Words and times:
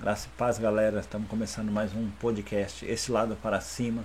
Graça 0.00 0.28
e 0.28 0.38
paz, 0.38 0.58
galera. 0.58 1.00
Estamos 1.00 1.28
começando 1.28 1.72
mais 1.72 1.92
um 1.92 2.08
podcast, 2.20 2.86
Esse 2.86 3.10
Lado 3.10 3.36
para 3.42 3.60
Cima, 3.60 4.04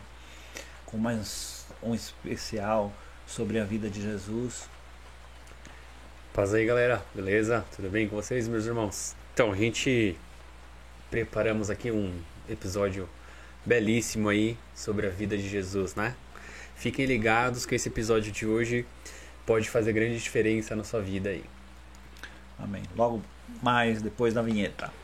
com 0.87 0.97
mais 0.97 1.67
um 1.83 1.93
especial 1.93 2.91
sobre 3.27 3.59
a 3.59 3.63
vida 3.63 3.87
de 3.91 4.01
Jesus. 4.01 4.67
Paz 6.33 6.51
aí, 6.51 6.65
galera. 6.65 7.05
Beleza? 7.13 7.63
Tudo 7.75 7.91
bem 7.91 8.09
com 8.09 8.15
vocês, 8.15 8.47
meus 8.47 8.65
irmãos? 8.65 9.15
Então, 9.35 9.51
a 9.51 9.55
gente 9.55 10.17
preparamos 11.11 11.69
aqui 11.69 11.91
um 11.91 12.11
episódio 12.49 13.07
belíssimo 13.63 14.29
aí 14.29 14.57
sobre 14.73 15.05
a 15.05 15.11
vida 15.11 15.37
de 15.37 15.47
Jesus, 15.47 15.93
né? 15.93 16.15
Fiquem 16.75 17.05
ligados 17.05 17.67
que 17.67 17.75
esse 17.75 17.87
episódio 17.87 18.31
de 18.31 18.47
hoje 18.47 18.83
pode 19.45 19.69
fazer 19.69 19.93
grande 19.93 20.17
diferença 20.17 20.75
na 20.75 20.83
sua 20.83 21.01
vida 21.01 21.29
aí. 21.29 21.43
Amém. 22.57 22.81
Logo 22.95 23.21
mais 23.61 24.01
depois 24.01 24.33
da 24.33 24.41
vinheta. 24.41 25.02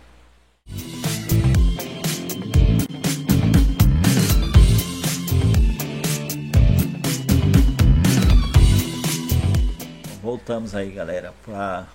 Voltamos 10.22 10.76
aí, 10.76 10.92
galera, 10.92 11.34
para 11.46 11.88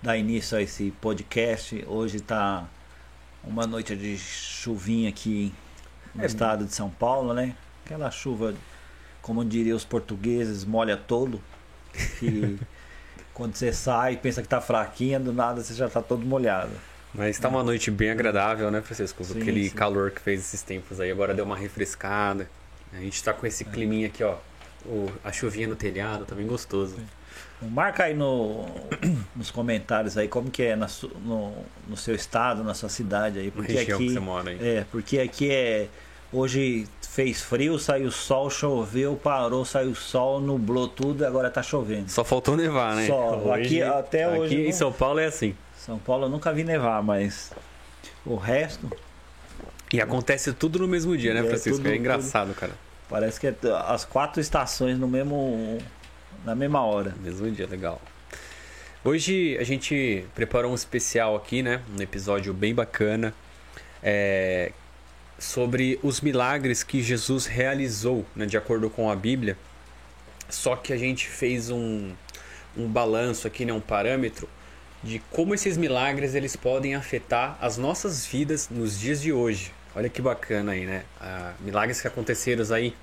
dar 0.00 0.16
início 0.16 0.56
a 0.56 0.62
esse 0.62 0.90
podcast. 1.00 1.84
Hoje 1.88 2.20
tá 2.20 2.66
uma 3.44 3.66
noite 3.66 3.96
de 3.96 4.16
chuvinha 4.16 5.08
aqui 5.08 5.52
no 6.14 6.22
É. 6.22 6.26
estado 6.26 6.64
de 6.64 6.74
São 6.74 6.88
Paulo, 6.88 7.34
né? 7.34 7.54
Aquela 7.84 8.10
chuva, 8.10 8.54
como 9.20 9.44
diriam 9.44 9.76
os 9.76 9.84
portugueses, 9.84 10.64
molha 10.64 10.96
todo. 10.96 11.40
Que 12.18 12.58
quando 13.34 13.56
você 13.56 13.72
sai, 13.72 14.16
pensa 14.16 14.40
que 14.40 14.48
tá 14.48 14.60
fraquinha, 14.60 15.18
do 15.18 15.32
nada 15.32 15.62
você 15.62 15.74
já 15.74 15.88
tá 15.88 16.00
todo 16.00 16.24
molhado. 16.24 16.72
Mas 17.14 17.38
tá 17.38 17.48
uma 17.48 17.62
noite 17.62 17.90
bem 17.90 18.10
agradável, 18.10 18.70
né, 18.70 18.80
Francisco? 18.80 19.22
Sim, 19.24 19.40
Aquele 19.40 19.68
sim. 19.68 19.74
calor 19.74 20.10
que 20.10 20.20
fez 20.20 20.40
esses 20.40 20.62
tempos 20.62 20.98
aí, 21.00 21.10
agora 21.10 21.34
deu 21.34 21.44
uma 21.44 21.56
refrescada. 21.56 22.48
A 22.92 22.96
gente 23.00 23.22
tá 23.22 23.32
com 23.32 23.46
esse 23.46 23.64
climinha 23.64 24.06
aqui, 24.06 24.22
ó. 24.24 24.36
O, 24.84 25.10
a 25.22 25.30
chuvinha 25.30 25.68
no 25.68 25.76
telhado, 25.76 26.24
tá 26.24 26.34
bem 26.34 26.46
gostoso. 26.46 26.96
Marca 27.60 28.04
aí 28.04 28.14
no, 28.14 28.66
nos 29.36 29.50
comentários 29.50 30.16
aí 30.18 30.26
como 30.26 30.50
que 30.50 30.62
é 30.64 30.74
na 30.74 30.88
su- 30.88 31.12
no, 31.24 31.54
no 31.86 31.96
seu 31.96 32.14
estado, 32.14 32.64
na 32.64 32.74
sua 32.74 32.88
cidade 32.88 33.38
aí. 33.38 33.50
Porque 33.50 33.72
região 33.72 33.96
aqui, 33.98 34.06
que 34.08 34.12
você 34.14 34.20
mora 34.20 34.50
aí. 34.50 34.58
É, 34.60 34.84
porque 34.90 35.18
aqui 35.20 35.50
é. 35.50 35.88
Hoje 36.32 36.88
fez 37.06 37.42
frio, 37.42 37.78
saiu 37.78 38.10
sol, 38.10 38.48
choveu, 38.48 39.14
parou, 39.22 39.66
saiu 39.66 39.94
sol, 39.94 40.40
nublou 40.40 40.88
tudo 40.88 41.22
e 41.22 41.26
agora 41.26 41.50
tá 41.50 41.62
chovendo. 41.62 42.10
Só 42.10 42.24
faltou 42.24 42.56
nevar, 42.56 42.96
né? 42.96 43.06
Só. 43.06 43.52
Aqui- 43.54 43.82
até 43.82 44.26
hoje 44.26 44.54
Aqui 44.54 44.62
em 44.62 44.64
não- 44.64 44.72
São 44.72 44.90
Paulo 44.92 45.18
é 45.20 45.26
assim. 45.26 45.54
São 45.84 45.98
Paulo 45.98 46.26
eu 46.26 46.28
nunca 46.28 46.52
vi 46.52 46.62
nevar, 46.64 47.02
mas 47.02 47.52
o 48.24 48.36
resto 48.36 48.88
E 49.92 50.00
acontece 50.00 50.52
tudo 50.52 50.78
no 50.78 50.88
mesmo 50.88 51.16
dia, 51.16 51.34
né, 51.34 51.40
É, 51.40 51.44
Francisco? 51.44 51.78
tudo- 51.78 51.90
é 51.90 51.96
engraçado, 51.96 52.54
cara. 52.54 52.72
parece 53.08 53.38
que 53.40 53.46
é 53.46 53.54
as 53.88 54.04
quatro 54.04 54.40
estações 54.40 54.98
no 54.98 55.06
mesmo. 55.08 55.78
na 56.44 56.54
mesma 56.54 56.82
hora. 56.82 57.14
Mesmo 57.20 57.50
dia, 57.50 57.66
legal. 57.66 58.00
Hoje 59.04 59.56
a 59.58 59.64
gente 59.64 60.24
preparou 60.34 60.72
um 60.72 60.74
especial 60.74 61.36
aqui, 61.36 61.62
né? 61.62 61.80
Um 61.96 62.00
episódio 62.02 62.52
bem 62.54 62.74
bacana. 62.74 63.34
é, 64.04 64.72
sobre 65.38 65.98
os 66.02 66.20
milagres 66.20 66.82
que 66.82 67.00
Jesus 67.02 67.46
realizou, 67.46 68.24
né, 68.34 68.46
de 68.46 68.56
acordo 68.56 68.88
com 68.90 69.08
a 69.10 69.14
Bíblia. 69.14 69.56
Só 70.48 70.74
que 70.74 70.92
a 70.92 70.96
gente 70.96 71.28
fez 71.28 71.70
um, 71.70 72.12
um 72.76 72.88
balanço 72.88 73.46
aqui, 73.46 73.64
né, 73.64 73.72
um 73.72 73.80
parâmetro 73.80 74.48
de 75.02 75.18
como 75.30 75.54
esses 75.54 75.76
milagres 75.76 76.34
eles 76.34 76.54
podem 76.54 76.94
afetar 76.94 77.58
as 77.60 77.76
nossas 77.76 78.24
vidas 78.24 78.68
nos 78.70 78.98
dias 78.98 79.20
de 79.20 79.32
hoje. 79.32 79.72
Olha 79.94 80.08
que 80.08 80.22
bacana 80.22 80.72
aí, 80.72 80.86
né? 80.86 81.04
Ah, 81.20 81.52
milagres 81.60 82.00
que 82.00 82.06
aconteceram 82.06 82.64
aí 82.74 82.94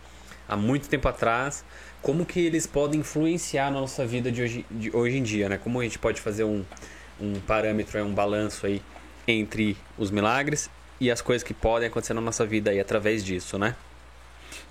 há 0.48 0.56
muito 0.56 0.90
tempo 0.90 1.08
atrás, 1.08 1.64
como 2.02 2.26
que 2.26 2.40
eles 2.40 2.66
podem 2.66 3.02
influenciar 3.02 3.72
na 3.72 3.80
nossa 3.82 4.06
vida 4.06 4.32
de 4.32 4.42
hoje, 4.42 4.66
de 4.72 4.96
hoje 4.96 5.18
em 5.18 5.24
dia, 5.24 5.50
né? 5.50 5.58
Como 5.58 5.80
a 5.80 5.84
gente 5.84 6.00
pode 6.00 6.20
fazer 6.20 6.44
um, 6.44 6.64
um 7.20 7.40
parâmetro, 7.42 8.04
um 8.04 8.14
balanço 8.14 8.66
aí 8.66 8.82
entre 9.28 9.78
os 9.98 10.10
milagres 10.10 10.70
e 11.00 11.12
as 11.12 11.22
coisas 11.22 11.44
que 11.44 11.54
podem 11.54 11.88
acontecer 11.88 12.14
na 12.14 12.22
nossa 12.22 12.46
vida 12.46 12.72
aí 12.72 12.80
através 12.80 13.24
disso, 13.24 13.58
né? 13.60 13.76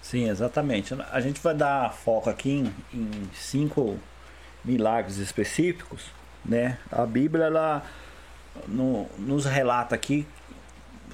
Sim, 0.03 0.28
exatamente. 0.28 0.94
A 1.12 1.21
gente 1.21 1.41
vai 1.41 1.55
dar 1.55 1.93
foco 1.93 2.28
aqui 2.28 2.50
em, 2.50 2.75
em 2.93 3.31
cinco 3.34 3.99
milagres 4.65 5.19
específicos, 5.19 6.06
né? 6.44 6.78
A 6.91 7.04
Bíblia 7.06 7.44
ela 7.47 7.82
no- 8.66 9.06
nos 9.19 9.44
relata 9.44 9.94
aqui 9.94 10.26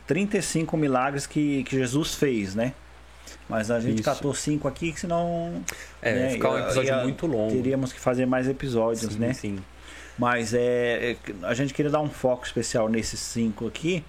35 0.06 0.76
milagres 0.76 1.26
que, 1.26 1.64
que 1.64 1.76
Jesus 1.78 2.14
fez, 2.14 2.54
né? 2.54 2.72
Mas 3.48 3.70
a 3.70 3.80
gente 3.80 3.96
Isso. 4.00 4.04
catou 4.04 4.34
cinco 4.34 4.66
aqui, 4.68 4.92
que 4.92 5.00
senão 5.00 5.62
É, 6.00 6.14
né, 6.14 6.30
ficar 6.30 6.50
um 6.50 6.58
episódio 6.58 6.88
ia- 6.88 7.02
muito 7.02 7.26
longo. 7.26 7.50
teríamos 7.52 7.92
que 7.92 8.00
fazer 8.00 8.26
mais 8.26 8.48
episódios, 8.48 9.12
sim, 9.12 9.18
né? 9.18 9.32
sim. 9.32 9.58
Mas 10.18 10.54
é, 10.54 11.12
é, 11.12 11.16
a 11.42 11.52
gente 11.54 11.74
queria 11.74 11.90
dar 11.90 12.00
um 12.00 12.08
foco 12.08 12.44
especial 12.46 12.88
nesses 12.88 13.18
cinco 13.20 13.66
aqui, 13.66 14.04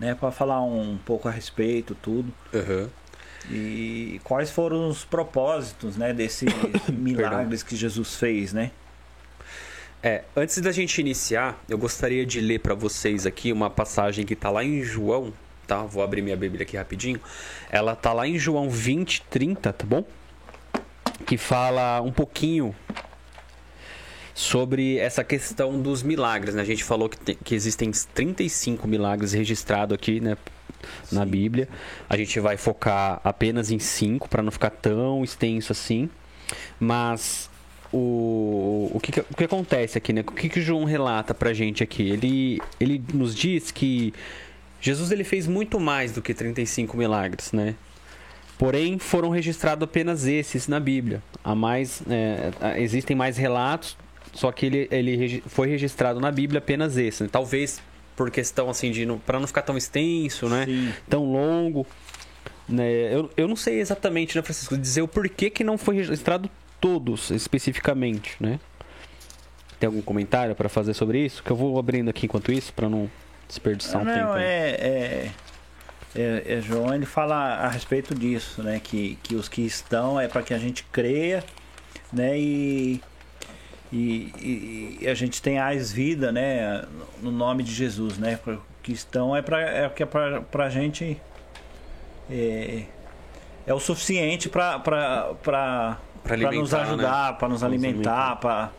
né? 0.00 0.14
Para 0.14 0.30
falar 0.30 0.62
um 0.62 0.98
pouco 1.04 1.28
a 1.28 1.30
respeito, 1.30 1.94
tudo. 1.94 2.32
Aham. 2.54 2.88
E 3.50 4.20
quais 4.24 4.50
foram 4.50 4.88
os 4.88 5.04
propósitos, 5.04 5.96
né, 5.96 6.12
desses 6.12 6.48
milagres 6.88 7.62
que 7.62 7.74
Jesus 7.76 8.14
fez, 8.14 8.52
né? 8.52 8.70
É, 10.02 10.24
antes 10.36 10.58
da 10.60 10.72
gente 10.72 11.00
iniciar, 11.00 11.62
eu 11.68 11.78
gostaria 11.78 12.26
de 12.26 12.40
ler 12.40 12.58
para 12.58 12.74
vocês 12.74 13.24
aqui 13.24 13.52
uma 13.52 13.70
passagem 13.70 14.26
que 14.26 14.34
tá 14.34 14.50
lá 14.50 14.64
em 14.64 14.82
João, 14.82 15.32
tá? 15.66 15.82
Vou 15.84 16.02
abrir 16.02 16.22
minha 16.22 16.36
Bíblia 16.36 16.62
aqui 16.62 16.76
rapidinho. 16.76 17.20
Ela 17.70 17.94
tá 17.94 18.12
lá 18.12 18.26
em 18.26 18.36
João 18.36 18.68
20, 18.68 19.22
30, 19.30 19.72
tá 19.72 19.86
bom? 19.86 20.04
Que 21.24 21.36
fala 21.38 22.00
um 22.00 22.10
pouquinho 22.10 22.74
sobre 24.34 24.98
essa 24.98 25.22
questão 25.22 25.80
dos 25.80 26.02
milagres, 26.02 26.54
né? 26.56 26.62
A 26.62 26.64
gente 26.64 26.82
falou 26.82 27.08
que, 27.08 27.18
tem- 27.18 27.36
que 27.36 27.54
existem 27.54 27.90
35 28.14 28.88
milagres 28.88 29.32
registrados 29.32 29.94
aqui, 29.94 30.20
né? 30.20 30.36
Na 31.12 31.22
Sim. 31.24 31.30
Bíblia. 31.30 31.68
A 32.08 32.16
gente 32.16 32.40
vai 32.40 32.56
focar 32.56 33.20
apenas 33.22 33.70
em 33.70 33.78
cinco 33.78 34.28
para 34.28 34.42
não 34.42 34.50
ficar 34.50 34.70
tão 34.70 35.22
extenso 35.22 35.70
assim. 35.70 36.10
Mas 36.80 37.48
o, 37.92 38.51
o, 38.92 39.00
que, 39.00 39.20
o 39.20 39.36
que 39.36 39.44
acontece 39.44 39.98
aqui, 39.98 40.12
né? 40.12 40.22
O 40.22 40.32
que, 40.32 40.48
que 40.48 40.58
o 40.58 40.62
João 40.62 40.84
relata 40.84 41.34
pra 41.34 41.52
gente 41.52 41.82
aqui? 41.82 42.10
Ele, 42.10 42.60
ele 42.80 43.02
nos 43.12 43.34
diz 43.34 43.70
que 43.70 44.12
Jesus 44.80 45.10
ele 45.12 45.24
fez 45.24 45.46
muito 45.46 45.78
mais 45.78 46.12
do 46.12 46.20
que 46.20 46.34
35 46.34 46.96
milagres, 46.96 47.52
né? 47.52 47.74
Porém, 48.58 48.98
foram 48.98 49.30
registrados 49.30 49.84
apenas 49.84 50.26
esses 50.26 50.68
na 50.68 50.78
Bíblia. 50.78 51.22
Há 51.42 51.54
mais, 51.54 52.02
é, 52.08 52.80
existem 52.80 53.16
mais 53.16 53.36
relatos, 53.36 53.96
só 54.32 54.52
que 54.52 54.66
ele, 54.66 54.88
ele 54.90 55.42
foi 55.46 55.68
registrado 55.68 56.20
na 56.20 56.30
Bíblia 56.30 56.58
apenas 56.58 56.96
esse. 56.96 57.22
né? 57.22 57.28
Talvez 57.30 57.80
por 58.16 58.30
questão 58.30 58.70
assim 58.70 58.90
de 58.90 59.06
para 59.26 59.40
não 59.40 59.46
ficar 59.46 59.62
tão 59.62 59.76
extenso, 59.76 60.48
né? 60.48 60.66
Sim. 60.66 60.92
tão 61.08 61.24
longo. 61.24 61.86
Né? 62.68 63.14
Eu, 63.14 63.30
eu 63.36 63.48
não 63.48 63.56
sei 63.56 63.80
exatamente, 63.80 64.36
né, 64.36 64.42
Francisco, 64.42 64.76
dizer 64.76 65.02
o 65.02 65.08
porquê 65.08 65.50
que 65.50 65.64
não 65.64 65.76
foi 65.76 65.96
registrado 65.96 66.50
todos 66.80 67.30
especificamente, 67.30 68.36
né? 68.40 68.58
Tem 69.82 69.88
algum 69.88 70.00
comentário 70.00 70.54
para 70.54 70.68
fazer 70.68 70.94
sobre 70.94 71.24
isso? 71.24 71.42
Que 71.42 71.50
eu 71.50 71.56
vou 71.56 71.76
abrindo 71.76 72.08
aqui 72.08 72.26
enquanto 72.26 72.52
isso, 72.52 72.72
para 72.72 72.88
não 72.88 73.10
desperdiçar 73.48 74.00
um 74.00 74.04
não, 74.04 74.14
tempo. 74.14 74.30
aí. 74.34 74.44
é, 74.44 74.76
é, 74.78 75.30
é, 76.14 76.42
é, 76.54 76.60
João 76.60 76.94
ele 76.94 77.04
fala 77.04 77.34
a 77.34 77.68
respeito 77.68 78.14
disso, 78.14 78.62
né? 78.62 78.80
Que, 78.80 79.18
que 79.24 79.34
os 79.34 79.48
que 79.48 79.62
estão 79.62 80.20
é 80.20 80.28
para 80.28 80.40
que 80.40 80.54
a 80.54 80.58
gente 80.58 80.84
creia, 80.84 81.42
né? 82.12 82.38
E, 82.38 83.02
e, 83.92 84.98
e- 85.00 85.08
a 85.08 85.14
gente 85.14 85.42
tenha 85.42 85.64
mais 85.64 85.90
vida, 85.90 86.30
né? 86.30 86.84
No 87.20 87.32
nome 87.32 87.64
de 87.64 87.74
Jesus, 87.74 88.18
né? 88.18 88.38
O 88.46 88.58
que 88.84 88.92
estão 88.92 89.34
é 89.34 89.42
para 89.42 89.60
é 89.62 89.88
que 89.88 90.04
é 90.04 90.06
para 90.06 90.42
para 90.42 90.66
a 90.66 90.70
gente 90.70 91.20
é, 92.30 92.84
é 93.66 93.74
o 93.74 93.80
suficiente 93.80 94.48
para 94.48 94.78
para 94.78 95.34
Pra 95.42 95.98
para 96.22 96.52
nos 96.52 96.72
ajudar, 96.72 97.36
para 97.36 97.48
nos 97.48 97.58
Pra 97.58 97.68
nos 97.68 97.84
alimentar, 97.84 98.36
para 98.36 98.70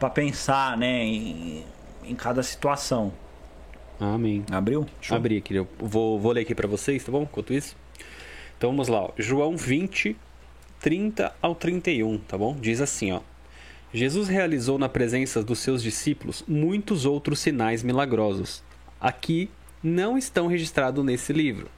para 0.00 0.10
pensar, 0.10 0.76
né? 0.76 1.04
Em, 1.04 1.64
em 2.04 2.14
cada 2.16 2.42
situação. 2.42 3.12
Amém. 4.00 4.44
Abriu? 4.50 4.86
Show. 5.00 5.16
Abri 5.16 5.36
aqui, 5.36 5.54
eu 5.54 5.68
vou, 5.78 6.18
vou 6.18 6.32
ler 6.32 6.40
aqui 6.40 6.54
para 6.54 6.66
vocês, 6.66 7.04
tá 7.04 7.12
bom? 7.12 7.22
Enquanto 7.22 7.52
isso. 7.52 7.76
Então 8.56 8.70
vamos 8.70 8.88
lá, 8.88 9.02
ó. 9.02 9.10
João 9.18 9.56
20, 9.56 10.16
30 10.80 11.34
ao 11.42 11.54
31, 11.54 12.18
tá 12.18 12.38
bom? 12.38 12.56
Diz 12.58 12.80
assim, 12.80 13.12
ó. 13.12 13.20
Jesus 13.92 14.28
realizou 14.28 14.78
na 14.78 14.88
presença 14.88 15.42
dos 15.42 15.58
seus 15.58 15.82
discípulos 15.82 16.42
muitos 16.48 17.04
outros 17.04 17.40
sinais 17.40 17.82
milagrosos. 17.82 18.62
Aqui 18.98 19.50
não 19.82 20.16
estão 20.16 20.46
registrados 20.46 21.04
nesse 21.04 21.32
livro. 21.32 21.68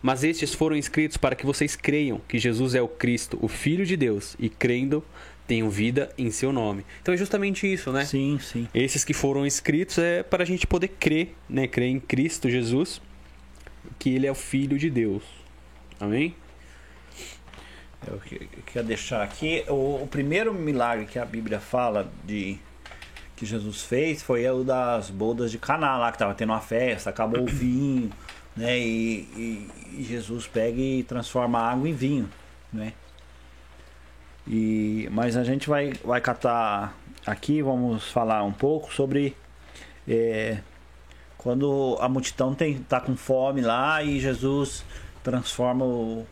Mas 0.00 0.24
estes 0.24 0.52
foram 0.52 0.74
escritos 0.74 1.16
para 1.16 1.36
que 1.36 1.46
vocês 1.46 1.76
creiam 1.76 2.20
que 2.26 2.38
Jesus 2.38 2.74
é 2.74 2.82
o 2.82 2.88
Cristo, 2.88 3.38
o 3.40 3.46
Filho 3.46 3.86
de 3.86 3.96
Deus, 3.96 4.34
e 4.38 4.48
crendo, 4.48 5.04
tenham 5.46 5.68
vida 5.68 6.10
em 6.16 6.30
seu 6.30 6.52
nome. 6.52 6.84
Então 7.00 7.12
é 7.14 7.16
justamente 7.16 7.70
isso, 7.70 7.92
né? 7.92 8.04
Sim, 8.04 8.38
sim. 8.40 8.68
Esses 8.74 9.04
que 9.04 9.12
foram 9.12 9.46
escritos 9.46 9.98
é 9.98 10.22
para 10.22 10.42
a 10.42 10.46
gente 10.46 10.66
poder 10.66 10.88
crer, 10.88 11.34
né? 11.48 11.66
Crer 11.66 11.88
em 11.88 12.00
Cristo 12.00 12.48
Jesus, 12.48 13.00
que 13.98 14.14
Ele 14.14 14.26
é 14.26 14.30
o 14.30 14.34
Filho 14.34 14.78
de 14.78 14.88
Deus. 14.88 15.22
Amém? 16.00 16.34
Eu 18.06 18.20
quero 18.66 18.86
deixar 18.86 19.22
aqui 19.22 19.64
o, 19.68 20.02
o, 20.02 20.08
primeiro 20.08 20.52
milagre 20.52 21.06
que 21.06 21.18
a 21.18 21.24
Bíblia 21.24 21.60
fala 21.60 22.10
de 22.24 22.58
que 23.36 23.46
Jesus 23.46 23.82
fez 23.82 24.22
foi 24.22 24.48
o 24.48 24.64
das 24.64 25.08
bodas 25.08 25.52
de 25.52 25.58
Caná 25.58 25.96
lá 25.96 26.10
que 26.10 26.16
estava 26.16 26.34
tendo 26.34 26.50
uma 26.50 26.60
festa, 26.60 27.10
acabou 27.10 27.42
o 27.42 27.46
vinho, 27.46 28.10
né? 28.56 28.76
E, 28.76 29.28
e, 29.36 29.70
e, 29.98 30.02
Jesus 30.02 30.48
pega 30.48 30.80
e 30.80 31.04
transforma 31.04 31.60
a 31.60 31.70
água 31.70 31.88
em 31.88 31.92
vinho, 31.92 32.28
né? 32.72 32.92
E 34.46 35.08
mas 35.12 35.36
a 35.36 35.44
gente 35.44 35.68
vai 35.68 35.92
vai 36.04 36.20
catar 36.20 36.96
aqui, 37.24 37.62
vamos 37.62 38.10
falar 38.10 38.42
um 38.42 38.52
pouco 38.52 38.92
sobre 38.92 39.36
é, 40.08 40.58
quando 41.38 41.96
a 42.00 42.08
multidão 42.08 42.54
tem 42.54 42.78
tá 42.78 43.00
com 43.00 43.16
fome 43.16 43.60
lá 43.60 44.02
e 44.02 44.18
Jesus 44.18 44.84
transforma 45.22 45.84
o 45.84 46.26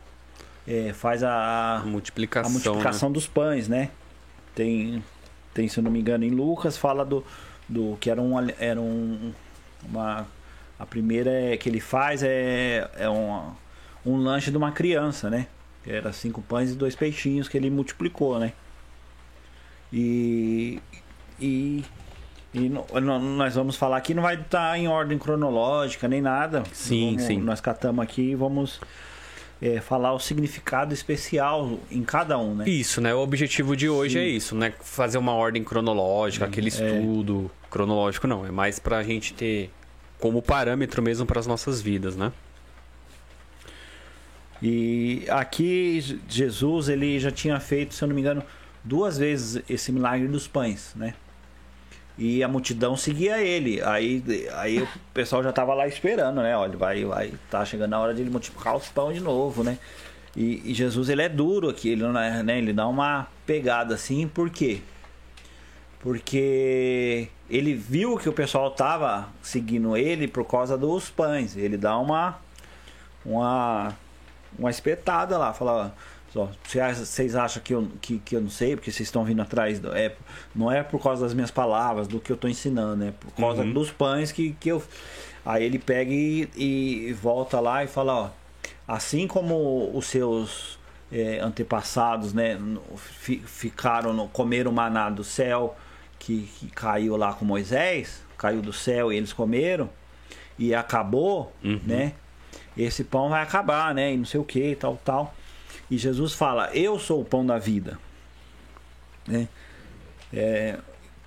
é, 0.66 0.92
faz 0.92 1.22
a, 1.22 1.78
a 1.78 1.86
multiplicação, 1.86 2.50
a 2.50 2.52
multiplicação 2.52 3.08
né? 3.08 3.12
dos 3.14 3.26
pães, 3.26 3.68
né? 3.68 3.90
Tem, 4.54 5.02
tem, 5.54 5.68
se 5.68 5.78
eu 5.78 5.84
não 5.84 5.90
me 5.90 6.00
engano, 6.00 6.24
em 6.24 6.30
Lucas 6.30 6.76
fala 6.76 7.04
do, 7.04 7.24
do 7.68 7.96
que 8.00 8.10
era 8.10 8.20
um, 8.20 8.34
era 8.58 8.80
um 8.80 9.32
uma 9.82 10.26
a 10.78 10.86
primeira 10.86 11.30
é, 11.30 11.56
que 11.56 11.68
ele 11.68 11.80
faz 11.80 12.22
é, 12.22 12.88
é 12.96 13.08
um, 13.08 13.52
um 14.04 14.16
lanche 14.16 14.50
de 14.50 14.56
uma 14.56 14.72
criança, 14.72 15.28
né? 15.28 15.46
Era 15.86 16.12
cinco 16.12 16.42
pães 16.42 16.72
e 16.72 16.74
dois 16.74 16.94
peixinhos 16.94 17.48
que 17.48 17.56
ele 17.56 17.70
multiplicou, 17.70 18.38
né? 18.38 18.52
E, 19.92 20.80
e, 21.40 21.84
e 22.54 22.68
no, 22.68 22.86
nós 23.20 23.54
vamos 23.54 23.76
falar 23.76 23.96
aqui, 23.96 24.14
não 24.14 24.22
vai 24.22 24.34
estar 24.34 24.78
em 24.78 24.86
ordem 24.88 25.18
cronológica 25.18 26.06
nem 26.06 26.20
nada. 26.20 26.62
Sim, 26.72 27.12
vamos, 27.12 27.22
sim. 27.22 27.38
Nós 27.38 27.60
catamos 27.60 28.02
aqui 28.02 28.30
e 28.30 28.34
vamos 28.34 28.80
é, 29.60 29.80
falar 29.80 30.12
o 30.14 30.18
significado 30.18 30.94
especial 30.94 31.78
em 31.90 32.02
cada 32.02 32.38
um, 32.38 32.54
né? 32.54 32.68
Isso, 32.68 33.00
né? 33.00 33.14
O 33.14 33.18
objetivo 33.18 33.76
de 33.76 33.88
hoje 33.88 34.14
Sim. 34.14 34.20
é 34.20 34.26
isso, 34.26 34.54
né? 34.54 34.72
Fazer 34.80 35.18
uma 35.18 35.32
ordem 35.32 35.62
cronológica, 35.62 36.46
aquele 36.46 36.68
é. 36.68 36.70
estudo 36.70 37.50
cronológico, 37.70 38.26
não. 38.26 38.46
É 38.46 38.50
mais 38.50 38.78
pra 38.78 39.02
gente 39.02 39.34
ter 39.34 39.70
como 40.18 40.40
parâmetro 40.40 41.02
mesmo 41.02 41.26
para 41.26 41.40
as 41.40 41.46
nossas 41.46 41.80
vidas, 41.80 42.16
né? 42.16 42.32
E 44.62 45.24
aqui 45.28 46.20
Jesus 46.28 46.88
ele 46.88 47.18
já 47.18 47.30
tinha 47.30 47.58
feito, 47.58 47.94
se 47.94 48.04
eu 48.04 48.08
não 48.08 48.14
me 48.14 48.20
engano, 48.20 48.42
duas 48.84 49.16
vezes 49.16 49.62
esse 49.68 49.90
milagre 49.90 50.28
dos 50.28 50.46
pães, 50.46 50.92
né? 50.94 51.14
E 52.18 52.42
a 52.42 52.48
multidão 52.48 52.96
seguia 52.96 53.40
ele. 53.42 53.80
Aí, 53.82 54.22
aí 54.54 54.82
o 54.82 54.88
pessoal 55.14 55.42
já 55.42 55.52
tava 55.52 55.72
lá 55.72 55.88
esperando, 55.88 56.42
né? 56.42 56.54
Olha, 56.54 56.76
vai, 56.76 57.04
vai, 57.04 57.32
tá 57.50 57.64
chegando 57.64 57.94
a 57.94 57.98
hora 57.98 58.12
de 58.12 58.20
ele 58.20 58.28
multiplicar 58.30 58.76
os 58.76 58.88
pão 58.88 59.10
de 59.10 59.20
novo, 59.20 59.64
né? 59.64 59.78
E, 60.36 60.70
e, 60.70 60.74
Jesus 60.74 61.08
ele 61.08 61.22
é 61.22 61.28
duro 61.28 61.70
aqui, 61.70 61.88
ele 61.88 62.04
é, 62.04 62.42
né? 62.42 62.58
Ele 62.58 62.72
dá 62.74 62.86
uma 62.86 63.26
pegada 63.46 63.94
assim, 63.94 64.28
por 64.28 64.50
quê? 64.50 64.80
Porque 66.00 67.28
ele 67.48 67.74
viu 67.74 68.16
que 68.16 68.28
o 68.28 68.32
pessoal 68.32 68.70
tava 68.70 69.28
seguindo 69.42 69.96
ele 69.96 70.28
por 70.28 70.44
causa 70.44 70.76
dos 70.76 71.10
pães. 71.10 71.56
Ele 71.56 71.76
dá 71.76 71.98
uma 71.98 72.38
uma 73.24 73.96
uma 74.60 74.70
espetada 74.70 75.38
lá, 75.38 75.52
fala, 75.52 75.94
vocês 76.62 77.34
acham 77.34 77.62
que 77.62 77.74
eu, 77.74 77.88
que, 78.00 78.18
que 78.18 78.36
eu 78.36 78.40
não 78.40 78.50
sei, 78.50 78.76
porque 78.76 78.92
vocês 78.92 79.08
estão 79.08 79.24
vindo 79.24 79.42
atrás. 79.42 79.80
Do, 79.80 79.92
é, 79.92 80.14
não 80.54 80.70
é 80.70 80.82
por 80.82 81.02
causa 81.02 81.24
das 81.24 81.34
minhas 81.34 81.50
palavras, 81.50 82.06
do 82.06 82.20
que 82.20 82.30
eu 82.30 82.34
estou 82.34 82.48
ensinando, 82.48 83.04
é 83.04 83.10
por 83.10 83.32
causa 83.32 83.62
uhum. 83.62 83.72
dos 83.72 83.90
pães 83.90 84.30
que, 84.30 84.52
que 84.60 84.68
eu. 84.68 84.82
Aí 85.44 85.64
ele 85.64 85.78
pega 85.78 86.12
e, 86.12 86.48
e 86.54 87.12
volta 87.14 87.58
lá 87.58 87.82
e 87.82 87.88
fala: 87.88 88.14
ó, 88.14 88.30
assim 88.86 89.26
como 89.26 89.90
os 89.92 90.06
seus 90.06 90.78
é, 91.10 91.40
antepassados 91.40 92.32
né, 92.32 92.58
ficaram, 93.46 94.12
no, 94.12 94.28
comeram 94.28 94.70
maná 94.70 95.10
do 95.10 95.24
céu, 95.24 95.74
que, 96.18 96.48
que 96.58 96.68
caiu 96.68 97.16
lá 97.16 97.32
com 97.32 97.44
Moisés, 97.44 98.22
caiu 98.38 98.62
do 98.62 98.72
céu 98.72 99.12
e 99.12 99.16
eles 99.16 99.32
comeram, 99.32 99.90
e 100.56 100.74
acabou, 100.74 101.52
uhum. 101.64 101.80
né? 101.84 102.12
Esse 102.76 103.04
pão 103.04 103.28
vai 103.28 103.42
acabar, 103.42 103.94
né? 103.94 104.12
E 104.12 104.16
não 104.16 104.24
sei 104.24 104.40
o 104.40 104.44
que, 104.44 104.74
tal, 104.74 105.00
tal. 105.04 105.34
E 105.90 105.98
Jesus 105.98 106.32
fala: 106.32 106.70
Eu 106.72 106.98
sou 106.98 107.20
o 107.20 107.24
pão 107.24 107.44
da 107.44 107.58
vida. 107.58 107.98
Né? 109.26 109.48
É, 110.32 110.78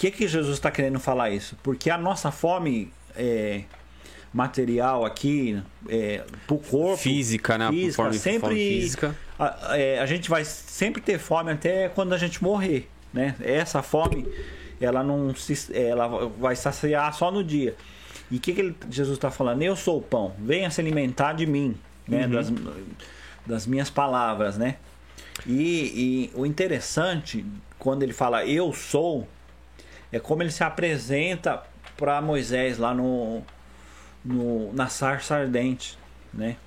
que 0.04 0.12
que 0.12 0.28
Jesus 0.28 0.56
está 0.56 0.70
querendo 0.70 1.00
falar 1.00 1.30
isso? 1.30 1.58
Porque 1.64 1.90
a 1.90 1.98
nossa 1.98 2.30
fome 2.30 2.92
é, 3.16 3.62
material 4.34 5.06
aqui, 5.06 5.62
é, 5.88 6.24
para 6.46 6.56
o 6.56 6.60
corpo, 6.60 6.98
física, 6.98 7.58
né? 7.58 7.70
Física, 7.70 7.96
forma, 7.96 8.14
sempre 8.14 8.40
forma 8.40 8.56
física. 8.56 9.16
A, 9.40 9.78
é, 9.78 10.00
a, 10.00 10.06
gente 10.06 10.30
vai 10.30 10.44
sempre 10.44 11.02
ter 11.02 11.18
fome 11.20 11.54
até 11.54 11.88
quando 11.88 12.12
a 12.12 12.18
gente 12.18 12.44
morrer, 12.44 12.90
né? 13.14 13.34
Essa 13.42 13.82
fome, 13.82 14.28
ela 14.82 15.04
não 15.04 15.34
se, 15.34 15.74
ela 15.74 16.28
vai 16.38 16.58
saciar 16.58 17.14
só 17.14 17.32
no 17.32 17.42
dia. 17.42 17.74
E 18.34 18.38
o 18.38 18.40
que, 18.40 18.52
que 18.52 18.62
ele, 18.62 18.76
Jesus 18.90 19.16
está 19.16 19.30
falando? 19.30 19.62
Eu 19.62 19.76
sou 19.76 20.00
o 20.00 20.02
pão, 20.02 20.34
venha 20.40 20.68
se 20.72 20.82
alimentar 20.82 21.34
de 21.34 21.46
mim, 21.46 21.78
né? 22.08 22.26
Uhum. 22.26 22.32
Das, 22.32 22.54
das 23.46 23.68
minhas 23.68 23.92
palavras, 23.92 24.58
né? 24.58 24.78
E, 25.46 26.32
e, 26.32 26.32
o 26.34 26.44
interessante, 26.44 27.46
quando 27.78 28.02
ele 28.02 28.12
fala 28.12 28.44
eu 28.44 28.74
sou, 28.74 29.28
é 30.12 30.20
como 30.20 30.42
ele 30.42 30.50
se 30.50 30.64
apresenta 30.64 31.62
para 31.96 32.20
Moisés 32.24 32.80
lá 32.80 32.92
no, 32.92 33.44
no, 34.26 34.74
na 34.74 34.88
sarça 34.88 35.36
ardente, 35.36 35.96
né? 36.34 36.58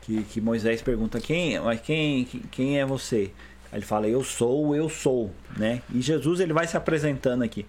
Que, 0.00 0.22
que 0.22 0.40
Moisés 0.40 0.80
pergunta 0.80 1.20
quem, 1.20 1.60
mas 1.60 1.78
quem, 1.82 2.24
quem 2.50 2.80
é 2.80 2.86
você? 2.86 3.32
Aí 3.70 3.80
ele 3.80 3.84
fala 3.84 4.08
eu 4.08 4.24
sou, 4.24 4.74
eu 4.74 4.88
sou, 4.88 5.30
né? 5.58 5.82
E 5.92 6.00
Jesus 6.00 6.40
ele 6.40 6.54
vai 6.54 6.66
se 6.66 6.74
apresentando 6.74 7.42
aqui. 7.42 7.66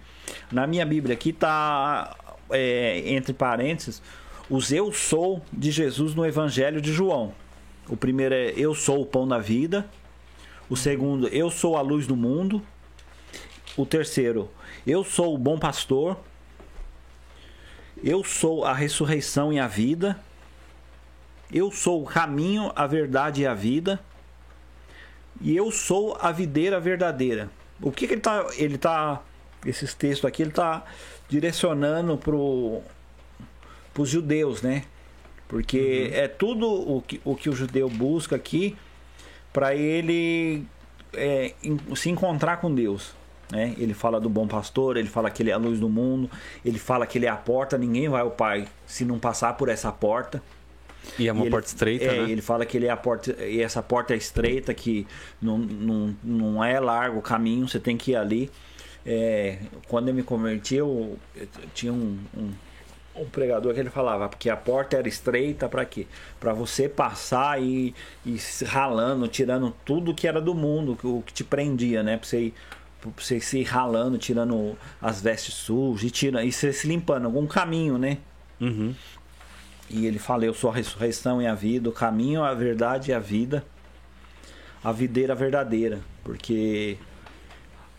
Na 0.50 0.66
minha 0.66 0.86
Bíblia 0.86 1.12
aqui 1.12 1.30
tá 1.30 2.16
é, 2.50 3.02
entre 3.06 3.32
parênteses 3.32 4.02
os 4.48 4.70
eu 4.70 4.92
sou 4.92 5.42
de 5.52 5.72
Jesus 5.72 6.14
no 6.14 6.24
Evangelho 6.24 6.80
de 6.80 6.92
João. 6.92 7.34
O 7.88 7.96
primeiro 7.96 8.32
é 8.32 8.52
Eu 8.56 8.74
sou 8.74 9.02
o 9.02 9.06
pão 9.06 9.26
da 9.26 9.38
vida. 9.38 9.88
O 10.70 10.76
segundo, 10.76 11.26
Eu 11.28 11.50
sou 11.50 11.76
a 11.76 11.80
luz 11.80 12.06
do 12.06 12.16
mundo. 12.16 12.62
O 13.76 13.84
terceiro, 13.84 14.48
Eu 14.86 15.02
sou 15.02 15.34
o 15.34 15.38
bom 15.38 15.58
pastor. 15.58 16.16
Eu 18.04 18.22
sou 18.22 18.64
a 18.64 18.72
ressurreição 18.72 19.52
e 19.52 19.58
a 19.58 19.66
vida. 19.66 20.16
Eu 21.52 21.72
sou 21.72 22.02
o 22.02 22.06
caminho, 22.06 22.70
a 22.76 22.86
verdade 22.86 23.42
e 23.42 23.46
a 23.46 23.54
vida. 23.54 23.98
E 25.40 25.56
eu 25.56 25.72
sou 25.72 26.16
a 26.20 26.30
videira 26.30 26.78
verdadeira. 26.78 27.50
O 27.80 27.90
que, 27.90 28.06
que 28.06 28.14
ele 28.14 28.20
está. 28.20 28.46
Ele 28.56 28.78
tá. 28.78 29.22
Esses 29.64 29.92
textos 29.92 30.24
aqui, 30.24 30.42
ele 30.42 30.50
está 30.50 30.84
direcionando 31.28 32.16
para 32.16 32.36
os 34.02 34.08
judeus, 34.08 34.62
né? 34.62 34.84
Porque 35.48 36.10
uhum. 36.10 36.18
é 36.18 36.28
tudo 36.28 36.68
o 36.68 37.02
que, 37.02 37.20
o 37.24 37.34
que 37.36 37.48
o 37.48 37.54
judeu 37.54 37.88
busca 37.88 38.36
aqui 38.36 38.76
para 39.52 39.74
ele 39.74 40.66
é, 41.14 41.54
se 41.94 42.10
encontrar 42.10 42.58
com 42.58 42.74
Deus. 42.74 43.14
Né? 43.50 43.74
Ele 43.78 43.94
fala 43.94 44.20
do 44.20 44.28
bom 44.28 44.46
pastor, 44.46 44.96
ele 44.96 45.08
fala 45.08 45.30
que 45.30 45.42
ele 45.42 45.50
é 45.50 45.54
a 45.54 45.56
luz 45.56 45.78
do 45.78 45.88
mundo, 45.88 46.28
ele 46.64 46.78
fala 46.78 47.06
que 47.06 47.16
ele 47.16 47.26
é 47.26 47.28
a 47.28 47.36
porta, 47.36 47.78
ninguém 47.78 48.08
vai 48.08 48.20
ao 48.20 48.30
Pai 48.30 48.66
se 48.86 49.04
não 49.04 49.18
passar 49.18 49.56
por 49.56 49.68
essa 49.68 49.92
porta. 49.92 50.42
E 51.18 51.28
é 51.28 51.32
uma 51.32 51.46
e 51.46 51.50
porta 51.50 51.68
ele, 51.68 51.72
estreita, 51.72 52.04
é, 52.04 52.22
né? 52.22 52.30
Ele 52.30 52.42
fala 52.42 52.66
que 52.66 52.76
ele 52.76 52.86
é 52.86 52.90
a 52.90 52.96
porta, 52.96 53.32
e 53.44 53.62
essa 53.62 53.80
porta 53.80 54.14
é 54.14 54.16
estreita, 54.16 54.74
que 54.74 55.06
não, 55.40 55.56
não, 55.58 56.16
não 56.22 56.64
é 56.64 56.80
largo 56.80 57.18
o 57.18 57.22
caminho, 57.22 57.68
você 57.68 57.78
tem 57.78 57.96
que 57.96 58.10
ir 58.10 58.16
ali. 58.16 58.50
É, 59.06 59.58
quando 59.86 60.08
eu 60.08 60.14
me 60.14 60.22
converti, 60.22 60.74
eu, 60.74 61.16
eu 61.36 61.48
tinha 61.72 61.92
um, 61.92 62.18
um 62.36 62.52
um 63.18 63.24
pregador 63.24 63.72
que 63.72 63.80
ele 63.80 63.90
falava 63.90 64.28
porque 64.28 64.50
a 64.50 64.56
porta 64.56 64.96
era 64.96 65.08
estreita 65.08 65.68
para 65.68 65.84
quê? 65.84 66.06
Para 66.38 66.52
você 66.52 66.88
passar 66.88 67.60
e, 67.62 67.94
e 68.24 68.36
ralando, 68.64 69.26
tirando 69.26 69.74
tudo 69.84 70.14
que 70.14 70.28
era 70.28 70.40
do 70.40 70.54
mundo, 70.54 70.98
o 71.02 71.22
que 71.22 71.32
te 71.32 71.42
prendia, 71.42 72.02
né? 72.02 72.16
Para 72.16 72.28
você 72.28 72.40
ir 72.40 72.54
pra 73.00 73.10
você 73.16 73.40
se 73.40 73.62
ralando, 73.62 74.18
tirando 74.18 74.76
as 75.00 75.20
vestes 75.20 75.54
sujas 75.54 76.04
e, 76.04 76.10
tirando, 76.10 76.44
e 76.44 76.52
você 76.52 76.72
se 76.72 76.86
limpando, 76.86 77.26
algum 77.26 77.46
caminho, 77.46 77.98
né? 77.98 78.18
Uhum. 78.60 78.94
E 79.88 80.06
ele 80.06 80.18
fala: 80.18 80.44
Eu 80.44 80.54
sou 80.54 80.70
a 80.70 80.74
ressurreição 80.74 81.40
e 81.40 81.46
a 81.46 81.54
vida, 81.54 81.88
o 81.88 81.92
caminho, 81.92 82.42
a 82.42 82.52
verdade 82.54 83.10
e 83.10 83.14
a 83.14 83.18
vida, 83.18 83.64
a 84.82 84.92
videira 84.92 85.34
verdadeira. 85.34 86.00
Porque 86.24 86.98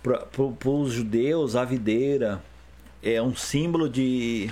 para 0.08 0.70
os 0.70 0.94
judeus, 0.94 1.56
a 1.56 1.66
videira 1.66 2.42
é 3.04 3.22
um 3.22 3.36
símbolo 3.36 3.90
de 3.90 4.50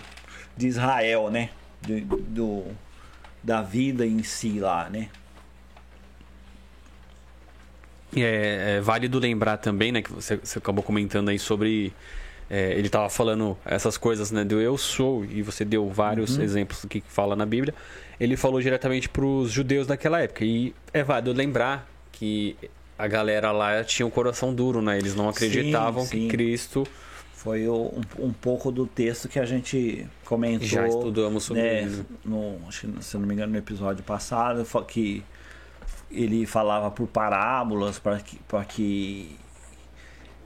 de 0.56 0.68
Israel, 0.68 1.30
né? 1.30 1.50
Do, 1.82 2.18
do, 2.18 2.64
da 3.44 3.62
vida 3.62 4.06
em 4.06 4.24
si 4.24 4.60
lá, 4.60 4.90
né? 4.90 5.10
É, 8.16 8.78
é 8.78 8.82
válido 8.82 9.20
lembrar 9.20 9.58
também, 9.58 9.92
né, 9.92 10.02
que 10.02 10.12
você, 10.12 10.38
você 10.38 10.58
acabou 10.58 10.82
comentando 10.82 11.28
aí 11.28 11.38
sobre 11.38 11.94
é, 12.50 12.72
ele 12.74 12.88
estava 12.88 13.10
falando 13.10 13.58
essas 13.66 13.98
coisas, 13.98 14.32
né, 14.32 14.46
do 14.46 14.60
eu 14.60 14.78
sou, 14.78 15.26
e 15.26 15.42
você 15.42 15.66
deu 15.66 15.90
vários 15.90 16.38
uhum. 16.38 16.44
exemplos 16.44 16.82
do 16.82 16.88
que 16.88 17.02
fala 17.02 17.36
na 17.36 17.46
Bíblia. 17.46 17.74
Ele 18.18 18.38
falou 18.38 18.62
diretamente 18.62 19.10
para 19.10 19.26
os 19.26 19.52
judeus 19.52 19.86
daquela 19.86 20.22
época. 20.22 20.46
E 20.46 20.74
é 20.94 21.04
válido 21.04 21.34
lembrar 21.34 21.86
que 22.14 22.56
a 22.98 23.08
galera 23.08 23.52
lá 23.52 23.84
tinha 23.84 24.06
um 24.06 24.10
coração 24.10 24.54
duro, 24.54 24.82
né? 24.82 24.98
Eles 24.98 25.16
não 25.16 25.30
acreditavam 25.30 26.04
sim, 26.04 26.08
sim. 26.08 26.20
que 26.22 26.28
Cristo. 26.30 26.88
Foi 27.34 27.70
um, 27.70 28.02
um, 28.18 28.34
pouco 28.34 28.72
do 28.72 28.88
texto 28.88 29.30
que 29.30 29.38
a 29.38 29.46
gente 29.46 30.08
comentou. 30.24 30.68
Já 30.68 30.88
estudamos 30.88 31.44
sobre 31.44 31.62
né, 31.62 31.82
isso. 31.84 32.06
No, 32.24 32.58
se 32.72 33.18
não 33.18 33.28
me 33.28 33.36
engano, 33.36 33.52
no 33.52 33.58
episódio 33.58 34.04
passado, 34.04 34.66
que 34.88 35.24
ele 36.10 36.46
falava 36.46 36.90
por 36.90 37.08
parábolas 37.08 38.00
para 38.00 38.20
que, 38.20 38.40
que 38.70 39.38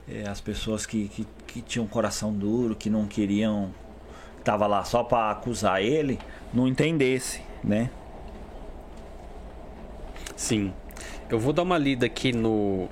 é, 0.08 0.28
as 0.28 0.40
pessoas 0.40 0.84
que, 0.84 1.08
que, 1.08 1.26
que 1.46 1.62
tinham 1.62 1.86
coração 1.86 2.32
duro, 2.32 2.74
que 2.74 2.90
não 2.90 3.06
queriam, 3.06 3.72
tava 4.44 4.66
lá 4.66 4.84
só 4.84 5.02
para 5.02 5.30
acusar 5.30 5.80
ele, 5.80 6.18
não 6.52 6.66
entendesse, 6.66 7.40
né? 7.62 7.90
Sim. 10.36 10.72
Eu 11.28 11.38
vou 11.38 11.52
dar 11.52 11.62
uma 11.62 11.78
lida 11.78 12.06
aqui 12.06 12.32
no 12.32 12.88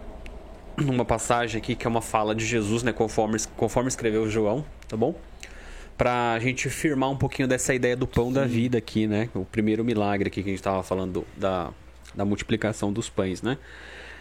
numa 0.76 1.04
passagem 1.04 1.58
aqui 1.58 1.74
que 1.74 1.86
é 1.86 1.90
uma 1.90 2.00
fala 2.00 2.34
de 2.34 2.46
Jesus, 2.46 2.82
né, 2.82 2.92
conforme 2.92 3.36
conforme 3.56 3.88
escreveu 3.88 4.28
João, 4.30 4.64
tá 4.86 4.96
bom? 4.96 5.14
Pra 5.96 6.38
gente 6.38 6.70
firmar 6.70 7.10
um 7.10 7.16
pouquinho 7.16 7.48
dessa 7.48 7.74
ideia 7.74 7.96
do 7.96 8.06
pão 8.06 8.28
Sim. 8.28 8.34
da 8.34 8.44
vida 8.44 8.78
aqui, 8.78 9.08
né? 9.08 9.28
O 9.34 9.44
primeiro 9.44 9.84
milagre 9.84 10.28
aqui 10.28 10.42
que 10.42 10.48
a 10.48 10.52
gente 10.52 10.62
tava 10.62 10.82
falando 10.84 11.26
da, 11.36 11.72
da 12.14 12.24
multiplicação 12.24 12.92
dos 12.92 13.08
pães, 13.08 13.42
né? 13.42 13.58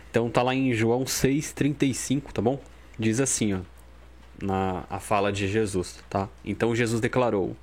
Então 0.10 0.30
tá 0.30 0.42
lá 0.42 0.56
em 0.56 0.74
João 0.74 1.04
6:35, 1.04 2.32
tá 2.34 2.42
bom? 2.42 2.60
Diz 2.98 3.20
assim, 3.20 3.54
ó, 3.54 3.60
na 4.42 4.86
a 4.90 5.00
fala 5.00 5.32
de 5.32 5.48
Jesus, 5.48 6.00
tá? 6.10 6.28
Então 6.44 6.76
Jesus 6.76 7.00
declarou: 7.00 7.56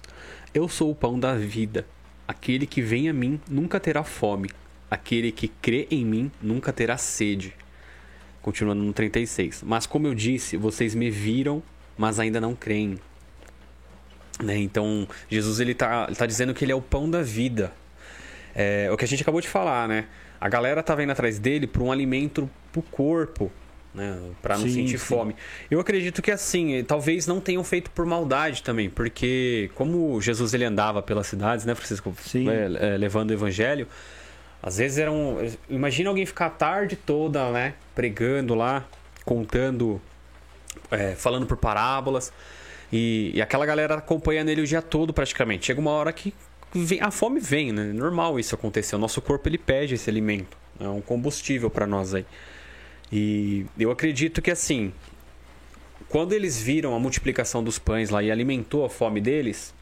Eu 0.52 0.68
sou 0.68 0.90
o 0.90 0.94
pão 0.94 1.18
da 1.18 1.34
vida. 1.34 1.86
Aquele 2.26 2.66
que 2.66 2.80
vem 2.80 3.08
a 3.08 3.12
mim 3.12 3.40
nunca 3.50 3.78
terá 3.78 4.02
fome. 4.02 4.48
Aquele 4.90 5.32
que 5.32 5.48
crê 5.48 5.86
em 5.90 6.04
mim 6.04 6.30
nunca 6.40 6.72
terá 6.72 6.96
sede. 6.96 7.54
Continuando 8.42 8.82
no 8.82 8.92
36. 8.92 9.62
Mas 9.64 9.86
como 9.86 10.06
eu 10.06 10.14
disse, 10.14 10.56
vocês 10.56 10.94
me 10.94 11.10
viram, 11.10 11.62
mas 11.96 12.20
ainda 12.20 12.40
não 12.40 12.54
creem. 12.54 12.98
Né? 14.42 14.58
Então, 14.58 15.08
Jesus 15.28 15.60
ele 15.60 15.74
tá, 15.74 16.04
ele 16.08 16.16
tá 16.16 16.26
dizendo 16.26 16.52
que 16.52 16.64
ele 16.64 16.72
é 16.72 16.74
o 16.74 16.82
pão 16.82 17.08
da 17.08 17.22
vida. 17.22 17.72
É 18.54 18.88
o 18.92 18.96
que 18.96 19.04
a 19.04 19.08
gente 19.08 19.22
acabou 19.22 19.40
de 19.40 19.48
falar, 19.48 19.88
né? 19.88 20.06
A 20.40 20.48
galera 20.48 20.82
tá 20.82 20.94
vendo 20.94 21.10
atrás 21.10 21.38
dele 21.38 21.66
por 21.66 21.82
um 21.82 21.90
alimento 21.90 22.48
pro 22.70 22.82
corpo, 22.82 23.50
né? 23.94 24.18
Para 24.42 24.58
não 24.58 24.64
sim, 24.64 24.74
sentir 24.74 24.98
sim. 24.98 25.06
fome. 25.06 25.36
Eu 25.70 25.80
acredito 25.80 26.20
que 26.20 26.30
assim, 26.30 26.84
talvez 26.84 27.26
não 27.26 27.40
tenham 27.40 27.64
feito 27.64 27.90
por 27.90 28.04
maldade 28.04 28.62
também, 28.62 28.90
porque 28.90 29.70
como 29.74 30.20
Jesus 30.20 30.52
ele 30.52 30.64
andava 30.64 31.02
pelas 31.02 31.26
cidades, 31.26 31.64
né, 31.64 31.74
Francisco, 31.74 32.14
é, 32.34 32.94
é, 32.94 32.96
levando 32.96 33.30
o 33.30 33.32
evangelho, 33.32 33.88
às 34.66 34.78
vezes 34.78 34.96
eram, 34.96 35.36
imagina 35.68 36.08
alguém 36.08 36.24
ficar 36.24 36.46
a 36.46 36.50
tarde 36.50 36.96
toda, 36.96 37.50
né, 37.50 37.74
pregando 37.94 38.54
lá, 38.54 38.88
contando, 39.22 40.00
é, 40.90 41.14
falando 41.14 41.44
por 41.44 41.58
parábolas. 41.58 42.32
E, 42.90 43.30
e, 43.34 43.42
aquela 43.42 43.66
galera 43.66 43.96
acompanhando 43.96 44.48
ele 44.48 44.62
o 44.62 44.66
dia 44.66 44.80
todo 44.80 45.12
praticamente. 45.12 45.66
Chega 45.66 45.78
uma 45.78 45.90
hora 45.90 46.10
que 46.14 46.32
vem, 46.72 46.98
a 47.02 47.10
fome 47.10 47.40
vem, 47.40 47.72
né? 47.72 47.92
Normal 47.92 48.40
isso 48.40 48.54
acontecer. 48.54 48.96
O 48.96 48.98
nosso 48.98 49.20
corpo 49.20 49.46
ele 49.46 49.58
pede 49.58 49.96
esse 49.96 50.08
alimento. 50.08 50.56
É 50.80 50.88
um 50.88 51.02
combustível 51.02 51.68
para 51.68 51.86
nós 51.86 52.14
aí. 52.14 52.24
E 53.12 53.66
eu 53.78 53.90
acredito 53.90 54.40
que 54.40 54.50
assim, 54.50 54.94
quando 56.08 56.32
eles 56.32 56.58
viram 56.58 56.94
a 56.94 56.98
multiplicação 56.98 57.62
dos 57.62 57.78
pães 57.78 58.08
lá 58.08 58.22
e 58.22 58.30
alimentou 58.30 58.82
a 58.82 58.88
fome 58.88 59.20
deles, 59.20 59.74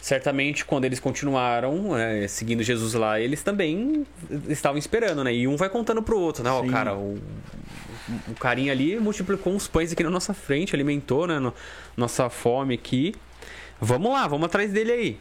certamente 0.00 0.64
quando 0.64 0.84
eles 0.84 1.00
continuaram 1.00 1.96
é, 1.96 2.28
seguindo 2.28 2.62
Jesus 2.62 2.94
lá, 2.94 3.20
eles 3.20 3.42
também 3.42 4.06
estavam 4.48 4.78
esperando, 4.78 5.24
né? 5.24 5.34
E 5.34 5.48
um 5.48 5.56
vai 5.56 5.68
contando 5.68 6.02
pro 6.02 6.18
outro, 6.18 6.44
né? 6.44 6.50
Ó, 6.50 6.64
cara, 6.66 6.94
o, 6.94 7.18
o 8.28 8.34
carinha 8.34 8.72
ali 8.72 8.98
multiplicou 9.00 9.52
uns 9.52 9.66
pães 9.66 9.92
aqui 9.92 10.02
na 10.02 10.10
nossa 10.10 10.32
frente, 10.32 10.74
alimentou, 10.74 11.26
né? 11.26 11.38
No, 11.38 11.52
nossa 11.96 12.28
fome 12.28 12.74
aqui. 12.74 13.14
Vamos 13.80 14.12
lá, 14.12 14.26
vamos 14.26 14.46
atrás 14.46 14.72
dele 14.72 14.92
aí. 14.92 15.18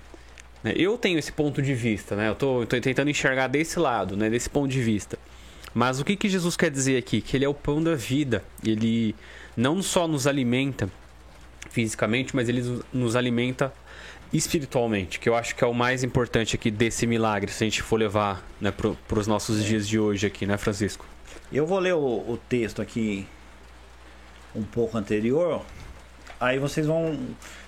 Né? 0.63 0.73
Eu 0.75 0.97
tenho 0.97 1.19
esse 1.19 1.31
ponto 1.31 1.61
de 1.61 1.73
vista, 1.73 2.15
né? 2.15 2.29
Eu 2.29 2.35
tô, 2.35 2.65
tô 2.65 2.79
tentando 2.79 3.09
enxergar 3.09 3.47
desse 3.47 3.79
lado, 3.79 4.15
né? 4.15 4.29
Desse 4.29 4.49
ponto 4.49 4.69
de 4.69 4.81
vista. 4.81 5.17
Mas 5.73 5.99
o 5.99 6.05
que, 6.05 6.15
que 6.15 6.29
Jesus 6.29 6.55
quer 6.55 6.71
dizer 6.71 6.97
aqui? 6.97 7.21
Que 7.21 7.37
ele 7.37 7.45
é 7.45 7.49
o 7.49 7.53
pão 7.53 7.83
da 7.83 7.95
vida. 7.95 8.43
Ele 8.65 9.13
não 9.57 9.81
só 9.81 10.07
nos 10.07 10.25
alimenta 10.25 10.89
fisicamente, 11.69 12.35
mas 12.35 12.47
ele 12.47 12.81
nos 12.93 13.15
alimenta 13.15 13.73
espiritualmente, 14.37 15.19
que 15.19 15.29
eu 15.29 15.35
acho 15.35 15.55
que 15.55 15.63
é 15.63 15.67
o 15.67 15.73
mais 15.73 16.03
importante 16.03 16.55
aqui 16.55 16.69
desse 16.69 17.07
milagre, 17.07 17.51
se 17.51 17.63
a 17.63 17.67
gente 17.67 17.81
for 17.81 17.97
levar 17.97 18.43
né, 18.59 18.71
para 18.71 19.19
os 19.19 19.27
nossos 19.27 19.61
é. 19.61 19.63
dias 19.63 19.87
de 19.87 19.99
hoje 19.99 20.27
aqui, 20.27 20.45
né, 20.45 20.57
Francisco? 20.57 21.05
Eu 21.51 21.65
vou 21.65 21.79
ler 21.79 21.93
o, 21.93 21.99
o 21.99 22.39
texto 22.49 22.81
aqui 22.81 23.25
um 24.55 24.63
pouco 24.63 24.97
anterior, 24.97 25.61
aí 26.39 26.59
vocês 26.59 26.87
vão 26.87 27.19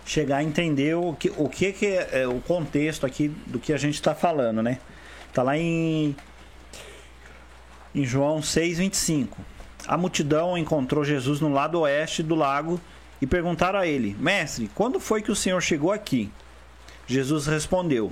chegar 0.05 0.37
a 0.37 0.43
entender 0.43 0.95
o 0.95 1.13
que, 1.13 1.31
o 1.37 1.49
que, 1.49 1.71
que 1.73 1.85
é, 1.85 2.21
é 2.21 2.27
o 2.27 2.39
contexto 2.39 3.05
aqui 3.05 3.29
do 3.45 3.59
que 3.59 3.73
a 3.73 3.77
gente 3.77 3.95
está 3.95 4.15
falando, 4.15 4.61
né? 4.63 4.79
Tá 5.33 5.43
lá 5.43 5.57
em 5.57 6.15
em 7.93 8.05
João 8.05 8.39
6:25. 8.39 9.37
A 9.87 9.97
multidão 9.97 10.57
encontrou 10.57 11.03
Jesus 11.03 11.41
no 11.41 11.51
lado 11.51 11.79
oeste 11.79 12.21
do 12.21 12.35
lago 12.35 12.79
e 13.21 13.27
perguntaram 13.27 13.79
a 13.79 13.87
ele: 13.87 14.15
Mestre, 14.19 14.69
quando 14.75 14.99
foi 14.99 15.21
que 15.21 15.31
o 15.31 15.35
Senhor 15.35 15.61
chegou 15.61 15.91
aqui? 15.91 16.29
Jesus 17.07 17.47
respondeu: 17.47 18.11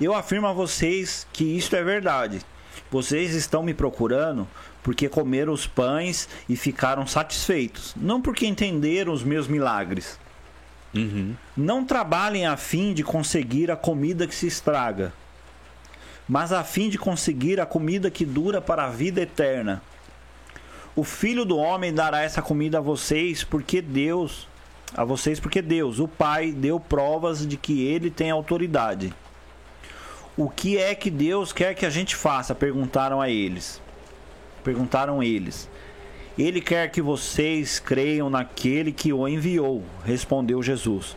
Eu 0.00 0.14
afirmo 0.14 0.46
a 0.46 0.52
vocês 0.52 1.26
que 1.32 1.44
isto 1.44 1.74
é 1.74 1.82
verdade. 1.82 2.40
Vocês 2.90 3.34
estão 3.34 3.62
me 3.62 3.74
procurando 3.74 4.46
porque 4.82 5.08
comeram 5.08 5.52
os 5.52 5.66
pães 5.66 6.28
e 6.48 6.54
ficaram 6.54 7.06
satisfeitos, 7.06 7.94
não 7.96 8.22
porque 8.22 8.46
entenderam 8.46 9.12
os 9.12 9.24
meus 9.24 9.48
milagres. 9.48 10.20
Uhum. 10.94 11.34
Não 11.56 11.84
trabalhem 11.84 12.46
a 12.46 12.56
fim 12.56 12.94
de 12.94 13.02
conseguir 13.02 13.70
a 13.70 13.76
comida 13.76 14.26
que 14.26 14.34
se 14.34 14.46
estraga 14.46 15.12
mas 16.28 16.52
a 16.52 16.64
fim 16.64 16.88
de 16.88 16.98
conseguir 16.98 17.60
a 17.60 17.66
comida 17.66 18.10
que 18.10 18.24
dura 18.24 18.60
para 18.60 18.84
a 18.84 18.90
vida 18.90 19.20
eterna. 19.20 19.82
O 20.94 21.04
Filho 21.04 21.44
do 21.44 21.56
Homem 21.56 21.92
dará 21.92 22.22
essa 22.22 22.42
comida 22.42 22.78
a 22.78 22.80
vocês, 22.80 23.44
porque 23.44 23.80
Deus, 23.80 24.48
a 24.94 25.04
vocês, 25.04 25.40
porque 25.40 25.60
Deus, 25.60 25.98
o 25.98 26.08
Pai, 26.08 26.52
deu 26.52 26.78
provas 26.78 27.46
de 27.46 27.56
que 27.56 27.86
ele 27.86 28.10
tem 28.10 28.30
autoridade. 28.30 29.12
O 30.36 30.50
que 30.50 30.76
é 30.76 30.94
que 30.94 31.10
Deus 31.10 31.52
quer 31.52 31.74
que 31.74 31.86
a 31.86 31.90
gente 31.90 32.14
faça? 32.14 32.54
perguntaram 32.54 33.20
a 33.20 33.30
eles. 33.30 33.80
Perguntaram 34.62 35.22
eles. 35.22 35.68
Ele 36.38 36.60
quer 36.60 36.90
que 36.90 37.00
vocês 37.00 37.78
creiam 37.78 38.28
naquele 38.28 38.92
que 38.92 39.12
o 39.12 39.26
enviou, 39.26 39.82
respondeu 40.04 40.62
Jesus. 40.62 41.16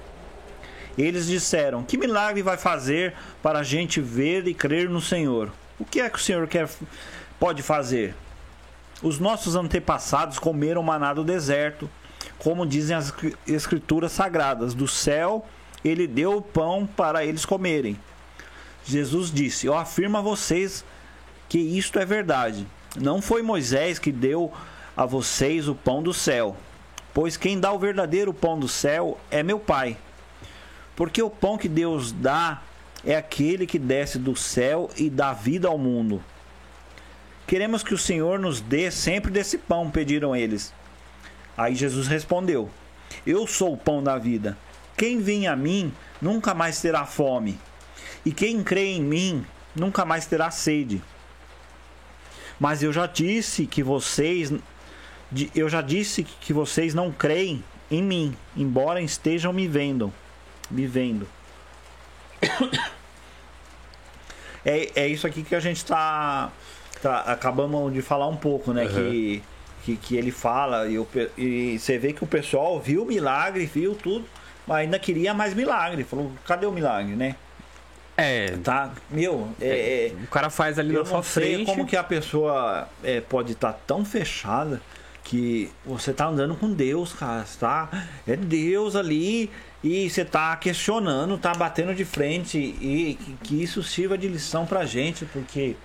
Eles 0.97 1.27
disseram: 1.27 1.83
Que 1.83 1.97
milagre 1.97 2.41
vai 2.41 2.57
fazer 2.57 3.13
para 3.43 3.59
a 3.59 3.63
gente 3.63 3.99
ver 3.99 4.47
e 4.47 4.53
crer 4.53 4.89
no 4.89 5.01
Senhor? 5.01 5.51
O 5.77 5.83
que 5.83 5.99
é 5.99 6.09
que 6.09 6.17
o 6.17 6.21
Senhor 6.21 6.47
quer, 6.47 6.69
pode 7.37 7.61
fazer? 7.61 8.15
Os 9.01 9.19
nossos 9.19 9.55
antepassados 9.55 10.39
comeram 10.39 10.83
maná 10.83 11.13
do 11.13 11.23
deserto, 11.23 11.89
como 12.37 12.65
dizem 12.65 12.95
as 12.95 13.13
escrituras 13.47 14.11
sagradas: 14.11 14.73
Do 14.73 14.87
céu 14.87 15.45
ele 15.83 16.07
deu 16.07 16.37
o 16.37 16.41
pão 16.41 16.85
para 16.85 17.25
eles 17.25 17.45
comerem. 17.45 17.97
Jesus 18.85 19.31
disse: 19.31 19.67
Eu 19.67 19.77
afirmo 19.77 20.17
a 20.17 20.21
vocês 20.21 20.83
que 21.47 21.59
isto 21.59 21.99
é 21.99 22.05
verdade. 22.05 22.67
Não 22.95 23.21
foi 23.21 23.41
Moisés 23.41 23.99
que 23.99 24.11
deu 24.11 24.51
a 24.95 25.05
vocês 25.05 25.67
o 25.67 25.75
pão 25.75 26.01
do 26.01 26.13
céu, 26.13 26.57
pois 27.13 27.37
quem 27.37 27.59
dá 27.59 27.71
o 27.71 27.79
verdadeiro 27.79 28.33
pão 28.33 28.59
do 28.59 28.67
céu 28.67 29.19
é 29.29 29.43
meu 29.43 29.59
Pai. 29.59 29.97
Porque 30.95 31.21
o 31.21 31.29
pão 31.29 31.57
que 31.57 31.69
Deus 31.69 32.11
dá 32.11 32.61
é 33.05 33.15
aquele 33.15 33.65
que 33.65 33.79
desce 33.79 34.19
do 34.19 34.35
céu 34.35 34.89
e 34.97 35.09
dá 35.09 35.31
vida 35.31 35.67
ao 35.67 35.77
mundo. 35.77 36.21
Queremos 37.47 37.81
que 37.81 37.93
o 37.93 37.97
Senhor 37.97 38.37
nos 38.37 38.59
dê 38.59 38.91
sempre 38.91 39.31
desse 39.31 39.57
pão, 39.57 39.89
pediram 39.89 40.35
eles. 40.35 40.73
Aí 41.59 41.75
Jesus 41.75 42.07
respondeu: 42.07 42.69
Eu 43.27 43.45
sou 43.45 43.73
o 43.73 43.77
pão 43.77 44.01
da 44.01 44.17
vida. 44.17 44.57
Quem 44.95 45.19
vem 45.19 45.45
a 45.45 45.55
mim 45.57 45.93
nunca 46.21 46.53
mais 46.53 46.79
terá 46.79 47.05
fome, 47.05 47.59
e 48.25 48.31
quem 48.31 48.63
crê 48.63 48.85
em 48.85 49.01
mim 49.01 49.45
nunca 49.75 50.05
mais 50.05 50.25
terá 50.25 50.49
sede. 50.49 51.01
Mas 52.57 52.81
eu 52.81 52.93
já 52.93 53.05
disse 53.05 53.65
que 53.65 53.83
vocês 53.83 54.53
eu 55.53 55.67
já 55.67 55.81
disse 55.81 56.23
que 56.23 56.53
vocês 56.53 56.93
não 56.93 57.11
creem 57.11 57.61
em 57.91 58.01
mim, 58.01 58.35
embora 58.55 59.01
estejam 59.01 59.51
me 59.51 59.67
vendo 59.67 60.13
me 60.71 60.87
vendo. 60.87 61.27
É, 64.65 65.03
é 65.03 65.07
isso 65.07 65.25
aqui 65.25 65.41
que 65.41 65.55
a 65.55 65.59
gente 65.61 65.77
está 65.77 66.51
tá, 67.01 67.21
acabamos 67.21 67.93
de 67.93 68.01
falar 68.01 68.27
um 68.27 68.35
pouco, 68.35 68.73
né? 68.73 68.83
Uhum. 68.83 68.89
Que, 68.89 69.43
que, 69.89 69.95
que 69.97 70.15
ele 70.15 70.31
fala 70.31 70.87
e, 70.87 70.99
o 70.99 71.07
e 71.37 71.79
você 71.79 71.97
vê 71.97 72.13
que 72.13 72.23
o 72.23 72.27
pessoal 72.27 72.79
viu 72.79 73.03
o 73.03 73.05
milagre, 73.05 73.65
viu 73.65 73.95
tudo, 73.95 74.25
mas 74.67 74.79
ainda 74.79 74.99
queria 74.99 75.33
mais 75.33 75.53
milagre. 75.53 76.03
Falou, 76.03 76.31
cadê 76.45 76.65
o 76.65 76.71
milagre, 76.71 77.15
né? 77.15 77.35
É, 78.17 78.57
Tá, 78.63 78.91
meu, 79.09 79.47
é, 79.61 80.07
é, 80.07 80.23
o 80.23 80.27
cara 80.27 80.49
faz 80.49 80.77
ali 80.77 80.91
na 80.93 81.05
sua 81.05 81.17
não 81.17 81.23
sei 81.23 81.55
frente. 81.55 81.65
como 81.65 81.85
que 81.85 81.95
a 81.95 82.03
pessoa 82.03 82.87
é, 83.03 83.21
pode 83.21 83.53
estar 83.53 83.73
tão 83.87 84.03
fechada 84.03 84.81
que 85.23 85.71
você 85.85 86.11
tá 86.11 86.27
andando 86.27 86.55
com 86.55 86.71
Deus, 86.71 87.13
cara, 87.13 87.45
tá? 87.59 87.89
É 88.27 88.35
Deus 88.35 88.95
ali 88.95 89.49
e 89.81 90.09
você 90.09 90.25
tá 90.25 90.55
questionando, 90.57 91.37
tá 91.37 91.53
batendo 91.53 91.95
de 91.95 92.03
frente 92.03 92.57
e 92.57 93.17
que, 93.19 93.37
que 93.43 93.63
isso 93.63 93.81
sirva 93.81 94.17
de 94.17 94.27
lição 94.27 94.65
pra 94.65 94.85
gente, 94.85 95.25
porque 95.25 95.77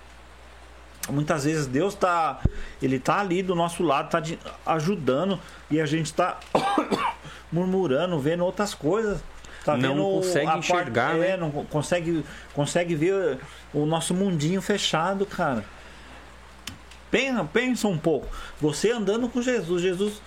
muitas 1.09 1.43
vezes 1.45 1.67
Deus 1.67 1.93
tá, 1.95 2.39
ele 2.81 2.99
tá 2.99 3.19
ali 3.19 3.41
do 3.43 3.53
nosso 3.55 3.83
lado, 3.83 4.09
tá 4.09 4.19
de- 4.19 4.39
ajudando 4.65 5.39
e 5.69 5.79
a 5.81 5.85
gente 5.85 6.13
tá 6.13 6.39
murmurando, 7.51 8.19
vendo 8.19 8.43
outras 8.43 8.73
coisas. 8.73 9.19
Tá 9.63 9.75
Não 9.75 9.89
vendo 9.95 10.03
consegue 10.03 10.45
a 10.45 10.49
parte- 10.51 10.59
enxergar, 10.71 11.15
é, 11.15 11.19
né? 11.31 11.37
não 11.37 11.49
consegue, 11.49 12.23
consegue 12.53 12.95
ver 12.95 13.39
o 13.73 13.85
nosso 13.85 14.13
mundinho 14.13 14.61
fechado, 14.61 15.25
cara. 15.25 15.65
Pensa, 17.09 17.43
pensa 17.45 17.87
um 17.87 17.97
pouco. 17.97 18.27
Você 18.61 18.91
andando 18.91 19.27
com 19.29 19.41
Jesus, 19.41 19.81
Jesus. 19.81 20.21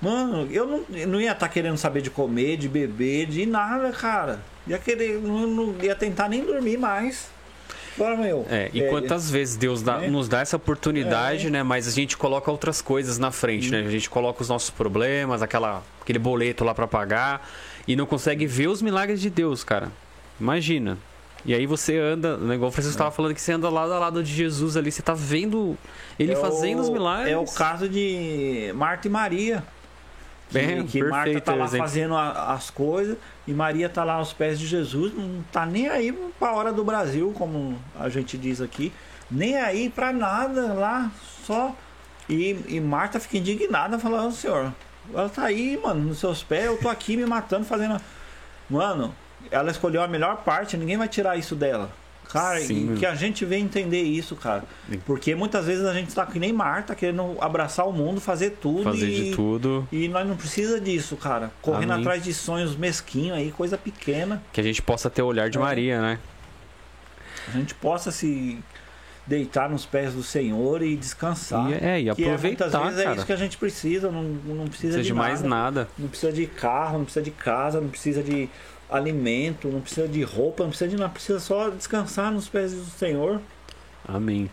Mano, 0.00 0.46
eu 0.52 0.64
não, 0.66 0.84
eu 0.96 1.08
não 1.08 1.20
ia 1.20 1.32
estar 1.32 1.48
querendo 1.48 1.76
saber 1.76 2.02
de 2.02 2.10
comer, 2.10 2.56
de 2.56 2.68
beber, 2.68 3.26
de 3.26 3.46
nada, 3.46 3.90
cara. 3.90 4.40
Ia 4.66 4.78
querer, 4.78 5.20
não, 5.20 5.46
não 5.46 5.74
ia 5.82 5.94
tentar 5.96 6.28
nem 6.28 6.44
dormir 6.44 6.76
mais. 6.78 7.30
Agora, 7.98 8.16
meu. 8.16 8.46
É, 8.50 8.70
e 8.72 8.82
quantas 8.88 9.30
vezes 9.30 9.56
Deus 9.56 9.82
dá- 9.82 10.04
É. 10.04 10.08
nos 10.08 10.28
dá 10.28 10.40
essa 10.40 10.56
oportunidade, 10.56 11.46
É. 11.46 11.50
né? 11.50 11.62
Mas 11.62 11.88
a 11.88 11.90
gente 11.90 12.16
coloca 12.16 12.50
outras 12.50 12.80
coisas 12.80 13.18
na 13.18 13.30
frente, 13.30 13.70
né? 13.70 13.80
A 13.86 13.90
gente 13.90 14.08
coloca 14.08 14.40
os 14.42 14.48
nossos 14.48 14.70
problemas, 14.70 15.42
aquela, 15.42 15.82
aquele 16.00 16.18
boleto 16.18 16.64
lá 16.64 16.74
pra 16.74 16.86
pagar 16.86 17.48
e 17.86 17.96
não 17.96 18.06
consegue 18.06 18.46
ver 18.46 18.68
os 18.68 18.80
milagres 18.82 19.20
de 19.20 19.30
Deus, 19.30 19.64
cara. 19.64 19.90
Imagina. 20.40 20.96
E 21.44 21.54
aí 21.54 21.66
você 21.66 21.96
anda, 21.98 22.36
né, 22.36 22.54
igual 22.56 22.68
o 22.68 22.72
Francisco 22.72 22.94
estava 22.96 23.10
falando 23.10 23.32
que 23.34 23.40
você 23.40 23.52
anda 23.52 23.68
lado 23.70 23.92
a 23.92 23.98
lado 23.98 24.22
de 24.22 24.32
Jesus 24.34 24.76
ali, 24.76 24.90
você 24.90 25.00
tá 25.02 25.14
vendo 25.14 25.76
ele 26.18 26.32
É 26.32 26.36
o- 26.36 26.40
fazendo 26.40 26.82
os 26.82 26.90
milagres. 26.90 27.32
É 27.32 27.36
o 27.38 27.44
caso 27.44 27.88
de 27.88 28.72
Marta 28.74 29.06
e 29.06 29.10
Maria. 29.10 29.62
Que, 30.48 30.54
Bem, 30.54 30.86
que 30.86 31.04
Marta 31.04 31.40
tá 31.42 31.54
lá 31.54 31.66
exemplo. 31.66 31.86
fazendo 31.86 32.14
a- 32.16 32.52
as 32.54 32.70
coisas 32.70 33.18
e 33.46 33.52
Maria 33.52 33.88
tá 33.88 34.02
lá 34.02 34.14
aos 34.14 34.32
pés 34.32 34.58
de 34.58 34.66
Jesus, 34.66 35.12
não 35.14 35.42
tá 35.52 35.66
nem 35.66 35.88
aí 35.88 36.10
pra 36.38 36.52
hora 36.54 36.72
do 36.72 36.82
Brasil, 36.82 37.34
como 37.36 37.78
a 37.98 38.08
gente 38.08 38.38
diz 38.38 38.60
aqui, 38.62 38.90
nem 39.30 39.58
aí 39.58 39.90
pra 39.90 40.10
nada 40.12 40.72
lá, 40.72 41.10
só. 41.44 41.74
E, 42.28 42.58
e 42.66 42.80
Marta 42.80 43.20
fica 43.20 43.36
indignada, 43.38 43.98
falando, 43.98 44.32
senhor, 44.32 44.72
ela 45.12 45.28
tá 45.28 45.44
aí, 45.44 45.78
mano, 45.82 46.00
nos 46.08 46.18
seus 46.18 46.42
pés, 46.42 46.64
eu 46.66 46.78
tô 46.78 46.88
aqui 46.88 47.16
me 47.16 47.26
matando, 47.26 47.64
fazendo. 47.66 48.00
Mano, 48.70 49.14
ela 49.50 49.70
escolheu 49.70 50.02
a 50.02 50.08
melhor 50.08 50.36
parte, 50.38 50.76
ninguém 50.78 50.96
vai 50.96 51.08
tirar 51.08 51.36
isso 51.38 51.54
dela. 51.54 51.90
Cara, 52.32 52.60
Sim. 52.60 52.94
e 52.94 52.98
que 52.98 53.06
a 53.06 53.14
gente 53.14 53.44
vem 53.44 53.64
entender 53.64 54.02
isso, 54.02 54.36
cara. 54.36 54.64
Porque 55.06 55.34
muitas 55.34 55.64
vezes 55.66 55.84
a 55.86 55.94
gente 55.94 56.14
tá 56.14 56.26
que 56.26 56.38
nem 56.38 56.52
Marta, 56.52 56.94
querendo 56.94 57.36
abraçar 57.40 57.88
o 57.88 57.92
mundo, 57.92 58.20
fazer 58.20 58.58
tudo 58.60 58.84
fazer 58.84 59.08
e, 59.08 59.24
de 59.24 59.36
tudo 59.36 59.88
e 59.90 60.08
nós 60.08 60.26
não 60.26 60.36
precisa 60.36 60.80
disso, 60.80 61.16
cara. 61.16 61.50
Correndo 61.62 61.92
Amém. 61.92 62.04
atrás 62.04 62.22
de 62.22 62.34
sonhos 62.34 62.76
mesquinhos 62.76 63.36
aí, 63.38 63.50
coisa 63.50 63.78
pequena. 63.78 64.42
que 64.52 64.60
a 64.60 64.64
gente 64.64 64.82
possa 64.82 65.08
ter 65.08 65.22
o 65.22 65.26
olhar 65.26 65.48
de 65.48 65.56
É. 65.56 65.60
Maria, 65.60 66.00
né? 66.00 66.18
A 67.48 67.52
gente 67.52 67.74
possa 67.74 68.10
se 68.10 68.58
deitar 69.26 69.68
nos 69.68 69.84
pés 69.84 70.14
do 70.14 70.22
Senhor 70.22 70.82
e 70.82 70.96
descansar. 70.96 71.70
E, 71.70 71.74
é, 71.74 72.00
e 72.00 72.14
que 72.14 72.24
é, 72.24 72.26
aproveitar, 72.26 72.64
muitas 72.66 72.82
vezes 72.82 72.98
é 72.98 73.04
cara. 73.04 73.16
isso 73.16 73.26
que 73.26 73.32
a 73.32 73.36
gente 73.36 73.58
precisa, 73.58 74.10
não, 74.10 74.22
não 74.22 74.66
precisa 74.66 74.68
precisa 74.68 74.98
de, 75.02 75.08
de 75.08 75.14
mais 75.14 75.42
nada. 75.42 75.88
Não 75.98 76.08
precisa 76.08 76.32
de 76.32 76.46
carro, 76.46 76.98
não 76.98 77.04
precisa 77.04 77.24
de 77.24 77.30
casa, 77.30 77.80
não 77.80 77.88
precisa 77.88 78.22
de 78.22 78.48
alimento, 78.90 79.68
não 79.68 79.80
precisa 79.80 80.08
de 80.08 80.22
roupa, 80.22 80.62
não 80.62 80.70
precisa 80.70 80.88
de 80.90 80.96
nada, 80.96 81.10
precisa 81.12 81.40
só 81.40 81.68
descansar 81.70 82.32
nos 82.32 82.48
pés 82.48 82.72
do 82.72 82.84
Senhor. 82.84 83.40
Amém. 84.06 84.50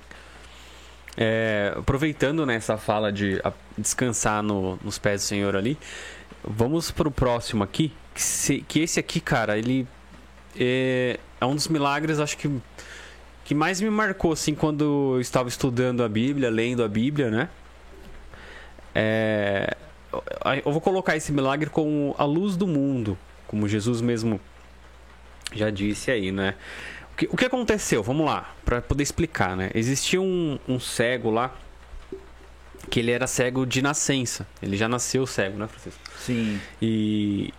É, 1.18 1.74
aproveitando 1.78 2.46
nessa 2.46 2.78
fala 2.78 3.12
de 3.12 3.42
descansar 3.78 4.44
no- 4.44 4.78
nos 4.84 4.98
pés 5.00 5.22
do 5.22 5.26
Senhor 5.26 5.56
ali, 5.56 5.78
vamos 6.44 6.92
pro 6.92 7.10
próximo 7.10 7.64
aqui. 7.64 7.94
Que, 8.14 8.22
se- 8.22 8.62
que 8.68 8.80
esse 8.82 9.00
aqui, 9.00 9.20
cara, 9.22 9.58
ele 9.58 9.88
é, 10.60 11.18
é 11.40 11.46
um 11.46 11.56
dos 11.56 11.68
milagres, 11.68 12.20
acho 12.20 12.38
que 12.38 12.50
que 13.46 13.54
mais 13.54 13.80
me 13.80 13.92
marcou 13.92 14.32
assim 14.32 14.56
quando 14.56 15.14
eu 15.16 15.22
estava 15.22 15.48
estudando 15.48 16.04
a 16.04 16.10
Bíblia, 16.10 16.50
lendo 16.50 16.84
a 16.84 16.88
Bíblia, 16.88 17.30
né? 17.30 17.48
É, 18.94 19.76
eu 20.66 20.72
vou 20.72 20.82
colocar 20.82 21.16
esse 21.16 21.32
milagre 21.32 21.70
como 21.70 22.16
a 22.18 22.24
luz 22.24 22.56
do 22.58 22.66
mundo, 22.66 23.16
como 23.48 23.68
Jesus 23.68 24.02
mesmo 24.02 24.40
já 25.54 25.70
disse 25.70 26.12
aí, 26.12 26.32
né? 26.32 26.56
O 27.14 27.18
que, 27.18 27.30
o 27.32 27.38
que 27.38 27.46
aconteceu? 27.46 28.04
Vamos 28.04 28.26
lá, 28.26 28.54
para 28.66 28.82
poder 28.82 29.04
explicar, 29.04 29.56
né? 29.56 29.72
Existia 29.74 30.22
um, 30.22 30.60
um 30.68 30.80
cego 30.80 31.30
lá 31.30 31.56
que 32.90 33.00
ele 33.00 33.12
era 33.12 33.26
cego 33.26 33.66
de 33.66 33.82
nascença. 33.82 34.46
Ele 34.62 34.76
já 34.76 34.88
nasceu 34.88 35.26
cego, 35.26 35.58
né, 35.58 35.68
Francisco? 35.68 36.02
Sim. 36.18 36.60
E 36.82 37.54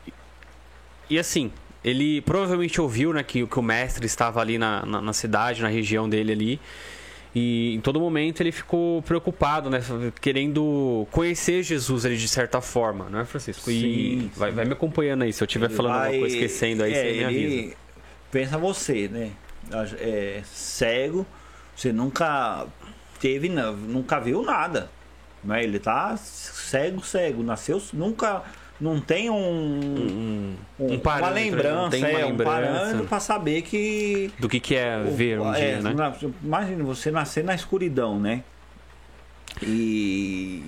e 1.08 1.18
assim, 1.18 1.52
ele 1.84 2.20
provavelmente 2.20 2.80
ouviu, 2.80 3.12
né, 3.12 3.22
que, 3.22 3.46
que 3.46 3.58
o 3.58 3.62
mestre 3.62 4.06
estava 4.06 4.40
ali 4.40 4.58
na, 4.58 4.84
na, 4.84 5.00
na 5.00 5.12
cidade, 5.12 5.62
na 5.62 5.68
região 5.68 6.08
dele 6.08 6.32
ali. 6.32 6.60
E 7.38 7.74
em 7.74 7.80
todo 7.82 8.00
momento 8.00 8.40
ele 8.40 8.50
ficou 8.50 9.02
preocupado, 9.02 9.68
né? 9.68 9.80
Querendo 10.22 11.06
conhecer 11.10 11.62
Jesus 11.62 12.06
ali 12.06 12.16
de 12.16 12.28
certa 12.28 12.62
forma, 12.62 13.10
não 13.10 13.18
é, 13.20 13.26
Francisco? 13.26 13.70
E 13.70 13.74
Sim, 14.22 14.30
vai, 14.34 14.50
vai 14.52 14.64
me 14.64 14.72
acompanhando 14.72 15.20
aí. 15.22 15.34
Se 15.34 15.42
eu 15.42 15.46
estiver 15.46 15.68
falando 15.68 15.92
alguma 15.96 16.08
vai- 16.12 16.18
coisa, 16.18 16.34
esquecendo 16.34 16.82
aí, 16.82 16.94
é, 16.94 16.94
você 16.94 17.12
me 17.18 17.24
avisa. 17.24 17.40
ele 17.54 17.76
pensa 18.32 18.56
você, 18.56 19.06
né? 19.08 19.32
É 20.00 20.40
cego, 20.46 21.26
você 21.76 21.92
nunca 21.92 22.66
teve, 23.20 23.50
nunca 23.50 24.18
viu 24.18 24.40
nada. 24.40 24.90
Mas 25.44 25.64
ele 25.64 25.78
tá 25.78 26.16
cego, 26.16 27.04
cego, 27.04 27.42
nasceu, 27.42 27.82
nunca 27.92 28.44
não 28.80 29.00
tem 29.00 29.30
um, 29.30 29.34
Um, 29.36 30.56
um- 30.78 30.92
um 30.94 30.98
parâmetro, 30.98 31.58
uma 31.60 31.88
lembrança, 31.88 31.96
uma 31.96 32.08
é, 32.08 32.24
um 32.24 32.28
lembrança. 32.28 32.50
parâmetro 32.52 33.06
para 33.06 33.20
saber 33.20 33.62
que 33.62 34.30
do 34.38 34.48
que, 34.48 34.60
que 34.60 34.74
é 34.74 35.02
ver 35.04 35.40
um 35.40 35.54
é, 35.54 35.58
dia, 35.58 35.82
né? 35.82 35.94
na- 35.94 36.14
Imagina 36.42 36.84
você 36.84 37.10
nascer 37.10 37.42
na 37.44 37.54
escuridão, 37.54 38.18
né? 38.20 38.42
E 39.62 40.62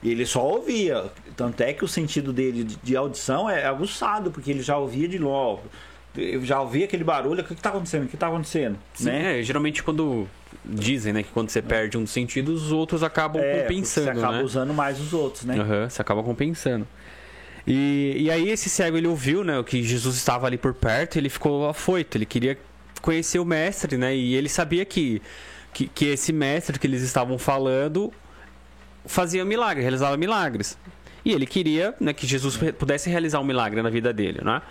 e 0.00 0.10
ele 0.10 0.24
só 0.24 0.46
ouvia. 0.46 1.06
Tanto 1.36 1.60
é 1.60 1.72
que 1.72 1.84
o 1.84 1.88
sentido 1.88 2.32
dele 2.32 2.62
de, 2.62 2.76
de 2.76 2.96
audição 2.96 3.50
é 3.50 3.66
aguçado, 3.66 4.30
porque 4.30 4.48
ele 4.50 4.62
já 4.62 4.76
ouvia 4.78 5.08
de 5.08 5.18
novo. 5.18 5.62
Eu 6.16 6.44
já 6.44 6.60
ouvia 6.60 6.84
aquele 6.84 7.02
barulho, 7.04 7.42
o 7.42 7.44
que 7.44 7.52
está 7.52 7.70
acontecendo? 7.70 8.04
O 8.04 8.08
que 8.08 8.14
está 8.14 8.28
acontecendo? 8.28 8.78
Sim, 8.94 9.06
né? 9.06 9.40
é, 9.40 9.42
geralmente 9.42 9.82
quando 9.82 10.26
dizem, 10.64 11.12
né, 11.12 11.22
que 11.22 11.30
quando 11.30 11.50
você 11.50 11.60
perde 11.62 11.96
um 11.98 12.02
dos 12.04 12.12
sentidos, 12.12 12.64
os 12.66 12.72
outros 12.72 13.02
acabam 13.02 13.42
É, 13.42 13.62
compensando, 13.62 14.04
você 14.06 14.18
acaba 14.18 14.36
né? 14.38 14.42
usando 14.42 14.72
mais 14.74 15.00
os 15.00 15.12
outros, 15.12 15.44
né? 15.44 15.58
Aham, 15.58 15.88
você 15.88 16.00
acaba 16.02 16.22
compensando. 16.22 16.86
E, 17.70 18.14
e 18.16 18.30
aí 18.30 18.48
esse 18.48 18.70
cego 18.70 18.96
ele 18.96 19.06
ouviu, 19.06 19.44
né, 19.44 19.62
que 19.62 19.82
Jesus 19.82 20.16
estava 20.16 20.46
ali 20.46 20.56
por 20.56 20.72
perto, 20.72 21.16
e 21.16 21.18
ele 21.18 21.28
ficou 21.28 21.68
afoito, 21.68 22.16
ele 22.16 22.24
queria 22.24 22.58
conhecer 23.02 23.38
o 23.38 23.44
mestre, 23.44 23.98
né? 23.98 24.16
E 24.16 24.34
ele 24.34 24.48
sabia 24.48 24.84
que 24.86 25.20
que, 25.72 25.86
que 25.86 26.06
esse 26.06 26.32
mestre 26.32 26.78
que 26.78 26.86
eles 26.86 27.02
estavam 27.02 27.38
falando 27.38 28.12
fazia 29.04 29.44
milagre, 29.44 29.82
realizava 29.82 30.16
milagres. 30.16 30.78
E 31.24 31.32
ele 31.32 31.46
queria 31.46 31.94
né, 32.00 32.12
que 32.12 32.26
Jesus 32.26 32.58
pudesse 32.78 33.10
realizar 33.10 33.38
um 33.40 33.44
milagre 33.44 33.82
na 33.82 33.90
vida 33.90 34.12
dele, 34.12 34.40
né? 34.42 34.62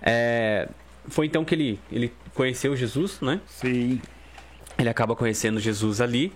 É, 0.00 0.68
foi 1.08 1.26
então 1.26 1.44
que 1.44 1.54
ele, 1.54 1.80
ele 1.90 2.12
conheceu 2.32 2.76
Jesus, 2.76 3.20
né? 3.20 3.40
Sim. 3.46 4.00
Ele 4.78 4.88
acaba 4.88 5.16
conhecendo 5.16 5.58
Jesus 5.58 6.00
ali 6.00 6.32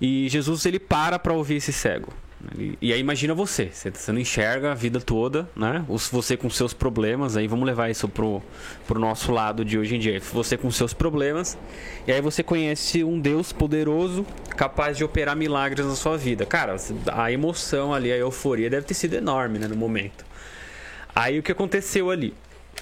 e 0.00 0.28
Jesus 0.28 0.66
ele 0.66 0.78
para 0.78 1.18
para 1.18 1.32
ouvir 1.32 1.56
esse 1.56 1.72
cego. 1.72 2.12
Ele- 2.54 2.78
e 2.80 2.92
aí 2.92 3.00
imagina 3.00 3.32
você, 3.34 3.66
você, 3.72 3.90
você 3.90 4.12
não 4.12 4.20
enxerga 4.20 4.72
a 4.72 4.74
vida 4.74 5.00
toda, 5.00 5.48
né? 5.56 5.84
Os- 5.88 6.08
Você 6.08 6.36
com 6.36 6.48
seus 6.50 6.72
problemas, 6.74 7.36
aí 7.36 7.46
vamos 7.46 7.66
levar 7.66 7.90
isso 7.90 8.08
pro, 8.08 8.42
pro 8.86 8.98
nosso 8.98 9.32
lado 9.32 9.64
de 9.64 9.78
hoje 9.78 9.96
em 9.96 9.98
dia. 9.98 10.20
Você 10.32 10.56
com 10.56 10.70
seus 10.70 10.92
problemas, 10.94 11.56
e 12.06 12.12
aí 12.12 12.20
você 12.20 12.42
conhece 12.42 13.02
um 13.04 13.18
Deus 13.20 13.52
poderoso, 13.52 14.26
capaz 14.56 14.96
de 14.96 15.04
operar 15.04 15.36
milagres 15.36 15.86
na 15.86 15.94
sua 15.94 16.16
vida. 16.16 16.44
Cara, 16.46 16.76
a 17.12 17.30
emoção 17.32 17.92
ali, 17.94 18.12
a 18.12 18.16
euforia 18.16 18.68
deve 18.70 18.86
ter 18.86 18.94
sido 18.94 19.14
enorme, 19.14 19.58
né, 19.58 19.66
no 19.68 19.76
momento. 19.76 20.24
Aí 21.14 21.38
o 21.38 21.42
que 21.42 21.52
aconteceu 21.52 22.10
ali? 22.10 22.34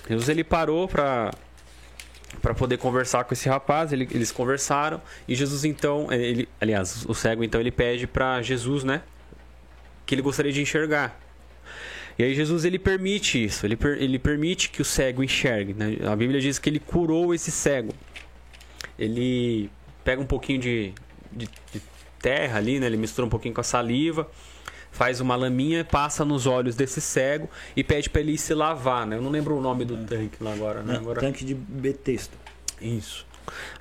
Jesus 0.09 0.29
ele 0.29 0.43
parou 0.45 0.89
para 0.89 1.31
para 2.41 2.55
poder 2.55 2.79
conversar 2.79 3.25
com 3.25 3.35
esse 3.35 3.47
rapaz, 3.47 3.93
ele- 3.93 4.09
eles 4.11 4.33
conversaram 4.33 5.01
e 5.29 5.35
Jesus 5.35 5.67
então, 5.67 6.11
ele, 6.11 6.49
aliás, 6.59 7.05
o 7.07 7.15
cego 7.15 7.45
então 7.45 7.61
ele 7.61 7.71
pede 7.71 8.07
para 8.07 8.41
Jesus, 8.41 8.83
né, 8.85 9.03
que 10.07 10.15
ele 10.15 10.23
gostaria 10.23 10.53
de 10.53 10.61
enxergar. 10.61 11.19
E 12.19 12.23
aí 12.25 12.35
Jesus 12.35 12.65
ele 12.65 12.79
permite 12.79 13.43
isso, 13.43 13.65
ele, 13.65 13.75
per- 13.77 13.97
ele 14.01 14.19
permite 14.19 14.69
que 14.71 14.83
o 14.83 14.85
cego 14.85 15.23
enxergue. 15.25 15.73
Né? 15.73 15.97
A 16.07 16.15
Bíblia 16.15 16.41
diz 16.41 16.59
que 16.59 16.69
ele 16.69 16.79
curou 16.79 17.35
esse 17.35 17.51
cego. 17.51 17.95
Ele 18.99 19.71
pega 20.05 20.21
um 20.21 20.27
pouquinho 20.27 20.59
de, 20.59 20.93
de, 21.33 21.49
de 21.73 21.83
terra 22.21 22.59
ali, 22.59 22.79
né? 22.79 22.87
Ele 22.87 22.97
mistura 22.99 23.27
um 23.27 23.31
pouquinho 23.31 23.55
com 23.55 23.61
a 23.63 23.65
saliva, 23.65 24.31
faz 24.91 25.21
uma 25.21 25.35
laminha, 25.35 25.85
passa 25.85 26.25
nos 26.25 26.47
olhos 26.47 26.77
desse 26.77 27.01
cego 27.01 27.49
e 27.75 27.83
pede 27.83 28.11
para 28.11 28.21
ele 28.21 28.37
se 28.37 28.53
lavar, 28.53 29.07
né? 29.07 29.17
Eu 29.17 29.23
não 29.23 29.31
lembro 29.31 29.57
o 29.57 29.61
nome 29.61 29.85
do 29.85 29.97
tanque 29.97 30.37
lá 30.43 30.53
agora, 30.53 30.83
né? 30.83 30.97
Agora... 30.97 31.21
Tanque 31.21 31.45
de 31.45 31.55
Betesda. 31.55 32.35
Isso. 32.81 33.27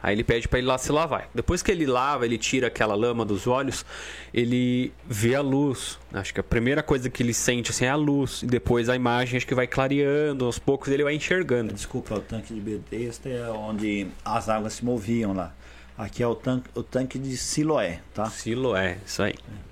Aí 0.01 0.15
ele 0.15 0.23
pede 0.23 0.47
para 0.47 0.59
ele 0.59 0.67
lá 0.67 0.77
se 0.77 0.91
lavar. 0.91 1.29
Depois 1.33 1.61
que 1.61 1.71
ele 1.71 1.85
lava, 1.85 2.25
ele 2.25 2.37
tira 2.37 2.67
aquela 2.67 2.95
lama 2.95 3.25
dos 3.25 3.47
olhos, 3.47 3.85
ele 4.33 4.93
vê 5.07 5.35
a 5.35 5.41
luz. 5.41 5.99
Acho 6.13 6.33
que 6.33 6.39
a 6.39 6.43
primeira 6.43 6.83
coisa 6.83 7.09
que 7.09 7.23
ele 7.23 7.33
sente 7.33 7.71
assim 7.71 7.85
é 7.85 7.89
a 7.89 7.95
luz. 7.95 8.43
E 8.43 8.45
depois 8.45 8.89
a 8.89 8.95
imagem 8.95 9.37
acho 9.37 9.47
que 9.47 9.55
vai 9.55 9.67
clareando, 9.67 10.45
aos 10.45 10.59
poucos 10.59 10.89
ele 10.89 11.03
vai 11.03 11.15
enxergando. 11.15 11.73
Desculpa, 11.73 12.15
o 12.15 12.21
tanque 12.21 12.53
de 12.53 12.59
Betesda 12.59 13.29
é 13.29 13.49
onde 13.49 14.07
as 14.23 14.49
águas 14.49 14.73
se 14.73 14.85
moviam 14.85 15.33
lá. 15.33 15.53
Aqui 15.97 16.23
é 16.23 16.27
o 16.27 16.33
tanque, 16.33 16.69
o 16.73 16.81
tanque 16.81 17.19
de 17.19 17.37
Siloé, 17.37 17.99
tá? 18.13 18.25
Siloé, 18.29 18.97
isso 19.05 19.21
aí. 19.21 19.33
É, 19.33 19.70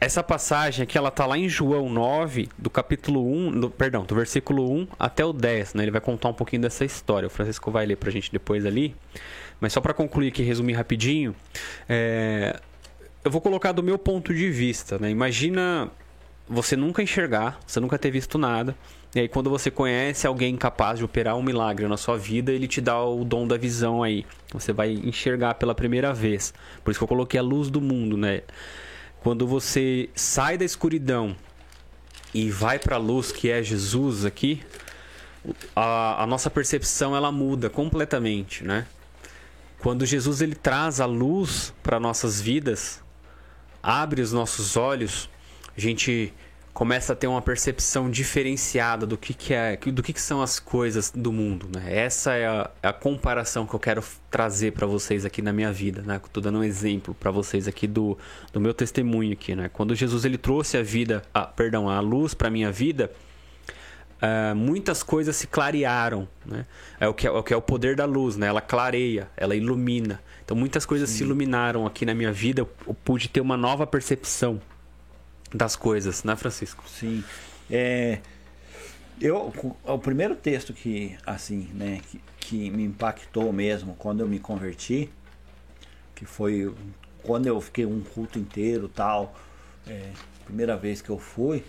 essa 0.00 0.22
passagem 0.22 0.84
aqui, 0.84 0.96
ela 0.96 1.10
tá 1.10 1.26
lá 1.26 1.36
em 1.36 1.48
João 1.48 1.88
9, 1.88 2.48
do 2.56 2.70
capítulo 2.70 3.30
1, 3.30 3.60
do, 3.60 3.70
perdão, 3.70 4.04
do 4.04 4.14
versículo 4.14 4.72
1 4.72 4.88
até 4.98 5.24
o 5.24 5.32
10, 5.32 5.74
né? 5.74 5.84
Ele 5.84 5.90
vai 5.90 6.00
contar 6.00 6.28
um 6.28 6.34
pouquinho 6.34 6.62
dessa 6.62 6.84
história. 6.84 7.26
O 7.26 7.30
Francisco 7.30 7.70
vai 7.70 7.84
ler 7.86 7.96
pra 7.96 8.10
gente 8.10 8.30
depois 8.32 8.64
ali. 8.64 8.94
Mas 9.60 9.72
só 9.72 9.80
para 9.80 9.94
concluir 9.94 10.28
aqui, 10.28 10.42
resumir 10.42 10.74
rapidinho, 10.74 11.34
é, 11.88 12.60
eu 13.24 13.30
vou 13.30 13.40
colocar 13.40 13.72
do 13.72 13.82
meu 13.82 13.98
ponto 13.98 14.34
de 14.34 14.50
vista, 14.50 14.98
né? 14.98 15.10
Imagina 15.10 15.90
você 16.48 16.76
nunca 16.76 17.02
enxergar, 17.02 17.58
você 17.66 17.80
nunca 17.80 17.98
ter 17.98 18.10
visto 18.10 18.38
nada, 18.38 18.76
e 19.14 19.20
aí 19.20 19.28
quando 19.28 19.50
você 19.50 19.70
conhece 19.70 20.26
alguém 20.26 20.56
capaz 20.56 20.98
de 20.98 21.04
operar 21.04 21.36
um 21.36 21.42
milagre 21.42 21.88
na 21.88 21.96
sua 21.96 22.16
vida, 22.16 22.52
ele 22.52 22.68
te 22.68 22.80
dá 22.80 23.02
o 23.02 23.24
dom 23.24 23.46
da 23.46 23.56
visão 23.56 24.02
aí. 24.02 24.24
Você 24.52 24.72
vai 24.72 24.92
enxergar 24.92 25.54
pela 25.54 25.74
primeira 25.74 26.12
vez. 26.12 26.54
Por 26.84 26.90
isso 26.90 27.00
que 27.00 27.04
eu 27.04 27.08
coloquei 27.08 27.40
a 27.40 27.42
luz 27.42 27.68
do 27.70 27.80
mundo, 27.80 28.16
né? 28.16 28.42
Quando 29.22 29.46
você 29.46 30.08
sai 30.14 30.56
da 30.56 30.64
escuridão 30.64 31.36
e 32.32 32.50
vai 32.50 32.78
para 32.78 32.96
a 32.96 32.98
luz, 32.98 33.32
que 33.32 33.50
é 33.50 33.62
Jesus 33.62 34.24
aqui, 34.24 34.62
a, 35.74 36.22
a, 36.22 36.26
nossa 36.26 36.50
percepção 36.50 37.14
ela 37.14 37.30
muda 37.30 37.70
completamente, 37.70 38.64
né? 38.64 38.86
Quando 39.78 40.04
Jesus 40.06 40.40
ele 40.40 40.54
traz 40.54 41.00
a 41.00 41.06
luz 41.06 41.72
para 41.82 42.00
nossas 42.00 42.40
vidas, 42.40 43.02
abre 43.82 44.20
os 44.20 44.32
nossos 44.32 44.76
olhos, 44.76 45.28
a 45.76 45.80
gente 45.80 46.32
começa 46.76 47.14
a 47.14 47.16
ter 47.16 47.26
uma 47.26 47.40
percepção 47.40 48.10
diferenciada 48.10 49.06
do 49.06 49.16
que, 49.16 49.32
que 49.32 49.54
é, 49.54 49.78
do 49.78 50.02
que, 50.02 50.12
que 50.12 50.20
são 50.20 50.42
as 50.42 50.60
coisas 50.60 51.10
do 51.10 51.32
mundo, 51.32 51.70
né? 51.74 51.82
Essa 51.88 52.34
é 52.34 52.46
a, 52.46 52.70
é 52.82 52.88
a 52.88 52.92
comparação 52.92 53.66
que 53.66 53.72
eu 53.72 53.80
quero 53.80 54.04
trazer 54.30 54.72
para 54.72 54.86
vocês 54.86 55.24
aqui 55.24 55.40
na 55.40 55.54
minha 55.54 55.72
vida, 55.72 56.02
né? 56.02 56.20
Tô 56.30 56.38
dando 56.38 56.58
um 56.58 56.62
exemplo 56.62 57.14
para 57.14 57.30
vocês 57.30 57.66
aqui 57.66 57.86
do, 57.86 58.18
do 58.52 58.60
meu 58.60 58.74
testemunho 58.74 59.32
aqui, 59.32 59.54
né? 59.54 59.70
Quando 59.72 59.94
Jesus 59.94 60.26
ele 60.26 60.36
trouxe 60.36 60.76
a 60.76 60.82
vida, 60.82 61.22
a, 61.32 61.46
perdão, 61.46 61.88
a 61.88 61.98
luz 61.98 62.34
para 62.34 62.50
minha 62.50 62.70
vida, 62.70 63.10
uh, 64.20 64.54
muitas 64.54 65.02
coisas 65.02 65.34
se 65.34 65.46
clarearam, 65.46 66.28
né? 66.44 66.66
É 67.00 67.08
o 67.08 67.14
que 67.14 67.26
é, 67.26 67.30
o 67.30 67.42
que 67.42 67.54
é 67.54 67.56
o 67.56 67.62
poder 67.62 67.96
da 67.96 68.04
luz, 68.04 68.36
né? 68.36 68.48
Ela 68.48 68.60
clareia, 68.60 69.30
ela 69.34 69.56
ilumina. 69.56 70.20
Então 70.44 70.54
muitas 70.54 70.84
coisas 70.84 71.08
Sim. 71.08 71.16
se 71.16 71.24
iluminaram 71.24 71.86
aqui 71.86 72.04
na 72.04 72.12
minha 72.12 72.32
vida, 72.32 72.60
eu 72.86 72.94
pude 73.02 73.30
ter 73.30 73.40
uma 73.40 73.56
nova 73.56 73.86
percepção 73.86 74.60
das 75.56 75.74
coisas, 75.74 76.22
né, 76.22 76.36
Francisco? 76.36 76.84
Sim. 76.88 77.24
É, 77.70 78.20
eu, 79.20 79.52
o 79.84 79.98
primeiro 79.98 80.36
texto 80.36 80.72
que, 80.72 81.16
assim, 81.26 81.70
né, 81.74 82.00
que, 82.08 82.20
que 82.38 82.70
me 82.70 82.84
impactou 82.84 83.52
mesmo 83.52 83.94
quando 83.96 84.20
eu 84.20 84.28
me 84.28 84.38
converti, 84.38 85.10
que 86.14 86.24
foi 86.24 86.72
quando 87.22 87.46
eu 87.46 87.60
fiquei 87.60 87.84
um 87.84 88.00
culto 88.02 88.38
inteiro 88.38 88.88
tal, 88.88 89.34
é, 89.86 90.10
primeira 90.44 90.76
vez 90.76 91.00
que 91.00 91.10
eu 91.10 91.18
fui 91.18 91.64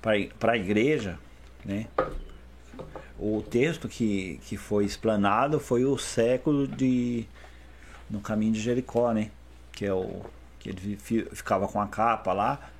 para 0.00 0.52
a 0.52 0.56
igreja, 0.56 1.18
né? 1.64 1.86
O 3.18 3.42
texto 3.42 3.88
que, 3.88 4.40
que 4.44 4.56
foi 4.56 4.84
explanado 4.84 5.58
foi 5.58 5.84
o 5.84 5.96
século 5.96 6.66
de 6.66 7.26
no 8.10 8.20
caminho 8.20 8.52
de 8.52 8.60
Jericó, 8.60 9.12
né? 9.12 9.30
Que 9.72 9.86
é 9.86 9.92
o 9.92 10.22
que 10.58 10.68
ele 10.68 10.96
ficava 10.96 11.68
com 11.68 11.80
a 11.80 11.86
capa 11.86 12.32
lá 12.32 12.70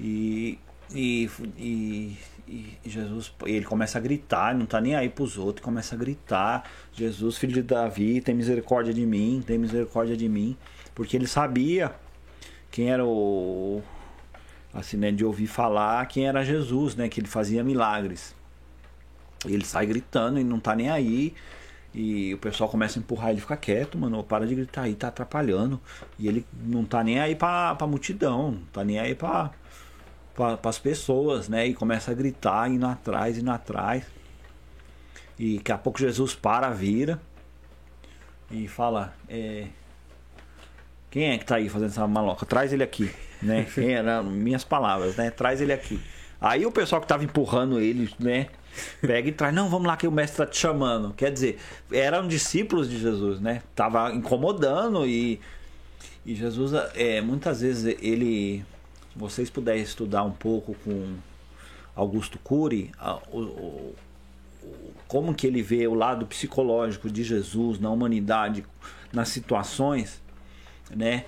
e, 0.00 0.58
e, 0.94 1.28
e, 1.56 2.16
e, 2.46 2.78
Jesus, 2.84 3.32
ele 3.44 3.64
começa 3.64 3.98
a 3.98 4.00
gritar, 4.00 4.54
não 4.54 4.64
está 4.64 4.80
nem 4.80 4.94
aí 4.94 5.08
para 5.08 5.24
os 5.24 5.36
outros, 5.36 5.64
começa 5.64 5.94
a 5.94 5.98
gritar: 5.98 6.64
Jesus, 6.92 7.36
filho 7.36 7.52
de 7.52 7.62
Davi, 7.62 8.20
tem 8.20 8.34
misericórdia 8.34 8.94
de 8.94 9.04
mim, 9.04 9.42
tem 9.46 9.58
misericórdia 9.58 10.16
de 10.16 10.28
mim, 10.28 10.56
porque 10.94 11.16
ele 11.16 11.26
sabia 11.26 11.94
quem 12.70 12.90
era 12.90 13.04
o. 13.04 13.82
Assim, 14.72 14.96
né, 14.98 15.10
de 15.10 15.24
ouvir 15.24 15.46
falar 15.46 16.06
quem 16.06 16.28
era 16.28 16.44
Jesus, 16.44 16.94
né, 16.94 17.08
que 17.08 17.20
ele 17.20 17.26
fazia 17.26 17.64
milagres. 17.64 18.34
E 19.46 19.54
ele 19.54 19.64
sai 19.64 19.86
gritando 19.86 20.38
e 20.38 20.44
não 20.44 20.58
está 20.58 20.74
nem 20.74 20.90
aí. 20.90 21.34
E 21.94 22.34
o 22.34 22.38
pessoal 22.38 22.68
começa 22.68 22.98
a 22.98 23.00
empurrar 23.00 23.30
ele 23.30 23.40
fica 23.40 23.56
quieto, 23.56 23.96
mano, 23.96 24.22
para 24.22 24.46
de 24.46 24.54
gritar 24.54 24.82
aí, 24.82 24.94
tá 24.94 25.08
atrapalhando. 25.08 25.80
E 26.18 26.28
ele 26.28 26.46
não 26.62 26.84
tá 26.84 27.02
nem 27.02 27.18
aí 27.18 27.34
pra, 27.34 27.74
pra 27.74 27.86
multidão, 27.86 28.52
não 28.52 28.62
tá 28.72 28.84
nem 28.84 28.98
aí 28.98 29.14
pra, 29.14 29.50
para 30.38 30.70
as 30.70 30.78
pessoas, 30.78 31.48
né? 31.48 31.66
E 31.66 31.74
começa 31.74 32.12
a 32.12 32.14
gritar, 32.14 32.70
indo 32.70 32.86
atrás, 32.86 33.36
indo 33.36 33.50
atrás. 33.50 34.04
E 35.36 35.56
daqui 35.56 35.72
a 35.72 35.78
pouco 35.78 35.98
Jesus 35.98 36.34
para, 36.36 36.70
vira 36.70 37.20
e 38.48 38.68
fala: 38.68 39.12
é, 39.28 39.66
Quem 41.10 41.32
é 41.32 41.38
que 41.38 41.44
tá 41.44 41.56
aí 41.56 41.68
fazendo 41.68 41.90
essa 41.90 42.06
maloca? 42.06 42.46
Traz 42.46 42.72
ele 42.72 42.84
aqui, 42.84 43.10
né? 43.42 43.66
Eram 43.76 44.24
minhas 44.24 44.62
palavras, 44.62 45.16
né? 45.16 45.28
Traz 45.30 45.60
ele 45.60 45.72
aqui. 45.72 46.00
Aí 46.40 46.64
o 46.64 46.70
pessoal 46.70 47.00
que 47.00 47.08
tava 47.08 47.24
empurrando 47.24 47.80
ele, 47.80 48.08
né? 48.20 48.46
Pega 49.00 49.28
e 49.28 49.32
traz, 49.32 49.52
não, 49.52 49.68
vamos 49.68 49.88
lá 49.88 49.96
que 49.96 50.06
o 50.06 50.12
mestre 50.12 50.36
tá 50.36 50.46
te 50.46 50.56
chamando. 50.56 51.12
Quer 51.14 51.32
dizer, 51.32 51.58
eram 51.90 52.28
discípulos 52.28 52.88
de 52.88 52.96
Jesus, 52.96 53.40
né? 53.40 53.62
Tava 53.74 54.12
incomodando 54.12 55.04
e, 55.04 55.40
e 56.24 56.36
Jesus, 56.36 56.72
é, 56.94 57.20
muitas 57.20 57.60
vezes, 57.60 57.96
ele 58.00 58.64
vocês 59.14 59.50
puderem 59.50 59.82
estudar 59.82 60.22
um 60.24 60.30
pouco 60.30 60.74
com 60.84 61.16
Augusto 61.94 62.38
Cury, 62.38 62.92
o, 63.32 63.40
o, 63.40 63.94
como 65.06 65.34
que 65.34 65.46
ele 65.46 65.62
vê 65.62 65.86
o 65.86 65.94
lado 65.94 66.26
psicológico 66.26 67.10
de 67.10 67.24
Jesus 67.24 67.78
na 67.78 67.90
humanidade, 67.90 68.64
nas 69.12 69.28
situações, 69.28 70.20
né? 70.94 71.24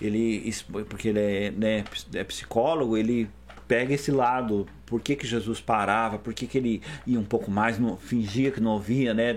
Ele, 0.00 0.52
porque 0.88 1.08
ele 1.08 1.20
é, 1.20 1.50
né, 1.50 1.84
é 2.14 2.24
psicólogo, 2.24 2.96
ele 2.96 3.30
pega 3.68 3.94
esse 3.94 4.10
lado, 4.10 4.66
por 4.84 5.00
que, 5.00 5.16
que 5.16 5.26
Jesus 5.26 5.60
parava, 5.60 6.18
por 6.18 6.34
que, 6.34 6.46
que 6.46 6.58
ele 6.58 6.82
ia 7.06 7.18
um 7.18 7.24
pouco 7.24 7.50
mais, 7.50 7.78
não, 7.78 7.96
fingia 7.96 8.50
que 8.50 8.60
não 8.60 8.72
ouvia, 8.72 9.14
né? 9.14 9.34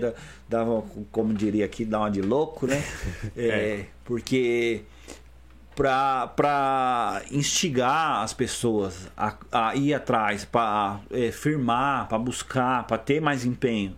Dava, 0.48 0.84
como 1.10 1.32
diria 1.32 1.64
aqui, 1.64 1.84
uma 1.84 2.10
de 2.10 2.20
louco, 2.20 2.66
né? 2.66 2.82
É, 3.36 3.46
é. 3.46 3.86
Porque 4.04 4.82
para 5.76 7.22
instigar 7.30 8.22
as 8.22 8.32
pessoas 8.32 9.10
a, 9.14 9.36
a 9.52 9.76
ir 9.76 9.92
atrás, 9.92 10.42
para 10.42 11.00
é, 11.10 11.30
firmar, 11.30 12.08
para 12.08 12.18
buscar, 12.18 12.86
para 12.86 12.96
ter 12.96 13.20
mais 13.20 13.44
empenho, 13.44 13.94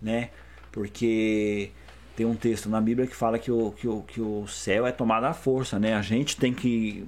né? 0.00 0.30
Porque 0.72 1.70
tem 2.16 2.26
um 2.26 2.34
texto 2.34 2.68
na 2.68 2.80
Bíblia 2.80 3.06
que 3.06 3.14
fala 3.14 3.38
que 3.38 3.52
o, 3.52 3.70
que 3.70 3.86
o, 3.86 4.02
que 4.02 4.20
o 4.20 4.48
céu 4.48 4.84
é 4.84 4.90
tomado 4.90 5.24
à 5.24 5.32
força, 5.32 5.78
né? 5.78 5.94
A 5.94 6.02
gente 6.02 6.36
tem 6.36 6.52
que 6.52 7.06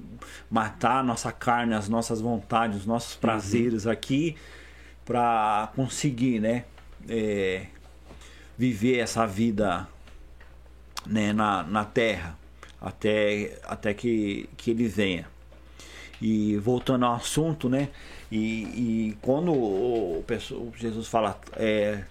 matar 0.49 1.01
a 1.01 1.03
nossa 1.03 1.33
carne, 1.33 1.75
as 1.75 1.89
nossas 1.89 2.21
vontades, 2.21 2.79
os 2.79 2.87
nossos 2.87 3.17
prazeres 3.17 3.85
uhum. 3.85 3.91
aqui 3.91 4.37
para 5.05 5.73
conseguir, 5.75 6.39
né? 6.39 6.65
É, 7.09 7.67
viver 8.57 8.99
essa 8.99 9.27
vida 9.27 9.89
né, 11.05 11.33
na, 11.33 11.65
na 11.65 11.85
terra 11.85 12.39
até, 12.85 13.59
até 13.65 13.95
que, 13.95 14.49
que 14.59 14.71
ele 14.71 14.87
venha. 14.87 15.27
E 16.21 16.57
voltando 16.59 17.07
ao 17.07 17.15
assunto, 17.15 17.69
né? 17.69 17.89
E, 18.31 19.09
e 19.09 19.19
quando 19.23 19.53
o, 19.53 20.19
o, 20.19 20.73
Jesus 20.77 21.09
fala, 21.09 21.41
é, 21.57 22.03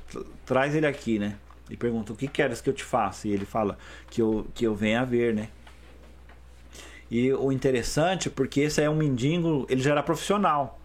traz 0.45 0.75
ele 0.75 0.87
aqui, 0.87 1.19
né? 1.19 1.35
E 1.69 1.77
pergunta, 1.77 2.11
o 2.11 2.15
que 2.15 2.27
queres 2.27 2.59
que 2.59 2.69
eu 2.69 2.73
te 2.73 2.83
faça? 2.83 3.27
E 3.27 3.31
ele 3.31 3.45
fala 3.45 3.77
que 4.09 4.21
eu, 4.21 4.47
que 4.53 4.65
eu 4.65 4.75
venha 4.75 5.05
ver, 5.05 5.33
né? 5.33 5.49
E 7.09 7.31
o 7.31 7.51
interessante, 7.51 8.29
porque 8.29 8.61
esse 8.61 8.81
é 8.81 8.89
um 8.89 8.95
mendigo, 8.95 9.67
ele 9.69 9.81
já 9.81 9.91
era 9.91 10.01
profissional. 10.01 10.79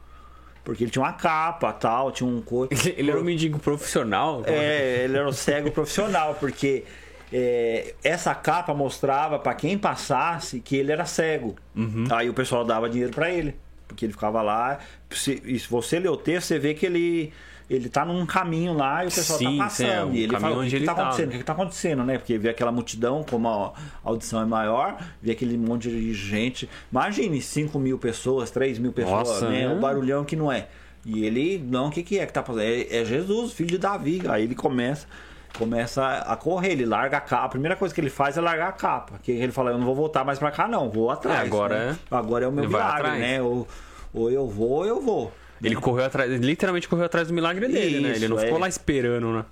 Porque 0.62 0.85
ele 0.85 0.90
tinha 0.90 1.03
uma 1.03 1.14
capa 1.14 1.72
tal, 1.72 2.12
tinha 2.12 2.29
um 2.29 2.42
corpo. 2.42 2.74
Ele 2.94 3.11
era 3.11 3.18
um 3.18 3.24
mendigo 3.24 3.59
profissional? 3.59 4.42
É, 4.44 5.05
ele 5.05 5.16
era 5.16 5.27
um 5.27 5.33
cego 5.33 5.70
profissional, 5.70 6.35
porque 6.35 6.85
é, 7.33 7.95
essa 8.03 8.35
capa 8.35 8.75
mostrava 8.75 9.38
para 9.38 9.55
quem 9.55 9.77
passasse 9.79 10.61
que 10.61 10.77
ele 10.77 10.93
era 10.93 11.05
cego. 11.05 11.57
Uhum. 11.77 12.07
Aí 12.11 12.29
o 12.29 12.35
pessoal 12.35 12.64
dava 12.64 12.88
dinheiro 12.88 13.12
para 13.12 13.31
ele, 13.31 13.55
porque 13.87 14.05
ele 14.05 14.12
ficava 14.12 14.43
lá. 14.43 14.79
Se, 15.11 15.43
e 15.45 15.59
se 15.59 15.69
você 15.69 15.99
ler 15.99 16.09
o 16.09 16.17
texto, 16.17 16.49
você 16.49 16.59
vê 16.59 16.75
que 16.75 16.87
ele 16.87 17.33
ele 17.69 17.91
tá 17.91 18.03
num 18.03 18.25
caminho 18.25 18.73
lá 18.73 19.05
e 19.05 19.09
o 19.09 19.11
pessoal 19.11 19.38
Sim, 19.38 19.59
tá 19.59 19.69
sim, 19.69 19.85
é, 19.85 19.88
passando. 19.88 20.12
o 20.12 20.14
e 20.14 20.23
ele 20.23 20.41
fala, 20.41 20.57
o 20.57 20.61
onde 20.61 20.71
que, 20.71 20.77
ele 20.77 20.87
tá 20.87 20.95
tá, 20.95 21.03
acontecendo? 21.03 21.29
né? 21.29 21.35
O 21.35 21.38
que, 21.38 21.45
tá 21.45 21.53
acontecendo, 21.53 22.05
né? 22.05 22.19
Porque 22.19 22.38
vê 22.38 22.49
aquela 22.49 22.73
multidão, 22.73 23.23
como 23.29 23.47
a 23.47 23.73
audição 24.03 24.41
é 24.41 24.47
maior, 24.47 24.97
vê 25.21 25.33
aquele 25.33 25.59
monte 25.59 25.91
de 25.91 26.14
gente. 26.14 26.69
Imagine 26.91 27.43
5 27.43 27.79
mil 27.79 27.99
pessoas, 27.99 28.51
3 28.51 28.79
mil 28.79 28.91
pessoas, 28.91 29.29
Nossa, 29.29 29.51
né? 29.51 29.69
né? 29.69 29.75
O 29.75 29.79
barulhão 29.79 30.25
que 30.25 30.35
não 30.35 30.51
é. 30.51 30.67
E 31.05 31.25
ele, 31.25 31.59
não, 31.59 31.88
o 31.88 31.91
que, 31.91 32.03
que 32.03 32.19
é 32.19 32.25
que 32.25 32.33
tá 32.33 32.43
fazendo? 32.43 32.62
É, 32.62 33.01
é 33.01 33.05
Jesus, 33.05 33.53
filho 33.53 33.69
de 33.69 33.79
Davi. 33.79 34.23
Aí 34.27 34.45
ele 34.45 34.55
começa 34.55 35.07
começa 35.56 36.04
a 36.04 36.37
correr, 36.37 36.72
ele 36.72 36.84
larga 36.84 37.18
a 37.18 37.20
capa. 37.20 37.46
A 37.46 37.48
primeira 37.48 37.76
coisa 37.76 37.94
que 37.94 38.00
ele 38.00 38.11
faz 38.11 38.37
é 38.37 38.40
largar 38.40 38.68
a 38.68 38.72
capa. 38.72 39.18
Que 39.22 39.32
ele 39.32 39.52
fala, 39.52 39.70
eu 39.70 39.78
não 39.78 39.87
vou 39.87 39.94
voltar 39.94 40.24
mais 40.24 40.38
pra 40.38 40.50
cá 40.50 40.66
não, 40.68 40.90
vou 40.90 41.11
atrás. 41.11 41.40
É, 41.40 41.42
agora 41.42 41.87
né? 41.87 41.98
agora 42.11 42.44
é 42.44 42.48
o 42.48 42.52
meu 42.52 42.64
ele 42.64 42.72
milagre, 42.72 43.18
né? 43.18 43.42
Ou, 43.42 43.66
ou 44.12 44.30
eu 44.30 44.46
vou, 44.46 44.70
ou 44.70 44.87
eu 44.87 45.00
vou. 45.00 45.32
Ele 45.62 45.74
correu 45.76 46.04
atrás, 46.04 46.30
literalmente 46.40 46.88
correu 46.88 47.04
atrás 47.04 47.28
do 47.28 47.34
milagre 47.34 47.66
dele, 47.66 48.00
né? 48.00 48.11
Ele 48.11 48.18
Isso, 48.18 48.28
não 48.28 48.38
ficou 48.38 48.58
é. 48.58 48.61
lá 48.61 48.68
esperando, 48.68 49.32
né? 49.32 49.44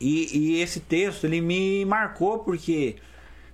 E, 0.00 0.38
e 0.38 0.62
esse 0.62 0.80
texto 0.80 1.24
ele 1.24 1.40
me 1.42 1.84
marcou 1.84 2.38
porque 2.38 2.96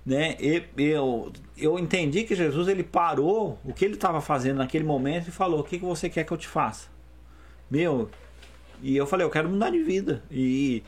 né, 0.05 0.37
eu, 0.77 1.33
eu 1.57 1.77
entendi 1.77 2.23
que 2.23 2.33
Jesus 2.33 2.69
ele 2.69 2.83
parou 2.83 3.59
o 3.65 3.73
que 3.73 3.83
ele 3.83 3.95
estava 3.95 4.21
fazendo 4.21 4.57
naquele 4.59 4.85
momento 4.85 5.27
e 5.27 5.31
falou: 5.31 5.59
O 5.59 5.63
que, 5.63 5.77
que 5.77 5.83
você 5.83 6.09
quer 6.09 6.23
que 6.23 6.31
eu 6.31 6.37
te 6.37 6.47
faça? 6.47 6.87
Meu, 7.69 8.09
e 8.81 8.95
eu 8.95 9.05
falei: 9.05 9.25
Eu 9.25 9.29
quero 9.29 9.49
mudar 9.49 9.69
de 9.69 9.83
vida. 9.83 10.23
E, 10.31 10.77
e, 10.77 10.83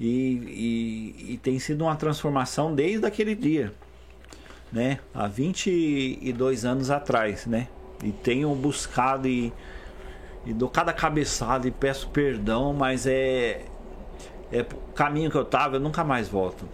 e, 0.00 1.32
e 1.34 1.40
tem 1.42 1.58
sido 1.58 1.82
uma 1.82 1.94
transformação 1.94 2.74
desde 2.74 3.04
aquele 3.04 3.34
dia, 3.34 3.74
né? 4.72 4.98
Há 5.12 5.26
22 5.26 6.64
anos 6.64 6.90
atrás, 6.90 7.44
né? 7.44 7.68
E 8.02 8.10
tenho 8.10 8.54
buscado 8.54 9.28
e, 9.28 9.52
e 10.46 10.54
dou 10.54 10.70
cada 10.70 10.92
cabeçada 10.94 11.68
e 11.68 11.70
peço 11.70 12.08
perdão, 12.08 12.72
mas 12.72 13.06
é, 13.06 13.66
é 14.50 14.64
caminho 14.94 15.30
que 15.30 15.36
eu 15.36 15.44
tava, 15.44 15.76
eu 15.76 15.80
nunca 15.80 16.02
mais 16.02 16.28
volto. 16.28 16.66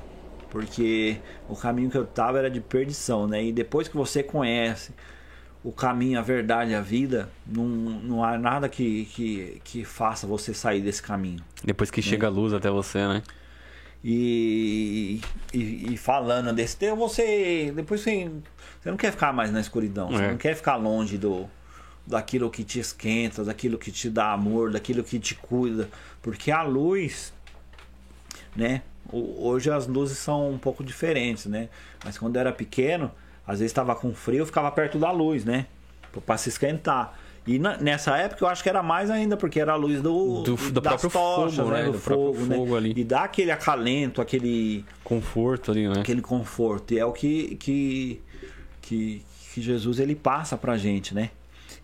Porque 0.49 1.19
o 1.49 1.57
caminho 1.57 1.91
que 1.91 1.99
eu 1.99 2.07
tava 2.07 2.39
era 2.39 2.49
de 2.49 2.61
perdição, 2.61 3.27
né? 3.27 3.43
E 3.45 3.53
depois 3.53 3.89
que 3.89 3.97
você 3.97 4.23
conhece 4.23 4.93
o 5.69 5.73
caminho, 5.73 6.17
a 6.19 6.23
verdade, 6.23 6.75
a 6.75 6.81
vida, 6.81 7.29
não, 7.45 7.65
não 7.67 8.23
há 8.25 8.39
nada 8.39 8.69
que, 8.69 9.07
que, 9.07 9.61
que 9.65 9.85
faça 9.85 10.25
você 10.27 10.55
sair 10.55 10.81
desse 10.81 11.03
caminho. 11.03 11.43
Depois 11.65 11.91
que 11.91 12.01
chega 12.01 12.29
a 12.29 12.31
luz 12.31 12.53
até 12.53 12.71
você, 12.71 12.99
né? 13.07 13.23
E, 14.05 15.21
e, 15.53 15.93
e 15.93 15.97
falando 15.97 16.53
desse 16.55 16.77
tema, 16.77 16.95
você. 16.95 17.73
Depois 17.75 18.01
você, 18.01 18.31
você 18.81 18.91
não 18.91 18.97
quer 18.97 19.11
ficar 19.11 19.33
mais 19.33 19.51
na 19.51 19.59
escuridão, 19.61 20.09
você 20.11 20.23
É. 20.23 20.31
não 20.31 20.37
quer 20.37 20.55
ficar 20.55 20.77
longe 20.77 21.19
do 21.19 21.49
daquilo 22.07 22.49
que 22.49 22.63
te 22.63 22.79
esquenta, 22.79 23.43
daquilo 23.43 23.77
que 23.77 23.91
te 23.91 24.09
dá 24.09 24.31
amor, 24.33 24.71
daquilo 24.71 25.03
que 25.03 25.19
te 25.19 25.35
cuida. 25.35 25.89
Porque 26.23 26.53
a 26.53 26.63
luz, 26.63 27.33
né? 28.55 28.83
ho- 29.13 29.49
Hoje 29.49 29.69
as 29.73 29.89
luzes 29.89 30.17
são 30.19 30.53
um 30.53 30.59
pouco 30.59 30.85
diferentes, 30.85 31.47
né? 31.47 31.69
Mas 32.05 32.17
quando 32.17 32.37
eu 32.37 32.41
era 32.41 32.53
pequeno, 32.53 33.11
às 33.47 33.59
vezes 33.61 33.71
estava 33.71 33.95
com 33.95 34.13
frio, 34.15 34.41
eu 34.41 34.47
ficava 34.47 34.71
perto 34.71 34.99
da 34.99 35.11
luz, 35.11 35.45
né? 35.45 35.67
Pra 36.25 36.37
se 36.37 36.49
esquentar. 36.49 37.19
E 37.47 37.59
na- 37.61 37.77
nessa 37.77 38.17
época 38.17 38.45
eu 38.45 38.49
acho 38.49 38.63
que 38.63 38.69
era 38.69 38.83
mais 38.83 39.09
ainda, 39.11 39.37
porque 39.37 39.61
era 39.61 39.73
a 39.73 39.77
luz 39.77 40.03
do, 40.03 40.43
Do- 40.43 40.57
do 40.57 40.81
das 40.81 41.01
tochas, 41.03 41.13
fogo, 41.55 41.71
né? 41.71 41.85
Do, 41.85 41.93
Do 41.93 41.99
próprio 41.99 42.35
fogo, 42.35 42.47
né? 42.47 42.57
fogo 42.57 42.77
ali. 42.77 42.93
E 42.97 43.05
dá 43.05 43.23
aquele 43.25 43.51
acalento, 43.53 44.21
aquele, 44.21 44.85
Conforto 45.05 45.71
ali, 45.71 45.87
né? 45.89 46.01
aquele 46.01 46.21
conforto. 46.23 46.93
E 46.95 46.99
é 46.99 47.05
o 47.05 47.13
que, 47.13 47.55
que, 47.57 48.21
que, 48.83 49.23
que 49.55 49.61
Jesus 49.63 50.01
ele 50.01 50.17
passa 50.17 50.57
pra 50.57 50.77
gente, 50.77 51.15
né? 51.15 51.31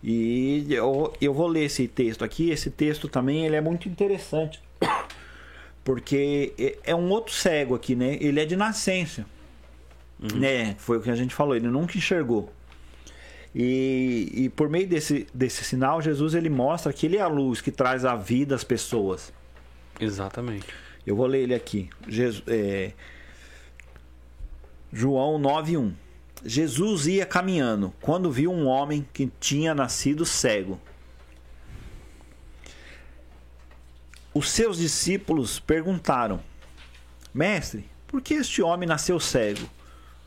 E 0.03 0.65
eu, 0.69 1.13
eu 1.21 1.33
vou 1.33 1.47
ler 1.47 1.63
esse 1.63 1.87
texto 1.87 2.25
aqui. 2.25 2.49
Esse 2.49 2.69
texto 2.69 3.07
também 3.07 3.45
ele 3.45 3.55
é 3.55 3.61
muito 3.61 3.87
interessante. 3.87 4.59
Porque 5.83 6.53
é- 6.57 6.77
é 6.91 6.95
um 6.95 7.09
outro 7.09 7.33
cego 7.33 7.75
aqui, 7.75 7.95
né? 7.95 8.17
Ele 8.21 8.39
é 8.39 8.45
de 8.45 8.55
nascença. 8.55 9.25
Né? 10.35 10.75
Foi 10.79 10.97
o 10.97 11.01
que 11.01 11.09
a 11.09 11.15
gente 11.15 11.35
falou, 11.35 11.55
ele 11.55 11.67
nunca 11.67 11.97
enxergou. 11.97 12.51
E, 13.53 14.31
e 14.33 14.49
por 14.49 14.69
meio 14.69 14.87
desse, 14.87 15.27
desse 15.33 15.63
sinal, 15.63 16.01
Jesus 16.01 16.33
ele 16.33 16.49
mostra 16.49 16.91
que 16.91 17.05
ele 17.05 17.17
é 17.17 17.21
a 17.21 17.27
luz 17.27 17.61
que 17.61 17.71
traz 17.71 18.03
a 18.05 18.15
vida 18.15 18.55
às 18.55 18.63
pessoas. 18.63 19.31
Exatamente. 19.99 20.65
Eu 21.05 21.15
vou 21.15 21.27
ler 21.27 21.43
ele 21.43 21.53
aqui. 21.53 21.89
Jesus, 22.07 22.43
é, 22.47 22.93
João 24.91 25.39
9:1. 25.39 25.93
Jesus 26.45 27.07
ia 27.07 27.25
caminhando 27.25 27.93
quando 28.01 28.31
viu 28.31 28.51
um 28.51 28.65
homem 28.65 29.05
que 29.13 29.31
tinha 29.39 29.75
nascido 29.75 30.25
cego. 30.25 30.79
Os 34.33 34.49
seus 34.49 34.77
discípulos 34.77 35.59
perguntaram: 35.59 36.39
Mestre, 37.33 37.85
por 38.07 38.21
que 38.21 38.33
este 38.33 38.61
homem 38.61 38.87
nasceu 38.87 39.19
cego? 39.19 39.69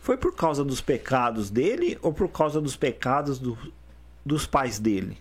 Foi 0.06 0.16
por 0.16 0.36
causa 0.36 0.62
dos 0.62 0.80
pecados 0.80 1.50
dele 1.50 1.98
ou 2.00 2.12
por 2.12 2.28
causa 2.28 2.60
dos 2.60 2.76
pecados 2.76 3.40
do- 3.40 3.58
dos 4.24 4.46
pais 4.46 4.78
dele? 4.78 5.18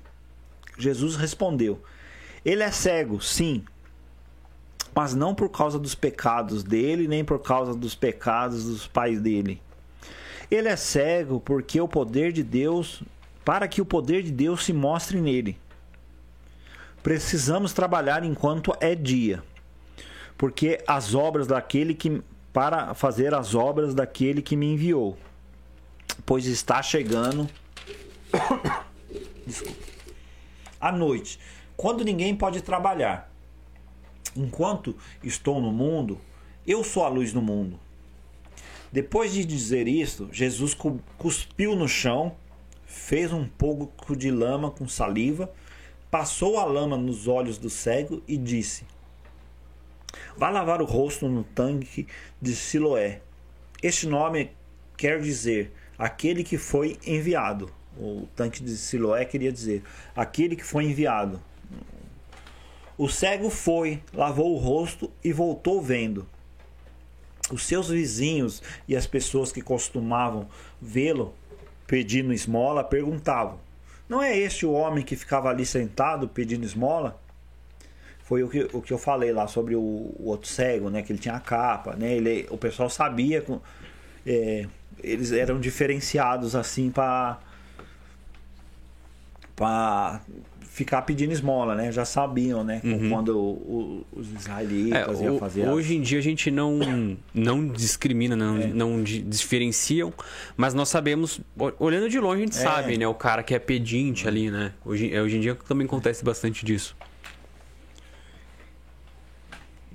Jesus 0.78 1.16
respondeu: 1.16 1.82
Ele 2.46 2.62
é 2.62 2.70
cego, 2.70 3.20
sim, 3.20 3.66
mas 4.94 5.16
não 5.16 5.34
por 5.34 5.50
causa 5.50 5.80
dos 5.80 5.96
pecados 5.96 6.64
dele, 6.64 7.08
nem 7.08 7.26
por 7.26 7.40
causa 7.40 7.74
dos 7.74 7.96
pecados 7.96 8.66
dos 8.66 8.86
pais 8.86 9.20
dele. 9.20 9.60
Ele 10.52 10.68
é 10.68 10.76
cego 10.76 11.40
porque 11.40 11.82
o 11.82 11.88
poder 11.88 12.32
de 12.32 12.44
Deus, 12.44 13.02
para 13.44 13.68
que 13.68 13.82
o 13.82 13.86
poder 13.88 14.22
de 14.22 14.32
Deus 14.32 14.64
se 14.64 14.72
mostre 14.72 15.20
nele. 15.20 15.58
Precisamos 17.02 17.74
trabalhar 17.74 18.24
enquanto 18.24 18.72
é 18.80 18.94
dia, 18.94 19.44
porque 20.38 20.84
as 20.86 21.16
obras 21.16 21.48
daquele 21.48 21.96
que 21.96 22.22
para 22.56 22.94
fazer 22.94 23.34
as 23.34 23.54
obras 23.54 23.94
daquele 23.94 24.42
que 24.42 24.56
me 24.56 24.72
enviou, 24.72 25.18
pois 26.26 26.46
está 26.46 26.82
chegando 26.82 27.50
à 30.80 30.90
noite, 30.90 31.38
quando 31.76 32.06
ninguém 32.06 32.34
pode 32.34 32.62
trabalhar. 32.62 33.30
Enquanto 34.34 34.96
estou 35.22 35.60
no 35.60 35.70
mundo, 35.70 36.18
eu 36.66 36.82
sou 36.82 37.04
a 37.04 37.10
luz 37.10 37.34
do 37.34 37.42
mundo. 37.42 37.78
Depois 38.90 39.34
de 39.34 39.44
dizer 39.44 39.86
isto, 39.86 40.30
Jesus 40.32 40.74
cu- 40.74 41.02
cuspiu 41.18 41.76
no 41.76 41.90
chão, 41.90 42.38
fez 42.86 43.34
um 43.34 43.46
pouco 43.46 44.16
de 44.16 44.32
lama 44.32 44.72
com 44.72 44.88
saliva, 44.88 45.52
passou 46.10 46.58
a 46.58 46.64
lama 46.64 46.96
nos 46.96 47.28
olhos 47.28 47.58
do 47.58 47.70
cego 47.70 48.24
e 48.26 48.38
disse: 48.38 48.86
Vá 50.38 50.50
lavar 50.50 50.82
o 50.82 50.86
rosto 50.86 51.28
no 51.28 51.44
tanque 51.44 52.08
de 52.42 52.56
Siloé. 52.56 53.22
Este 53.82 54.08
nome 54.08 54.52
quer 54.98 55.20
dizer 55.22 55.72
aquele 55.98 56.44
que 56.44 56.58
foi 56.58 56.98
enviado. 57.06 57.72
O 57.98 58.28
tanque 58.36 58.62
de 58.62 58.76
Siloé 58.76 59.26
queria 59.26 59.52
dizer 59.52 59.84
aquele 60.16 60.56
que 60.56 60.64
foi 60.64 60.86
enviado. 60.86 61.42
O 62.98 63.10
cego 63.10 63.50
foi, 63.50 64.02
lavou 64.14 64.54
o 64.54 64.58
rosto 64.58 65.12
e 65.24 65.34
voltou 65.34 65.82
vendo. 65.82 66.26
Os 67.52 67.64
seus 67.66 67.90
vizinhos 67.90 68.64
e 68.88 68.96
as 68.96 69.06
pessoas 69.06 69.52
que 69.52 69.62
costumavam 69.62 70.48
vê-lo 70.82 71.34
pedindo 71.86 72.34
esmola 72.34 72.84
perguntavam: 72.84 73.60
Não 74.08 74.22
é 74.22 74.38
este 74.38 74.66
o 74.66 74.72
homem 74.72 75.04
que 75.04 75.16
ficava 75.16 75.50
ali 75.50 75.66
sentado 75.66 76.28
pedindo 76.28 76.66
esmola? 76.66 77.22
Foi 78.26 78.44
o 78.44 78.50
que, 78.50 78.68
o 78.74 78.82
que 78.82 78.92
eu 78.92 78.98
falei 78.98 79.32
lá 79.32 79.48
sobre 79.48 79.76
o, 79.76 79.80
o 79.80 80.24
outro 80.26 80.50
cego, 80.50 80.90
né? 80.90 81.02
Que 81.04 81.12
ele 81.12 81.20
tinha 81.20 81.36
a 81.36 81.40
capa, 81.40 81.96
né? 81.96 82.12
Ele, 82.16 82.46
o 82.50 82.58
pessoal 82.58 82.90
sabia, 82.90 83.42
com- 83.42 83.62
é, 84.26 84.66
eles 85.04 85.32
eram 85.32 85.60
diferenciados 85.60 86.56
assim 86.56 86.90
para 86.90 87.40
para 89.56 90.20
ficar 90.62 91.04
pedindo 91.04 91.32
esmola, 91.32 91.74
né? 91.76 91.90
Já 91.92 92.04
sabiam, 92.04 92.62
né? 92.64 92.82
Quando 93.10 93.30
o- 93.38 94.04
o- 94.14 94.20
os 94.20 94.28
É, 94.34 94.36
israelitas 94.38 95.22
iam 95.22 95.36
o- 95.38 95.40
fazer 95.40 95.62
as- 95.64 95.70
hoje 95.74 95.96
em 95.96 96.02
dia 96.02 96.20
a 96.20 96.22
gente 96.22 96.52
não, 96.52 97.18
não 97.34 97.66
discrimina, 97.68 98.36
não, 98.36 98.58
É. 98.58 98.68
não 98.68 99.02
di- 99.02 99.22
diferenciam, 99.22 100.14
mas 100.58 100.74
nós 100.74 100.90
sabemos, 100.90 101.40
olhando 101.80 102.10
de 102.10 102.20
longe 102.20 102.42
a 102.42 102.46
gente 102.46 102.58
É. 102.58 102.62
sabe, 102.62 102.98
né? 102.98 103.08
O 103.08 103.14
cara 103.14 103.42
que 103.44 103.56
é 103.56 103.60
pedinte 103.60 104.28
ali, 104.28 104.52
né? 104.52 104.74
Hoje, 104.84 105.14
é, 105.14 105.22
hoje 105.22 105.38
em 105.38 105.40
dia 105.40 105.56
também 105.56 105.86
acontece 105.88 106.26
bastante 106.26 106.66
disso. 106.66 106.94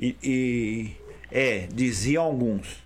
E, 0.01 0.17
e- 0.23 0.97
é, 1.31 1.69
diziam 1.73 2.25
alguns. 2.25 2.83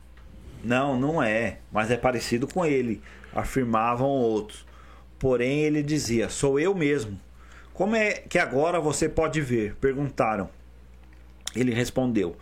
Não, 0.65 0.99
não 0.99 1.23
é, 1.23 1.59
mas 1.71 1.91
é 1.91 1.97
parecido 1.97 2.49
com 2.49 2.67
ele, 2.67 3.01
afirmavam 3.33 4.09
outros. 4.09 4.67
Porém, 5.19 5.61
ele 5.61 5.83
dizia: 5.83 6.29
Sou 6.29 6.59
eu 6.59 6.75
mesmo. 6.75 7.19
Como 7.73 7.95
é 7.95 8.13
que 8.13 8.39
agora 8.39 8.81
você 8.81 9.09
pode 9.09 9.41
ver? 9.41 9.77
Perguntaram. 9.77 10.51
Ele 11.55 11.73
respondeu: 11.73 12.37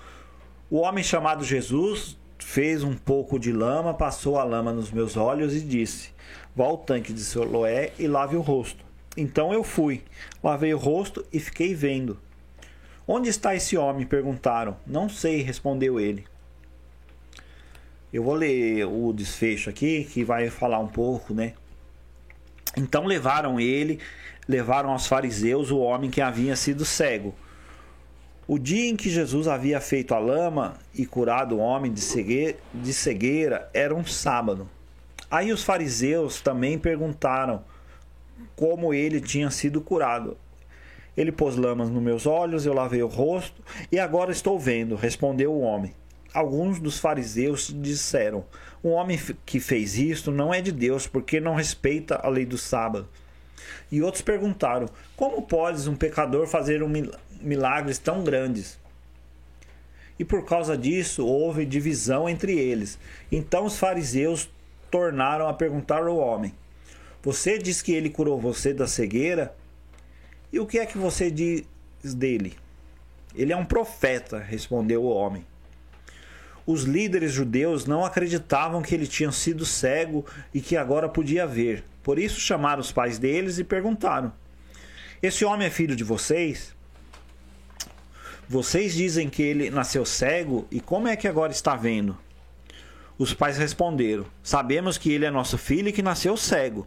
O 0.71 0.79
homem 0.79 1.05
chamado 1.05 1.45
Jesus 1.45 2.17
fez 2.39 2.83
um 2.83 2.95
pouco 2.95 3.39
de 3.39 3.53
lama, 3.53 3.93
passou 3.95 4.39
a 4.39 4.45
lama 4.45 4.73
nos 4.73 4.91
meus 4.91 5.17
olhos 5.17 5.55
e 5.55 5.61
disse: 5.61 6.11
Vá 6.57 6.65
ao 6.65 6.79
tanque 6.79 7.13
de 7.13 7.21
Siloé 7.21 7.93
e 7.99 8.07
lave 8.07 8.37
o 8.37 8.41
rosto. 8.41 8.85
Então 9.17 9.53
eu 9.53 9.63
fui, 9.63 10.03
lavei 10.43 10.73
o 10.73 10.79
rosto 10.79 11.25
e 11.33 11.39
fiquei 11.39 11.75
vendo. 11.75 12.19
Onde 13.07 13.29
está 13.29 13.55
esse 13.55 13.77
homem? 13.77 14.07
perguntaram. 14.07 14.77
Não 14.87 15.09
sei, 15.09 15.43
respondeu 15.43 15.99
ele. 15.99 16.25
Eu 18.13 18.23
vou 18.23 18.35
ler 18.35 18.85
o 18.87 19.13
desfecho 19.13 19.71
aqui, 19.71 20.05
que 20.05 20.23
vai 20.23 20.51
falar 20.51 20.79
um 20.79 20.87
pouco, 20.87 21.33
né? 21.33 21.55
Então 22.77 23.05
levaram 23.05 23.59
ele, 23.59 23.99
levaram 24.49 24.91
aos 24.91 25.07
fariseus 25.07 25.71
o 25.71 25.79
homem 25.79 26.11
que 26.11 26.21
havia 26.21 26.55
sido 26.55 26.85
cego. 26.85 27.35
O 28.47 28.59
dia 28.59 28.91
em 28.91 28.97
que 28.97 29.09
Jesus 29.09 29.47
havia 29.49 29.81
feito 29.81 30.15
a 30.15 30.19
lama 30.19 30.75
e 30.95 31.07
curado 31.07 31.57
o 31.57 31.59
homem 31.59 31.93
de 31.93 32.01
cegueira, 32.93 33.71
era 33.73 33.95
um 33.95 34.05
sábado. 34.05 34.69
Aí 35.31 35.51
os 35.53 35.65
fariseus 35.65 36.41
também 36.41 36.79
perguntaram 36.79 37.65
como 38.55 38.93
ele 38.93 39.21
tinha 39.21 39.51
sido 39.51 39.81
curado. 39.81 40.37
Ele 41.17 41.31
pôs 41.31 41.57
lamas 41.57 41.91
nos 41.91 42.03
meus 42.03 42.27
olhos, 42.27 42.65
eu 42.65 42.73
lavei 42.73 43.03
o 43.03 43.07
rosto 43.07 43.63
e 43.91 43.99
agora 43.99 44.33
estou 44.33 44.59
vendo, 44.59 44.97
respondeu 44.97 45.53
o 45.53 45.61
homem. 45.61 45.95
Alguns 46.33 46.81
dos 46.81 46.99
fariseus 46.99 47.75
disseram: 47.75 48.45
O 48.83 48.91
homem 48.91 49.21
que 49.45 49.61
fez 49.61 49.99
isto 49.99 50.31
não 50.31 50.53
é 50.53 50.63
de 50.63 50.73
Deus, 50.73 51.07
porque 51.07 51.39
não 51.39 51.55
respeita 51.55 52.17
a 52.17 52.29
lei 52.29 52.47
do 52.47 52.57
sábado. 52.57 53.07
E 53.91 54.01
outros 54.01 54.23
perguntaram: 54.23 54.89
Como 55.15 55.43
podes 55.43 55.87
um 55.87 55.95
pecador 55.95 56.47
fazer 56.47 56.83
um 56.83 56.91
milagres 57.43 57.99
tão 57.99 58.25
grandes. 58.25 58.81
E 60.19 60.25
por 60.25 60.45
causa 60.45 60.77
disso 60.77 61.27
houve 61.27 61.67
divisão 61.67 62.29
entre 62.29 62.59
eles. 62.59 62.99
Então 63.31 63.67
os 63.67 63.79
fariseus 63.79 64.49
tornaram 64.91 65.47
a 65.47 65.53
perguntar 65.53 66.07
ao 66.07 66.17
homem: 66.17 66.55
Você 67.23 67.59
diz 67.59 67.83
que 67.83 67.93
ele 67.93 68.09
curou 68.09 68.41
você 68.41 68.73
da 68.73 68.87
cegueira? 68.87 69.55
E 70.53 70.61
o 70.61 70.67
que 70.67 70.79
é 70.79 70.85
que 70.85 70.99
você 70.99 71.31
diz 71.31 71.65
dele? 72.15 72.55
Ele 73.35 73.53
é 73.53 73.57
um 73.57 73.65
profeta, 73.65 74.39
respondeu 74.39 75.03
o 75.03 75.09
homem. 75.09 75.47
Os 76.67 76.85
líderes 76.85 77.33
judeus 77.33 77.87
não 77.87 78.05
acreditavam 78.05 78.83
que 78.83 78.95
ele 78.95 79.07
tinha 79.07 79.33
sido 79.33 79.65
cego 79.65 80.25
e 80.53 80.61
que 80.61 80.77
agora 80.77 81.09
podia 81.09 81.47
ver. 81.47 81.83
Por 82.03 82.19
isso 82.19 82.39
chamaram 82.39 82.81
os 82.81 82.93
pais 82.93 83.19
deles 83.19 83.59
e 83.59 83.65
perguntaram: 83.65 84.33
Esse 85.23 85.45
homem 85.45 85.67
é 85.67 85.71
filho 85.71 85.97
de 85.97 86.05
vocês? 86.05 86.75
Vocês 88.49 88.95
dizem 88.95 89.31
que 89.31 89.43
ele 89.43 89.71
nasceu 89.71 90.05
cego 90.05 90.69
e 90.71 90.81
como 90.81 91.09
é 91.09 91.17
que 91.17 91.27
agora 91.27 91.51
está 91.51 91.75
vendo? 91.75 92.17
Os 93.19 93.33
pais 93.33 93.57
responderam: 93.57 94.27
Sabemos 94.43 94.99
que 94.99 95.11
ele 95.11 95.25
é 95.25 95.31
nosso 95.31 95.57
filho 95.57 95.89
e 95.89 95.93
que 95.93 96.03
nasceu 96.03 96.37
cego. 96.37 96.87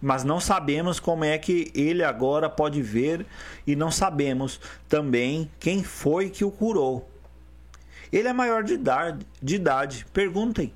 Mas 0.00 0.24
não 0.24 0.40
sabemos 0.40 0.98
como 1.00 1.24
é 1.24 1.38
que 1.38 1.70
ele 1.74 2.02
agora 2.02 2.48
pode 2.48 2.82
ver 2.82 3.26
e 3.66 3.74
não 3.74 3.90
sabemos 3.90 4.60
também 4.88 5.50
quem 5.58 5.82
foi 5.82 6.30
que 6.30 6.44
o 6.44 6.50
curou. 6.50 7.08
Ele 8.12 8.28
é 8.28 8.32
maior 8.32 8.62
de 8.62 8.74
idade, 8.74 9.26
de 9.42 9.56
idade, 9.56 10.06
perguntem, 10.12 10.72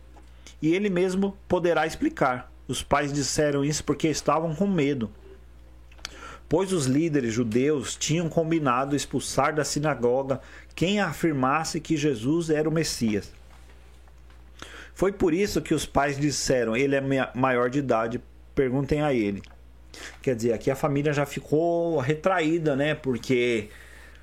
e 0.60 0.74
ele 0.74 0.90
mesmo 0.90 1.36
poderá 1.46 1.86
explicar. 1.86 2.50
Os 2.66 2.82
pais 2.82 3.12
disseram 3.12 3.64
isso 3.64 3.84
porque 3.84 4.08
estavam 4.08 4.54
com 4.54 4.66
medo 4.66 5.10
pois 6.48 6.72
os 6.72 6.86
líderes 6.86 7.34
judeus 7.34 7.94
tinham 7.94 8.28
combinado 8.28 8.96
expulsar 8.96 9.54
da 9.54 9.64
sinagoga 9.64 10.40
quem 10.74 11.00
afirmasse 11.00 11.80
que 11.80 11.96
Jesus 11.96 12.50
era 12.50 12.68
o 12.68 12.72
Messias. 12.72 13.32
Foi 14.94 15.12
por 15.12 15.34
isso 15.34 15.60
que 15.60 15.74
os 15.74 15.84
pais 15.84 16.18
disseram: 16.18 16.76
Ele 16.76 16.96
é 16.96 17.30
maior 17.34 17.68
de 17.68 17.78
idade, 17.78 18.20
perguntem 18.58 19.02
a 19.02 19.14
ele. 19.14 19.40
Quer 20.20 20.34
dizer, 20.34 20.52
aqui 20.52 20.68
a 20.68 20.74
família 20.74 21.12
já 21.12 21.24
ficou 21.24 22.00
retraída, 22.00 22.74
né? 22.74 22.92
Porque 22.92 23.68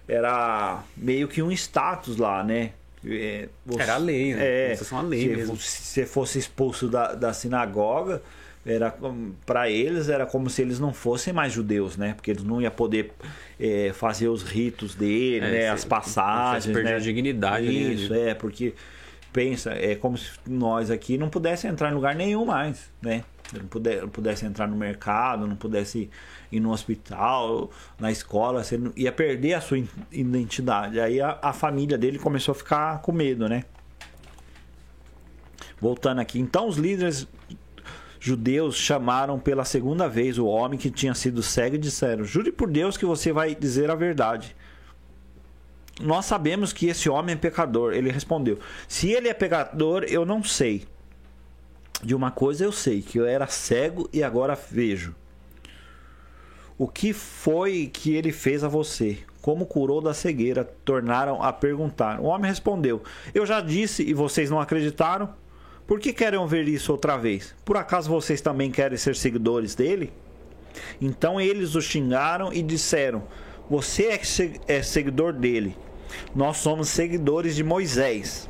era 0.06 0.84
meio 0.98 1.30
que 1.30 1.42
um 1.42 1.50
status 1.54 2.18
lá, 2.18 2.44
né? 2.44 2.72
É, 3.06 3.48
você, 3.66 3.82
era 3.82 3.94
a 3.94 3.98
lei, 3.98 4.36
né? 4.36 4.74
É, 4.74 4.78
uma 4.92 5.02
lei 5.04 5.46
se, 5.46 5.58
se 5.58 5.58
você 5.58 6.06
fosse 6.06 6.38
expulso 6.38 6.90
da, 6.90 7.14
da 7.14 7.32
sinagoga, 7.32 8.22
era 8.66 8.94
para 9.46 9.70
eles 9.70 10.10
era 10.10 10.26
como 10.26 10.50
se 10.50 10.62
eles 10.62 10.80
não 10.80 10.92
fossem 10.92 11.32
mais 11.32 11.54
judeus, 11.54 11.96
né? 11.96 12.14
Porque 12.14 12.32
eles 12.32 12.44
não 12.44 12.62
iam 12.62 12.72
poder 12.72 13.14
é, 13.58 13.92
fazer 13.94 14.28
os 14.28 14.44
ritos 14.44 14.96
dele, 14.96 15.46
é, 15.46 15.52
né? 15.52 15.70
As 15.70 15.86
passagens, 15.86 16.66
perder 16.66 16.92
né? 16.92 16.96
a 16.96 17.00
dignidade. 17.00 17.94
Isso 17.94 18.14
é 18.14 18.34
porque 18.34 18.74
pensa 19.32 19.72
é 19.72 19.96
como 19.96 20.18
se 20.18 20.32
nós 20.48 20.92
aqui 20.92 21.18
não 21.18 21.30
pudesse 21.30 21.68
entrar 21.68 21.92
em 21.92 21.94
lugar 21.94 22.16
nenhum 22.16 22.46
mais, 22.46 22.92
né? 23.02 23.24
Não, 23.54 23.68
puder, 23.68 24.02
não 24.02 24.10
pudesse 24.10 24.46
entrar 24.46 24.68
no 24.68 24.76
mercado, 24.76 25.48
não 25.48 25.56
pudesse 25.56 26.10
ir 26.52 26.60
no 26.60 26.72
hospital, 26.72 27.70
na 28.00 28.12
escola, 28.12 28.64
você 28.64 28.80
ia 28.96 29.12
perder 29.12 29.54
a 29.54 29.62
sua 29.62 29.84
identidade. 30.12 31.00
Aí 31.00 31.22
a, 31.22 31.38
a 31.42 31.54
família 31.54 31.98
dele 31.98 32.18
começou 32.18 32.54
a 32.54 32.56
ficar 32.56 33.02
com 33.02 33.12
medo, 33.12 33.48
né? 33.48 33.64
Voltando 35.80 36.22
aqui, 36.22 36.40
então 36.40 36.68
os 36.68 36.78
líderes 36.78 37.28
judeus 38.20 38.76
chamaram 38.76 39.38
pela 39.38 39.64
segunda 39.64 40.10
vez 40.10 40.40
o 40.40 40.48
homem 40.48 40.80
que 40.80 40.90
tinha 40.90 41.14
sido 41.14 41.44
cego 41.44 41.76
e 41.76 41.80
disseram: 41.80 42.24
Jure 42.24 42.52
por 42.52 42.70
Deus 42.70 42.98
que 42.98 43.06
você 43.06 43.32
vai 43.32 43.54
dizer 43.54 43.92
a 43.92 43.96
verdade. 43.96 44.56
Nós 46.02 46.26
sabemos 46.26 46.74
que 46.74 46.88
esse 46.88 47.08
homem 47.08 47.34
é 47.34 47.38
pecador. 47.38 47.94
Ele 47.94 48.10
respondeu: 48.10 48.60
Se 48.88 49.12
ele 49.12 49.28
é 49.28 49.34
pecador, 49.34 50.04
eu 50.06 50.26
não 50.26 50.44
sei. 50.44 50.88
De 52.06 52.14
uma 52.14 52.30
coisa 52.30 52.64
eu 52.64 52.72
sei, 52.72 53.02
que 53.02 53.18
eu 53.18 53.26
era 53.26 53.48
cego 53.48 54.08
e 54.14 54.22
agora 54.22 54.54
vejo. 54.54 55.16
O 56.78 56.88
que 56.88 57.12
foi 57.14 57.90
que 57.92 58.14
ele 58.14 58.32
fez 58.32 58.64
a 58.64 58.68
você? 58.68 59.18
Como 59.42 59.66
curou 59.66 60.00
da 60.00 60.14
cegueira? 60.14 60.64
Tornaram 60.64 61.42
a 61.42 61.52
perguntar. 61.52 62.20
O 62.20 62.26
homem 62.26 62.48
respondeu: 62.48 63.02
Eu 63.34 63.44
já 63.44 63.60
disse 63.60 64.04
e 64.04 64.14
vocês 64.14 64.52
não 64.52 64.60
acreditaram. 64.60 65.34
Por 65.88 66.00
que 66.00 66.14
querem 66.14 66.46
ver 66.46 66.68
isso 66.68 66.92
outra 66.92 67.18
vez? 67.18 67.56
Por 67.66 67.76
acaso 67.76 68.08
vocês 68.08 68.40
também 68.40 68.70
querem 68.70 69.00
ser 69.00 69.16
seguidores 69.16 69.74
dele? 69.74 70.14
Então 71.02 71.42
eles 71.42 71.74
o 71.74 71.82
xingaram 71.82 72.54
e 72.54 72.62
disseram: 72.62 73.24
Você 73.68 74.10
é, 74.10 74.22
é 74.78 74.84
seguidor 74.84 75.34
dele. 75.34 75.76
Nós 76.36 76.58
somos 76.58 76.88
seguidores 76.88 77.56
de 77.56 77.64
Moisés. 77.64 78.48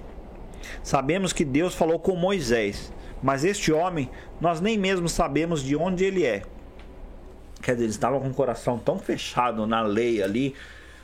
Sabemos 0.84 1.32
que 1.32 1.46
Deus 1.46 1.74
falou 1.74 2.00
com 2.00 2.16
Moisés, 2.16 2.92
mas 3.26 3.44
este 3.44 3.72
homem, 3.72 4.08
nós 4.40 4.62
nem 4.62 4.78
mesmo 4.78 5.10
sabemos 5.10 5.64
de 5.64 5.76
onde 5.76 6.06
ele 6.06 6.24
é. 6.24 6.44
Quer 7.60 7.72
dizer, 7.72 7.86
eles 7.86 7.96
estavam 7.96 8.20
com 8.20 8.28
o 8.28 8.34
coração 8.36 8.78
tão 8.78 9.00
fechado 9.00 9.66
na 9.66 9.82
lei 9.82 10.22
ali, 10.22 10.54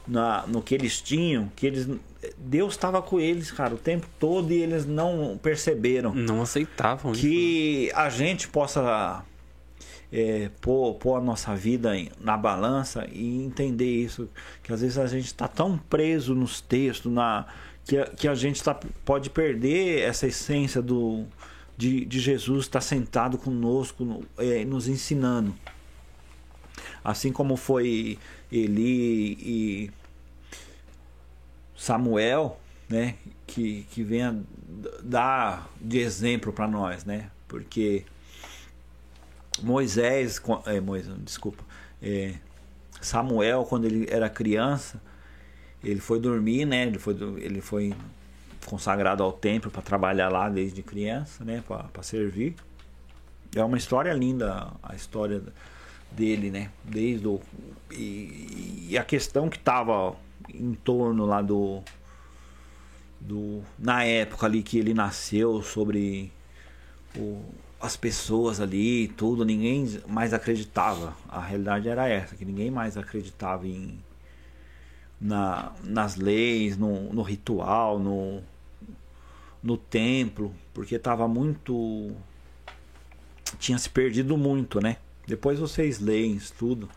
na, 0.08 0.46
no 0.46 0.62
que 0.62 0.76
eles 0.76 1.02
tinham, 1.02 1.52
que 1.56 1.66
eles 1.66 1.90
Deus 2.38 2.74
estava 2.74 3.02
com 3.02 3.20
eles, 3.20 3.50
cara, 3.50 3.74
o 3.74 3.78
tempo 3.78 4.08
todo 4.20 4.54
e 4.54 4.62
eles 4.62 4.86
não 4.86 5.40
perceberam. 5.42 6.14
Não 6.14 6.44
aceitavam 6.44 7.12
que 7.14 7.88
isso. 7.88 7.96
a 7.96 8.08
gente 8.12 8.48
possa 8.50 9.24
é, 10.14 10.52
pôr, 10.62 10.94
pôr 11.00 11.16
a 11.16 11.22
nossa 11.22 11.56
vida 11.56 11.92
na 12.20 12.38
balança 12.38 13.08
e 13.12 13.44
entender 13.44 13.90
isso. 13.90 14.30
Que 14.62 14.72
às 14.72 14.82
vezes 14.82 15.00
a 15.00 15.08
gente 15.08 15.26
está 15.26 15.48
tão 15.48 15.76
preso 15.76 16.36
nos 16.36 16.62
textos, 16.62 17.12
na, 17.12 17.48
que, 17.84 17.98
a, 17.98 18.06
que 18.06 18.28
a 18.28 18.36
gente 18.36 18.62
tá, 18.62 18.80
pode 19.04 19.32
perder 19.32 20.02
essa 20.02 20.28
essência 20.28 20.84
do, 20.84 21.26
de, 21.82 22.06
de 22.06 22.20
Jesus 22.20 22.66
estar 22.66 22.78
tá 22.78 22.86
sentado 22.86 23.40
conosco, 23.40 24.24
é, 24.38 24.64
nos 24.64 24.88
ensinando. 24.88 25.56
Assim 27.04 27.32
como 27.32 27.58
foi 27.58 28.20
Eli 28.52 29.32
e 29.42 29.92
Samuel, 31.76 32.60
né, 32.88 33.16
que, 33.48 33.88
que 33.90 34.04
venha 34.04 34.44
dar 35.02 35.68
de 35.82 35.98
exemplo 35.98 36.54
para 36.54 36.68
nós, 36.68 37.04
né? 37.04 37.32
Porque 37.48 38.06
Moisés, 39.64 40.40
é, 40.68 40.80
Moisés, 40.80 41.16
desculpa, 41.26 41.64
é, 42.00 42.36
Samuel 43.02 43.66
quando 43.66 43.86
ele 43.86 44.06
era 44.08 44.30
criança, 44.30 45.02
ele 45.84 46.00
foi 46.00 46.20
dormir, 46.20 46.64
né? 46.64 46.86
Ele 46.86 47.00
foi, 47.00 47.16
ele 47.40 47.60
foi 47.60 47.96
consagrado 48.66 49.24
ao 49.24 49.32
templo 49.32 49.72
para 49.72 49.82
trabalhar 49.82 50.30
lá 50.30 50.50
desde 50.50 50.82
criança, 50.82 51.44
né? 51.44 51.64
Para 51.68 52.04
servir. 52.04 52.56
É 53.56 53.64
uma 53.64 53.78
história 53.78 54.14
linda 54.14 54.72
a 54.82 54.96
história 54.96 55.42
dele, 56.12 56.50
né? 56.50 56.72
Desde 56.84 57.28
o 57.28 57.42
e, 57.92 58.88
e 58.90 58.98
a 58.98 59.04
questão 59.04 59.50
que 59.50 59.58
estava 59.58 60.16
em 60.54 60.74
torno 60.74 61.26
lá 61.26 61.42
do 61.42 61.82
do 63.20 63.62
na 63.78 64.04
época 64.04 64.46
ali 64.46 64.64
que 64.64 64.80
ele 64.80 64.94
nasceu 64.94 65.62
sobre 65.62 66.32
o, 67.16 67.44
as 67.80 67.96
pessoas 67.96 68.60
ali 68.60 69.10
tudo 69.10 69.46
ninguém 69.46 70.02
mais 70.08 70.34
acreditava 70.34 71.16
a 71.30 71.40
realidade 71.40 71.88
era 71.88 72.08
essa 72.08 72.36
que 72.36 72.44
ninguém 72.44 72.72
mais 72.72 72.98
acreditava 72.98 73.68
em 73.68 74.00
na, 75.22 75.72
nas 75.84 76.16
leis 76.16 76.78
no, 76.78 77.14
no 77.14 77.22
ritual 77.22 78.00
no 78.00 78.42
no 79.64 79.78
templo 79.78 80.52
porque 80.74 80.96
estava 80.96 81.28
muito 81.28 82.12
tinha 83.60 83.78
se 83.78 83.90
perdido 83.90 84.36
muito 84.36 84.82
né 84.82 84.98
depois 85.28 85.60
vocês 85.60 86.00
leem 86.00 86.40
tudo 86.58 86.90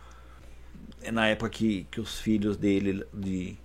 é 1.05 1.13
na 1.13 1.29
época 1.29 1.51
que, 1.51 1.87
que 1.91 2.01
os 2.01 2.19
filhos 2.19 2.57
dele, 2.57 3.05
de, 3.13 3.57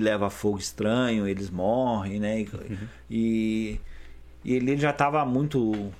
leva 0.00 0.30
fogo 0.30 0.58
estranho, 0.58 1.28
eles 1.28 1.50
morrem, 1.50 2.18
né? 2.18 2.40
E, 2.40 2.44
uhum. 2.44 2.88
e, 3.10 3.80
e 4.44 4.54
ele 4.54 4.76
já 4.78 4.90
estava 4.90 5.24
muito 5.26 5.92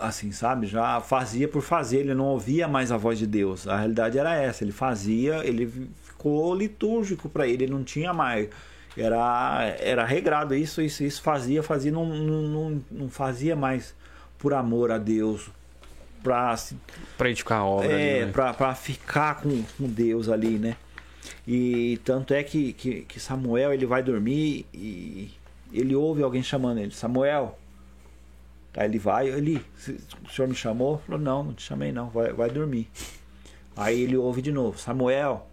assim, 0.00 0.32
sabe? 0.32 0.66
Já 0.66 1.00
fazia 1.00 1.48
por 1.48 1.62
fazer, 1.62 1.98
ele 1.98 2.14
não 2.14 2.26
ouvia 2.26 2.66
mais 2.66 2.90
a 2.92 2.96
voz 2.96 3.18
de 3.18 3.26
Deus. 3.26 3.66
A 3.66 3.76
realidade 3.76 4.18
era 4.18 4.34
essa, 4.34 4.64
ele 4.64 4.72
fazia, 4.72 5.44
ele 5.46 5.90
ficou 6.02 6.54
litúrgico 6.54 7.28
para 7.28 7.46
ele, 7.46 7.64
ele 7.64 7.72
não 7.72 7.84
tinha 7.84 8.12
mais 8.12 8.48
era 8.96 9.76
era 9.78 10.04
regrado 10.04 10.54
isso, 10.54 10.82
isso, 10.82 11.04
isso 11.04 11.22
fazia, 11.22 11.62
fazia, 11.62 11.92
não, 11.92 12.06
não, 12.06 12.82
não 12.90 13.08
fazia 13.08 13.54
mais 13.54 13.94
por 14.38 14.52
amor 14.52 14.90
a 14.90 14.98
Deus, 14.98 15.50
para 16.22 16.56
edificar 17.26 17.60
a 17.60 17.64
obra, 17.64 17.92
é, 17.92 18.26
né? 18.26 18.32
para 18.32 18.74
ficar 18.74 19.40
com, 19.40 19.62
com 19.78 19.86
Deus 19.86 20.28
ali, 20.28 20.58
né? 20.58 20.76
E 21.46 22.00
tanto 22.04 22.34
é 22.34 22.42
que, 22.42 22.72
que, 22.72 23.02
que 23.02 23.20
Samuel 23.20 23.72
ele 23.72 23.86
vai 23.86 24.02
dormir 24.02 24.66
e 24.72 25.30
ele 25.72 25.94
ouve 25.94 26.22
alguém 26.22 26.42
chamando 26.42 26.78
ele, 26.78 26.90
Samuel, 26.90 27.58
Aí 28.76 28.86
ele 28.86 28.98
vai, 28.98 29.28
ele, 29.28 29.64
o 30.24 30.30
senhor 30.30 30.48
me 30.48 30.54
chamou? 30.54 30.98
Falou, 30.98 31.20
não, 31.20 31.42
não 31.42 31.54
te 31.54 31.62
chamei 31.62 31.90
não, 31.90 32.08
vai, 32.08 32.32
vai 32.32 32.50
dormir. 32.50 32.88
Aí 33.76 34.00
ele 34.00 34.16
ouve 34.16 34.40
de 34.40 34.52
novo, 34.52 34.78
Samuel. 34.78 35.48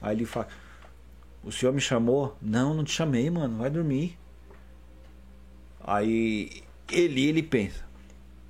Aí 0.00 0.16
ele 0.16 0.26
fala, 0.26 0.48
o 1.44 1.52
senhor 1.52 1.72
me 1.72 1.80
chamou? 1.80 2.36
Não, 2.42 2.74
não 2.74 2.82
te 2.82 2.92
chamei, 2.92 3.30
mano, 3.30 3.58
vai 3.58 3.70
dormir. 3.70 4.18
Aí 5.80 6.64
ele, 6.90 7.28
ele 7.28 7.42
pensa, 7.44 7.84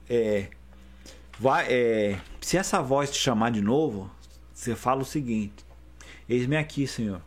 é, 0.08 0.48
vai, 1.38 1.66
é, 1.70 2.20
se 2.40 2.56
essa 2.56 2.80
voz 2.80 3.10
te 3.10 3.18
chamar 3.18 3.50
de 3.50 3.60
novo, 3.60 4.10
você 4.54 4.74
fala 4.74 5.02
o 5.02 5.04
seguinte, 5.04 5.66
eis-me 6.26 6.56
aqui, 6.56 6.86
senhor. 6.86 7.20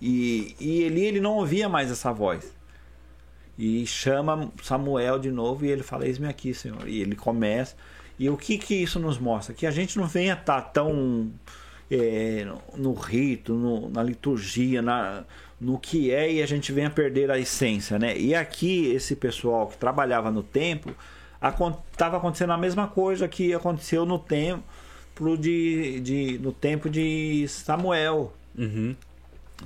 E, 0.00 0.54
e 0.60 0.82
ele, 0.82 1.00
ele 1.00 1.20
não 1.20 1.34
ouvia 1.34 1.68
mais 1.68 1.90
essa 1.90 2.12
voz 2.12 2.61
e 3.64 3.86
chama 3.86 4.50
Samuel 4.60 5.20
de 5.20 5.30
novo 5.30 5.64
e 5.64 5.70
ele 5.70 5.84
fala: 5.84 6.04
Eis-me 6.04 6.26
aqui, 6.26 6.52
Senhor. 6.52 6.88
E 6.88 7.00
ele 7.00 7.14
começa. 7.14 7.76
E 8.18 8.28
o 8.28 8.36
que, 8.36 8.58
que 8.58 8.74
isso 8.74 8.98
nos 8.98 9.18
mostra? 9.18 9.54
Que 9.54 9.66
a 9.68 9.70
gente 9.70 9.96
não 9.96 10.08
venha 10.08 10.32
estar 10.32 10.60
tá 10.60 10.68
tão 10.68 11.30
é, 11.88 12.44
no 12.76 12.92
rito, 12.92 13.54
no, 13.54 13.88
na 13.88 14.02
liturgia, 14.02 14.82
na, 14.82 15.22
no 15.60 15.78
que 15.78 16.10
é 16.10 16.32
e 16.32 16.42
a 16.42 16.46
gente 16.46 16.72
venha 16.72 16.90
perder 16.90 17.30
a 17.30 17.38
essência, 17.38 18.00
né? 18.00 18.18
E 18.18 18.34
aqui 18.34 18.86
esse 18.86 19.14
pessoal 19.14 19.68
que 19.68 19.76
trabalhava 19.76 20.28
no 20.28 20.42
templo 20.42 20.92
estava 21.92 22.16
acontecendo 22.16 22.52
a 22.52 22.58
mesma 22.58 22.88
coisa 22.88 23.28
que 23.28 23.54
aconteceu 23.54 24.04
no 24.04 24.18
templo 24.18 25.38
de, 25.38 26.00
de 26.00 26.38
no 26.38 26.52
tempo 26.52 26.90
de 26.90 27.46
Samuel, 27.46 28.32
uhum. 28.58 28.96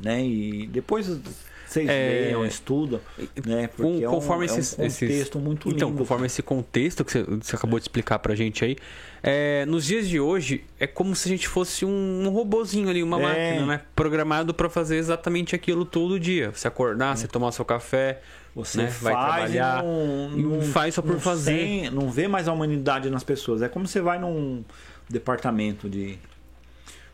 né? 0.02 0.22
E 0.22 0.66
depois 0.66 1.18
vocês 1.66 1.88
é... 1.88 2.20
leiam, 2.24 2.46
estudam, 2.46 3.00
né? 3.44 3.68
Porque 3.68 4.02
Com, 4.02 4.14
conforme 4.14 4.46
é 4.46 4.50
um, 4.50 4.58
esses, 4.58 4.72
é 4.78 4.82
um 4.82 4.86
contexto 4.86 5.04
esses... 5.04 5.34
muito 5.34 5.68
então, 5.68 5.72
lindo. 5.72 5.76
Então, 5.76 5.92
conforme 5.96 6.26
esse 6.26 6.42
contexto 6.42 7.04
que 7.04 7.12
você, 7.12 7.22
você 7.24 7.56
acabou 7.56 7.78
de 7.78 7.84
explicar 7.84 8.18
pra 8.20 8.34
gente 8.34 8.64
aí, 8.64 8.76
é, 9.22 9.66
nos 9.66 9.84
dias 9.84 10.08
de 10.08 10.20
hoje 10.20 10.64
é 10.78 10.86
como 10.86 11.16
se 11.16 11.28
a 11.28 11.30
gente 11.30 11.48
fosse 11.48 11.84
um, 11.84 12.24
um 12.24 12.28
robozinho 12.28 12.88
ali, 12.88 13.02
uma 13.02 13.20
é... 13.20 13.22
máquina, 13.22 13.66
né? 13.66 13.80
Programado 13.96 14.54
para 14.54 14.68
fazer 14.70 14.96
exatamente 14.96 15.54
aquilo 15.54 15.84
todo 15.84 16.20
dia. 16.20 16.52
Você 16.52 16.68
acordar, 16.68 17.14
é. 17.14 17.16
você 17.16 17.26
tomar 17.26 17.50
seu 17.50 17.64
café, 17.64 18.20
você 18.54 18.78
né? 18.78 18.92
vai 19.02 19.12
trabalhar, 19.12 19.82
não, 19.82 20.30
não, 20.30 20.62
faz 20.62 20.94
só 20.94 21.02
por 21.02 21.14
não 21.14 21.20
fazer. 21.20 21.56
Tem, 21.56 21.90
não 21.90 22.10
vê 22.10 22.28
mais 22.28 22.46
a 22.46 22.52
humanidade 22.52 23.10
nas 23.10 23.24
pessoas. 23.24 23.60
É 23.60 23.68
como 23.68 23.86
você 23.88 24.00
vai 24.00 24.18
num 24.18 24.64
departamento 25.08 25.90
de 25.90 26.18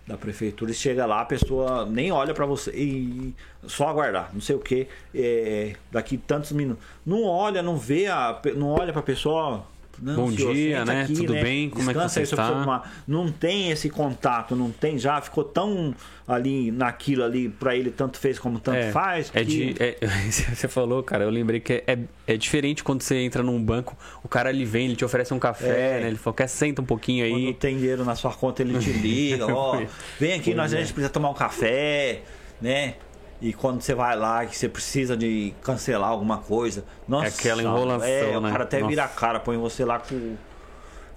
da 0.06 0.16
prefeitura 0.16 0.70
e 0.70 0.74
chega 0.74 1.06
lá, 1.06 1.20
a 1.20 1.24
pessoa 1.24 1.86
nem 1.86 2.10
olha 2.10 2.34
para 2.34 2.44
você 2.44 2.70
e 2.72 3.34
só 3.66 3.88
aguardar, 3.88 4.30
não 4.32 4.40
sei 4.40 4.56
o 4.56 4.58
que, 4.58 4.88
é, 5.14 5.74
daqui 5.90 6.16
tantos 6.16 6.52
minutos. 6.52 6.84
Não 7.06 7.22
olha, 7.24 7.62
não 7.62 7.76
vê, 7.76 8.06
a, 8.06 8.40
não 8.56 8.70
olha 8.70 8.92
para 8.92 9.00
a 9.00 9.04
pessoa, 9.04 9.64
não, 10.02 10.16
Bom 10.16 10.32
senhor, 10.32 10.52
dia, 10.52 10.84
né? 10.84 11.02
Aqui, 11.02 11.14
Tudo 11.14 11.32
né? 11.32 11.44
bem? 11.44 11.70
Como 11.70 11.84
Descansa 11.84 12.18
é 12.18 12.22
que 12.24 12.28
você 12.28 12.34
está? 12.34 12.90
Não 13.06 13.30
tem 13.30 13.70
esse 13.70 13.88
contato, 13.88 14.56
não 14.56 14.72
tem, 14.72 14.98
já 14.98 15.20
ficou 15.20 15.44
tão 15.44 15.94
ali 16.26 16.72
naquilo 16.72 17.22
ali, 17.22 17.48
para 17.48 17.76
ele 17.76 17.92
tanto 17.92 18.18
fez 18.18 18.36
como 18.36 18.58
tanto 18.58 18.78
é, 18.78 18.90
faz. 18.90 19.30
É 19.32 19.44
que... 19.44 19.74
de, 19.74 19.76
é, 19.80 19.96
você 20.28 20.66
falou, 20.66 21.04
cara, 21.04 21.22
eu 21.22 21.30
lembrei 21.30 21.60
que 21.60 21.84
é, 21.86 22.00
é 22.26 22.36
diferente 22.36 22.82
quando 22.82 23.02
você 23.02 23.14
entra 23.18 23.44
num 23.44 23.62
banco, 23.62 23.96
o 24.24 24.28
cara 24.28 24.50
ele 24.50 24.64
vem, 24.64 24.86
ele 24.86 24.96
te 24.96 25.04
oferece 25.04 25.32
um 25.32 25.38
café, 25.38 25.98
é. 25.98 26.00
né? 26.00 26.08
Ele 26.08 26.16
falou, 26.16 26.34
quer 26.34 26.48
senta 26.48 26.82
um 26.82 26.84
pouquinho 26.84 27.24
aí. 27.24 27.30
Quando 27.30 27.54
tem 27.54 27.76
dinheiro 27.76 28.04
na 28.04 28.16
sua 28.16 28.32
conta, 28.32 28.60
ele 28.60 28.76
te 28.80 28.90
liga, 28.98 29.46
ó, 29.54 29.80
vem 30.18 30.32
aqui, 30.32 30.52
nós 30.52 30.74
a 30.74 30.78
gente 30.78 30.90
é. 30.90 30.92
precisa 30.92 31.10
tomar 31.10 31.30
um 31.30 31.34
café, 31.34 32.22
né? 32.60 32.94
E 33.42 33.52
quando 33.52 33.82
você 33.82 33.92
vai 33.92 34.16
lá 34.16 34.46
que 34.46 34.56
você 34.56 34.68
precisa 34.68 35.16
de 35.16 35.52
cancelar 35.62 36.08
alguma 36.08 36.38
coisa. 36.38 36.84
Nossa, 37.08 37.26
é 37.26 37.28
aquela 37.28 37.60
enrolação, 37.60 38.06
é, 38.06 38.40
né? 38.40 38.48
O 38.48 38.52
cara 38.52 38.62
até 38.62 38.78
nossa. 38.78 38.88
vira 38.88 39.04
a 39.04 39.08
cara, 39.08 39.40
põe 39.40 39.58
você 39.58 39.84
lá 39.84 39.98
com, 39.98 40.36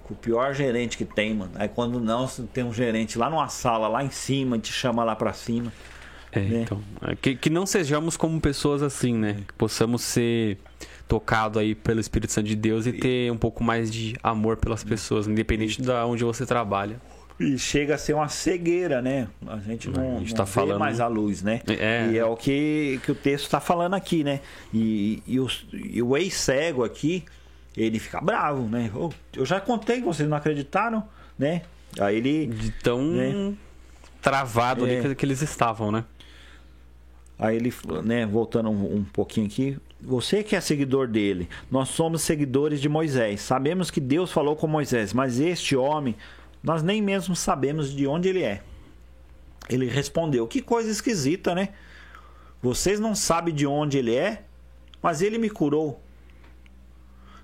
com, 0.02 0.12
o 0.12 0.16
pior 0.16 0.52
gerente 0.52 0.98
que 0.98 1.04
tem, 1.04 1.32
mano. 1.32 1.52
Aí 1.54 1.68
quando 1.68 2.00
não, 2.00 2.26
tem 2.52 2.64
um 2.64 2.72
gerente 2.72 3.16
lá 3.16 3.30
numa 3.30 3.46
sala, 3.46 3.86
lá 3.86 4.02
em 4.02 4.10
cima, 4.10 4.58
te 4.58 4.72
chama 4.72 5.04
lá 5.04 5.14
pra 5.14 5.32
cima. 5.32 5.72
É, 6.32 6.40
né? 6.40 6.62
então. 6.62 6.82
É, 7.02 7.14
que, 7.14 7.36
que 7.36 7.48
não 7.48 7.64
sejamos 7.64 8.16
como 8.16 8.40
pessoas 8.40 8.82
assim, 8.82 9.14
né? 9.14 9.44
Que 9.46 9.54
possamos 9.54 10.02
ser 10.02 10.58
tocado 11.06 11.60
aí 11.60 11.76
pelo 11.76 12.00
Espírito 12.00 12.32
Santo 12.32 12.48
de 12.48 12.56
Deus 12.56 12.86
e 12.86 12.92
ter 12.92 13.30
um 13.30 13.38
pouco 13.38 13.62
mais 13.62 13.88
de 13.88 14.16
amor 14.20 14.56
pelas 14.56 14.82
pessoas, 14.82 15.28
independente 15.28 15.80
de 15.80 15.90
onde 15.92 16.24
você 16.24 16.44
trabalha. 16.44 17.00
E 17.38 17.58
chega 17.58 17.96
a 17.96 17.98
ser 17.98 18.14
uma 18.14 18.28
cegueira, 18.28 19.02
né? 19.02 19.28
A 19.46 19.58
gente 19.58 19.90
não, 19.90 20.16
a 20.16 20.18
gente 20.20 20.30
não 20.30 20.36
tá 20.36 20.46
falando... 20.46 20.78
mais 20.78 21.00
a 21.00 21.06
luz, 21.06 21.42
né? 21.42 21.60
É. 21.68 22.08
E 22.10 22.18
é 22.18 22.24
o 22.24 22.34
que, 22.34 22.98
que 23.04 23.12
o 23.12 23.14
texto 23.14 23.44
está 23.44 23.60
falando 23.60 23.94
aqui, 23.94 24.24
né? 24.24 24.40
E, 24.72 25.22
e, 25.26 25.38
o, 25.38 25.46
e 25.72 26.02
o 26.02 26.16
ex-cego 26.16 26.82
aqui, 26.82 27.24
ele 27.76 27.98
fica 27.98 28.20
bravo, 28.22 28.62
né? 28.62 28.90
Eu 29.34 29.44
já 29.44 29.60
contei, 29.60 30.00
vocês 30.00 30.26
não 30.26 30.36
acreditaram, 30.36 31.04
né? 31.38 31.62
Aí 32.00 32.16
ele. 32.16 32.46
De 32.46 32.70
tão 32.70 33.02
né? 33.02 33.54
travado 34.22 34.86
é. 34.86 34.98
ali 34.98 35.14
que 35.14 35.24
eles 35.24 35.42
estavam, 35.42 35.92
né? 35.92 36.04
Aí 37.38 37.56
ele, 37.56 37.72
né, 38.02 38.24
voltando 38.24 38.70
um, 38.70 38.96
um 38.96 39.04
pouquinho 39.04 39.46
aqui, 39.46 39.76
você 40.00 40.42
que 40.42 40.56
é 40.56 40.60
seguidor 40.60 41.06
dele, 41.06 41.48
nós 41.70 41.90
somos 41.90 42.22
seguidores 42.22 42.80
de 42.80 42.88
Moisés. 42.88 43.42
Sabemos 43.42 43.90
que 43.90 44.00
Deus 44.00 44.32
falou 44.32 44.56
com 44.56 44.66
Moisés, 44.66 45.12
mas 45.12 45.38
este 45.38 45.76
homem 45.76 46.16
nós 46.62 46.82
nem 46.82 47.00
mesmo 47.00 47.36
sabemos 47.36 47.92
de 47.92 48.06
onde 48.06 48.28
ele 48.28 48.42
é. 48.42 48.62
Ele 49.68 49.86
respondeu: 49.86 50.46
Que 50.46 50.60
coisa 50.60 50.90
esquisita, 50.90 51.54
né? 51.54 51.70
Vocês 52.62 52.98
não 52.98 53.14
sabem 53.14 53.54
de 53.54 53.66
onde 53.66 53.98
ele 53.98 54.14
é, 54.14 54.42
mas 55.02 55.22
ele 55.22 55.38
me 55.38 55.50
curou. 55.50 56.00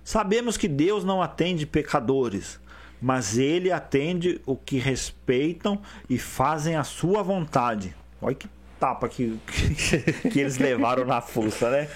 Sabemos 0.04 0.56
que 0.56 0.66
Deus 0.66 1.04
não 1.04 1.22
atende 1.22 1.64
pecadores, 1.64 2.58
mas 3.00 3.38
ele 3.38 3.70
atende 3.70 4.40
o 4.44 4.56
que 4.56 4.78
respeitam 4.78 5.80
e 6.08 6.18
fazem 6.18 6.76
a 6.76 6.82
sua 6.82 7.22
vontade. 7.22 7.94
Olha 8.20 8.34
que 8.34 8.48
tapa 8.80 9.08
que, 9.08 9.38
que, 9.46 9.98
que 10.30 10.40
eles 10.40 10.58
levaram 10.58 11.04
na 11.04 11.20
fuça, 11.20 11.70
né? 11.70 11.88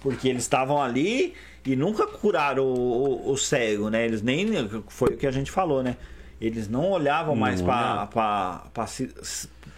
Porque 0.00 0.28
eles 0.28 0.42
estavam 0.42 0.80
ali 0.80 1.34
e 1.66 1.74
nunca 1.74 2.06
curaram 2.06 2.64
o, 2.64 3.28
o, 3.28 3.32
o 3.32 3.36
cego, 3.36 3.90
né? 3.90 4.04
Eles 4.04 4.22
nem. 4.22 4.48
Foi 4.86 5.14
o 5.14 5.16
que 5.16 5.26
a 5.26 5.32
gente 5.32 5.50
falou, 5.50 5.82
né? 5.82 5.96
Eles 6.40 6.68
não 6.68 6.90
olhavam 6.90 7.34
não 7.34 7.40
mais 7.40 7.60
para 7.60 8.08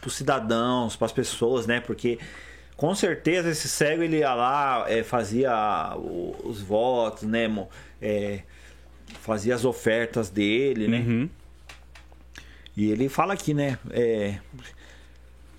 os 0.06 0.14
cidadãos, 0.14 0.96
para 0.96 1.06
as 1.06 1.12
pessoas, 1.12 1.66
né? 1.66 1.80
Porque 1.80 2.18
com 2.76 2.94
certeza 2.94 3.50
esse 3.50 3.68
cego 3.68 4.02
ele 4.02 4.18
ia 4.18 4.34
lá, 4.34 4.84
é, 4.88 5.02
fazia 5.02 5.94
os 6.44 6.60
votos, 6.60 7.24
né? 7.24 7.48
É, 8.00 8.40
fazia 9.20 9.54
as 9.54 9.64
ofertas 9.64 10.30
dele, 10.30 10.88
né? 10.88 10.98
Uhum. 10.98 11.28
E 12.76 12.90
ele 12.90 13.08
fala 13.08 13.34
aqui, 13.34 13.52
né? 13.52 13.78
É, 13.90 14.38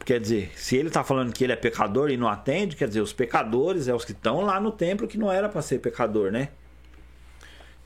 quer 0.06 0.20
dizer, 0.20 0.52
se 0.56 0.76
ele 0.76 0.88
está 0.88 1.04
falando 1.04 1.34
que 1.34 1.43
ele 1.43 1.54
é 1.54 1.56
pecador 1.56 2.10
e 2.10 2.18
não 2.18 2.28
atende, 2.28 2.76
quer 2.76 2.88
dizer, 2.88 3.02
os 3.02 3.14
pecadores 3.14 3.88
é 3.88 3.93
os 3.93 4.06
que 4.06 4.12
estão 4.12 4.41
lá 4.41 4.60
no 4.60 4.72
templo 4.72 5.08
que 5.08 5.18
não 5.18 5.32
era 5.32 5.49
para 5.49 5.62
ser 5.62 5.80
pecador, 5.80 6.32
né? 6.32 6.49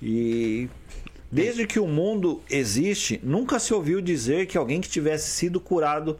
E 0.01 0.69
Desde 1.31 1.65
que 1.65 1.79
o 1.79 1.87
mundo 1.87 2.41
existe, 2.49 3.19
nunca 3.23 3.59
se 3.59 3.73
ouviu 3.73 3.99
dizer 4.01 4.45
que 4.45 4.57
alguém 4.57 4.79
que 4.79 4.89
tivesse 4.89 5.31
sido 5.31 5.59
curado, 5.59 6.19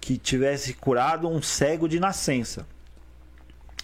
que 0.00 0.18
tivesse 0.18 0.74
curado 0.74 1.28
um 1.28 1.40
cego 1.40 1.88
de 1.88 1.98
nascença. 1.98 2.66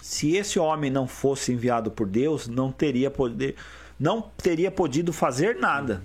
Se 0.01 0.35
esse 0.35 0.59
homem 0.59 0.89
não 0.89 1.07
fosse 1.07 1.51
enviado 1.51 1.91
por 1.91 2.07
Deus, 2.07 2.47
não 2.47 2.71
teria 2.71 3.09
poder, 3.11 3.55
não 3.99 4.21
teria 4.21 4.71
podido 4.71 5.11
fazer 5.11 5.57
nada. 5.57 6.01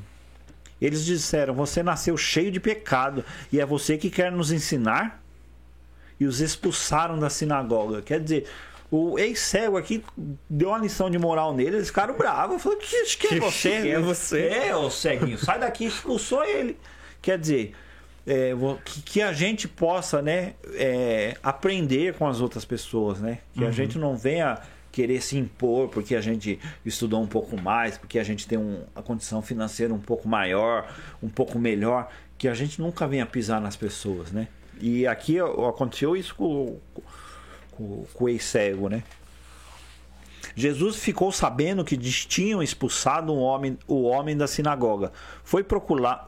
Eles 0.81 1.05
disseram: 1.05 1.55
"Você 1.55 1.83
nasceu 1.83 2.17
cheio 2.17 2.51
de 2.51 2.61
pecado 2.61 3.25
e 3.53 3.61
é 3.61 3.65
você 3.65 3.97
que 3.97 4.11
quer 4.11 4.31
nos 4.31 4.53
ensinar?" 4.53 5.23
E 6.19 6.25
os 6.27 6.41
expulsaram 6.41 7.19
da 7.19 7.29
sinagoga. 7.29 8.01
Quer 8.01 8.21
dizer, 8.21 8.47
o 8.91 9.19
ex-cego 9.19 9.77
aqui 9.77 10.05
deu 10.49 10.69
uma 10.69 10.79
lição 10.79 11.11
de 11.11 11.19
moral 11.19 11.55
nele, 11.55 11.77
eles 11.77 11.89
ficaram 11.89 12.17
bravos. 12.17 12.63
Falou, 12.63 12.79
que, 12.79 13.05
que 13.17 13.35
é 13.35 13.41
você? 13.41 13.83
Que 13.83 13.91
é 13.91 14.01
você? 14.01 14.49
É, 14.49 14.77
o 14.77 14.91
ceguinho, 14.91 15.39
sai 15.39 15.59
daqui, 15.59 15.87
expulsou 15.87 16.45
ele. 16.45 16.79
Quer 17.21 17.39
dizer, 17.39 17.75
é, 18.27 18.53
que, 18.85 19.03
que, 19.03 19.23
a 19.23 19.33
gente 19.33 19.67
possa 19.67 20.23
né, 20.23 20.55
é, 20.75 21.37
aprender 21.43 22.15
com 22.15 22.27
as 22.27 22.41
outras 22.41 22.65
pessoas, 22.65 23.21
né? 23.21 23.39
Que 23.55 23.63
uhum. 23.63 23.69
a 23.69 23.73
gente 23.73 23.99
não 23.99 24.17
venha 24.17 24.61
querer 24.93 25.21
se 25.21 25.37
impor 25.37 25.89
porque 25.89 26.17
a 26.17 26.21
gente 26.21 26.59
estudou 26.85 27.21
um 27.21 27.27
pouco 27.27 27.61
mais, 27.61 27.99
porque 27.99 28.19
a 28.19 28.25
gente 28.25 28.47
tem 28.49 28.57
um, 28.57 28.83
a 28.95 29.03
condição 29.03 29.43
financeira 29.43 29.93
um 29.93 29.99
pouco 29.99 30.29
maior, 30.29 30.91
um 31.23 31.29
pouco 31.29 31.59
melhor, 31.59 32.09
que 32.39 32.49
a 32.49 32.55
gente 32.55 32.81
nunca 32.81 33.07
venha 33.07 33.27
pisar 33.27 33.61
nas 33.61 33.77
pessoas, 33.77 34.31
né? 34.33 34.49
E 34.81 35.07
aqui 35.07 35.39
aconteceu 35.41 36.17
isso 36.17 36.35
com, 36.35 36.79
com, 37.77 38.05
com 38.15 38.25
o 38.25 38.29
ex-cego, 38.29 38.89
né? 38.89 39.03
Jesus 40.55 40.97
ficou 40.97 41.31
sabendo 41.31 41.85
que 41.85 41.97
tinham 41.97 42.63
expulsado 42.63 43.33
um 43.33 43.39
homem, 43.39 43.79
o 43.87 44.05
homem 44.05 44.37
da 44.37 44.47
sinagoga. 44.47 45.13
Foi 45.45 45.63
procurá-lo 45.63 46.27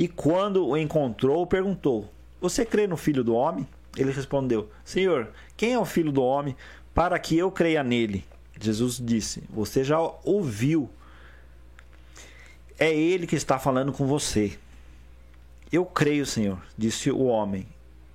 e 0.00 0.08
quando 0.08 0.66
o 0.66 0.76
encontrou, 0.76 1.46
perguntou: 1.46 2.10
Você 2.40 2.64
crê 2.64 2.86
no 2.86 2.96
filho 2.96 3.22
do 3.22 3.34
homem? 3.34 3.68
Ele 3.96 4.10
respondeu: 4.10 4.70
Senhor, 4.84 5.28
quem 5.56 5.74
é 5.74 5.78
o 5.78 5.84
filho 5.84 6.10
do 6.10 6.22
homem 6.22 6.56
para 6.94 7.18
que 7.18 7.36
eu 7.36 7.50
creia 7.50 7.84
nele? 7.84 8.24
Jesus 8.58 8.98
disse: 8.98 9.42
Você 9.50 9.84
já 9.84 10.00
ouviu. 10.24 10.88
É 12.78 12.90
ele 12.94 13.26
que 13.26 13.36
está 13.36 13.58
falando 13.58 13.92
com 13.92 14.06
você. 14.06 14.58
Eu 15.70 15.84
creio, 15.84 16.24
Senhor, 16.24 16.58
disse 16.78 17.10
o 17.10 17.24
homem, 17.24 17.66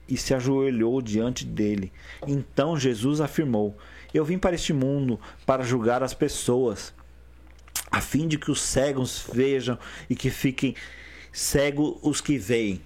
e 0.07 0.17
se 0.17 0.33
ajoelhou 0.33 1.01
diante 1.01 1.45
dele. 1.45 1.91
Então 2.27 2.77
Jesus 2.77 3.21
afirmou: 3.21 3.77
Eu 4.13 4.23
vim 4.23 4.37
para 4.37 4.55
este 4.55 4.73
mundo 4.73 5.19
para 5.45 5.63
julgar 5.63 6.03
as 6.03 6.13
pessoas, 6.13 6.93
a 7.91 8.01
fim 8.01 8.27
de 8.27 8.37
que 8.37 8.51
os 8.51 8.61
cegos 8.61 9.27
vejam 9.31 9.77
e 10.09 10.15
que 10.15 10.29
fiquem 10.29 10.75
cegos 11.31 11.97
os 12.01 12.21
que 12.21 12.37
veem. 12.37 12.81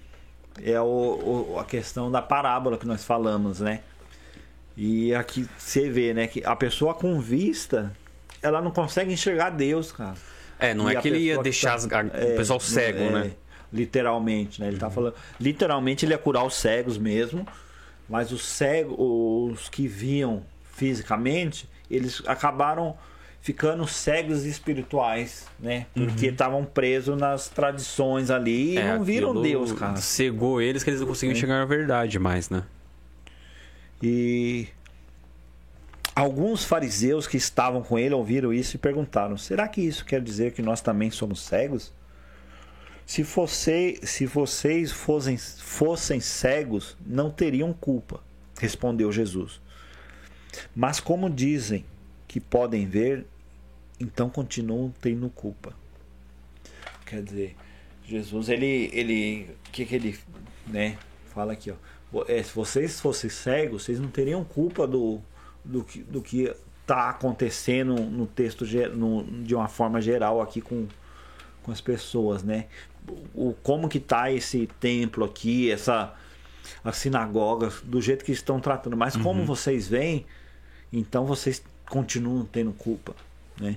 É 0.62 0.80
o, 0.80 0.84
o, 1.54 1.58
a 1.58 1.64
questão 1.64 2.10
da 2.10 2.20
parábola 2.20 2.76
que 2.76 2.86
nós 2.86 3.04
falamos, 3.04 3.60
né? 3.60 3.80
E 4.76 5.14
aqui 5.14 5.46
você 5.58 5.88
vê, 5.88 6.14
né, 6.14 6.26
que 6.26 6.44
a 6.44 6.56
pessoa 6.56 6.94
com 6.94 7.20
vista, 7.20 7.92
ela 8.42 8.60
não 8.60 8.70
consegue 8.70 9.12
enxergar 9.12 9.50
Deus, 9.50 9.92
cara. 9.92 10.14
É, 10.58 10.74
não 10.74 10.90
e 10.90 10.96
é 10.96 11.00
que 11.00 11.08
ele 11.08 11.18
ia 11.18 11.42
deixar 11.42 11.78
tá, 11.86 12.02
o 12.02 12.36
pessoal 12.36 12.58
é, 12.58 12.62
cego, 12.62 12.98
é, 12.98 13.10
né? 13.10 13.32
Literalmente, 13.72 14.60
né? 14.60 14.68
Ele 14.68 14.78
tá 14.78 14.86
uhum. 14.86 14.90
tá 14.90 14.94
falando, 14.94 15.14
literalmente 15.40 16.04
ele 16.04 16.12
ia 16.12 16.18
curar 16.18 16.44
os 16.44 16.54
cegos 16.54 16.98
mesmo, 16.98 17.46
mas 18.08 18.32
os 18.32 18.44
cegos, 18.44 18.96
os 18.98 19.68
que 19.68 19.86
viam 19.86 20.42
fisicamente, 20.72 21.68
eles 21.90 22.22
acabaram 22.26 22.96
ficando 23.40 23.86
cegos 23.86 24.44
espirituais, 24.44 25.46
né? 25.58 25.86
Porque 25.94 26.26
estavam 26.26 26.60
uhum. 26.60 26.66
presos 26.66 27.18
nas 27.18 27.48
tradições 27.48 28.30
ali 28.30 28.74
e 28.74 28.78
é, 28.78 28.96
não 28.96 29.04
viram 29.04 29.40
Deus, 29.40 29.72
cara. 29.72 29.96
Cegou 29.96 30.60
eles 30.60 30.82
que 30.84 30.90
eles 30.90 31.00
não 31.00 31.08
conseguiam 31.08 31.36
é. 31.36 31.40
chegar 31.40 31.62
à 31.62 31.64
verdade 31.64 32.18
mais, 32.18 32.50
né? 32.50 32.64
E 34.02 34.68
alguns 36.14 36.64
fariseus 36.64 37.26
que 37.26 37.36
estavam 37.36 37.82
com 37.82 37.98
ele 37.98 38.14
ouviram 38.14 38.52
isso 38.52 38.76
e 38.76 38.78
perguntaram: 38.78 39.36
será 39.36 39.66
que 39.68 39.80
isso 39.80 40.04
quer 40.04 40.20
dizer 40.20 40.52
que 40.52 40.62
nós 40.62 40.80
também 40.80 41.10
somos 41.10 41.40
cegos? 41.40 41.92
Se, 43.10 43.24
fosse, 43.24 43.98
se 44.04 44.24
vocês 44.24 44.92
fossem, 44.92 45.36
fossem 45.36 46.20
cegos, 46.20 46.96
não 47.04 47.28
teriam 47.28 47.72
culpa, 47.72 48.22
respondeu 48.56 49.10
Jesus. 49.10 49.60
Mas 50.76 51.00
como 51.00 51.28
dizem 51.28 51.84
que 52.28 52.38
podem 52.38 52.86
ver, 52.86 53.26
então 53.98 54.30
continuam 54.30 54.94
tendo 55.00 55.28
culpa. 55.28 55.74
Quer 57.04 57.24
dizer, 57.24 57.56
Jesus, 58.04 58.48
ele, 58.48 58.88
ele, 58.92 59.56
que 59.72 59.84
que 59.84 59.96
ele, 59.96 60.16
né, 60.68 60.96
fala 61.34 61.54
aqui, 61.54 61.72
ó. 61.72 62.24
É, 62.28 62.40
se 62.44 62.54
vocês 62.54 63.00
fossem 63.00 63.28
cegos, 63.28 63.82
vocês 63.82 63.98
não 63.98 64.08
teriam 64.08 64.44
culpa 64.44 64.86
do, 64.86 65.20
do 65.64 65.82
que 65.82 66.00
do 66.04 66.22
que 66.22 66.54
está 66.80 67.10
acontecendo 67.10 67.96
no 67.96 68.28
texto 68.28 68.64
no, 68.94 69.24
de 69.42 69.52
uma 69.52 69.66
forma 69.66 70.00
geral 70.00 70.40
aqui 70.40 70.60
com, 70.60 70.86
com 71.64 71.72
as 71.72 71.80
pessoas, 71.80 72.44
né? 72.44 72.66
O, 73.34 73.54
como 73.62 73.88
que 73.88 74.00
tá 74.00 74.30
esse 74.30 74.68
templo 74.78 75.24
aqui, 75.24 75.70
essa 75.70 76.14
a 76.84 76.92
sinagoga, 76.92 77.72
do 77.84 78.00
jeito 78.00 78.24
que 78.24 78.32
estão 78.32 78.60
tratando. 78.60 78.96
Mas 78.96 79.14
uhum. 79.14 79.22
como 79.22 79.44
vocês 79.44 79.88
veem, 79.88 80.24
então 80.92 81.26
vocês 81.26 81.62
continuam 81.88 82.44
tendo 82.44 82.72
culpa, 82.72 83.14
né? 83.60 83.76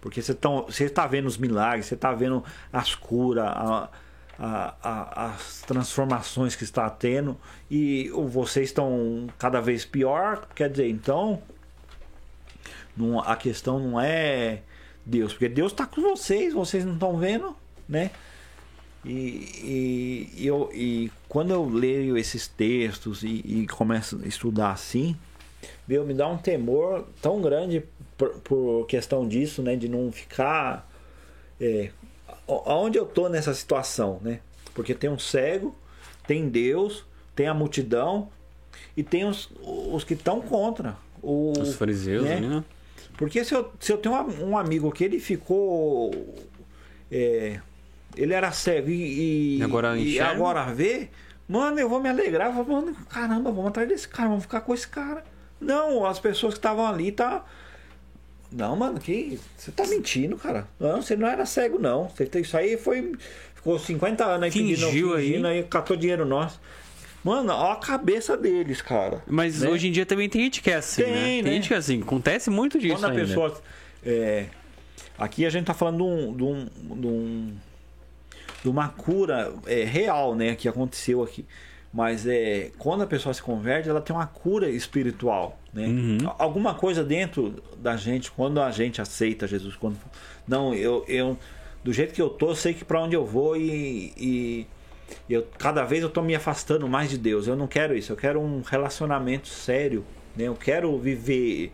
Porque 0.00 0.20
você 0.20 0.84
está 0.84 1.06
vendo 1.06 1.26
os 1.26 1.38
milagres, 1.38 1.86
você 1.86 1.94
está 1.94 2.12
vendo 2.12 2.44
as 2.72 2.94
curas, 2.94 3.46
a, 3.46 3.88
a, 4.36 4.74
a, 4.82 5.26
as 5.26 5.62
transformações 5.62 6.56
que 6.56 6.64
está 6.64 6.90
tendo 6.90 7.38
e 7.70 8.10
vocês 8.28 8.70
estão 8.70 9.28
cada 9.38 9.60
vez 9.60 9.84
pior. 9.84 10.48
Quer 10.56 10.70
dizer, 10.70 10.88
então 10.88 11.40
não, 12.96 13.20
a 13.20 13.36
questão 13.36 13.78
não 13.78 14.00
é 14.00 14.62
Deus, 15.06 15.32
porque 15.32 15.48
Deus 15.48 15.70
está 15.70 15.86
com 15.86 16.02
vocês, 16.02 16.52
vocês 16.52 16.84
não 16.84 16.94
estão 16.94 17.16
vendo, 17.16 17.56
né? 17.88 18.10
E, 19.04 20.30
e, 20.36 20.46
eu, 20.46 20.70
e 20.72 21.10
quando 21.28 21.52
eu 21.52 21.68
leio 21.68 22.16
esses 22.16 22.46
textos 22.46 23.24
e, 23.24 23.42
e 23.44 23.66
começo 23.66 24.20
a 24.22 24.28
estudar 24.28 24.70
assim, 24.70 25.16
meu, 25.86 26.06
me 26.06 26.14
dá 26.14 26.28
um 26.28 26.38
temor 26.38 27.06
tão 27.20 27.40
grande 27.40 27.82
por, 28.16 28.30
por 28.40 28.86
questão 28.86 29.26
disso, 29.26 29.62
né? 29.62 29.74
De 29.74 29.88
não 29.88 30.12
ficar. 30.12 30.88
É, 31.60 31.90
aonde 32.46 32.98
eu 32.98 33.04
tô 33.04 33.28
nessa 33.28 33.52
situação, 33.54 34.20
né? 34.22 34.40
Porque 34.74 34.94
tem 34.94 35.10
um 35.10 35.18
cego, 35.18 35.74
tem 36.26 36.48
Deus, 36.48 37.04
tem 37.34 37.46
a 37.46 37.54
multidão 37.54 38.28
e 38.96 39.02
tem 39.02 39.24
os, 39.24 39.50
os 39.60 40.04
que 40.04 40.14
estão 40.14 40.40
contra. 40.40 40.96
O, 41.20 41.52
os 41.58 41.74
fariseus, 41.74 42.24
né? 42.24 42.40
né? 42.40 42.64
Porque 43.16 43.44
se 43.44 43.54
eu, 43.54 43.70
se 43.78 43.92
eu 43.92 43.98
tenho 43.98 44.14
um 44.44 44.56
amigo 44.56 44.90
que 44.92 45.04
ele 45.04 45.18
ficou. 45.18 46.10
É, 47.10 47.60
ele 48.16 48.32
era 48.32 48.52
cego 48.52 48.90
e, 48.90 49.58
e 49.58 49.62
agora, 49.62 49.96
e 49.96 50.20
agora 50.20 50.64
vê. 50.72 51.08
Mano, 51.48 51.78
eu 51.78 51.88
vou 51.88 52.00
me 52.00 52.08
alegrar. 52.08 52.52
Vou, 52.52 52.64
mano, 52.64 52.96
caramba, 53.08 53.50
vamos 53.50 53.68
atrás 53.68 53.88
desse 53.88 54.08
cara, 54.08 54.28
vamos 54.28 54.44
ficar 54.44 54.60
com 54.62 54.72
esse 54.72 54.88
cara. 54.88 55.24
Não, 55.60 56.04
as 56.04 56.18
pessoas 56.18 56.54
que 56.54 56.58
estavam 56.58 56.86
ali 56.86 57.12
tá. 57.12 57.44
Não, 58.50 58.76
mano, 58.76 58.98
que. 59.00 59.38
Você 59.56 59.70
tá 59.70 59.86
mentindo, 59.86 60.36
cara. 60.36 60.66
Não, 60.78 61.00
você 61.00 61.16
não 61.16 61.26
era 61.26 61.46
cego, 61.46 61.78
não. 61.78 62.08
Você, 62.08 62.28
isso 62.40 62.56
aí 62.56 62.76
foi. 62.76 63.12
Ficou 63.54 63.78
50 63.78 64.24
anos 64.24 64.42
aí 64.42 64.50
Fingiu 64.50 64.88
pedindo, 64.88 65.16
fingindo, 65.16 65.46
aí. 65.46 65.58
aí 65.58 65.64
catou 65.64 65.96
dinheiro 65.96 66.24
nosso. 66.24 66.60
Mano, 67.22 67.52
ó 67.52 67.72
a 67.72 67.76
cabeça 67.76 68.36
deles, 68.36 68.82
cara. 68.82 69.22
Mas 69.26 69.62
né? 69.62 69.70
hoje 69.70 69.88
em 69.88 69.92
dia 69.92 70.04
também 70.04 70.28
tem 70.28 70.42
gente 70.42 70.60
que 70.60 70.70
é 70.70 70.76
assim, 70.76 71.04
tem, 71.04 71.12
né? 71.12 71.22
Tem 71.22 71.42
né? 71.42 71.50
gente 71.52 71.68
que 71.68 71.74
é 71.74 71.76
assim. 71.76 72.02
Acontece 72.02 72.50
muito 72.50 72.78
disso 72.78 72.96
Quando 72.96 73.04
a 73.04 73.08
ainda. 73.10 73.20
pessoa... 73.24 73.62
É, 74.04 74.46
aqui 75.16 75.46
a 75.46 75.50
gente 75.50 75.64
tá 75.64 75.74
falando 75.74 75.98
de 75.98 76.02
um, 76.02 76.36
de 76.36 76.42
um, 76.42 76.64
de 77.00 77.06
um 77.06 77.56
de 78.62 78.68
uma 78.68 78.88
cura 78.88 79.52
é, 79.66 79.84
real, 79.84 80.34
né, 80.34 80.54
que 80.54 80.68
aconteceu 80.68 81.22
aqui. 81.22 81.44
Mas 81.92 82.26
é, 82.26 82.70
quando 82.78 83.02
a 83.02 83.06
pessoa 83.06 83.34
se 83.34 83.42
converte, 83.42 83.88
ela 83.88 84.00
tem 84.00 84.16
uma 84.16 84.26
cura 84.26 84.70
espiritual, 84.70 85.58
né? 85.74 85.86
Uhum. 85.86 86.18
Alguma 86.38 86.74
coisa 86.74 87.04
dentro 87.04 87.62
da 87.76 87.96
gente, 87.96 88.30
quando 88.30 88.62
a 88.62 88.70
gente 88.70 89.02
aceita 89.02 89.46
Jesus, 89.46 89.76
quando 89.76 89.98
não, 90.48 90.72
eu, 90.72 91.04
eu 91.06 91.36
do 91.84 91.92
jeito 91.92 92.14
que 92.14 92.22
eu 92.22 92.30
tô, 92.30 92.50
eu 92.50 92.54
sei 92.54 92.72
que 92.72 92.82
para 92.82 92.98
onde 92.98 93.14
eu 93.14 93.26
vou 93.26 93.58
e, 93.58 94.14
e 94.16 94.66
eu 95.28 95.46
cada 95.58 95.84
vez 95.84 96.02
eu 96.02 96.08
tô 96.08 96.22
me 96.22 96.34
afastando 96.34 96.88
mais 96.88 97.10
de 97.10 97.18
Deus. 97.18 97.46
Eu 97.46 97.56
não 97.56 97.66
quero 97.66 97.94
isso, 97.94 98.10
eu 98.10 98.16
quero 98.16 98.40
um 98.40 98.62
relacionamento 98.62 99.48
sério, 99.48 100.02
né? 100.34 100.44
Eu 100.44 100.54
quero 100.54 100.96
viver 100.98 101.72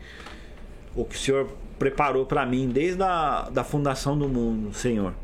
o 0.97 1.05
que 1.05 1.15
o 1.15 1.19
Senhor 1.19 1.49
preparou 1.79 2.27
para 2.27 2.45
mim 2.45 2.69
desde 2.69 3.05
a 3.05 3.49
da 3.53 3.63
fundação 3.63 4.19
do 4.19 4.29
mundo, 4.29 4.75
Senhor 4.75 5.15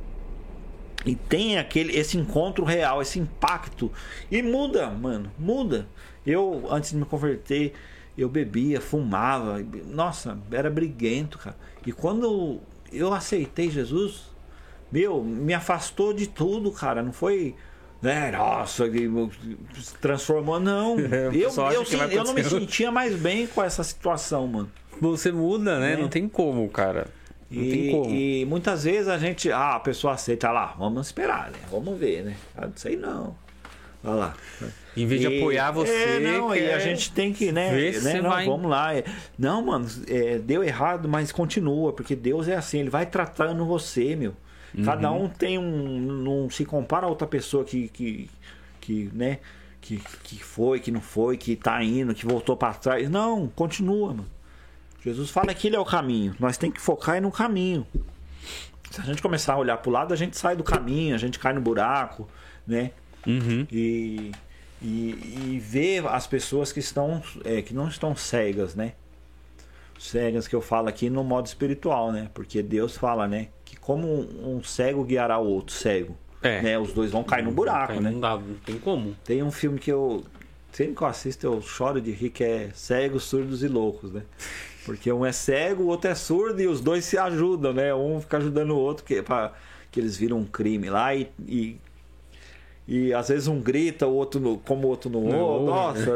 e 1.04 1.14
tem 1.14 1.58
aquele 1.58 1.96
esse 1.96 2.16
encontro 2.16 2.64
real, 2.64 3.02
esse 3.02 3.18
impacto 3.18 3.90
e 4.30 4.42
muda, 4.42 4.88
mano, 4.90 5.30
muda. 5.38 5.86
Eu 6.26 6.66
antes 6.70 6.90
de 6.90 6.96
me 6.96 7.04
converter, 7.04 7.74
eu 8.16 8.28
bebia, 8.28 8.80
fumava, 8.80 9.64
nossa, 9.86 10.38
era 10.50 10.70
briguento, 10.70 11.38
cara. 11.38 11.56
E 11.86 11.92
quando 11.92 12.60
eu 12.92 13.12
aceitei 13.12 13.70
Jesus, 13.70 14.30
meu, 14.90 15.22
me 15.22 15.52
afastou 15.52 16.14
de 16.14 16.26
tudo, 16.26 16.70
cara. 16.70 17.02
Não 17.02 17.12
foi 17.12 17.54
né, 18.04 18.30
nossa, 18.32 18.84
transformou. 20.00 20.60
Não, 20.60 20.98
é, 21.10 21.28
eu, 21.28 21.32
eu, 21.32 21.50
eu, 21.72 22.10
eu 22.10 22.24
não 22.24 22.34
me 22.34 22.44
sentia 22.44 22.90
mais 22.90 23.14
bem 23.16 23.46
com 23.46 23.62
essa 23.62 23.82
situação, 23.82 24.46
mano. 24.46 24.70
Você 25.00 25.32
muda, 25.32 25.80
né? 25.80 25.94
É. 25.94 25.96
Não 25.96 26.08
tem 26.08 26.28
como, 26.28 26.68
cara. 26.68 27.08
E, 27.60 28.40
e, 28.40 28.44
muitas 28.46 28.84
vezes 28.84 29.08
a 29.08 29.18
gente, 29.18 29.50
ah, 29.50 29.76
a 29.76 29.80
pessoa 29.80 30.14
aceita 30.14 30.50
lá, 30.50 30.74
vamos 30.78 31.06
esperar, 31.06 31.50
né? 31.50 31.58
Vamos 31.70 31.98
ver, 31.98 32.24
né? 32.24 32.36
Ah, 32.56 32.66
não 32.66 32.76
sei 32.76 32.96
não. 32.96 33.36
Olha 34.02 34.14
lá. 34.14 34.34
Em 34.96 35.06
vez 35.06 35.20
de 35.20 35.26
apoiar 35.26 35.70
você. 35.70 35.92
É, 35.92 36.20
não, 36.20 36.54
e 36.54 36.70
a 36.70 36.78
gente 36.78 37.10
tem 37.12 37.32
que, 37.32 37.50
né? 37.50 37.72
Ver 37.72 38.02
né 38.02 38.20
não, 38.20 38.30
vai... 38.30 38.46
Vamos 38.46 38.70
lá. 38.70 38.90
Não, 39.38 39.62
mano, 39.62 39.86
é, 40.06 40.38
deu 40.38 40.62
errado, 40.62 41.08
mas 41.08 41.32
continua, 41.32 41.92
porque 41.92 42.14
Deus 42.14 42.46
é 42.46 42.54
assim, 42.54 42.80
ele 42.80 42.90
vai 42.90 43.06
tratando 43.06 43.64
você, 43.64 44.14
meu. 44.14 44.34
Cada 44.82 45.12
um 45.12 45.28
tem 45.28 45.56
um. 45.56 46.00
Não 46.00 46.50
se 46.50 46.64
compara 46.64 47.06
a 47.06 47.08
outra 47.08 47.26
pessoa 47.26 47.64
que. 47.64 47.88
que, 47.88 48.28
que 48.80 49.10
né? 49.12 49.38
Que, 49.80 50.00
que 50.22 50.42
foi, 50.42 50.80
que 50.80 50.90
não 50.90 51.00
foi, 51.00 51.36
que 51.36 51.54
tá 51.54 51.82
indo, 51.84 52.14
que 52.14 52.24
voltou 52.24 52.56
para 52.56 52.72
trás. 52.72 53.08
Não, 53.10 53.46
continua, 53.48 54.08
mano. 54.08 54.33
Jesus 55.04 55.28
fala 55.30 55.52
que 55.52 55.66
ele 55.66 55.76
é 55.76 55.78
o 55.80 55.84
caminho. 55.84 56.34
Nós 56.40 56.56
tem 56.56 56.70
que 56.70 56.80
focar 56.80 57.20
no 57.20 57.30
caminho. 57.30 57.86
Se 58.90 59.00
a 59.00 59.04
gente 59.04 59.20
começar 59.20 59.52
a 59.54 59.58
olhar 59.58 59.76
pro 59.76 59.90
lado, 59.90 60.14
a 60.14 60.16
gente 60.16 60.36
sai 60.36 60.56
do 60.56 60.64
caminho, 60.64 61.14
a 61.14 61.18
gente 61.18 61.38
cai 61.38 61.52
no 61.52 61.60
buraco, 61.60 62.26
né? 62.66 62.92
Uhum. 63.26 63.66
E, 63.70 64.32
e, 64.80 65.50
e 65.52 65.60
ver 65.62 66.06
as 66.06 66.26
pessoas 66.26 66.72
que 66.72 66.78
estão 66.80 67.22
é, 67.44 67.60
que 67.60 67.74
não 67.74 67.88
estão 67.88 68.16
cegas, 68.16 68.74
né? 68.74 68.92
Cegas 69.98 70.46
que 70.48 70.54
eu 70.54 70.60
falo 70.60 70.88
aqui 70.88 71.10
no 71.10 71.22
modo 71.22 71.46
espiritual, 71.46 72.10
né? 72.12 72.30
Porque 72.32 72.62
Deus 72.62 72.96
fala, 72.96 73.26
né? 73.28 73.48
Que 73.64 73.76
como 73.76 74.06
um 74.08 74.62
cego 74.62 75.04
guiará 75.04 75.38
o 75.38 75.46
outro 75.46 75.74
cego, 75.74 76.16
É. 76.42 76.62
né? 76.62 76.78
Os 76.78 76.92
dois 76.92 77.10
vão 77.10 77.24
cair 77.24 77.44
no 77.44 77.50
buraco, 77.52 77.94
Não, 77.94 78.00
né? 78.02 78.10
Não 78.10 78.20
dá, 78.20 78.36
não 78.36 78.54
tem 78.64 78.78
como. 78.78 79.14
Tem 79.24 79.42
um 79.42 79.50
filme 79.50 79.78
que 79.78 79.90
eu 79.92 80.24
sempre 80.72 80.94
que 80.94 81.02
eu 81.02 81.06
assisto 81.06 81.46
eu 81.46 81.60
choro 81.62 82.00
de 82.00 82.10
rir 82.10 82.30
que 82.30 82.42
é 82.44 82.70
Cegos, 82.74 83.24
Surdos 83.24 83.62
e 83.62 83.68
Loucos, 83.68 84.12
né? 84.12 84.22
Porque 84.84 85.10
um 85.12 85.24
é 85.24 85.32
cego, 85.32 85.84
o 85.84 85.86
outro 85.86 86.10
é 86.10 86.14
surdo 86.14 86.60
e 86.60 86.66
os 86.66 86.80
dois 86.80 87.04
se 87.04 87.16
ajudam, 87.18 87.72
né? 87.72 87.94
Um 87.94 88.20
fica 88.20 88.36
ajudando 88.38 88.72
o 88.72 88.76
outro 88.78 89.04
que 89.04 89.22
para 89.22 89.52
que 89.90 90.00
eles 90.00 90.16
viram 90.16 90.38
um 90.38 90.44
crime 90.44 90.90
lá 90.90 91.14
e, 91.14 91.30
e 91.46 91.76
e 92.86 93.14
às 93.14 93.28
vezes 93.28 93.48
um 93.48 93.60
grita, 93.60 94.06
o 94.06 94.12
outro 94.12 94.38
no, 94.38 94.58
como 94.58 94.86
o 94.86 94.90
outro 94.90 95.08
no 95.08 95.20
outro. 95.24 95.66
Nossa, 95.66 96.10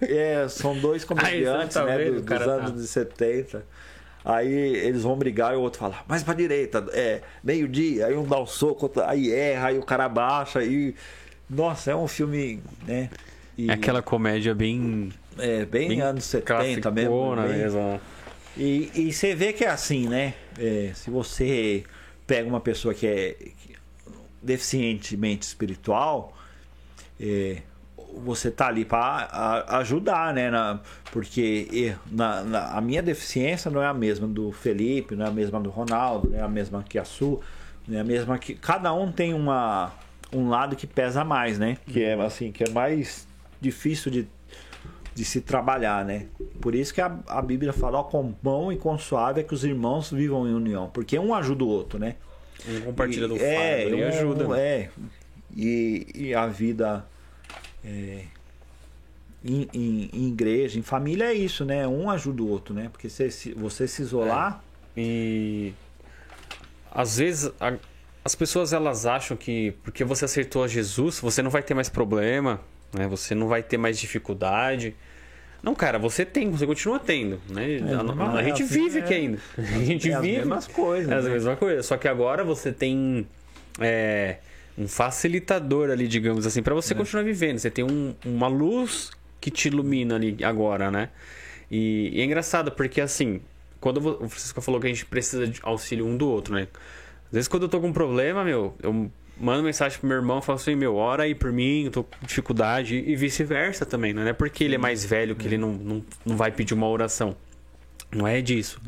é, 0.00 0.42
é, 0.42 0.48
são 0.48 0.74
dois 0.78 1.04
comediantes, 1.04 1.74
tá 1.74 1.84
né? 1.84 1.98
vendo? 1.98 2.12
do- 2.14 2.18
O 2.18 2.20
dos 2.22 2.28
cara 2.28 2.44
tá- 2.46 2.52
anos 2.66 2.80
de 2.80 2.88
70. 2.88 3.62
Aí 4.24 4.50
eles 4.52 5.02
vão 5.02 5.16
brigar 5.16 5.52
e 5.52 5.56
o 5.56 5.60
outro 5.60 5.78
fala, 5.78 5.98
mais 6.08 6.22
pra 6.22 6.32
direita, 6.34 6.84
é, 6.92 7.20
meio-dia, 7.44 8.06
aí 8.06 8.16
um 8.16 8.24
dá 8.24 8.40
um 8.40 8.46
soco, 8.46 8.90
aí 9.04 9.30
erra, 9.30 9.68
aí 9.68 9.78
o 9.78 9.82
cara 9.84 10.08
baixa, 10.08 10.60
aí. 10.60 10.94
Nossa, 11.48 11.90
é 11.92 11.94
um 11.96 12.08
filme, 12.08 12.60
né? 12.86 13.08
E, 13.56 13.70
É 13.70 13.74
aquela 13.74 14.02
comédia 14.02 14.52
bem. 14.54 15.12
É, 15.38 15.64
bem, 15.64 15.88
bem 15.88 16.00
anos 16.00 16.24
70 16.24 16.90
mesmo. 16.90 17.10
bem- 17.48 17.58
mesmo. 17.58 18.00
e, 18.56 18.90
e 18.94 19.12
você 19.12 19.34
vê 19.34 19.52
que 19.52 19.64
é 19.64 19.68
assim, 19.70 20.08
né? 20.08 20.34
É, 20.58 20.92
se 20.94 21.10
você 21.10 21.84
pega 22.26 22.48
uma 22.48 22.60
pessoa 22.60 22.92
que 22.94 23.06
é 23.06 23.36
deficientemente 24.42 25.46
espiritual, 25.46 26.36
é, 27.20 27.58
você 28.24 28.50
tá 28.50 28.68
ali 28.68 28.84
para 28.84 29.64
ajudar, 29.78 30.32
né? 30.32 30.50
Na- 30.50 30.80
porque 31.12 31.94
na, 32.10 32.42
na- 32.42 32.70
a 32.72 32.80
minha 32.80 33.02
deficiência 33.02 33.70
não 33.70 33.82
é 33.82 33.86
a 33.86 33.94
mesma 33.94 34.26
do 34.26 34.52
Felipe, 34.52 35.14
não 35.14 35.26
é 35.26 35.28
a 35.28 35.32
mesma 35.32 35.60
do 35.60 35.70
Ronaldo, 35.70 36.30
não 36.30 36.38
é 36.38 36.42
a 36.42 36.48
mesma 36.48 36.82
que 36.88 36.98
a 36.98 37.04
sua, 37.04 37.40
não 37.86 37.98
é 37.98 38.00
a 38.00 38.04
mesma 38.04 38.38
que. 38.38 38.54
Cada 38.54 38.92
um 38.94 39.10
tem 39.12 39.34
uma, 39.34 39.92
um 40.32 40.48
lado 40.48 40.76
que 40.76 40.86
pesa 40.86 41.24
mais, 41.24 41.58
né? 41.58 41.76
Que 41.86 42.02
é 42.04 42.14
assim, 42.14 42.52
que 42.52 42.64
é 42.64 42.70
mais 42.70 43.26
difícil 43.60 44.10
de, 44.10 44.28
de 45.16 45.24
se 45.24 45.40
trabalhar, 45.40 46.04
né? 46.04 46.26
Por 46.60 46.74
isso 46.74 46.92
que 46.94 47.00
a, 47.00 47.18
a 47.26 47.40
Bíblia 47.42 47.72
fala, 47.72 47.98
ó, 47.98 48.02
com 48.04 48.34
bom 48.42 48.70
e 48.70 48.76
com 48.76 48.96
suave 48.98 49.40
é 49.40 49.42
que 49.44 49.54
os 49.54 49.64
irmãos 49.64 50.10
vivam 50.12 50.46
em 50.46 50.52
união, 50.54 50.88
porque 50.92 51.18
um 51.18 51.34
ajuda 51.34 51.64
o 51.64 51.68
outro, 51.68 51.98
né? 51.98 52.16
Um 52.68 52.80
compartilha 52.82 53.26
do 53.26 53.34
E- 53.36 53.38
fardo 53.38 53.50
é, 53.50 53.88
e 53.88 54.04
um- 54.04 54.08
ajuda. 54.08 54.48
né? 54.48 54.60
É. 54.60 54.90
E, 55.56 56.06
e 56.14 56.34
a 56.34 56.46
vida 56.46 57.06
é, 57.84 58.24
em, 59.44 59.68
em- 59.72 60.10
em 60.12 60.28
igreja, 60.28 60.78
em 60.78 60.82
família 60.82 61.24
é 61.24 61.32
isso, 61.34 61.64
né? 61.64 61.88
Um 61.88 62.10
ajuda 62.10 62.42
o 62.42 62.48
outro, 62.48 62.74
né? 62.74 62.88
Porque 62.92 63.08
você, 63.08 63.30
se- 63.30 63.54
você 63.54 63.88
se 63.88 64.02
isolar, 64.02 64.62
E 64.98 65.72
às 66.90 67.18
vezes 67.18 67.50
a- 67.60 67.76
as 68.24 68.34
pessoas 68.34 68.72
elas 68.72 69.06
acham 69.06 69.36
que 69.36 69.72
porque 69.82 70.04
você 70.04 70.24
aceitou 70.24 70.64
a 70.64 70.68
Jesus, 70.68 71.20
você 71.20 71.42
não 71.42 71.50
vai 71.50 71.62
ter 71.62 71.74
mais 71.74 71.88
problema, 71.88 72.60
né? 72.92 73.06
Você 73.08 73.34
não 73.34 73.46
vai 73.48 73.62
ter 73.62 73.76
mais 73.78 73.98
dificuldade. 73.98 74.94
Não, 75.66 75.74
cara, 75.74 75.98
você 75.98 76.24
tem, 76.24 76.48
você 76.48 76.64
continua 76.64 77.00
tendo, 77.00 77.40
né? 77.50 77.78
a, 77.98 78.02
normal, 78.02 78.36
a 78.36 78.40
é 78.40 78.44
gente 78.44 78.62
assim, 78.62 78.84
vive 78.84 79.00
é. 79.00 79.02
aqui 79.02 79.14
ainda. 79.14 79.38
A 79.58 79.84
gente 79.84 80.08
é 80.08 80.14
as 80.14 80.22
vive 80.22 80.36
mesmas 80.38 80.66
coisas. 80.68 81.10
é 81.10 81.14
a 81.16 81.20
né? 81.20 81.28
mesma 81.30 81.56
coisa. 81.56 81.82
Só 81.82 81.96
que 81.96 82.06
agora 82.06 82.44
você 82.44 82.70
tem 82.70 83.26
é, 83.80 84.36
um 84.78 84.86
facilitador 84.86 85.90
ali, 85.90 86.06
digamos 86.06 86.46
assim, 86.46 86.62
para 86.62 86.72
você 86.72 86.94
É. 86.94 86.96
continuar 86.96 87.24
vivendo. 87.24 87.58
Você 87.58 87.68
tem 87.68 87.84
um- 87.84 88.14
uma 88.24 88.46
luz 88.46 89.10
que 89.40 89.50
te 89.50 89.66
ilumina 89.66 90.14
ali 90.14 90.36
agora, 90.44 90.88
né? 90.88 91.08
E, 91.68 92.10
e 92.14 92.20
é 92.20 92.24
engraçado 92.24 92.70
porque 92.70 93.00
assim, 93.00 93.40
quando 93.80 93.96
o 93.98 94.28
Francisco 94.28 94.60
falou 94.60 94.80
que 94.80 94.86
a 94.86 94.90
gente 94.90 95.04
precisa 95.04 95.48
de 95.48 95.58
auxílio 95.64 96.06
um 96.06 96.16
do 96.16 96.28
outro, 96.28 96.54
né? 96.54 96.68
Às 97.26 97.32
vezes 97.32 97.48
quando 97.48 97.64
eu 97.64 97.68
tô 97.68 97.80
com 97.80 97.88
um 97.88 97.92
problema, 97.92 98.44
meu, 98.44 98.72
eu 98.80 99.10
mando 99.38 99.62
mensagem 99.62 99.98
pro 99.98 100.08
meu 100.08 100.16
irmão 100.16 100.40
falo 100.40 100.58
assim, 100.58 100.74
meu, 100.74 100.96
ora 100.96 101.24
aí 101.24 101.34
por 101.34 101.52
mim, 101.52 101.84
eu 101.84 101.90
tô 101.90 102.04
com 102.04 102.26
dificuldade 102.26 102.96
e 102.96 103.14
vice-versa 103.14 103.84
também, 103.84 104.12
né? 104.12 104.22
Não 104.22 104.30
é 104.30 104.32
porque 104.32 104.64
ele 104.64 104.74
é 104.74 104.78
mais 104.78 105.04
velho 105.04 105.36
que 105.36 105.46
ele 105.46 105.58
não, 105.58 105.72
não, 105.72 106.04
não 106.24 106.36
vai 106.36 106.50
pedir 106.50 106.74
uma 106.74 106.88
oração. 106.88 107.36
Não 108.10 108.26
é 108.26 108.40
disso. 108.40 108.80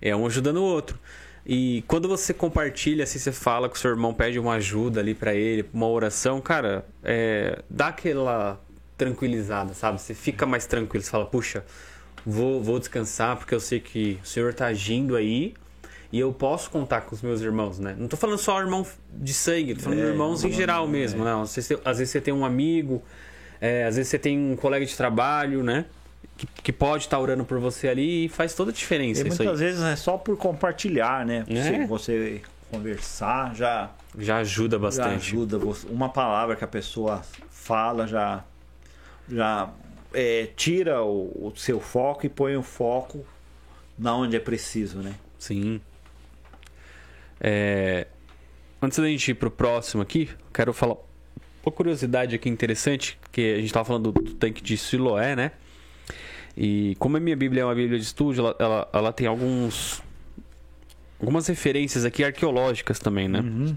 É 0.00 0.14
um 0.14 0.26
ajudando 0.26 0.58
o 0.58 0.62
outro. 0.62 0.98
E 1.46 1.84
quando 1.86 2.08
você 2.08 2.32
compartilha, 2.32 3.04
assim, 3.04 3.18
você 3.18 3.30
fala 3.30 3.68
que 3.68 3.76
o 3.76 3.78
seu 3.78 3.90
irmão 3.90 4.14
pede 4.14 4.38
uma 4.38 4.54
ajuda 4.54 5.00
ali 5.00 5.14
pra 5.14 5.34
ele, 5.34 5.68
uma 5.72 5.86
oração, 5.86 6.40
cara, 6.40 6.86
é, 7.02 7.62
dá 7.68 7.88
aquela 7.88 8.60
tranquilizada, 8.96 9.74
sabe? 9.74 10.00
Você 10.00 10.14
fica 10.14 10.46
mais 10.46 10.66
tranquilo, 10.66 11.04
você 11.04 11.10
fala, 11.10 11.26
puxa, 11.26 11.64
vou, 12.24 12.62
vou 12.62 12.78
descansar 12.78 13.36
porque 13.36 13.54
eu 13.54 13.60
sei 13.60 13.80
que 13.80 14.18
o 14.22 14.26
senhor 14.26 14.54
tá 14.54 14.66
agindo 14.66 15.16
aí 15.16 15.54
e 16.14 16.20
eu 16.20 16.32
posso 16.32 16.70
contar 16.70 17.00
com 17.00 17.12
os 17.12 17.22
meus 17.22 17.40
irmãos, 17.40 17.80
né? 17.80 17.96
Não 17.98 18.06
tô 18.06 18.16
falando 18.16 18.38
só 18.38 18.60
irmão 18.60 18.86
de 19.12 19.34
sangue, 19.34 19.74
tô 19.74 19.80
falando 19.82 19.98
É, 20.00 20.06
irmãos 20.10 20.44
em 20.44 20.52
geral 20.52 20.84
é. 20.84 20.88
mesmo, 20.88 21.24
né? 21.24 21.32
Às 21.34 21.56
vezes, 21.56 21.66
você- 21.66 21.80
às 21.84 21.98
vezes 21.98 22.12
você 22.12 22.20
tem 22.20 22.32
um 22.32 22.44
amigo, 22.44 23.02
é, 23.60 23.84
às 23.84 23.96
vezes 23.96 24.10
você 24.10 24.18
tem 24.18 24.38
um 24.38 24.54
colega 24.54 24.86
de 24.86 24.96
trabalho, 24.96 25.64
né? 25.64 25.86
Que, 26.36 26.46
que 26.46 26.72
pode 26.72 27.02
estar 27.04 27.18
orando 27.18 27.44
por 27.44 27.58
você 27.58 27.88
ali 27.88 28.26
e 28.26 28.28
faz 28.28 28.54
toda 28.54 28.70
a 28.70 28.74
diferença 28.74 29.22
E 29.24 29.28
isso 29.28 29.42
aí. 29.42 29.46
muitas 29.48 29.60
vezes 29.60 29.82
é 29.82 29.96
só 29.96 30.16
por 30.16 30.36
compartilhar, 30.36 31.26
né? 31.26 31.44
É. 31.48 31.62
Se 31.80 31.86
você 31.86 32.42
conversar, 32.70 33.52
já, 33.56 33.90
Já 34.16 34.36
ajuda 34.36 34.76
já 34.76 34.82
bastante. 34.82 35.14
ajuda. 35.34 35.58
você- 35.58 35.88
Uma 35.88 36.08
palavra 36.08 36.54
que 36.54 36.62
a 36.62 36.68
pessoa 36.68 37.22
fala 37.50 38.06
já, 38.06 38.44
já 39.28 39.68
é, 40.12 40.48
tira 40.56 41.02
o, 41.02 41.48
o 41.48 41.52
seu 41.56 41.80
foco 41.80 42.24
e 42.24 42.28
põe 42.28 42.56
o 42.56 42.62
foco 42.62 43.24
na 43.98 44.14
onde 44.16 44.36
é 44.36 44.40
preciso, 44.40 44.98
né? 44.98 45.14
Sim. 45.40 45.80
É, 47.40 48.06
Antes 48.84 48.98
da 48.98 49.08
gente 49.08 49.30
ir 49.30 49.34
pro 49.34 49.50
próximo 49.50 50.02
aqui, 50.02 50.28
quero 50.52 50.74
falar 50.74 50.96
uma 51.64 51.72
curiosidade 51.72 52.34
aqui 52.34 52.50
interessante, 52.50 53.18
que 53.32 53.54
a 53.54 53.60
gente 53.62 53.72
tava 53.72 53.86
falando 53.86 54.12
do, 54.12 54.34
tanque 54.34 54.62
de 54.62 54.76
Siloé, 54.76 55.34
né? 55.34 55.52
E 56.54 56.94
como 56.98 57.16
a 57.16 57.20
minha 57.20 57.34
Bíblia 57.34 57.62
é 57.62 57.64
uma 57.64 57.74
Bíblia 57.74 57.98
de 57.98 58.04
estudo, 58.04 58.38
ela, 58.38 58.56
ela, 58.58 58.88
ela 58.92 59.12
tem 59.12 59.26
alguns 59.26 60.02
algumas 61.18 61.46
referências 61.46 62.04
aqui 62.04 62.22
arqueológicas 62.22 62.98
também, 62.98 63.26
né? 63.26 63.40
Uhum. 63.40 63.74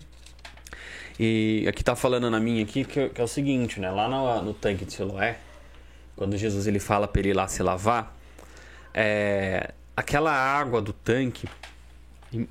E 1.17 1.65
aqui 1.69 1.85
tá 1.85 1.95
falando 1.95 2.29
na 2.29 2.41
minha 2.41 2.63
aqui 2.63 2.83
que, 2.83 3.07
que 3.07 3.21
é 3.21 3.23
o 3.23 3.29
seguinte, 3.29 3.79
né? 3.79 3.89
Lá 3.89 4.09
no, 4.09 4.41
no 4.41 4.53
tanque 4.53 4.83
de 4.83 4.91
Siloé, 4.91 5.37
quando 6.17 6.35
Jesus 6.35 6.67
ele 6.67 6.79
fala 6.79 7.07
para 7.07 7.21
ele 7.21 7.29
ir 7.29 7.33
lá 7.33 7.47
se 7.47 7.63
lavar, 7.63 8.13
é, 8.93 9.71
aquela 9.95 10.33
água 10.33 10.81
do 10.81 10.91
tanque, 10.91 11.47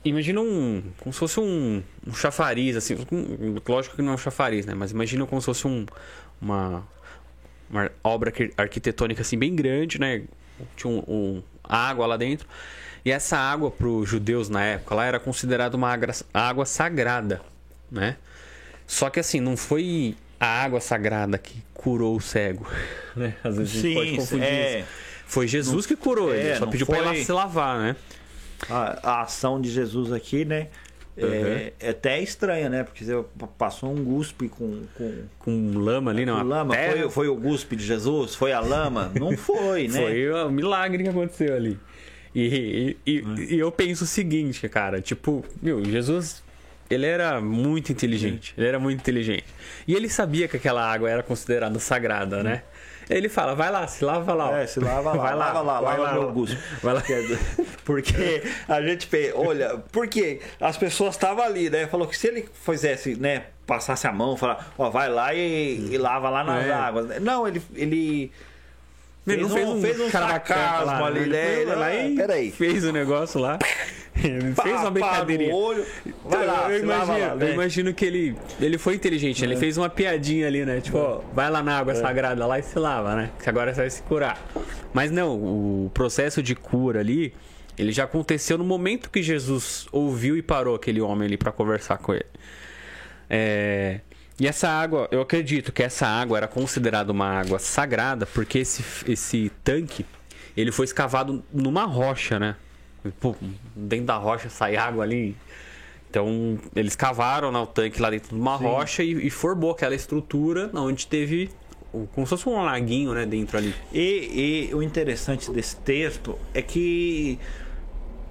imagina 0.04 0.40
um, 0.40 0.82
como 0.98 1.12
se 1.12 1.18
fosse 1.18 1.38
um, 1.40 1.82
um 2.06 2.14
chafariz, 2.14 2.76
assim, 2.76 2.96
um- 3.12 3.56
lógico 3.68 3.96
que 3.96 4.02
não 4.02 4.12
é 4.12 4.14
um 4.14 4.18
chafariz, 4.18 4.64
né? 4.66 4.74
Mas 4.74 4.90
imagina 4.90 5.26
como 5.26 5.40
se 5.40 5.46
fosse 5.46 5.66
um, 5.66 5.84
uma, 6.40 6.82
uma 7.70 7.90
obra 8.02 8.30
arqui- 8.30 8.52
arquitetônica 8.56 9.20
assim 9.22 9.38
bem 9.38 9.54
grande, 9.54 10.00
né? 10.00 10.22
Tinha 10.76 10.90
um, 10.92 10.98
um- 11.06 11.42
água 11.62 12.06
lá 12.06 12.16
dentro. 12.16 12.46
E 13.04 13.10
essa 13.10 13.36
água 13.36 13.70
para 13.70 13.86
os 13.86 14.08
judeus 14.08 14.48
na 14.48 14.64
época 14.64 14.94
lá 14.94 15.04
era 15.04 15.20
considerada 15.20 15.76
uma 15.76 15.96
água, 16.34 16.64
sagrada, 16.64 17.40
né? 17.90 18.16
Só 18.86 19.10
que 19.10 19.20
assim, 19.20 19.40
não 19.40 19.56
foi 19.56 20.16
a 20.40 20.46
água 20.64 20.80
sagrada 20.80 21.38
que 21.38 21.62
curou 21.74 22.16
o 22.16 22.20
cego, 22.20 22.66
né? 23.14 23.34
Às 23.44 23.56
vezes 23.58 23.76
a 23.76 23.80
gente 23.80 23.94
pode 23.94 24.10
Sim, 24.10 24.16
confundir 24.16 24.44
é, 24.48 24.80
isso. 24.80 24.88
Foi 25.26 25.46
Jesus 25.48 25.86
que 25.86 25.96
curou 25.96 26.32
é, 26.34 26.38
ele, 26.38 26.54
só 26.56 26.64
não 26.64 26.72
pediu 26.72 26.86
para 26.86 26.98
ir 26.98 27.02
lá 27.02 27.12
foi- 27.14 27.24
se 27.24 27.32
lavar, 27.32 27.78
né? 27.78 27.96
A, 28.68 29.10
a 29.10 29.22
ação 29.22 29.60
de 29.60 29.70
Jesus 29.70 30.12
aqui, 30.12 30.44
né? 30.44 30.68
É, 31.18 31.72
é 31.80 31.88
até 31.90 32.20
estranha, 32.20 32.68
né? 32.68 32.84
Porque 32.84 33.02
você 33.02 33.24
passou 33.56 33.90
um 33.90 34.04
guspe 34.04 34.48
com, 34.50 34.82
com, 34.94 35.22
Com 35.38 35.72
lama 35.78 36.10
ali, 36.10 36.26
não. 36.26 36.38
com 36.40 36.44
lama. 36.46 36.74
terra. 36.74 36.92
Foi, 37.04 37.10
foi 37.10 37.28
o 37.28 37.34
guspe 37.36 37.74
de 37.74 37.84
Jesus? 37.84 38.34
Foi 38.34 38.52
a 38.52 38.60
lama? 38.60 39.10
Não 39.18 39.34
foi, 39.36 39.88
né? 39.88 39.98
Foi 40.00 40.32
um 40.44 40.50
milagre 40.50 41.02
que 41.02 41.08
aconteceu 41.08 41.54
ali. 41.56 41.78
E, 42.34 42.96
e, 43.06 43.10
e- 43.18 43.54
e 43.54 43.58
eu 43.58 43.72
penso 43.72 44.04
o 44.04 44.06
seguinte, 44.06 44.68
cara, 44.68 45.00
tipo, 45.00 45.42
meu, 45.62 45.82
Jesus 45.82 46.44
ele 46.90 47.06
era 47.06 47.40
muito 47.40 47.90
inteligente. 47.90 48.52
Ele 48.58 48.66
era 48.68 48.78
muito 48.78 49.00
inteligente. 49.00 49.46
E 49.88 49.94
ele 49.94 50.08
sabia 50.10 50.46
que 50.46 50.56
aquela 50.58 50.84
água 50.84 51.08
era 51.10 51.22
considerada 51.22 51.78
sagrada, 51.78 52.42
né? 52.42 52.62
Ele 53.08 53.28
fala, 53.28 53.54
vai 53.54 53.70
lá, 53.70 53.86
se 53.86 54.04
lava 54.04 54.34
lá. 54.34 54.60
É, 54.60 54.66
se 54.66 54.80
lava 54.80 55.12
lá, 55.12 55.22
vai 55.22 55.34
lá, 55.36 55.46
lava 55.52 55.60
lá, 55.62 55.80
vai 55.80 55.96
lava 55.98 56.02
lá, 56.02 56.12
meu 56.14 56.28
ó. 56.28 56.32
gusto. 56.32 56.56
Vai 56.82 56.94
lá. 56.94 57.02
Porque 57.84 58.42
a 58.68 58.82
gente 58.82 59.06
fez, 59.06 59.32
olha, 59.34 59.78
porque 59.92 60.40
as 60.60 60.76
pessoas 60.76 61.14
estavam 61.14 61.44
ali, 61.44 61.70
né? 61.70 61.86
Falou 61.86 62.08
que 62.08 62.18
se 62.18 62.26
ele 62.26 62.48
fizesse, 62.52 63.14
né, 63.14 63.44
passasse 63.64 64.08
a 64.08 64.12
mão, 64.12 64.36
falar, 64.36 64.72
ó, 64.76 64.90
vai 64.90 65.08
lá 65.08 65.32
e, 65.32 65.88
e 65.92 65.96
lava 65.96 66.28
lá 66.28 66.42
nas 66.42 66.64
É. 66.66 66.72
águas. 66.72 67.22
Não, 67.22 67.46
ele. 67.46 67.62
ele 67.76 68.32
Ele 69.24 69.42
não 69.42 69.50
fez 69.50 69.68
um, 69.68 69.80
fez 69.80 70.00
um 70.00 70.10
sarcasmo 70.10 70.86
lá, 70.86 71.06
ali, 71.06 71.20
né? 71.20 71.26
né? 71.28 71.54
Ele 71.60 71.66
foi 71.66 71.76
lá 71.76 71.86
Ah, 71.86 71.94
e 72.08 72.16
peraí. 72.16 72.50
fez 72.50 72.84
o 72.84 72.92
negócio 72.92 73.40
lá. 73.40 73.56
Ele 74.22 74.52
Pá, 74.54 74.62
fez 74.62 74.80
uma 74.80 74.90
brincadeirinha. 74.90 75.54
olho, 75.54 75.84
vai 76.24 76.46
lá, 76.46 76.70
eu, 76.70 76.82
imagino, 76.82 77.18
lá, 77.18 77.36
eu 77.44 77.52
imagino 77.52 77.94
que 77.94 78.04
ele, 78.04 78.36
ele 78.60 78.78
foi 78.78 78.94
inteligente, 78.94 79.44
ele 79.44 79.56
fez 79.56 79.76
uma 79.76 79.88
piadinha 79.90 80.46
ali, 80.46 80.64
né? 80.64 80.80
Tipo, 80.80 80.98
ó, 80.98 81.20
vai 81.34 81.50
lá 81.50 81.62
na 81.62 81.78
água 81.78 81.94
sagrada 81.94 82.46
lá 82.46 82.58
e 82.58 82.62
se 82.62 82.78
lava, 82.78 83.14
né? 83.14 83.30
Que 83.42 83.48
agora 83.48 83.74
você 83.74 83.80
vai 83.82 83.90
se 83.90 84.02
curar. 84.02 84.40
Mas 84.94 85.10
não, 85.10 85.34
o 85.36 85.90
processo 85.92 86.42
de 86.42 86.54
cura 86.54 87.00
ali, 87.00 87.34
ele 87.76 87.92
já 87.92 88.04
aconteceu 88.04 88.56
no 88.56 88.64
momento 88.64 89.10
que 89.10 89.22
Jesus 89.22 89.86
ouviu 89.92 90.36
e 90.36 90.42
parou 90.42 90.74
aquele 90.74 91.00
homem 91.00 91.26
ali 91.26 91.36
pra 91.36 91.52
conversar 91.52 91.98
com 91.98 92.14
ele. 92.14 92.24
É, 93.28 94.00
E 94.38 94.46
essa 94.46 94.68
água, 94.68 95.08
eu 95.10 95.20
acredito 95.20 95.72
que 95.72 95.82
essa 95.82 96.06
água 96.06 96.38
era 96.38 96.46
considerada 96.48 97.10
uma 97.12 97.26
água 97.28 97.58
sagrada 97.58 98.24
porque 98.26 98.58
esse, 98.60 98.82
esse 99.10 99.50
tanque 99.64 100.04
ele 100.56 100.72
foi 100.72 100.84
escavado 100.86 101.44
numa 101.52 101.84
rocha, 101.84 102.38
né? 102.38 102.56
Pô, 103.20 103.34
dentro 103.74 104.06
da 104.06 104.16
rocha 104.16 104.48
sai 104.48 104.76
água 104.76 105.04
ali. 105.04 105.36
Então 106.10 106.58
eles 106.74 106.96
cavaram 106.96 107.50
né, 107.52 107.58
o 107.58 107.66
tanque 107.66 108.00
lá 108.00 108.10
dentro 108.10 108.34
de 108.34 108.40
uma 108.40 108.56
Sim. 108.58 108.64
rocha 108.64 109.02
e, 109.02 109.26
e 109.26 109.30
formou 109.30 109.70
aquela 109.72 109.94
estrutura 109.94 110.70
onde 110.74 111.06
teve 111.06 111.50
como 112.12 112.26
se 112.26 112.30
fosse 112.30 112.48
um 112.48 112.62
laguinho, 112.62 113.14
né, 113.14 113.24
dentro 113.24 113.56
ali. 113.56 113.74
E, 113.92 114.68
e 114.70 114.74
o 114.74 114.82
interessante 114.82 115.50
desse 115.50 115.76
texto 115.76 116.38
é 116.52 116.60
que 116.60 117.38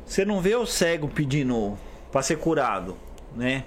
você 0.05 0.23
não 0.23 0.39
vê 0.41 0.55
o 0.55 0.65
cego 0.65 1.07
pedindo 1.07 1.77
para 2.11 2.21
ser 2.21 2.37
curado, 2.37 2.95
né? 3.35 3.63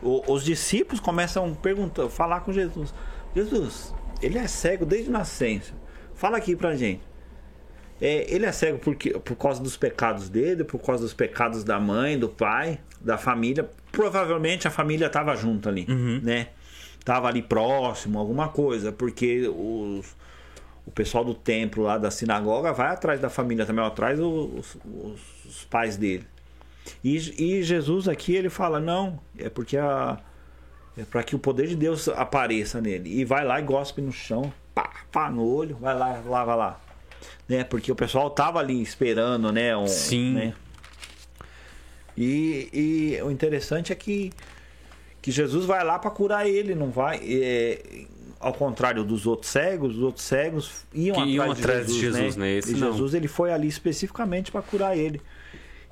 O- 0.00 0.32
os 0.32 0.44
discípulos 0.44 1.00
começam 1.00 1.46
a 1.50 1.54
perguntar, 1.62 2.08
falar 2.08 2.40
com 2.40 2.52
Jesus. 2.52 2.94
Jesus, 3.34 3.92
ele 4.20 4.38
é 4.38 4.46
cego 4.46 4.84
desde 4.86 5.10
nascença. 5.10 5.72
Fala 6.14 6.36
aqui 6.36 6.54
pra 6.54 6.76
gente. 6.76 7.00
É, 8.04 8.26
ele 8.34 8.44
é 8.44 8.50
cego 8.50 8.80
porque, 8.80 9.10
por 9.10 9.36
causa 9.36 9.62
dos 9.62 9.76
pecados 9.76 10.28
dele, 10.28 10.64
por 10.64 10.80
causa 10.80 11.04
dos 11.04 11.14
pecados 11.14 11.62
da 11.62 11.78
mãe, 11.78 12.18
do 12.18 12.28
pai, 12.28 12.80
da 13.00 13.16
família. 13.16 13.70
Provavelmente 13.92 14.66
a 14.66 14.72
família 14.72 15.06
estava 15.06 15.36
junto 15.36 15.68
ali, 15.68 15.86
né? 16.20 16.48
Tava 17.04 17.28
ali 17.28 17.40
próximo, 17.42 18.18
alguma 18.18 18.48
coisa, 18.48 18.90
porque 18.90 19.46
os, 19.46 20.16
o 20.84 20.90
pessoal 20.90 21.24
do 21.24 21.32
templo 21.32 21.84
lá 21.84 21.96
da 21.96 22.10
sinagoga 22.10 22.72
vai 22.72 22.88
atrás 22.88 23.20
da 23.20 23.30
família 23.30 23.64
também, 23.64 23.84
atrás 23.84 24.18
os, 24.18 24.76
os, 24.84 25.44
os 25.46 25.64
pais 25.70 25.96
dele. 25.96 26.26
E, 27.04 27.16
e 27.58 27.62
Jesus 27.62 28.08
aqui 28.08 28.34
ele 28.34 28.50
fala 28.50 28.80
não, 28.80 29.20
é 29.38 29.48
porque 29.48 29.76
a 29.76 30.18
é 30.98 31.04
para 31.04 31.22
que 31.22 31.34
o 31.34 31.38
poder 31.38 31.68
de 31.68 31.76
Deus 31.76 32.08
apareça 32.08 32.80
nele 32.80 33.20
e 33.20 33.24
vai 33.24 33.44
lá 33.44 33.58
e 33.60 33.62
gospe 33.62 34.02
no 34.02 34.12
chão, 34.12 34.52
pá, 34.74 34.90
pá 35.10 35.30
no 35.30 35.42
olho, 35.42 35.76
vai 35.80 35.96
lá, 35.96 36.20
lava 36.26 36.54
lá, 36.54 36.80
né? 37.48 37.64
Porque 37.64 37.90
o 37.90 37.94
pessoal 37.94 38.30
tava 38.30 38.58
ali 38.58 38.80
esperando, 38.80 39.52
né? 39.52 39.76
Um, 39.76 39.86
Sim. 39.86 40.34
né? 40.34 40.54
E, 42.16 42.68
e 42.72 43.22
o 43.22 43.30
interessante 43.30 43.92
é 43.92 43.96
que 43.96 44.32
que 45.20 45.30
Jesus 45.30 45.64
vai 45.64 45.84
lá 45.84 46.00
para 46.00 46.10
curar 46.10 46.48
ele, 46.48 46.74
não 46.74 46.90
vai. 46.90 47.20
é, 47.24 48.06
ao 48.40 48.52
contrário 48.52 49.04
dos 49.04 49.24
outros 49.24 49.52
cegos, 49.52 49.94
os 49.96 50.02
outros 50.02 50.24
cegos 50.24 50.84
iam, 50.92 51.14
Que 51.14 51.22
iam 51.30 51.44
atrás, 51.44 51.60
atrás 51.60 51.86
de 51.86 51.92
de 51.92 52.00
Jesus, 52.00 52.16
Jesus, 52.16 52.36
né? 52.36 52.46
né? 52.46 52.58
Esse 52.58 52.72
e 52.72 52.76
não. 52.76 52.90
Jesus 52.90 53.14
ele 53.14 53.28
foi 53.28 53.52
ali 53.52 53.68
especificamente 53.68 54.50
para 54.50 54.60
curar 54.62 54.98
ele. 54.98 55.22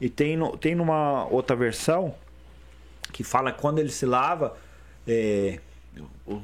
E 0.01 0.09
tem, 0.09 0.37
no, 0.37 0.57
tem 0.57 0.75
numa 0.75 1.27
outra 1.29 1.55
versão 1.55 2.13
que 3.13 3.23
fala 3.23 3.53
que 3.53 3.61
quando 3.61 3.79
ele 3.79 3.91
se 3.91 4.05
lava, 4.05 4.57
é, 5.07 5.61
o 6.27 6.41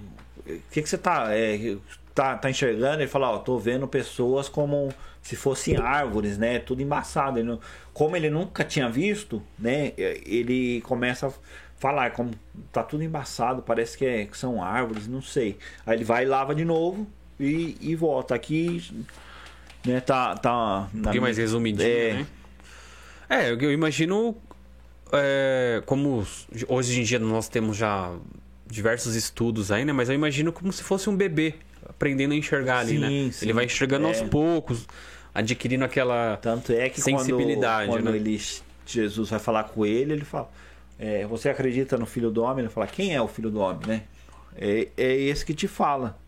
o 0.46 0.60
que, 0.70 0.82
que 0.82 0.88
você 0.88 0.96
tá, 0.96 1.34
é, 1.34 1.76
tá, 2.16 2.34
tá 2.36 2.50
enxergando? 2.50 3.02
Ele 3.02 3.06
fala, 3.08 3.30
ó, 3.30 3.38
tô 3.38 3.58
vendo 3.58 3.86
pessoas 3.86 4.48
como 4.48 4.88
se 5.22 5.36
fossem 5.36 5.76
árvores, 5.76 6.38
né? 6.38 6.58
Tudo 6.58 6.82
embaçado. 6.82 7.38
Ele 7.38 7.46
não- 7.48 7.60
como 7.92 8.16
ele 8.16 8.30
nunca 8.30 8.64
tinha 8.64 8.88
visto, 8.88 9.42
né? 9.58 9.92
Ele 9.96 10.80
começa 10.80 11.26
a 11.28 11.32
falar 11.78 12.12
como 12.12 12.30
tá 12.72 12.82
tudo 12.82 13.04
embaçado, 13.04 13.60
parece 13.62 13.98
que, 13.98 14.06
é- 14.06 14.24
que 14.24 14.36
são 14.36 14.62
árvores, 14.64 15.06
não 15.06 15.20
sei. 15.20 15.58
Aí 15.84 15.96
ele 15.96 16.04
vai 16.04 16.24
e 16.24 16.26
lava 16.26 16.54
de 16.54 16.64
novo 16.64 17.06
e, 17.38 17.76
e 17.80 17.94
volta. 17.94 18.34
Aqui, 18.34 18.82
né? 19.84 20.00
Tá, 20.00 20.34
tá 20.36 20.88
Um 20.94 21.02
pouquinho 21.02 21.22
mais 21.22 21.36
resumidinho, 21.36 21.88
É. 21.88 22.12
né? 22.14 22.26
É, 23.28 23.50
eu, 23.50 23.72
imagino 23.72 24.36
é, 25.12 25.82
como 25.84 26.24
hoje 26.68 27.00
em 27.00 27.04
dia 27.04 27.18
nós 27.18 27.48
temos 27.48 27.76
já 27.76 28.12
diversos 28.66 29.14
estudos 29.14 29.70
aí, 29.70 29.84
né? 29.84 29.92
Mas 29.92 30.08
eu 30.08 30.14
imagino 30.14 30.52
como 30.52 30.72
se 30.72 30.82
fosse 30.82 31.10
um 31.10 31.16
bebê 31.16 31.54
aprendendo 31.88 32.32
a 32.32 32.36
enxergar 32.36 32.78
ali, 32.78 32.92
Sim, 32.92 32.98
né? 32.98 33.32
sim. 33.32 33.44
Ele 33.46 33.52
vai 33.52 33.64
enxergando 33.64 34.06
aos 34.06 34.18
É. 34.18 34.26
poucos, 34.26 34.86
adquirindo 35.34 35.84
aquela 35.84 36.36
Tanto 36.40 36.72
é 36.72 36.88
que 36.88 37.00
Sensibilidade, 37.00 37.88
quando, 37.90 38.02
quando 38.04 38.10
né? 38.12 38.16
ele, 38.18 38.40
Jesus 38.86 39.30
vai 39.30 39.38
falar 39.38 39.64
com 39.64 39.84
ele, 39.86 40.12
ele 40.12 40.24
fala: 40.24 40.50
é, 40.98 41.26
Você 41.26 41.48
acredita 41.48 41.96
no 41.96 42.06
filho 42.06 42.30
do 42.30 42.42
homem? 42.42 42.64
Ele 42.64 42.72
fala: 42.72 42.86
Quem 42.86 43.14
é 43.14 43.20
o 43.20 43.28
filho 43.28 43.50
do 43.50 43.60
homem, 43.60 43.86
né? 43.86 44.02
É, 44.56 44.88
é 44.96 45.14
esse 45.14 45.44
que 45.44 45.52
te 45.54 45.68
fala. 45.68 46.18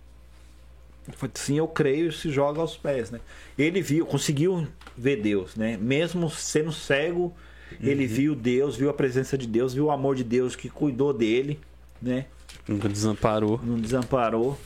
Ele 1.09 1.30
Sim, 1.34 1.56
eu 1.56 1.66
creio 1.66 2.09
e 2.09 2.12
se 2.12 2.30
joga 2.30 2.61
aos 2.61 2.76
pés, 2.76 3.11
né? 3.11 3.20
Ele 3.59 3.80
viu, 3.80 4.04
conseguiu 4.04 4.68
ver 4.96 5.16
Deus, 5.22 5.56
né? 5.56 5.78
Mesmo 5.80 6.28
sendo 6.28 6.70
cego, 6.70 7.34
ele 7.80 8.02
Uhum. 8.04 8.09
viu 8.11 8.34
Deus, 8.34 8.76
viu 8.76 8.90
a 8.90 8.92
presença 8.94 9.38
de 9.38 9.46
Deus, 9.46 9.72
viu 9.72 9.86
o 9.86 9.90
amor 9.90 10.14
de 10.14 10.22
Deus 10.24 10.54
que 10.54 10.68
cuidou 10.68 11.12
dele, 11.14 11.59
né? 12.02 12.26
nunca 12.66 12.88
desamparou. 12.88 13.59
Não 13.64 13.78
desamparou. 13.80 14.59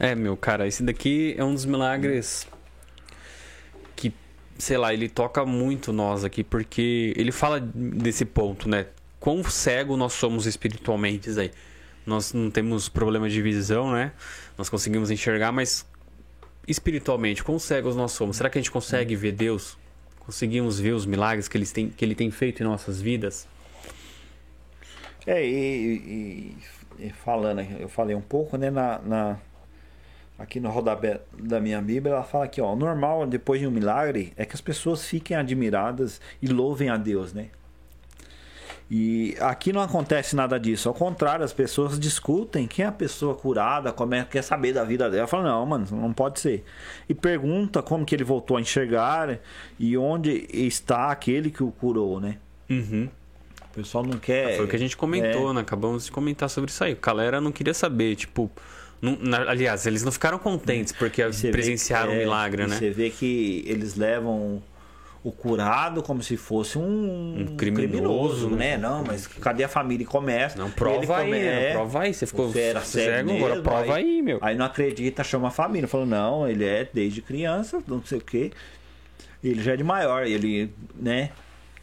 É, 0.00 0.14
meu, 0.14 0.34
cara, 0.36 0.66
esse 0.66 0.82
daqui 0.82 1.34
é 1.36 1.44
um 1.44 1.52
dos 1.52 1.66
milagres 1.66 2.46
que, 3.94 4.10
sei 4.58 4.78
lá, 4.78 4.94
ele 4.94 5.10
toca 5.10 5.44
muito 5.44 5.92
nós 5.92 6.24
aqui, 6.24 6.42
porque 6.42 7.12
ele 7.16 7.30
fala 7.30 7.60
desse 7.60 8.24
ponto, 8.24 8.66
né? 8.66 8.86
Quão 9.20 9.44
cego 9.44 9.98
nós 9.98 10.14
somos 10.14 10.46
espiritualmente 10.46 11.28
aí. 11.38 11.50
Nós 12.06 12.32
não 12.32 12.50
temos 12.50 12.88
problema 12.88 13.28
de 13.28 13.42
visão, 13.42 13.92
né? 13.92 14.12
Nós 14.56 14.70
conseguimos 14.70 15.10
enxergar, 15.10 15.52
mas 15.52 15.86
espiritualmente, 16.66 17.44
quão 17.44 17.58
cegos 17.58 17.94
nós 17.94 18.12
somos? 18.12 18.38
Será 18.38 18.48
que 18.48 18.56
a 18.56 18.60
gente 18.62 18.70
consegue 18.70 19.14
ver 19.14 19.32
Deus? 19.32 19.76
Conseguimos 20.20 20.80
ver 20.80 20.92
os 20.92 21.04
milagres 21.04 21.46
que 21.46 21.58
ele 21.58 21.66
tem, 21.66 21.90
que 21.90 22.02
ele 22.02 22.14
tem 22.14 22.30
feito 22.30 22.62
em 22.62 22.64
nossas 22.64 23.02
vidas? 23.02 23.46
É, 25.26 25.44
e, 25.46 26.56
e- 26.98 27.06
e 27.06 27.10
falando, 27.10 27.60
eu 27.78 27.88
falei 27.88 28.16
um 28.16 28.20
pouco, 28.22 28.56
né, 28.56 28.70
na, 28.70 28.98
na- 29.00 29.38
aqui 30.40 30.58
no 30.58 30.70
rodapé 30.70 31.20
da 31.38 31.60
minha 31.60 31.80
Bíblia, 31.82 32.14
ela 32.14 32.24
fala 32.24 32.48
que, 32.48 32.62
ó, 32.62 32.72
o 32.72 32.76
normal 32.76 33.26
depois 33.26 33.60
de 33.60 33.66
um 33.66 33.70
milagre 33.70 34.32
é 34.36 34.46
que 34.46 34.54
as 34.54 34.60
pessoas 34.60 35.04
fiquem 35.04 35.36
admiradas 35.36 36.18
e 36.40 36.46
louvem 36.46 36.88
a 36.88 36.96
Deus, 36.96 37.34
né? 37.34 37.48
E 38.90 39.36
aqui 39.38 39.72
não 39.72 39.82
acontece 39.82 40.34
nada 40.34 40.58
disso, 40.58 40.88
ao 40.88 40.94
contrário, 40.94 41.44
as 41.44 41.52
pessoas 41.52 42.00
discutem 42.00 42.66
quem 42.66 42.84
é 42.84 42.88
a 42.88 42.92
pessoa 42.92 43.36
curada, 43.36 43.92
como 43.92 44.14
é, 44.14 44.24
quer 44.24 44.42
saber 44.42 44.72
da 44.72 44.82
vida 44.82 45.08
dela. 45.08 45.28
Fala, 45.28 45.44
não, 45.44 45.64
mano, 45.64 45.86
não 45.92 46.12
pode 46.12 46.40
ser. 46.40 46.64
E 47.08 47.14
pergunta 47.14 47.82
como 47.82 48.04
que 48.04 48.16
ele 48.16 48.24
voltou 48.24 48.56
a 48.56 48.60
enxergar 48.60 49.38
e 49.78 49.96
onde 49.96 50.48
está 50.50 51.12
aquele 51.12 51.50
que 51.50 51.62
o 51.62 51.70
curou, 51.70 52.18
né? 52.18 52.38
Uhum. 52.68 53.08
O 53.70 53.74
pessoal 53.74 54.04
não 54.04 54.18
quer. 54.18 54.56
Foi 54.56 54.64
o 54.64 54.68
que 54.68 54.74
a 54.74 54.78
gente 54.78 54.96
comentou, 54.96 55.50
é. 55.50 55.54
né? 55.54 55.60
Acabamos 55.60 56.06
de 56.06 56.10
comentar 56.10 56.50
sobre 56.50 56.70
isso 56.70 56.82
aí. 56.82 56.94
O 56.94 56.98
galera 57.00 57.40
não 57.40 57.52
queria 57.52 57.74
saber, 57.74 58.16
tipo. 58.16 58.50
Não- 59.00 59.48
aliás, 59.48 59.86
eles 59.86 60.02
não 60.04 60.12
ficaram 60.12 60.38
contentes 60.38 60.92
porque 60.92 61.24
Você 61.24 61.50
presenciaram 61.50 62.10
que- 62.10 62.16
um 62.16 62.20
é, 62.20 62.24
milagre, 62.24 62.62
e 62.62 62.66
né? 62.66 62.76
Você 62.76 62.90
vê 62.90 63.10
que 63.10 63.64
eles 63.66 63.94
levam 63.96 64.62
o 65.22 65.30
curado 65.30 66.02
como 66.02 66.22
se 66.22 66.36
fosse 66.36 66.78
um, 66.78 67.40
Um 67.40 67.56
criminoso, 67.56 68.48
né? 68.50 68.78
Não, 68.78 69.04
mas 69.04 69.26
cadê 69.26 69.64
a 69.64 69.68
família? 69.68 70.02
E 70.04 70.06
começa. 70.06 70.58
Não, 70.58 70.70
prova 70.70 71.18
aí, 71.18 71.24
come- 71.26 71.38
né? 71.38 71.68
é, 71.68 71.72
Prova 71.72 72.00
aí. 72.02 72.14
Você 72.14 72.26
ficou 72.26 72.50
Você 72.50 72.60
era 72.60 72.80
cego 72.80 73.30
agora 73.30 73.48
mesmo, 73.54 73.62
prova 73.62 73.96
aí, 73.96 74.22
meu. 74.22 74.38
Aí 74.40 74.56
não 74.56 74.64
acredita, 74.64 75.22
chama 75.22 75.48
a 75.48 75.50
família. 75.50 75.86
Falou, 75.86 76.06
não, 76.06 76.48
ele 76.48 76.64
é 76.64 76.88
desde 76.90 77.20
criança, 77.20 77.82
não 77.86 78.02
sei 78.04 78.18
o 78.18 78.22
quê. 78.22 78.50
Ele 79.44 79.62
já 79.62 79.72
é 79.72 79.76
de 79.76 79.84
maior, 79.84 80.26
ele, 80.26 80.70
né? 80.94 81.30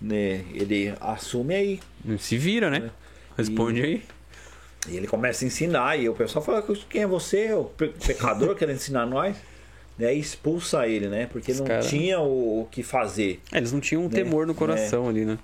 né 0.02 0.42
ele 0.54 0.94
assume 1.00 1.54
aí. 1.56 1.80
Se 2.20 2.38
vira, 2.38 2.70
né? 2.72 2.90
Responde 3.38 3.82
aí. 3.84 4.04
E 4.90 4.96
ele 4.98 5.08
começa 5.08 5.44
a 5.44 5.48
ensinar. 5.48 5.98
E 6.00 6.08
o 6.10 6.14
pessoal 6.14 6.44
fala, 6.44 6.64
quem 6.90 7.02
é 7.02 7.08
você? 7.08 7.54
O 7.54 7.66
pe- 7.66 7.90
pecador 8.06 8.56
querendo 8.56 8.76
ensinar 8.78 9.06
nós? 9.06 9.36
Né? 9.98 10.14
E 10.16 10.20
expulsa 10.20 10.88
ele, 10.88 11.08
né? 11.08 11.26
Porque 11.26 11.52
Os 11.52 11.60
não 11.60 11.68
cara- 11.68 11.82
tinha 11.82 12.20
o, 12.20 12.62
o 12.62 12.66
que 12.66 12.84
fazer. 12.84 13.42
É, 13.52 13.58
eles 13.58 13.72
não 13.72 13.80
tinham 13.80 14.04
um 14.04 14.10
Né? 14.10 14.16
temor 14.16 14.46
no 14.48 14.54
coração 14.54 15.10
ali, 15.10 15.26
né? 15.26 15.38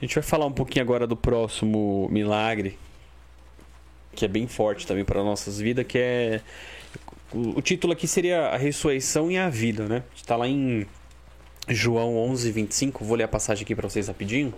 A 0.00 0.04
gente 0.04 0.14
vai 0.14 0.22
falar 0.22 0.46
um 0.46 0.52
pouquinho 0.52 0.84
agora 0.84 1.06
do 1.06 1.16
próximo 1.16 2.08
milagre, 2.10 2.78
que 4.14 4.24
é 4.24 4.28
bem 4.28 4.46
forte 4.46 4.86
também 4.86 5.04
para 5.04 5.22
nossas 5.24 5.58
vidas, 5.60 5.84
que 5.86 5.98
é 5.98 6.40
o, 7.32 7.58
o, 7.58 7.62
título 7.62 7.92
aqui 7.92 8.06
seria 8.06 8.46
a 8.48 8.56
ressurreição 8.56 9.30
e 9.30 9.36
a 9.36 9.48
vida, 9.48 9.86
né? 9.88 10.02
Está 10.14 10.36
lá 10.36 10.46
em 10.48 10.86
João 11.68 12.16
11, 12.16 12.50
25. 12.52 13.04
Vou 13.04 13.16
ler 13.16 13.24
a 13.24 13.28
passagem 13.28 13.64
aqui 13.64 13.74
para 13.74 13.88
vocês 13.88 14.06
rapidinho. 14.08 14.54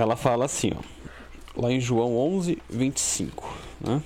Ela 0.00 0.16
fala 0.16 0.46
assim, 0.46 0.72
ó, 0.74 1.60
lá 1.60 1.70
em 1.70 1.78
João 1.78 2.16
11, 2.16 2.56
25. 2.70 3.54
Né? 3.78 4.02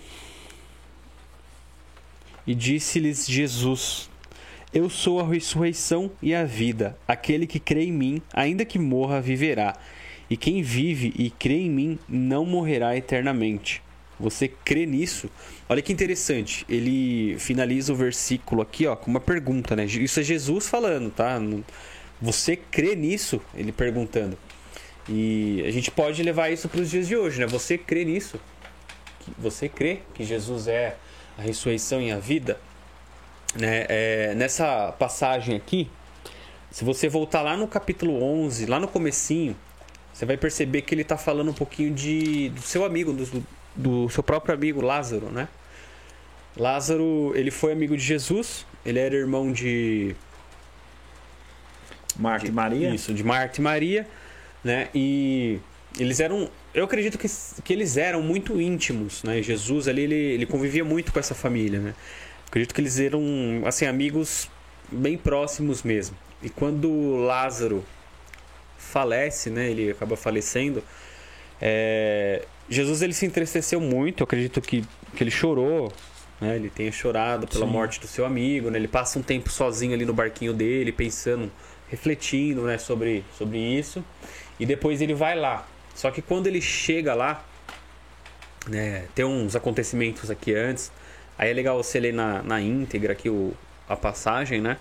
E 2.45 2.53
disse-lhes 2.53 3.25
Jesus: 3.29 4.11
Eu 4.73 4.91
sou 4.91 5.21
a 5.21 5.29
ressurreição 5.29 6.11
e 6.21 6.35
a 6.35 6.45
vida. 6.45 6.99
Aquele 7.07 7.47
que 7.47 7.61
crê 7.61 7.85
em 7.85 7.93
mim, 7.93 8.23
ainda 8.33 8.65
que 8.65 8.77
morra, 8.77 9.21
viverá. 9.21 9.77
E 10.29 10.37
quem 10.37 10.63
vive 10.63 11.15
e 11.17 11.31
crê 11.31 11.61
em 11.61 11.71
mim 11.71 11.99
não 12.09 12.45
morrerá 12.45 12.97
eternamente. 12.97 13.81
Você 14.19 14.49
crê 14.49 14.87
nisso? 14.87 15.31
Olha 15.69 15.81
que 15.81 15.93
interessante. 15.93 16.67
Ele 16.69 17.37
finaliza 17.39 17.93
o 17.93 17.97
versículo 17.97 18.63
aqui, 18.63 18.85
ó, 18.85 18.97
com 18.97 19.13
uma 19.13 19.21
pergunta, 19.21 19.77
né? 19.77 19.85
Isso 19.85 20.19
é 20.19 20.25
Jesus 20.25 20.69
falando, 20.69 21.11
tá? 21.13 21.41
Você 22.21 22.57
crê 22.57 22.97
nisso? 22.97 23.41
Ele 23.55 23.71
perguntando. 23.71 24.37
E 25.09 25.63
a 25.67 25.71
gente 25.71 25.91
pode 25.91 26.23
levar 26.23 26.51
isso 26.51 26.69
para 26.69 26.81
os 26.81 26.91
dias 26.91 27.07
de 27.07 27.17
hoje, 27.17 27.41
né? 27.41 27.47
Você 27.47 27.77
crê 27.77 28.05
nisso? 28.05 28.41
Você 29.39 29.69
crê 29.69 30.01
que 30.15 30.25
Jesus 30.25 30.67
é 30.69 30.97
a 31.37 31.43
ressurreição 31.43 32.01
e 32.01 32.11
a 32.11 32.19
vida? 32.19 32.59
Né? 33.55 33.87
É, 33.89 34.35
nessa 34.35 34.93
passagem 34.93 35.57
aqui, 35.57 35.91
se 36.71 36.85
você 36.85 37.09
voltar 37.09 37.43
lá 37.43 37.57
no 37.57 37.69
capítulo 37.69 38.23
11, 38.23 38.67
lá 38.67 38.81
no 38.81 38.89
comecinho, 38.89 39.57
você 40.13 40.25
vai 40.25 40.37
perceber 40.37 40.83
que 40.83 40.95
ele 40.95 41.03
está 41.03 41.17
falando 41.17 41.51
um 41.51 41.55
pouquinho 41.55 41.93
de, 41.95 42.49
do 42.51 42.63
seu 42.63 42.85
amigo, 42.85 43.13
do, 43.13 43.47
do 43.75 44.09
seu 44.11 44.23
próprio 44.23 44.55
amigo 44.55 44.81
Lázaro, 44.81 45.27
né? 45.27 45.49
Lázaro, 46.57 47.33
ele 47.35 47.51
foi 47.51 47.73
amigo 47.73 47.97
de 47.97 48.03
Jesus, 48.03 48.65
ele 48.87 48.99
era 48.99 49.15
irmão 49.15 49.53
de 49.53 50.15
Marta 52.17 52.47
e 52.47 52.53
Maria. 52.53 52.95
Isso, 52.95 53.13
de 53.13 53.25
Marta 53.25 53.61
e 53.61 53.63
Maria, 53.63 54.07
né? 54.65 54.89
E 54.95 55.61
eles 55.99 56.19
eram, 56.19 56.49
eu 56.73 56.85
acredito 56.85 57.19
que, 57.19 57.29
que 57.63 57.73
eles 57.73 57.97
eram 57.97 58.23
muito 58.23 58.61
íntimos, 58.61 59.23
né? 59.23 59.43
Jesus 59.43 59.87
ali 59.87 60.03
ele, 60.03 60.15
ele 60.15 60.47
convivia 60.47 60.85
muito 60.85 61.13
com 61.13 61.19
essa 61.19 61.35
família, 61.35 61.79
né? 61.79 61.95
Acredito 62.47 62.75
que 62.75 62.81
eles 62.81 62.99
eram 62.99 63.23
assim 63.65 63.87
amigos 63.87 64.49
bem 64.91 65.17
próximos 65.17 65.83
mesmo. 65.83 66.17
E 66.43 66.49
quando 66.49 67.17
Lázaro 67.17 67.85
falece, 68.79 69.51
né? 69.51 69.71
Ele 69.71 69.91
acaba 69.91 70.17
falecendo. 70.17 70.83
É, 71.61 72.45
Jesus 72.69 73.03
ele 73.03 73.13
se 73.13 73.27
entristeceu 73.27 73.81
muito, 73.81 74.21
eu 74.21 74.25
acredito 74.25 74.61
que, 74.61 74.85
que 75.15 75.23
ele 75.23 75.31
chorou, 75.31 75.93
né? 76.41 76.57
Ele 76.57 76.71
tenha 76.71 76.91
chorado 76.91 77.47
pela 77.47 77.67
Sim. 77.67 77.73
morte 77.73 78.01
do 78.01 78.07
seu 78.07 78.25
amigo, 78.25 78.71
né? 78.71 78.79
Ele 78.79 78.89
passa 78.89 79.19
um 79.19 79.23
tempo 79.23 79.51
sozinho 79.51 79.95
ali 79.95 80.05
no 80.05 80.13
barquinho 80.13 80.53
dele, 80.53 80.93
pensando, 80.93 81.51
refletindo, 81.89 82.63
né, 82.63 82.79
sobre, 82.79 83.25
sobre 83.37 83.59
isso. 83.59 84.05
E 84.59 84.67
depois 84.67 85.01
ele 85.01 85.15
vai 85.15 85.39
lá. 85.39 85.67
Só 85.95 86.11
que 86.11 86.23
quando 86.23 86.47
ele 86.47 86.61
chega 86.61 87.15
lá, 87.15 87.45
né, 88.67 89.07
tem 89.15 89.25
uns 89.25 89.55
acontecimentos 89.55 90.31
aqui 90.31 90.55
antes. 90.55 90.91
Aí 91.39 91.51
é 91.51 91.53
legal 91.53 91.83
você 91.83 91.99
ler 91.99 92.13
na, 92.13 92.43
na 92.43 92.61
íntegra 92.61 93.13
aqui 93.13 93.29
o, 93.29 93.53
a 93.89 93.97
passagem, 93.97 94.61
né? 94.61 94.77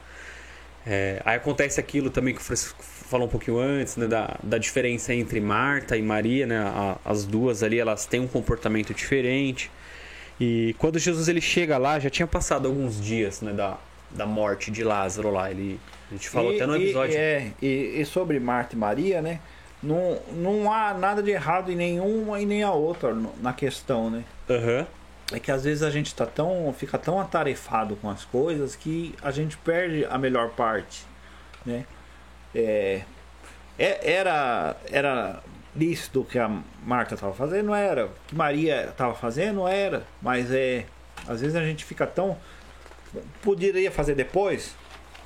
É, 0.85 1.21
aí 1.23 1.37
acontece 1.37 1.79
aquilo 1.79 2.09
também 2.09 2.33
que 2.33 2.41
o 2.41 2.43
Francisco 2.43 2.83
falou 2.83 3.27
um 3.27 3.29
pouquinho 3.29 3.57
antes, 3.57 3.95
né, 3.95 4.05
da, 4.05 4.37
da 4.43 4.57
diferença 4.57 5.13
entre 5.13 5.39
Marta 5.39 5.95
e 5.95 6.01
Maria, 6.01 6.45
né, 6.45 6.57
a, 6.57 6.97
as 7.05 7.25
duas 7.25 7.63
ali, 7.63 7.79
elas 7.79 8.05
têm 8.05 8.19
um 8.19 8.27
comportamento 8.27 8.93
diferente. 8.93 9.71
E 10.39 10.75
quando 10.77 10.99
Jesus 10.99 11.27
ele 11.27 11.39
chega 11.39 11.77
lá, 11.77 11.99
já 11.99 12.09
tinha 12.09 12.27
passado 12.27 12.67
alguns 12.67 12.99
dias, 12.99 13.39
né, 13.41 13.53
da, 13.53 13.77
da 14.11 14.25
morte 14.25 14.71
de 14.71 14.83
Lázaro 14.83 15.31
lá. 15.31 15.49
Ele, 15.49 15.79
a 16.09 16.13
gente 16.15 16.27
falou 16.27 16.51
e, 16.51 16.55
até 16.55 16.65
no 16.65 16.75
episódio. 16.75 17.13
E, 17.13 17.17
é, 17.17 17.51
e, 17.61 18.01
e, 18.01 18.05
sobre 18.05 18.39
Marta 18.39 18.75
e 18.75 18.77
Maria, 18.77 19.21
né, 19.21 19.39
não, 19.83 20.19
não 20.31 20.71
há 20.71 20.93
nada 20.93 21.21
de 21.21 21.31
errado 21.31 21.71
em 21.71 21.75
nenhuma 21.75 22.39
e 22.39 22.45
nem 22.45 22.63
a 22.63 22.71
outra 22.71 23.15
na 23.41 23.53
questão, 23.53 24.09
né? 24.09 24.23
Uhum. 24.49 24.85
É 25.31 25.39
que 25.39 25.51
às 25.51 25.63
vezes 25.63 25.83
a 25.83 25.89
gente 25.89 26.13
tá 26.15 26.25
tão, 26.25 26.73
fica 26.77 26.97
tão 26.97 27.19
atarefado 27.19 27.95
com 27.97 28.09
as 28.09 28.25
coisas 28.25 28.75
que 28.75 29.13
a 29.21 29.31
gente 29.31 29.57
perde 29.57 30.05
a 30.05 30.17
melhor 30.17 30.49
parte, 30.49 31.05
né? 31.65 31.85
é, 32.53 33.01
é, 33.77 34.13
era, 34.13 34.75
era 34.91 35.43
lícito 35.75 36.21
o 36.21 36.25
que 36.25 36.37
a 36.37 36.49
Marta 36.85 37.15
estava 37.15 37.33
fazendo, 37.33 37.67
não 37.67 37.75
era. 37.75 38.05
O 38.05 38.09
que 38.27 38.35
Maria 38.35 38.85
estava 38.89 39.15
fazendo, 39.15 39.57
não 39.57 39.67
era. 39.67 40.03
Mas 40.21 40.51
é. 40.51 40.85
Às 41.27 41.41
vezes 41.41 41.55
a 41.55 41.63
gente 41.63 41.83
fica 41.83 42.05
tão. 42.05 42.37
Poderia 43.41 43.91
fazer 43.91 44.15
depois? 44.15 44.75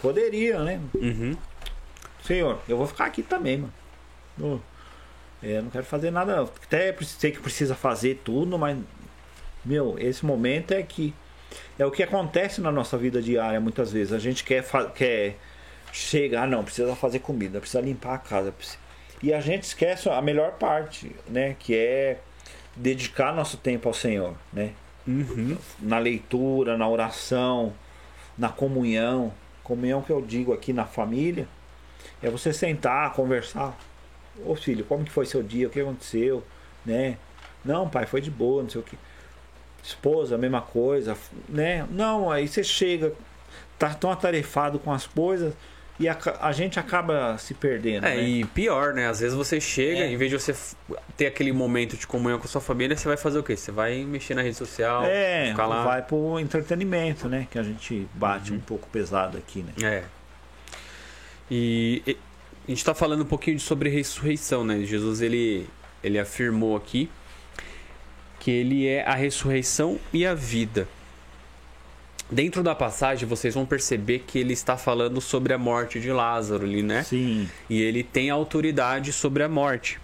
Poderia, 0.02 0.60
né? 0.60 0.80
Uhum. 0.94 1.36
Senhor, 2.24 2.60
eu 2.68 2.78
vou 2.78 2.88
ficar 2.88 3.06
aqui 3.06 3.24
também, 3.24 3.58
mano. 3.58 3.74
Não, 4.38 4.62
é, 5.42 5.62
não 5.62 5.70
quero 5.70 5.86
fazer 5.86 6.12
nada. 6.12 6.44
Até 6.44 6.96
sei 7.02 7.32
que 7.32 7.40
precisa 7.40 7.76
fazer 7.76 8.22
tudo, 8.24 8.58
mas. 8.58 8.78
Meu, 9.66 9.98
esse 10.00 10.26
momento 10.26 10.74
é 10.74 10.82
que. 10.84 11.14
É 11.80 11.86
o 11.86 11.92
que 11.92 12.04
acontece 12.04 12.60
na 12.60 12.72
nossa 12.72 12.98
vida 12.98 13.22
diária 13.22 13.60
muitas 13.60 13.92
vezes. 13.92 14.14
A 14.14 14.20
gente 14.20 14.44
quer, 14.44 14.66
quer 14.94 15.38
chega, 15.92 16.42
ah 16.42 16.48
não, 16.48 16.64
precisa 16.64 16.96
fazer 16.96 17.20
comida, 17.20 17.60
precisa 17.60 17.82
limpar 17.82 18.16
a 18.16 18.18
casa. 18.18 18.52
Precisa... 18.52 18.78
E 19.22 19.34
a 19.34 19.40
gente 19.40 19.64
esquece 19.64 20.10
a 20.10 20.22
melhor 20.22 20.54
parte, 20.54 21.16
né? 21.28 21.56
Que 21.58 21.76
é 21.76 22.20
dedicar 22.76 23.34
nosso 23.34 23.58
tempo 23.58 23.88
ao 23.88 23.94
Senhor, 23.94 24.36
né? 24.54 24.74
Uhum. 25.08 25.58
Na 25.80 25.98
leitura, 25.98 26.78
na 26.78 26.88
oração, 26.88 27.74
na 28.38 28.50
comunhão. 28.50 29.34
Comunhão 29.64 30.02
que 30.02 30.12
eu 30.12 30.22
digo 30.22 30.54
aqui 30.54 30.72
na 30.72 30.86
família 30.86 31.48
é 32.22 32.30
você 32.30 32.54
sentar, 32.54 33.14
conversar. 33.14 33.78
Ô 34.46 34.56
filho, 34.56 34.86
como 34.86 35.04
que 35.04 35.12
foi 35.12 35.26
seu 35.26 35.44
dia? 35.44 35.68
O 35.68 35.70
que 35.70 35.80
aconteceu? 35.80 36.44
Né? 36.86 37.18
Não, 37.64 37.90
pai, 37.90 38.06
foi 38.06 38.22
de 38.22 38.32
boa, 38.32 38.64
não 38.64 38.70
sei 38.70 38.82
o 38.82 38.84
que. 38.84 38.98
Esposa, 39.84 40.36
a 40.36 40.38
mesma 40.38 40.62
coisa, 40.62 41.18
né? 41.48 41.86
Não, 41.90 42.30
aí 42.30 42.48
você 42.48 42.64
chega, 42.64 43.14
tá 43.80 43.94
tão 43.94 44.12
atarefado 44.12 44.80
com 44.80 44.92
as 44.92 45.08
coisas, 45.08 45.54
e 46.00 46.08
a, 46.08 46.18
a, 46.42 46.52
gente 46.52 46.80
acaba 46.80 47.38
se 47.40 47.54
perdendo. 47.54 48.06
É, 48.06 48.16
né? 48.16 48.22
e 48.22 48.46
pior, 48.46 48.94
né? 48.94 49.08
Às 49.08 49.20
vezes 49.20 49.36
você 49.36 49.60
chega, 49.60 50.02
é. 50.02 50.12
em 50.12 50.16
vez 50.16 50.30
de 50.30 50.40
você 50.40 50.56
ter 51.16 51.26
aquele 51.26 51.52
momento 51.52 51.98
de 51.98 52.06
comunhão 52.06 52.38
com 52.38 52.46
a 52.46 52.48
sua 52.48 52.62
família, 52.62 52.96
você 52.96 53.08
vai 53.08 53.18
fazer 53.18 53.40
o 53.40 53.44
quê? 53.44 53.56
Você 53.56 53.72
vai 53.72 54.04
mexer 54.04 54.36
na 54.36 54.44
rede 54.44 54.56
social, 54.56 55.04
é, 55.06 55.48
ficar 55.50 55.66
lá. 55.66 55.84
vai 55.84 56.02
pro 56.04 56.40
entretenimento, 56.40 57.28
né? 57.28 57.48
Que 57.50 57.58
a 57.58 57.64
gente 57.64 58.08
bate 58.14 58.52
uhum. 58.52 58.58
um 58.58 58.62
pouco 58.62 58.88
pesado 58.90 59.38
aqui, 59.38 59.64
né? 59.64 59.74
É. 59.82 60.04
E 61.50 62.18
a 62.68 62.72
gente 62.72 62.80
está 62.80 62.94
falando 62.94 63.22
um 63.22 63.26
pouquinho 63.26 63.60
sobre 63.60 63.90
ressurreição, 63.90 64.64
né? 64.64 64.82
Jesus 64.84 65.22
ele, 65.22 65.66
ele 66.04 66.20
afirmou 66.20 66.76
aqui 66.76 67.10
que 68.40 68.52
ele 68.52 68.86
é 68.86 69.06
a 69.06 69.16
ressurreição 69.16 69.98
e 70.12 70.26
a 70.26 70.34
vida. 70.34 70.88
Dentro 72.30 72.62
da 72.62 72.76
passagem, 72.76 73.28
vocês 73.28 73.54
vão 73.54 73.66
perceber 73.66 74.20
que 74.28 74.38
ele 74.38 74.52
está 74.52 74.76
falando 74.76 75.22
sobre 75.22 75.54
a 75.54 75.58
morte 75.58 75.98
de 76.00 76.12
Lázaro 76.12 76.66
ali, 76.66 76.84
né? 76.84 77.04
Sim. 77.04 77.50
E 77.70 77.82
ele 77.82 78.04
tem 78.04 78.30
autoridade 78.30 79.14
sobre 79.14 79.44
a 79.44 79.48
morte. 79.50 79.98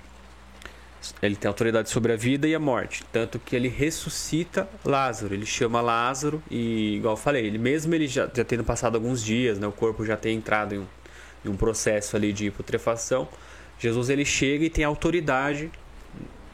Ele 1.22 1.36
tem 1.36 1.50
autoridade 1.50 1.90
sobre 1.90 2.14
a 2.14 2.16
vida 2.16 2.48
e 2.48 2.56
a 2.56 2.60
morte. 2.60 3.04
Tanto 3.12 3.38
que 3.40 3.58
ele 3.58 3.68
ressuscita 3.68 4.70
Lázaro. 4.86 5.34
Ele 5.34 5.46
chama 5.46 5.82
Lázaro 5.82 6.42
e, 6.50 6.96
igual 6.96 7.16
eu 7.16 7.18
falei, 7.18 7.46
ele 7.46 7.58
mesmo 7.58 7.94
ele 7.94 8.08
já, 8.08 8.30
já 8.34 8.46
tendo 8.46 8.64
passado 8.64 8.96
alguns 8.96 9.22
dias, 9.22 9.60
né? 9.60 9.68
O 9.68 9.72
corpo 9.74 10.06
já 10.06 10.16
tem 10.16 10.38
entrado 10.38 10.76
em 10.76 10.80
um, 10.80 10.86
em 11.46 11.50
um 11.50 11.56
processo 11.56 12.16
ali 12.16 12.32
de 12.34 12.52
putrefação. 12.52 13.28
Jesus 13.80 14.10
ele 14.10 14.26
chega 14.26 14.66
e 14.66 14.70
tem 14.70 14.84
autoridade 14.84 15.72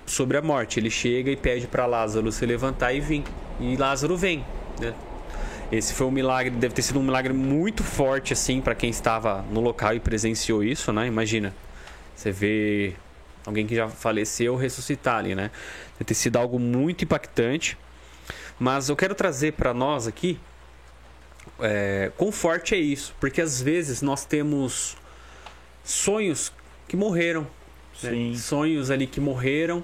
sobre 0.05 0.37
a 0.37 0.41
morte. 0.41 0.79
Ele 0.79 0.89
chega 0.89 1.29
e 1.31 1.35
pede 1.35 1.67
para 1.67 1.85
Lázaro 1.85 2.31
se 2.31 2.45
levantar 2.45 2.93
e 2.93 2.99
vir. 2.99 3.23
E 3.59 3.75
Lázaro 3.75 4.17
vem, 4.17 4.43
né? 4.79 4.93
Esse 5.71 5.93
foi 5.93 6.07
um 6.07 6.11
milagre, 6.11 6.49
deve 6.49 6.73
ter 6.73 6.81
sido 6.81 6.99
um 6.99 7.03
milagre 7.03 7.31
muito 7.31 7.83
forte 7.83 8.33
assim 8.33 8.59
para 8.59 8.73
quem 8.73 8.89
estava 8.89 9.45
no 9.51 9.61
local 9.61 9.93
e 9.93 9.99
presenciou 9.99 10.63
isso, 10.63 10.91
né? 10.91 11.05
Imagina. 11.05 11.53
Você 12.15 12.31
vê 12.31 12.95
alguém 13.45 13.67
que 13.67 13.75
já 13.75 13.87
faleceu 13.87 14.55
ressuscitar 14.55 15.17
ali, 15.17 15.35
né? 15.35 15.51
Deve 15.93 16.05
ter 16.05 16.15
sido 16.15 16.37
algo 16.37 16.57
muito 16.57 17.03
impactante. 17.03 17.77
Mas 18.57 18.89
eu 18.89 18.95
quero 18.95 19.13
trazer 19.13 19.53
para 19.53 19.73
nós 19.73 20.07
aqui 20.07 20.39
é, 21.61 22.11
quão 22.17 22.31
forte 22.31 22.75
é 22.75 22.77
isso, 22.77 23.15
porque 23.19 23.41
às 23.41 23.61
vezes 23.61 24.01
nós 24.01 24.25
temos 24.25 24.95
sonhos 25.83 26.51
que 26.87 26.95
morreram, 26.95 27.47
né? 28.03 28.33
sonhos 28.35 28.91
ali 28.91 29.07
que 29.07 29.19
morreram, 29.19 29.83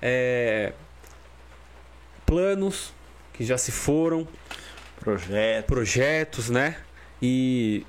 é, 0.00 0.72
planos 2.26 2.92
que 3.32 3.44
já 3.44 3.56
se 3.56 3.72
foram, 3.72 4.26
Projetos. 5.02 5.66
Projetos, 5.66 6.48
né? 6.48 6.76
E 7.20 7.84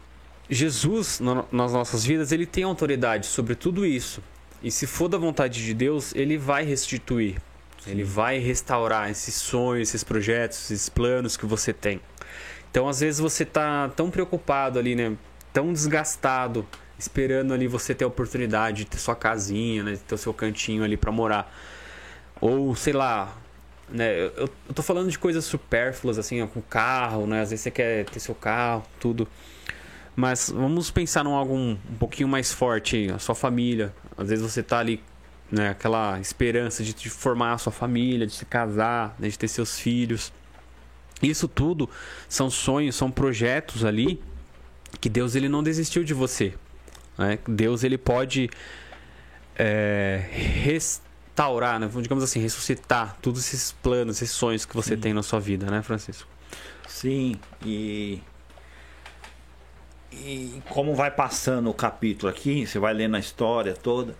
Jesus, 0.49 1.19
no, 1.19 1.47
nas 1.51 1.71
nossas 1.71 2.03
vidas, 2.03 2.31
ele 2.31 2.47
tem 2.47 2.63
autoridade 2.63 3.27
sobre 3.27 3.53
tudo 3.53 3.85
isso. 3.85 4.23
E 4.63 4.71
se 4.71 4.87
for 4.87 5.07
da 5.07 5.17
vontade 5.17 5.63
de 5.63 5.73
Deus, 5.75 6.15
ele 6.15 6.39
vai 6.39 6.65
restituir. 6.65 7.35
Sim. 7.83 7.91
Ele 7.91 8.03
vai 8.03 8.39
restaurar 8.39 9.11
esses 9.11 9.35
sonhos, 9.35 9.89
esses 9.89 10.03
projetos, 10.03 10.71
esses 10.71 10.89
planos 10.89 11.37
que 11.37 11.45
você 11.45 11.71
tem. 11.71 12.01
Então, 12.73 12.89
às 12.89 13.01
vezes, 13.01 13.19
você 13.19 13.45
tá 13.45 13.87
tão 13.89 14.09
preocupado 14.09 14.79
ali, 14.79 14.95
né? 14.95 15.15
Tão 15.53 15.71
desgastado, 15.71 16.65
esperando 16.97 17.53
ali 17.53 17.67
você 17.67 17.93
ter 17.93 18.03
a 18.03 18.07
oportunidade 18.07 18.77
de 18.77 18.85
ter 18.85 18.97
sua 18.97 19.15
casinha, 19.15 19.83
né? 19.83 19.99
Ter 20.07 20.15
o 20.15 20.17
seu 20.17 20.33
cantinho 20.33 20.83
ali 20.83 20.97
para 20.97 21.11
morar. 21.11 21.55
Ou, 22.41 22.75
sei 22.75 22.91
lá, 22.91 23.37
né? 23.87 24.21
Eu, 24.21 24.49
eu 24.67 24.73
tô 24.73 24.81
falando 24.81 25.11
de 25.11 25.19
coisas 25.19 25.45
supérfluas, 25.45 26.17
assim, 26.17 26.43
com 26.47 26.63
carro, 26.63 27.27
né? 27.27 27.41
Às 27.41 27.51
vezes 27.51 27.61
você 27.61 27.69
quer 27.69 28.05
ter 28.05 28.19
seu 28.19 28.33
carro, 28.33 28.83
tudo. 28.99 29.27
Mas 30.15 30.49
vamos 30.49 30.89
pensar 30.89 31.23
em 31.23 31.29
algo 31.31 31.53
um, 31.53 31.77
um 31.91 31.95
pouquinho 31.99 32.27
mais 32.27 32.51
forte, 32.51 33.07
a 33.11 33.19
sua 33.19 33.35
família. 33.35 33.93
Às 34.17 34.29
vezes 34.29 34.43
você 34.43 34.63
tá 34.63 34.79
ali, 34.79 34.99
né, 35.51 35.69
aquela 35.69 36.19
esperança 36.19 36.83
de, 36.83 36.91
de 36.91 37.07
formar 37.07 37.53
a 37.53 37.57
sua 37.59 37.71
família, 37.71 38.25
de 38.25 38.33
se 38.33 38.45
casar, 38.45 39.15
né, 39.19 39.29
de 39.29 39.37
ter 39.37 39.47
seus 39.47 39.77
filhos. 39.77 40.33
Isso 41.23 41.47
tudo 41.47 41.89
são 42.27 42.49
sonhos, 42.49 42.95
são 42.95 43.09
projetos 43.09 43.83
ali 43.85 44.21
que 44.99 45.09
Deus 45.09 45.35
ele 45.35 45.49
não 45.49 45.63
desistiu 45.63 46.03
de 46.03 46.13
você. 46.13 46.53
Né? 47.17 47.39
Deus 47.47 47.83
ele 47.83 47.97
pode 47.97 48.49
é, 49.55 50.23
restaurar, 50.31 51.79
né? 51.79 51.89
digamos 52.01 52.23
assim, 52.23 52.39
ressuscitar 52.39 53.17
todos 53.21 53.39
esses 53.41 53.71
planos, 53.71 54.21
esses 54.21 54.35
sonhos 54.35 54.65
que 54.65 54.75
você 54.75 54.95
Sim. 54.95 55.01
tem 55.01 55.13
na 55.13 55.23
sua 55.23 55.39
vida, 55.39 55.69
né, 55.69 55.81
Francisco? 55.81 56.27
Sim, 56.87 57.35
e 57.65 58.21
e 60.11 60.61
como 60.69 60.93
vai 60.93 61.09
passando 61.09 61.69
o 61.69 61.73
capítulo 61.73 62.31
aqui, 62.31 62.67
você 62.67 62.77
vai 62.77 62.93
lendo 62.93 63.15
a 63.15 63.19
história 63.19 63.73
toda, 63.73 64.15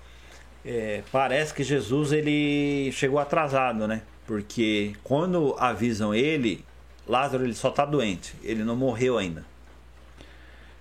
é, 0.66 1.04
parece 1.12 1.54
que 1.54 1.64
Jesus 1.64 2.12
ele 2.12 2.92
chegou 2.92 3.20
atrasado, 3.20 3.88
né? 3.88 4.02
Porque 4.26 4.94
quando 5.04 5.56
avisam 5.60 6.16
ele, 6.16 6.66
Lázaro 7.08 7.44
ele 7.44 7.54
só 7.54 7.70
está 7.70 7.86
doente, 7.86 8.36
ele 8.44 8.64
não 8.64 8.76
morreu 8.76 9.18
ainda. 9.18 9.46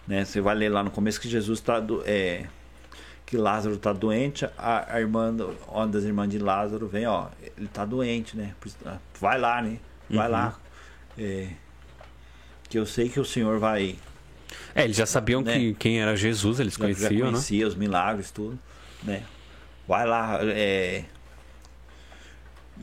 Né? 0.07 0.25
Você 0.25 0.41
vai 0.41 0.55
ler 0.55 0.69
lá 0.69 0.83
no 0.83 0.91
começo 0.91 1.21
que 1.21 1.29
Jesus 1.29 1.59
está 1.59 1.81
do, 1.81 2.03
é, 2.07 2.47
que 3.25 3.37
Lázaro 3.37 3.77
está 3.77 3.93
doente, 3.93 4.45
a, 4.59 4.95
a, 4.95 5.01
irmã, 5.01 5.35
uma 5.69 5.87
das 5.87 6.05
irmãs 6.05 6.29
de 6.29 6.39
Lázaro 6.39 6.87
vem, 6.87 7.07
ó, 7.07 7.29
ele 7.57 7.67
está 7.67 7.85
doente, 7.85 8.37
né? 8.37 8.55
Vai 9.21 9.39
lá, 9.39 9.63
né? 9.63 9.79
Vai 10.11 10.27
uhum. 10.27 10.33
lá. 10.33 10.59
É, 11.19 11.49
que 12.69 12.79
eu 12.79 12.87
sei 12.87 13.09
que 13.09 13.21
o 13.21 13.25
Senhor 13.25 13.59
vai 13.59 13.99
é, 14.75 14.85
eles 14.85 14.97
já 14.97 15.07
sabiam 15.07 15.43
né? 15.43 15.55
que, 15.55 15.75
quem 15.75 16.01
era 16.01 16.17
Jesus, 16.17 16.61
eles 16.61 16.75
já, 16.75 16.79
conheciam, 16.79 17.11
já 17.11 17.25
conhecia 17.25 17.61
né? 17.61 17.67
os 17.67 17.75
milagres, 17.75 18.31
tudo, 18.31 18.59
né? 19.03 19.23
Vai 19.87 20.07
lá, 20.07 20.39
é... 20.43 21.05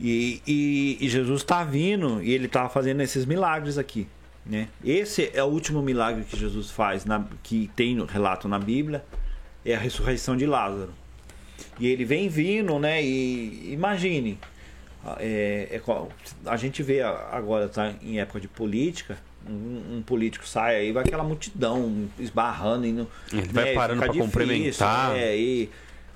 E, 0.00 0.40
e, 0.46 0.98
e 0.98 1.08
Jesus 1.08 1.42
está 1.42 1.62
vindo 1.62 2.22
e 2.22 2.32
ele 2.32 2.46
está 2.46 2.68
fazendo 2.70 3.02
esses 3.02 3.26
milagres 3.26 3.76
aqui, 3.76 4.08
né? 4.46 4.68
Esse 4.82 5.30
é 5.34 5.44
o 5.44 5.46
último 5.46 5.82
milagre 5.82 6.24
que 6.24 6.38
Jesus 6.38 6.70
faz, 6.70 7.04
na, 7.04 7.26
que 7.42 7.70
tem 7.76 7.94
no 7.94 8.06
relato 8.06 8.48
na 8.48 8.58
Bíblia, 8.58 9.04
é 9.64 9.74
a 9.74 9.78
ressurreição 9.78 10.36
de 10.36 10.46
Lázaro. 10.46 10.94
E 11.78 11.86
ele 11.86 12.06
vem 12.06 12.28
vindo, 12.30 12.78
né? 12.78 13.02
E 13.02 13.72
imagine, 13.74 14.38
é, 15.18 15.68
é, 15.70 15.82
a 16.46 16.56
gente 16.56 16.82
vê 16.82 17.02
agora 17.02 17.68
tá 17.68 17.92
em 18.02 18.20
época 18.20 18.40
de 18.40 18.48
política, 18.48 19.18
um, 19.46 19.96
um, 19.96 20.02
político 20.02 20.46
sai 20.46 20.76
aí, 20.76 20.92
vai 20.92 21.04
aquela 21.04 21.24
multidão 21.24 22.08
esbarrando 22.18 22.86
e 22.86 22.90
Ele 22.90 23.02
né, 23.02 23.06
vai 23.52 23.74
parando 23.74 24.00
para 24.00 24.12
cumprimentar. 24.12 25.16
É, 25.16 25.36
e 25.36 25.70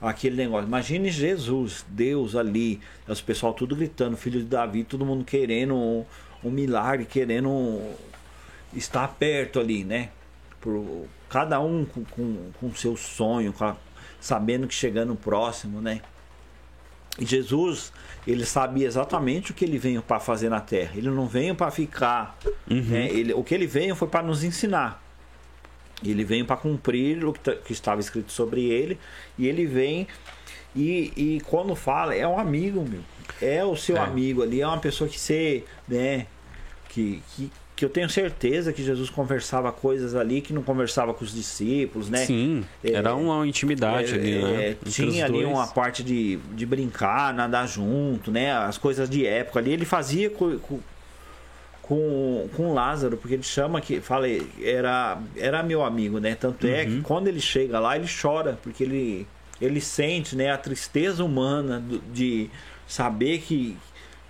aquele 0.09 0.37
negócio. 0.37 0.67
Imagine 0.67 1.11
Jesus, 1.11 1.85
Deus 1.89 2.35
ali, 2.37 2.81
os 3.09 3.21
pessoal 3.21 3.53
tudo 3.53 3.75
gritando, 3.75 4.17
filho 4.17 4.41
de 4.41 4.47
Davi, 4.47 4.85
todo 4.85 5.05
mundo 5.05 5.25
querendo 5.25 5.75
um, 5.75 6.05
um 6.43 6.51
milagre, 6.51 7.05
querendo 7.05 7.81
estar 8.75 9.09
perto 9.09 9.61
ali, 9.61 9.85
né? 9.85 10.11
Por, 10.61 11.07
cada 11.29 11.61
um 11.61 11.85
com, 11.85 12.05
com, 12.05 12.51
com 12.61 12.75
seu 12.75 12.97
sonho, 12.97 13.53
com 13.53 13.65
a, 13.65 13.77
sabendo 14.21 14.67
que 14.67 14.75
chegando 14.75 15.15
próximo, 15.15 15.81
né? 15.81 16.01
E 17.19 17.25
Jesus, 17.25 17.93
ele 18.27 18.45
sabia 18.45 18.87
exatamente 18.87 19.53
o 19.53 19.55
que 19.55 19.65
ele 19.65 19.79
veio 19.79 20.03
para 20.03 20.19
fazer 20.19 20.49
na 20.49 20.61
terra. 20.61 20.93
Ele 20.97 21.09
não 21.11 21.29
veio 21.29 21.55
para 21.55 21.71
ficar. 21.71 22.37
Uhum. 22.69 22.83
Né? 22.83 23.09
Ele, 23.09 23.33
o 23.33 23.45
que 23.45 23.55
ele 23.55 23.67
veio 23.67 23.95
foi 23.95 24.09
para 24.09 24.23
nos 24.23 24.43
ensinar. 24.43 25.04
Ele 26.11 26.25
veio 26.25 26.45
para 26.45 26.57
cumprir 26.57 27.25
o 27.25 27.33
que, 27.33 27.53
que, 27.57 27.73
estava 27.73 28.01
escrito 28.01 28.33
sobre 28.33 28.65
ele. 28.65 28.99
E 29.39 29.47
ele 29.47 29.67
vem. 29.67 30.07
E, 30.75 31.13
e 31.17 31.41
quando 31.47 31.75
fala, 31.75 32.15
é 32.15 32.27
um 32.27 32.39
amigo, 32.39 32.85
meu. 32.89 33.01
É 33.41 33.65
o 33.65 33.77
seu 33.77 33.97
é. 33.97 34.01
amigo 34.01 34.43
ali, 34.43 34.61
é 34.61 34.67
uma 34.67 34.79
pessoa 34.79 35.09
que 35.09 35.19
você. 35.19 35.65
Né, 35.89 36.27
que, 36.89 37.21
que, 37.35 37.51
que 37.75 37.85
eu 37.85 37.89
tenho 37.89 38.09
certeza 38.09 38.73
que 38.73 38.83
Jesus 38.83 39.11
conversava 39.11 39.73
coisas 39.73 40.15
ali 40.15 40.41
que 40.41 40.53
não 40.53 40.63
conversava 40.63 41.13
com 41.13 41.25
os 41.25 41.35
discípulos, 41.35 42.09
né? 42.09 42.25
Sim, 42.25 42.65
é, 42.85 42.93
era 42.93 43.15
uma 43.17 43.45
intimidade 43.47 44.13
é, 44.13 44.15
ali, 44.15 44.43
né? 44.43 44.67
É, 44.71 44.77
tinha 44.89 45.25
ali 45.25 45.45
uma 45.45 45.67
parte 45.67 46.05
de, 46.05 46.37
de 46.53 46.65
brincar, 46.65 47.35
nadar 47.35 47.67
junto, 47.67 48.31
né? 48.31 48.53
As 48.53 48.79
coisas 48.79 49.11
de 49.11 49.27
época 49.27 49.59
ali. 49.59 49.73
Ele 49.73 49.85
fazia 49.85 50.31
com, 50.31 50.59
com, 51.87 52.49
com 52.57 52.73
Lázaro, 52.73 53.17
porque 53.17 53.35
ele 53.35 53.43
chama 53.43 53.81
que, 53.81 54.01
falei, 54.01 54.49
era, 54.63 55.19
era 55.37 55.63
meu 55.63 55.85
amigo, 55.85 56.19
né? 56.19 56.35
Tanto 56.35 56.67
é 56.67 56.87
que 56.87 56.93
uhum. 56.93 57.03
quando 57.03 57.29
ele 57.29 57.41
chega 57.41 57.79
lá, 57.79 57.95
ele 57.95 58.09
chora, 58.09 58.59
porque 58.63 58.83
ele, 58.85 59.27
ele 59.61 59.81
sente 59.83 60.35
né, 60.35 60.51
a 60.51 60.57
tristeza 60.57 61.23
humana 61.23 61.85
de 62.13 62.51
saber 62.87 63.39
que 63.41 63.77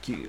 que 0.02 0.28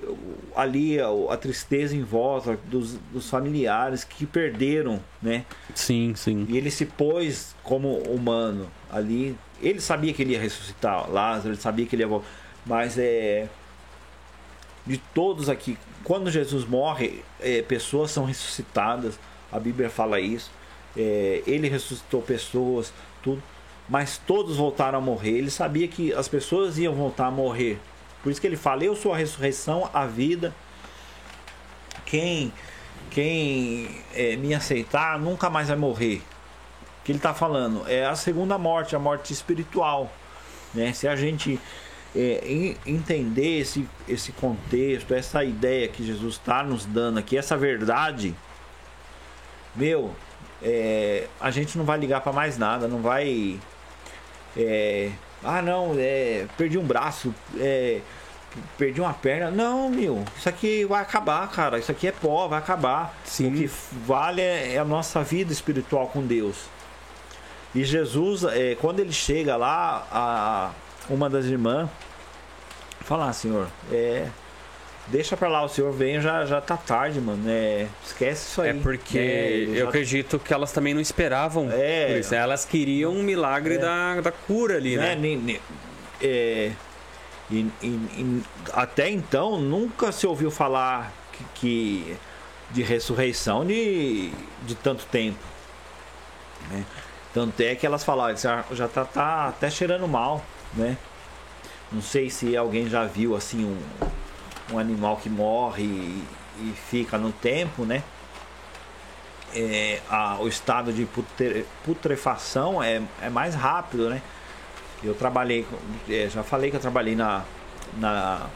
ali 0.54 0.98
a, 0.98 1.08
a, 1.28 1.36
tristeza 1.36 1.94
em 1.94 2.02
volta 2.02 2.58
dos, 2.64 2.94
dos, 3.12 3.28
familiares 3.28 4.04
que 4.04 4.24
perderam, 4.24 5.02
né? 5.20 5.44
Sim, 5.74 6.14
sim. 6.16 6.46
E 6.48 6.56
ele 6.56 6.70
se 6.70 6.86
pôs 6.86 7.54
como 7.62 7.98
humano 8.04 8.70
ali. 8.90 9.36
Ele 9.60 9.78
sabia 9.78 10.14
que 10.14 10.22
ele 10.22 10.32
ia 10.32 10.40
ressuscitar 10.40 11.10
Lázaro, 11.10 11.50
ele 11.50 11.60
sabia 11.60 11.84
que 11.84 11.94
ele 11.94 12.04
ia 12.04 12.08
voltar. 12.08 12.26
Mas 12.64 12.96
é. 12.96 13.50
De 14.86 14.96
todos 15.12 15.50
aqui, 15.50 15.76
quando 16.06 16.30
Jesus 16.30 16.64
morre, 16.64 17.22
é, 17.38 17.60
pessoas 17.62 18.10
são 18.10 18.24
ressuscitadas. 18.24 19.18
A 19.52 19.58
Bíblia 19.58 19.90
fala 19.90 20.20
isso. 20.20 20.50
É, 20.96 21.42
ele 21.46 21.68
ressuscitou 21.68 22.22
pessoas, 22.22 22.92
tudo. 23.22 23.42
Mas 23.88 24.18
todos 24.26 24.56
voltaram 24.56 24.98
a 24.98 25.00
morrer. 25.02 25.38
Ele 25.38 25.50
sabia 25.50 25.86
que 25.86 26.14
as 26.14 26.28
pessoas 26.28 26.78
iam 26.78 26.94
voltar 26.94 27.26
a 27.26 27.30
morrer 27.30 27.78
por 28.26 28.32
isso 28.32 28.40
que 28.40 28.46
ele 28.48 28.56
fala: 28.56 28.82
Eu 28.82 28.96
sou 28.96 29.14
a 29.14 29.16
ressurreição, 29.16 29.88
a 29.94 30.04
vida. 30.04 30.52
Quem, 32.04 32.52
quem 33.08 34.02
é, 34.12 34.34
me 34.34 34.52
aceitar 34.52 35.16
nunca 35.16 35.48
mais 35.48 35.68
vai 35.68 35.76
morrer. 35.76 36.16
O 36.16 37.04
que 37.04 37.12
ele 37.12 37.20
está 37.20 37.32
falando 37.32 37.88
é 37.88 38.04
a 38.04 38.16
segunda 38.16 38.58
morte, 38.58 38.96
a 38.96 38.98
morte 38.98 39.32
espiritual. 39.32 40.10
Né? 40.74 40.92
Se 40.92 41.06
a 41.06 41.14
gente 41.14 41.60
é, 42.16 42.74
entender 42.86 43.60
esse, 43.60 43.86
esse 44.08 44.32
contexto, 44.32 45.12
essa 45.12 45.44
ideia 45.44 45.86
que 45.86 46.04
Jesus 46.04 46.34
está 46.34 46.62
nos 46.62 46.86
dando 46.86 47.18
aqui, 47.18 47.36
essa 47.36 47.56
verdade, 47.56 48.34
meu, 49.74 50.14
é, 50.62 51.26
a 51.38 51.50
gente 51.50 51.76
não 51.76 51.84
vai 51.84 51.98
ligar 51.98 52.22
para 52.22 52.32
mais 52.32 52.56
nada, 52.56 52.88
não 52.88 53.02
vai. 53.02 53.60
É, 54.56 55.10
ah, 55.44 55.60
não, 55.60 55.94
é, 55.98 56.46
perdi 56.56 56.78
um 56.78 56.84
braço, 56.84 57.34
é, 57.58 58.00
perdi 58.78 59.00
uma 59.00 59.12
perna. 59.12 59.50
Não, 59.50 59.90
meu, 59.90 60.24
isso 60.38 60.48
aqui 60.48 60.86
vai 60.86 61.02
acabar, 61.02 61.46
cara. 61.50 61.78
Isso 61.78 61.92
aqui 61.92 62.08
é 62.08 62.12
pó, 62.12 62.48
vai 62.48 62.58
acabar. 62.58 63.14
Sim. 63.24 63.48
O 63.48 63.52
que 63.52 63.70
vale 64.06 64.40
é, 64.40 64.74
é 64.74 64.78
a 64.78 64.84
nossa 64.84 65.22
vida 65.22 65.52
espiritual 65.52 66.08
com 66.08 66.22
Deus. 66.26 66.56
E 67.74 67.84
Jesus, 67.84 68.44
é, 68.44 68.74
quando 68.80 69.00
ele 69.00 69.12
chega 69.12 69.54
lá, 69.56 70.06
a, 70.10 70.70
uma 71.08 71.28
das 71.30 71.46
irmãs 71.46 71.88
fala, 73.00 73.28
ah, 73.28 73.32
senhor, 73.32 73.68
é, 73.92 74.26
deixa 75.06 75.36
pra 75.36 75.48
lá, 75.48 75.62
o 75.62 75.68
senhor 75.68 75.92
vem, 75.92 76.20
já, 76.20 76.44
já 76.44 76.60
tá 76.60 76.76
tarde, 76.76 77.20
mano. 77.20 77.44
É, 77.48 77.86
esquece 78.04 78.48
isso 78.48 78.62
aí. 78.62 78.70
É 78.70 78.74
porque 78.74 79.18
é, 79.18 79.64
eu 79.68 79.76
já... 79.76 79.88
acredito 79.88 80.38
que 80.38 80.52
elas 80.52 80.72
também 80.72 80.92
não 80.92 81.00
esperavam 81.00 81.70
é, 81.70 82.06
por 82.06 82.16
isso. 82.18 82.32
Né? 82.32 82.38
Elas 82.38 82.64
queriam 82.64 83.12
um 83.12 83.22
milagre 83.22 83.76
é, 83.76 83.78
da, 83.78 84.20
da 84.20 84.32
cura 84.32 84.76
ali, 84.76 84.96
né? 84.96 85.14
né? 85.14 85.60
É, 86.20 86.72
e, 87.50 87.66
e, 87.82 87.86
e, 87.86 88.42
até 88.72 89.08
então 89.08 89.60
nunca 89.60 90.10
se 90.10 90.26
ouviu 90.26 90.50
falar 90.50 91.12
que, 91.32 91.44
que 91.54 92.16
de 92.70 92.82
ressurreição 92.82 93.64
de, 93.64 94.30
de 94.64 94.74
tanto 94.74 95.04
tempo. 95.06 95.38
Né? 96.70 96.84
Tanto 97.32 97.60
é 97.60 97.74
que 97.74 97.86
elas 97.86 98.02
falaram, 98.02 98.36
já, 98.36 98.64
já 98.72 98.88
tá, 98.88 99.04
tá 99.04 99.48
até 99.48 99.70
cheirando 99.70 100.08
mal, 100.08 100.42
né? 100.76 100.96
Não 101.90 102.02
sei 102.02 102.30
se 102.30 102.56
alguém 102.56 102.88
já 102.88 103.04
viu 103.04 103.36
assim 103.36 103.64
um, 103.64 104.74
um 104.74 104.78
animal 104.78 105.16
que 105.16 105.30
morre 105.30 105.84
e, 105.84 106.24
e 106.60 106.74
fica 106.88 107.16
no 107.16 107.32
tempo, 107.32 107.84
né? 107.84 108.02
é, 109.56 110.00
a, 110.08 110.38
o 110.40 110.48
estado 110.48 110.92
de 110.92 111.06
putre, 111.06 111.66
putrefação 111.84 112.82
é, 112.82 113.02
é 113.22 113.30
mais 113.30 113.54
rápido, 113.54 114.10
né? 114.10 114.20
Eu 115.02 115.14
trabalhei, 115.14 115.66
é, 116.08 116.28
já 116.28 116.42
falei 116.42 116.70
que 116.70 116.76
eu 116.76 116.80
trabalhei 116.80 117.14
na, 117.14 117.44
na, 117.96 118.46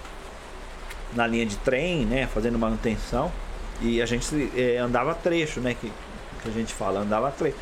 na 1.15 1.27
linha 1.27 1.47
de 1.47 1.57
trem, 1.57 2.05
né? 2.05 2.27
Fazendo 2.27 2.59
manutenção. 2.59 3.33
E 3.81 4.03
a 4.03 4.07
gente 4.07 4.51
é, 4.57 4.77
andava 4.79 5.15
trecho, 5.15 5.61
né? 5.61 5.75
Que, 5.75 5.91
que 6.43 6.49
a 6.49 6.53
gente 6.53 6.75
fala, 6.75 7.01
andava 7.01 7.31
trecho. 7.31 7.57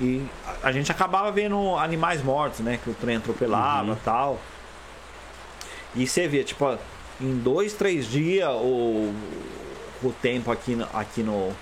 E 0.00 0.24
a, 0.62 0.72
gente 0.72 0.90
acabava 0.90 1.30
vendo 1.30 1.76
animais 1.76 2.22
mortos, 2.22 2.60
né? 2.60 2.78
Que 2.82 2.90
o 2.90 2.94
trem 2.94 3.16
atropelava 3.16 3.92
Uhum. 3.92 3.98
tal. 4.04 4.40
E 5.94 6.06
você 6.06 6.26
vê, 6.26 6.42
tipo, 6.42 6.76
em 7.20 7.38
dois, 7.38 7.74
três 7.74 8.10
dias 8.10 8.50
o, 8.50 9.14
o 10.02 10.12
tempo 10.20 10.50
aqui, 10.50 10.76
aqui 10.92 11.22
no, 11.22 11.52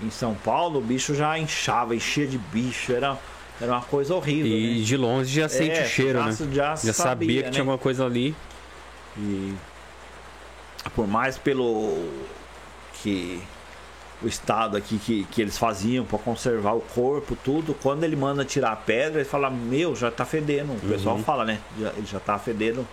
em 0.00 0.10
São 0.10 0.34
Paulo, 0.34 0.78
o 0.78 0.82
bicho 0.82 1.14
já 1.14 1.36
inchava, 1.38 1.96
enchia 1.96 2.26
de 2.26 2.38
bicho, 2.38 2.92
era, 2.92 3.18
era 3.60 3.72
uma 3.72 3.82
coisa 3.82 4.14
horrível. 4.14 4.52
E 4.52 4.78
né? 4.78 4.84
de 4.84 4.96
longe 4.96 5.40
já 5.40 5.48
sente 5.48 5.78
É, 5.78 5.82
o 5.82 5.86
cheiro, 5.88 6.18
já, 6.20 6.26
né? 6.26 6.36
Já, 6.52 6.74
Já 6.76 6.92
sabia 6.92 7.40
que 7.42 7.46
né? 7.46 7.50
tinha 7.50 7.62
alguma 7.62 7.78
coisa 7.78 8.04
ali. 8.04 8.36
E 9.18 9.54
por 10.94 11.06
mais 11.08 11.36
pelo 11.36 12.08
que 13.02 13.42
o 14.22 14.26
estado 14.26 14.76
aqui 14.76 14.98
que, 14.98 15.24
que 15.24 15.42
eles 15.42 15.58
faziam 15.58 16.04
para 16.04 16.18
conservar 16.18 16.72
o 16.72 16.80
corpo, 16.80 17.36
tudo, 17.44 17.74
quando 17.74 18.02
ele 18.04 18.16
manda 18.16 18.44
tirar 18.44 18.72
a 18.72 18.76
pedra, 18.76 19.20
ele 19.20 19.28
fala, 19.28 19.50
meu, 19.50 19.94
já 19.94 20.10
tá 20.10 20.24
fedendo. 20.24 20.72
O 20.72 20.88
pessoal 20.88 21.16
Uhum. 21.16 21.22
fala, 21.24 21.44
né? 21.44 21.60
Já- 21.78 21.90
ele 21.96 22.06
já 22.06 22.18
tá 22.20 22.38
fedendo, 22.38 22.86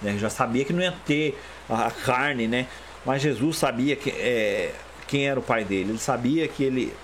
né? 0.00 0.16
Já 0.18 0.30
sabia 0.30 0.64
que 0.64 0.72
não 0.72 0.82
ia 0.82 0.94
ter 1.04 1.38
a 1.68 1.86
a 1.86 1.90
carne, 1.90 2.48
né? 2.48 2.66
Mas 3.04 3.20
Jesus 3.22 3.58
sabia 3.58 3.94
que, 3.96 4.10
é, 4.10 4.72
quem 5.06 5.28
era 5.28 5.38
o 5.38 5.42
pai 5.42 5.64
dele. 5.64 5.90
Ele 5.90 5.98
sabia 5.98 6.48
que 6.48 6.64
ele 6.64 6.94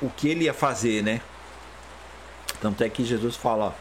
o 0.00 0.08
que 0.08 0.28
ele 0.28 0.44
ia 0.44 0.54
fazer, 0.54 1.02
né? 1.02 1.20
Tanto 2.60 2.82
é 2.84 2.88
que 2.88 3.04
Jesus 3.04 3.36
fala, 3.36 3.66
ó, 3.66 3.72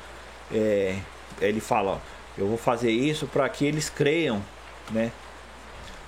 é, 0.54 0.96
ele 1.42 1.60
fala, 1.60 1.92
ó, 1.92 1.98
eu 2.38 2.48
vou 2.48 2.58
fazer 2.58 2.92
isso 2.92 3.26
para 3.28 3.48
que 3.50 3.66
eles 3.66 3.90
creiam, 3.90 4.44
né? 4.92 5.12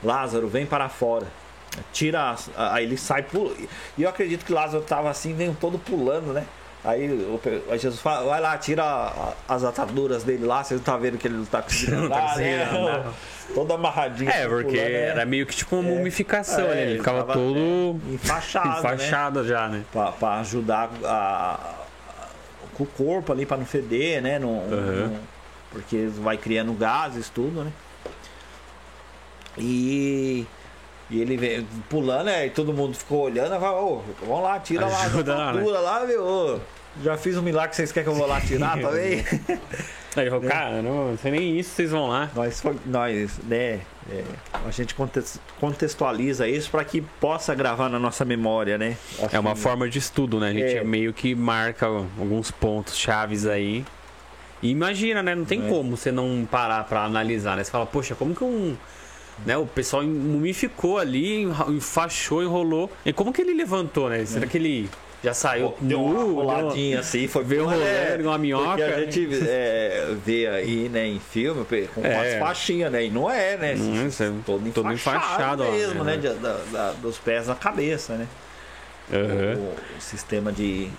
Lázaro, 0.03 0.47
vem 0.47 0.65
para 0.65 0.87
fora. 0.89 1.27
Tira, 1.93 2.35
aí 2.55 2.83
ele 2.85 2.97
sai 2.97 3.23
pula. 3.23 3.55
E 3.97 4.03
eu 4.03 4.09
acredito 4.09 4.43
que 4.45 4.51
Lázaro 4.51 4.83
tava 4.83 5.09
assim, 5.09 5.33
veio 5.33 5.55
todo 5.59 5.77
pulando, 5.79 6.33
né? 6.33 6.45
Aí, 6.83 7.11
o, 7.11 7.39
aí 7.69 7.77
Jesus 7.77 7.99
fala, 7.99 8.25
vai 8.29 8.39
lá, 8.39 8.57
tira 8.57 8.83
a- 8.83 9.33
as 9.47 9.63
ataduras 9.65 10.23
dele 10.23 10.45
lá, 10.45 10.63
você 10.63 10.75
não 10.75 10.81
tá 10.81 10.95
vendo 10.97 11.17
que 11.17 11.27
ele 11.27 11.35
não 11.35 11.45
tá 11.45 11.61
conseguindo 11.63 12.03
Não 12.03 12.09
tá 12.09 12.35
né? 12.37 12.63
andar. 12.71 13.13
Todo 13.53 13.73
amarradinho. 13.73 14.29
É, 14.29 14.33
assim, 14.43 14.49
porque 14.49 14.77
pulando, 14.77 14.89
né? 14.89 15.01
era 15.09 15.25
meio 15.25 15.45
que 15.45 15.55
tipo 15.55 15.75
uma 15.75 15.83
mumificação 15.83 16.67
É. 16.67 16.81
Ele 16.81 16.91
ele 16.91 16.97
ficava 16.99 17.33
todo 17.33 17.57
é, 18.09 18.13
enfaixado, 18.13 18.69
né? 18.69 18.77
enfaixado 18.79 19.47
já, 19.47 19.67
né? 19.67 19.83
para 19.91 20.39
ajudar 20.39 20.89
a, 21.03 21.59
com 22.75 22.83
o 22.83 22.87
corpo 22.87 23.31
ali 23.33 23.45
para 23.45 23.57
não 23.57 23.65
feder, 23.65 24.21
né? 24.21 24.39
Não, 24.39 24.49
Uhum. 24.49 25.07
não- 25.09 25.19
porque 25.71 26.07
vai 26.17 26.37
criando 26.37 26.73
gases 26.73 27.27
tudo, 27.29 27.63
né? 27.63 27.71
E, 29.57 30.45
e 31.09 31.21
ele 31.21 31.37
vem 31.37 31.67
pulando, 31.89 32.25
né? 32.25 32.47
E 32.47 32.49
todo 32.49 32.73
mundo 32.73 32.95
ficou 32.95 33.23
olhando, 33.23 33.55
e 33.55 33.59
fala, 33.59 33.81
ô, 33.81 34.01
vamos 34.25 34.43
lá, 34.43 34.59
tira 34.59 34.85
lá 34.87 34.97
a 34.97 35.03
Ajuda 35.05 35.35
lá, 35.35 35.53
né? 35.53 35.59
atadura 35.59 35.79
lá, 35.79 36.03
ô, 36.03 36.59
Já 37.03 37.17
fiz 37.17 37.37
um 37.37 37.41
milagre, 37.41 37.75
vocês 37.75 37.91
querem 37.91 38.05
que 38.05 38.13
eu 38.13 38.17
vou 38.17 38.27
lá 38.27 38.39
tirar 38.41 38.77
também? 38.81 39.25
Aí 40.15 40.23
ele 40.23 40.29
falou, 40.31 40.49
cara, 40.49 40.81
não, 40.81 41.17
sei 41.21 41.31
nem 41.31 41.57
isso, 41.59 41.69
vocês 41.71 41.91
vão 41.91 42.07
lá. 42.07 42.29
nós, 42.35 42.61
nós, 42.85 43.39
né? 43.47 43.79
é, 44.11 44.23
a 44.67 44.71
gente 44.71 44.95
contextualiza 45.59 46.47
isso 46.47 46.69
para 46.71 46.83
que 46.83 47.01
possa 47.01 47.53
gravar 47.53 47.89
na 47.89 47.99
nossa 47.99 48.25
memória, 48.25 48.77
né? 48.77 48.97
É 49.31 49.39
uma 49.39 49.51
Assim, 49.53 49.61
forma 49.61 49.87
de 49.89 49.99
estudo, 49.99 50.39
né? 50.39 50.49
A 50.49 50.53
gente 50.53 50.77
É. 50.77 50.83
meio 50.83 51.13
que 51.13 51.35
marca 51.35 51.85
alguns 51.85 52.49
pontos 52.51 52.97
chaves 52.97 53.45
aí. 53.45 53.85
E 54.61 54.69
imagina, 54.71 55.21
né? 55.23 55.35
Não 55.35 55.45
tem 55.45 55.65
É. 55.65 55.69
como 55.69 55.95
você 55.95 56.11
não 56.11 56.47
parar 56.49 56.83
pra 56.85 57.03
analisar, 57.03 57.55
né? 57.55 57.63
Você 57.63 57.71
fala, 57.71 57.85
poxa, 57.85 58.15
como 58.15 58.33
que 58.35 58.43
um. 58.43 58.75
Né, 59.45 59.57
o 59.57 59.65
pessoal 59.65 60.03
mumificou 60.03 60.97
ali, 60.97 61.43
enfaixou, 61.69 62.43
enrolou. 62.43 62.91
E 63.05 63.13
como 63.13 63.31
que 63.31 63.41
ele 63.41 63.53
levantou, 63.53 64.09
né? 64.09 64.25
Será 64.25 64.45
que 64.45 64.57
ele 64.57 64.89
já 65.23 65.33
saiu 65.33 65.73
deu 65.81 66.01
uma 66.01 66.23
roladinha 66.23 66.99
assim, 66.99 67.27
foi 67.27 67.43
veio 67.43 67.65
Mas 67.65 67.77
rolando, 67.79 68.21
igual 68.21 68.27
uma 68.27 68.37
minhoca, 68.37 68.67
Porque 68.69 68.83
a 68.83 68.87
né? 68.97 69.11
gente 69.11 69.29
é, 69.47 70.15
vê 70.25 70.47
aí, 70.47 70.89
né, 70.89 71.07
em 71.07 71.19
filme, 71.19 71.65
com 71.93 72.05
É. 72.05 72.15
umas 72.15 72.33
faixinhas, 72.39 72.91
né? 72.91 73.05
E 73.05 73.09
não 73.09 73.29
é, 73.29 73.57
né? 73.57 73.75
Hum, 73.77 74.07
é 74.07 74.31
todo, 74.45 74.71
todo 74.73 74.91
enfaixado 74.91 74.93
enfaixado, 74.93 75.63
ó, 75.63 75.71
mesmo, 75.71 76.03
né? 76.03 76.17
né? 76.17 76.33
da- 76.41 76.59
da- 76.71 76.91
dos 76.93 77.17
pés 77.17 77.49
à 77.49 77.55
cabeça, 77.55 78.15
né? 78.15 78.27
Aham. 79.11 79.55
O, 79.57 79.97
o 79.97 80.01
sistema 80.01 80.51
de, 80.51 80.89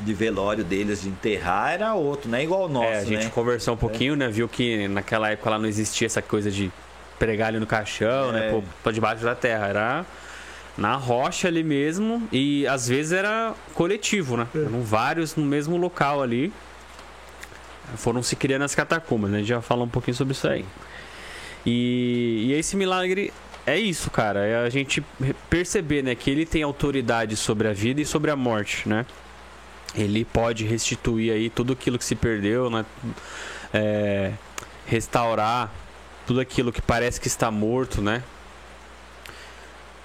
de 0.00 0.14
velório 0.14 0.62
deles, 0.64 1.02
de 1.02 1.08
enterrar, 1.08 1.72
era 1.72 1.94
outro, 1.94 2.28
não 2.30 2.38
é 2.38 2.42
igual 2.44 2.64
o 2.66 2.68
nosso, 2.68 2.86
É, 2.86 2.98
a 2.98 3.04
gente 3.04 3.24
né? 3.24 3.30
conversou 3.34 3.74
um 3.74 3.78
pouquinho, 3.78 4.14
né? 4.14 4.28
Viu 4.28 4.48
que 4.48 4.86
naquela 4.88 5.30
época 5.30 5.50
lá 5.50 5.58
não 5.58 5.66
existia 5.66 6.06
essa 6.06 6.20
coisa 6.22 6.50
de 6.50 6.70
pregar 7.18 7.48
ali 7.48 7.58
no 7.58 7.66
caixão, 7.66 8.32
né? 8.32 8.48
É. 8.48 8.50
Pô, 8.50 8.62
pra 8.82 8.92
debaixo 8.92 9.24
da 9.24 9.34
terra. 9.34 9.66
Era 9.66 10.06
na 10.76 10.94
rocha 10.94 11.48
ali 11.48 11.62
mesmo. 11.62 12.26
E 12.32 12.66
às 12.66 12.88
vezes 12.88 13.12
era 13.12 13.54
coletivo, 13.74 14.36
né? 14.36 14.46
É. 14.54 14.58
Eram 14.58 14.82
vários 14.82 15.36
no 15.36 15.44
mesmo 15.44 15.76
local 15.76 16.22
ali. 16.22 16.52
Foram 17.96 18.22
se 18.22 18.36
criando 18.36 18.62
as 18.62 18.74
catacumbas, 18.74 19.30
né? 19.30 19.38
A 19.38 19.40
gente 19.40 19.48
já 19.48 19.60
falou 19.60 19.86
um 19.86 19.88
pouquinho 19.88 20.14
sobre 20.14 20.32
isso 20.32 20.46
aí. 20.46 20.64
E, 21.64 22.46
e 22.46 22.52
esse 22.52 22.76
milagre 22.76 23.32
é 23.66 23.78
isso, 23.78 24.10
cara. 24.10 24.46
É 24.46 24.64
a 24.64 24.70
gente 24.70 25.04
perceber, 25.50 26.02
né? 26.02 26.14
Que 26.14 26.30
ele 26.30 26.46
tem 26.46 26.62
autoridade 26.62 27.36
sobre 27.36 27.68
a 27.68 27.72
vida 27.72 28.00
e 28.00 28.04
sobre 28.04 28.30
a 28.30 28.36
morte, 28.36 28.88
né? 28.88 29.04
Ele 29.94 30.24
pode 30.24 30.64
restituir 30.64 31.32
aí 31.32 31.50
tudo 31.50 31.72
aquilo 31.72 31.98
que 31.98 32.04
se 32.04 32.14
perdeu, 32.14 32.70
né? 32.70 32.84
É, 33.72 34.32
restaurar 34.86 35.70
tudo 36.28 36.40
aquilo 36.40 36.70
que 36.70 36.82
parece 36.82 37.18
que 37.18 37.26
está 37.26 37.50
morto, 37.50 38.02
né? 38.02 38.22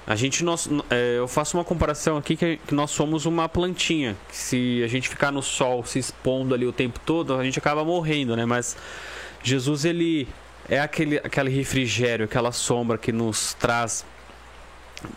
A 0.08 0.16
gente, 0.16 0.42
nós, 0.42 0.70
é, 0.90 1.18
eu 1.18 1.28
faço 1.28 1.58
uma 1.58 1.66
comparação 1.66 2.16
aqui 2.16 2.38
que, 2.38 2.62
que 2.66 2.74
nós 2.74 2.92
somos 2.92 3.26
uma 3.26 3.50
plantinha. 3.50 4.16
Que 4.30 4.38
se 4.38 4.82
a 4.86 4.88
gente 4.88 5.10
ficar 5.10 5.34
no 5.34 5.42
sol 5.42 5.84
se 5.84 6.00
expondo 6.00 6.56
ali 6.56 6.66
o 6.66 6.72
tempo 6.72 6.98
todo, 7.06 7.36
a 7.36 7.44
gente 7.44 7.60
acaba 7.60 7.84
morrendo, 7.84 8.38
né? 8.38 8.46
Mas 8.46 8.78
Jesus, 9.44 9.84
ele 9.84 10.26
é 10.70 10.80
aquele, 10.80 11.18
aquele 11.18 11.50
refrigério, 11.50 12.24
aquela 12.24 12.54
sombra 12.54 12.98
que 12.98 13.12
nos 13.12 13.54
traz 13.56 14.06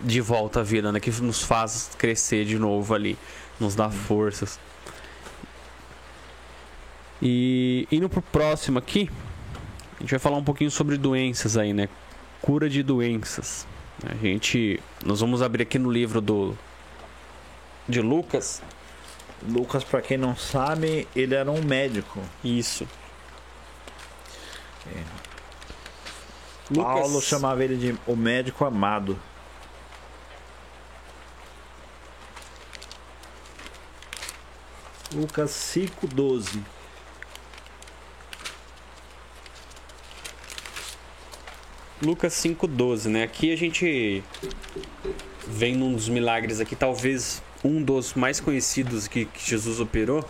de 0.01 0.21
volta 0.21 0.59
à 0.59 0.63
vida, 0.65 0.91
né? 0.91 0.99
Que 0.99 1.13
nos 1.23 1.41
faz 1.41 1.93
crescer 1.97 2.45
de 2.45 2.59
novo 2.59 2.93
ali, 2.95 3.17
nos 3.61 3.77
dá 3.77 3.89
forças. 3.91 4.59
E 7.23 7.87
indo 7.93 8.09
pro 8.09 8.23
próximo 8.23 8.81
aqui, 8.81 9.09
a 9.97 10.01
gente 10.01 10.11
vai 10.11 10.19
falar 10.19 10.37
um 10.37 10.45
pouquinho 10.45 10.71
sobre 10.71 10.97
doenças 10.97 11.57
aí, 11.57 11.73
né? 11.73 11.89
Cura 12.43 12.69
de 12.69 12.83
doenças. 12.83 13.67
A 14.05 14.15
gente, 14.15 14.81
nós 15.05 15.21
vamos 15.21 15.41
abrir 15.41 15.63
aqui 15.63 15.79
no 15.79 15.91
livro 15.91 16.21
do 16.21 16.57
de 17.89 18.01
Lucas. 18.01 18.63
Lucas, 19.49 19.85
pra 19.85 20.03
quem 20.03 20.17
não 20.19 20.37
sabe, 20.37 21.09
ele 21.15 21.35
era 21.35 21.51
um 21.51 21.63
médico. 21.63 22.21
Isso. 22.43 22.87
Paulo 26.75 27.21
chamava 27.21 27.63
ele 27.63 27.77
de 27.77 27.99
o 28.07 28.17
médico 28.17 28.65
amado. 28.65 29.19
Lucas 35.15 35.51
5,12. 35.51 36.61
Lucas 42.03 42.35
5:12, 42.35 43.09
né? 43.09 43.23
Aqui 43.23 43.53
a 43.53 43.57
gente 43.57 44.23
vem 45.47 45.75
num 45.75 45.95
dos 45.95 46.09
milagres 46.09 46.61
aqui, 46.61 46.77
talvez 46.77 47.43
um 47.65 47.83
dos 47.83 48.15
mais 48.15 48.39
conhecidos 48.39 49.09
que, 49.09 49.25
que 49.25 49.49
Jesus 49.49 49.81
operou, 49.81 50.29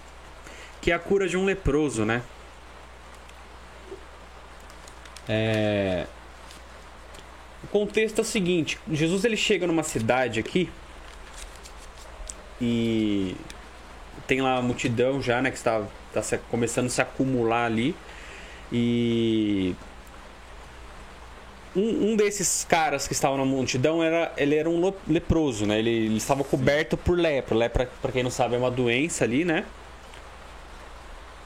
que 0.81 0.93
é 0.93 0.95
a 0.95 0.99
cura 0.99 1.27
de 1.29 1.37
um 1.37 1.45
leproso, 1.45 2.05
né? 2.05 2.23
É... 5.29 6.07
O 7.65 7.67
contexto 7.67 8.19
é 8.19 8.23
o 8.23 8.25
seguinte: 8.25 8.79
Jesus 8.91 9.25
ele 9.25 9.37
chega 9.37 9.67
numa 9.67 9.83
cidade 9.83 10.39
aqui 10.39 10.71
e 12.61 13.35
tem 14.27 14.41
lá 14.41 14.59
a 14.59 14.63
multidão 14.63 15.21
já, 15.21 15.43
né? 15.43 15.51
Que 15.51 15.57
está, 15.57 15.83
está 16.15 16.39
começando 16.51 16.87
a 16.87 16.91
se 16.91 17.03
acumular 17.03 17.67
ali 17.67 17.95
e 18.73 19.75
um, 21.77 22.13
um 22.13 22.17
desses 22.17 22.65
caras 22.65 23.07
que 23.07 23.13
estavam 23.13 23.37
na 23.37 23.45
multidão 23.45 24.03
era 24.03 24.33
ele 24.37 24.55
era 24.55 24.69
um 24.69 24.93
leproso, 25.07 25.67
né? 25.67 25.79
Ele, 25.79 25.91
ele 25.91 26.17
estava 26.17 26.43
coberto 26.43 26.97
por 26.97 27.19
lepra. 27.19 27.55
Lepra, 27.55 27.91
para 28.01 28.11
quem 28.11 28.23
não 28.23 28.31
sabe, 28.31 28.55
é 28.55 28.59
uma 28.59 28.71
doença 28.71 29.25
ali, 29.25 29.45
né? 29.45 29.65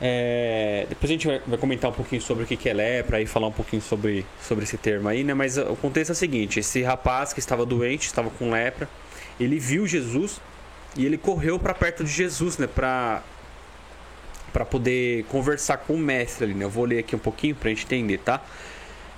É, 0.02 0.86
depois 0.89 1.11
a 1.11 1.12
gente 1.12 1.27
vai, 1.27 1.59
comentar 1.59 1.90
um 1.90 1.93
pouquinho 1.94 2.23
sobre 2.23 2.44
o 2.44 2.47
que 2.47 2.57
que 2.57 2.70
é 2.70 2.73
lepra 2.73 3.20
e 3.20 3.27
falar 3.27 3.48
um 3.48 3.52
pouquinho 3.52 3.82
sobre, 3.82 4.24
sobre 4.40 4.65
esse 4.65 4.78
termo 4.78 5.09
aí, 5.09 5.23
né? 5.23 5.35
Mas 5.35 5.59
o 5.59 5.77
contexto 5.77 6.11
é 6.11 6.12
o 6.12 6.16
seguinte: 6.16 6.61
esse 6.61 6.82
rapaz 6.82 7.32
que 7.32 7.40
estava 7.40 7.66
doente, 7.66 8.07
estava 8.07 8.31
com 8.31 8.51
lepra, 8.51 8.89
ele 9.39 9.59
viu 9.59 9.86
Jesus 9.86 10.40
e 10.97 11.05
ele 11.05 11.19
correu 11.19 11.59
para 11.59 11.74
perto 11.74 12.02
de 12.02 12.11
Jesus, 12.11 12.57
né, 12.57 12.66
para 12.66 13.23
para 14.52 14.65
poder 14.65 15.24
conversar 15.27 15.77
com 15.77 15.94
o 15.94 15.98
mestre 15.98 16.44
ali, 16.44 16.55
né? 16.55 16.65
Eu 16.65 16.70
vou 16.70 16.85
ler 16.85 16.98
aqui 16.98 17.15
um 17.15 17.20
pouquinho 17.20 17.55
pra 17.55 17.69
gente 17.69 17.85
entender, 17.85 18.19
tá? 18.19 18.43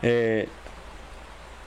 É... 0.03 0.47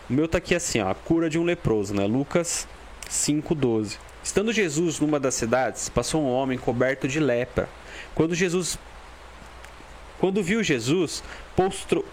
O 0.10 0.14
meu 0.14 0.28
tá 0.28 0.38
aqui 0.38 0.54
assim, 0.54 0.80
ó, 0.80 0.90
a 0.90 0.96
cura 0.96 1.30
de 1.30 1.40
um 1.40 1.44
leproso, 1.44 1.94
né? 1.94 2.06
Lucas 2.06 2.68
5:12. 3.10 3.98
Estando 4.24 4.52
Jesus 4.52 5.00
numa 5.00 5.20
das 5.20 5.36
cidades, 5.36 5.90
passou 5.90 6.22
um 6.22 6.32
homem 6.32 6.58
coberto 6.58 7.08
de 7.08 7.20
lepra. 7.20 7.70
Quando 8.14 8.34
Jesus 8.34 8.78
quando 10.20 10.42
viu 10.42 10.64
Jesus, 10.64 11.24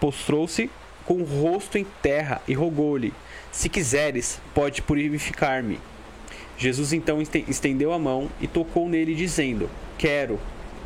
postrou-se 0.00 0.70
com 1.04 1.14
o 1.14 1.24
rosto 1.24 1.78
em 1.78 1.86
terra 2.02 2.42
e 2.48 2.54
rogou-lhe: 2.54 3.12
Se 3.50 3.68
quiseres, 3.68 4.40
pode 4.54 4.82
purificar-me. 4.82 5.78
Jesus 6.58 6.92
então 6.92 7.20
estendeu 7.48 7.92
a 7.92 7.98
mão 7.98 8.28
e 8.40 8.46
tocou 8.46 8.88
nele, 8.88 9.14
dizendo: 9.14 9.70
Quero, 9.96 10.38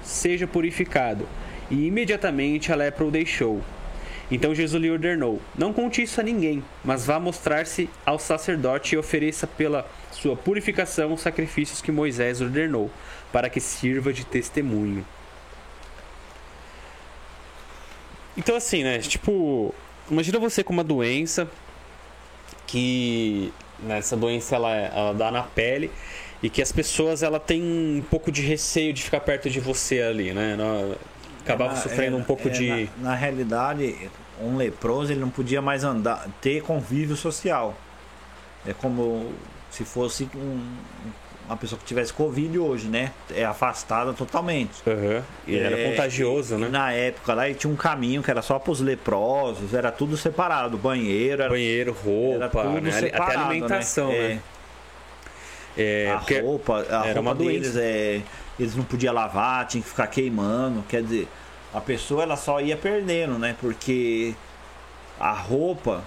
seja 0.03 0.47
purificado. 0.47 1.27
E 1.71 1.87
imediatamente 1.87 2.73
a 2.73 2.77
lepra 2.77 3.05
o 3.05 3.11
deixou. 3.11 3.61
Então 4.31 4.55
Jesus 4.55 4.83
lhe 4.83 4.91
ordenou: 4.91 5.41
Não 5.57 5.73
conte 5.73 6.03
isso 6.03 6.21
a 6.21 6.25
ninguém, 6.25 6.63
mas 6.85 7.07
vá 7.07 7.21
mostrar-se 7.21 7.89
ao 8.05 8.19
sacerdote 8.19 8.95
e 8.95 8.99
ofereça 8.99 9.47
pela 9.47 9.89
sua 10.11 10.37
purificação 10.37 11.13
os 11.13 11.21
sacrifícios 11.21 11.81
que 11.81 11.93
Moisés 11.93 12.41
ordenou, 12.41 12.91
para 13.33 13.49
que 13.49 13.61
sirva 13.61 14.13
de 14.13 14.25
testemunho. 14.25 15.07
Então, 18.37 18.57
assim, 18.57 18.83
né? 18.83 18.99
Tipo, 18.99 19.75
imagina 20.11 20.39
você 20.39 20.63
com 20.63 20.73
uma 20.73 20.85
doença 20.85 21.49
que 22.67 23.53
né, 23.79 23.99
essa 23.99 24.17
doença 24.17 24.57
ela, 24.57 24.75
ela 24.75 25.13
dá 25.13 25.31
na 25.31 25.43
pele 25.43 25.91
e 26.43 26.51
que 26.51 26.61
as 26.61 26.71
pessoas 26.71 27.23
ela 27.23 27.41
tem 27.41 27.63
um 27.63 28.03
pouco 28.11 28.31
de 28.31 28.43
receio 28.43 28.93
de 28.93 29.03
ficar 29.03 29.21
perto 29.21 29.49
de 29.49 29.61
você 29.61 30.03
ali, 30.03 30.33
né? 30.33 30.57
Acabava 31.47 31.75
é, 31.75 31.77
sofrendo 31.77 32.17
é, 32.17 32.21
um 32.21 32.25
pouco 32.25 32.49
é, 32.49 32.51
de. 32.51 32.91
Na, 32.99 33.11
na, 33.11 33.15
realidade, 33.15 34.11
um 34.41 34.57
leproso 34.57 35.13
ele 35.13 35.21
não 35.21 35.31
podia 35.31 35.63
mais 35.63 35.85
andar, 35.85 36.27
ter 36.41 36.61
convívio 36.63 37.15
social. 37.15 37.75
É 38.67 38.73
como 38.73 39.33
se 39.71 39.85
fosse 39.85 40.29
um, 40.35 40.61
uma 41.47 41.57
pessoa 41.57 41.79
que 41.79 41.85
tivesse 41.85 42.13
Covid 42.13 42.59
hoje, 42.59 42.89
né? 42.89 43.13
É 43.33 43.45
afastada 43.45 44.13
totalmente. 44.13 44.83
Uhum. 44.85 45.23
Ele 45.47 45.59
é, 45.59 45.63
era 45.63 45.91
contagioso, 45.91 46.59
né? 46.59 46.69
Na 46.69 46.93
época 46.93 47.33
lá 47.33 47.53
tinha 47.55 47.73
um 47.73 47.77
caminho 47.77 48.23
que 48.23 48.31
era 48.31 48.43
só 48.43 48.59
para 48.59 48.73
os 48.73 48.81
leprosos, 48.81 49.73
era 49.73 49.93
tudo 49.93 50.17
separado. 50.17 50.77
Banheiro, 50.77 51.43
era, 51.43 51.51
banheiro, 51.51 51.93
roupa, 51.93 52.65
né? 52.81 52.91
separado, 52.91 53.31
até 53.31 53.39
alimentação, 53.39 54.09
né? 54.09 54.29
né? 54.29 54.41
É, 55.79 56.11
a 56.11 56.41
roupa, 56.41 56.79
a 56.79 57.07
era 57.07 57.07
roupa 57.07 57.21
uma 57.21 57.35
deles, 57.35 57.75
doença. 57.75 57.83
é, 57.83 58.23
eles 58.59 58.75
não 58.75 58.85
podiam 58.85 59.13
lavar, 59.13 59.67
tinha 59.67 59.83
que 59.83 59.89
ficar 59.89 60.07
queimando. 60.07 60.83
Quer 60.89 61.03
dizer, 61.03 61.29
a 61.75 61.81
pessoa 61.81 62.23
ela 62.23 62.37
só 62.37 62.61
ia 62.61 62.77
perdendo, 62.77 63.39
né? 63.39 63.55
Porque 63.61 64.35
a 65.19 65.33
roupa 65.33 66.03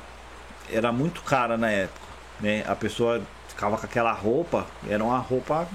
era 0.72 0.92
muito 0.92 1.22
cara 1.22 1.58
na 1.58 1.70
época, 1.70 2.08
né? 2.40 2.64
A 2.68 2.76
pessoa 2.76 3.22
ficava 3.48 3.78
com 3.78 3.86
aquela 3.86 4.12
roupa, 4.12 4.66
era 4.88 5.04
uma 5.04 5.18
roupa 5.18 5.68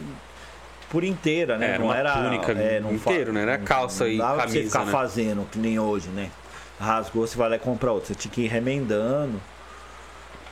por 0.90 1.04
inteira, 1.04 1.58
né? 1.58 1.70
Era 1.70 1.78
não 1.78 1.86
uma 1.86 1.96
era 1.96 2.12
túnica 2.12 2.52
é, 2.52 2.80
não 2.80 2.92
inteiro, 2.94 3.32
né? 3.32 3.42
Era 3.42 3.58
calça 3.58 4.06
não, 4.06 4.16
não 4.16 4.34
e 4.34 4.38
camisa, 4.38 4.58
você 4.58 4.64
ficar 4.64 4.86
né? 4.86 4.92
fazendo 4.92 5.48
que 5.50 5.58
nem 5.58 5.78
hoje, 5.78 6.08
né? 6.08 6.30
Rasgou, 6.78 7.26
você 7.26 7.36
vai 7.36 7.48
lá 7.48 7.56
e 7.56 7.58
compra 7.58 7.92
outra. 7.92 8.08
Você 8.08 8.14
tinha 8.14 8.32
que 8.32 8.42
ir 8.42 8.48
remendando. 8.48 9.40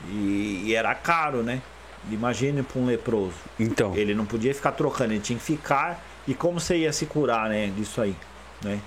E, 0.07 0.63
e 0.65 0.75
era 0.75 0.93
caro, 0.95 1.43
né? 1.43 1.61
Imagine 2.11 2.63
para 2.63 2.79
um 2.79 2.85
leproso. 2.85 3.35
Então. 3.59 3.95
Ele 3.95 4.13
não 4.13 4.25
podia 4.25 4.53
ficar 4.53 4.73
trocando, 4.73 5.13
ele 5.13 5.21
tinha 5.21 5.37
que 5.37 5.45
ficar. 5.45 6.01
E 6.27 6.33
como 6.33 6.59
você 6.59 6.77
ia 6.77 6.93
se 6.93 7.05
curar, 7.05 7.49
né? 7.49 7.71
Disso 7.75 8.01
aí, 8.01 8.15
né? 8.63 8.79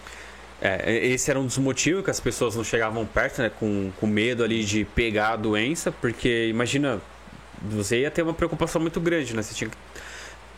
É, 0.60 1.06
esse 1.06 1.30
era 1.30 1.38
um 1.38 1.44
dos 1.44 1.58
motivos 1.58 2.02
que 2.02 2.10
as 2.10 2.18
pessoas 2.18 2.56
não 2.56 2.64
chegavam 2.64 3.04
perto, 3.04 3.42
né? 3.42 3.50
Com, 3.50 3.90
com 3.98 4.06
medo 4.06 4.42
ali 4.42 4.64
de 4.64 4.84
pegar 4.84 5.30
a 5.30 5.36
doença, 5.36 5.92
porque 5.92 6.48
imagina, 6.48 7.00
você 7.62 8.00
ia 8.00 8.10
ter 8.10 8.22
uma 8.22 8.32
preocupação 8.32 8.80
muito 8.80 9.00
grande, 9.00 9.34
né? 9.36 9.42
Você 9.42 9.54
tinha 9.54 9.68
que 9.68 9.76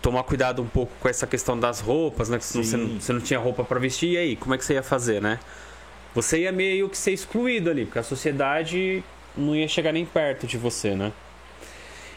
tomar 0.01 0.23
cuidado 0.23 0.63
um 0.63 0.69
pouco 0.69 0.93
com 1.01 1.09
essa 1.09 1.27
questão 1.27 1.59
das 1.59 1.81
roupas, 1.81 2.29
né? 2.29 2.39
Que 2.39 2.45
você 2.45 2.77
não, 2.77 3.01
você 3.01 3.13
não 3.13 3.21
tinha 3.21 3.41
roupa 3.41 3.65
para 3.65 3.81
vestir, 3.81 4.13
e 4.13 4.17
aí, 4.17 4.37
como 4.37 4.55
é 4.55 4.59
que 4.59 4.65
você 4.65 4.75
ia 4.75 4.83
fazer, 4.83 5.21
né? 5.21 5.41
Você 6.15 6.41
ia 6.41 6.53
meio 6.53 6.89
que 6.89 6.97
ser 6.97 7.13
excluído 7.13 7.71
ali, 7.71 7.85
porque 7.85 7.99
a 7.99 8.03
sociedade 8.03 9.03
não 9.37 9.55
ia 9.55 9.69
chegar 9.69 9.93
nem 9.93 10.05
perto 10.05 10.47
de 10.47 10.57
você, 10.57 10.95
né? 10.95 11.13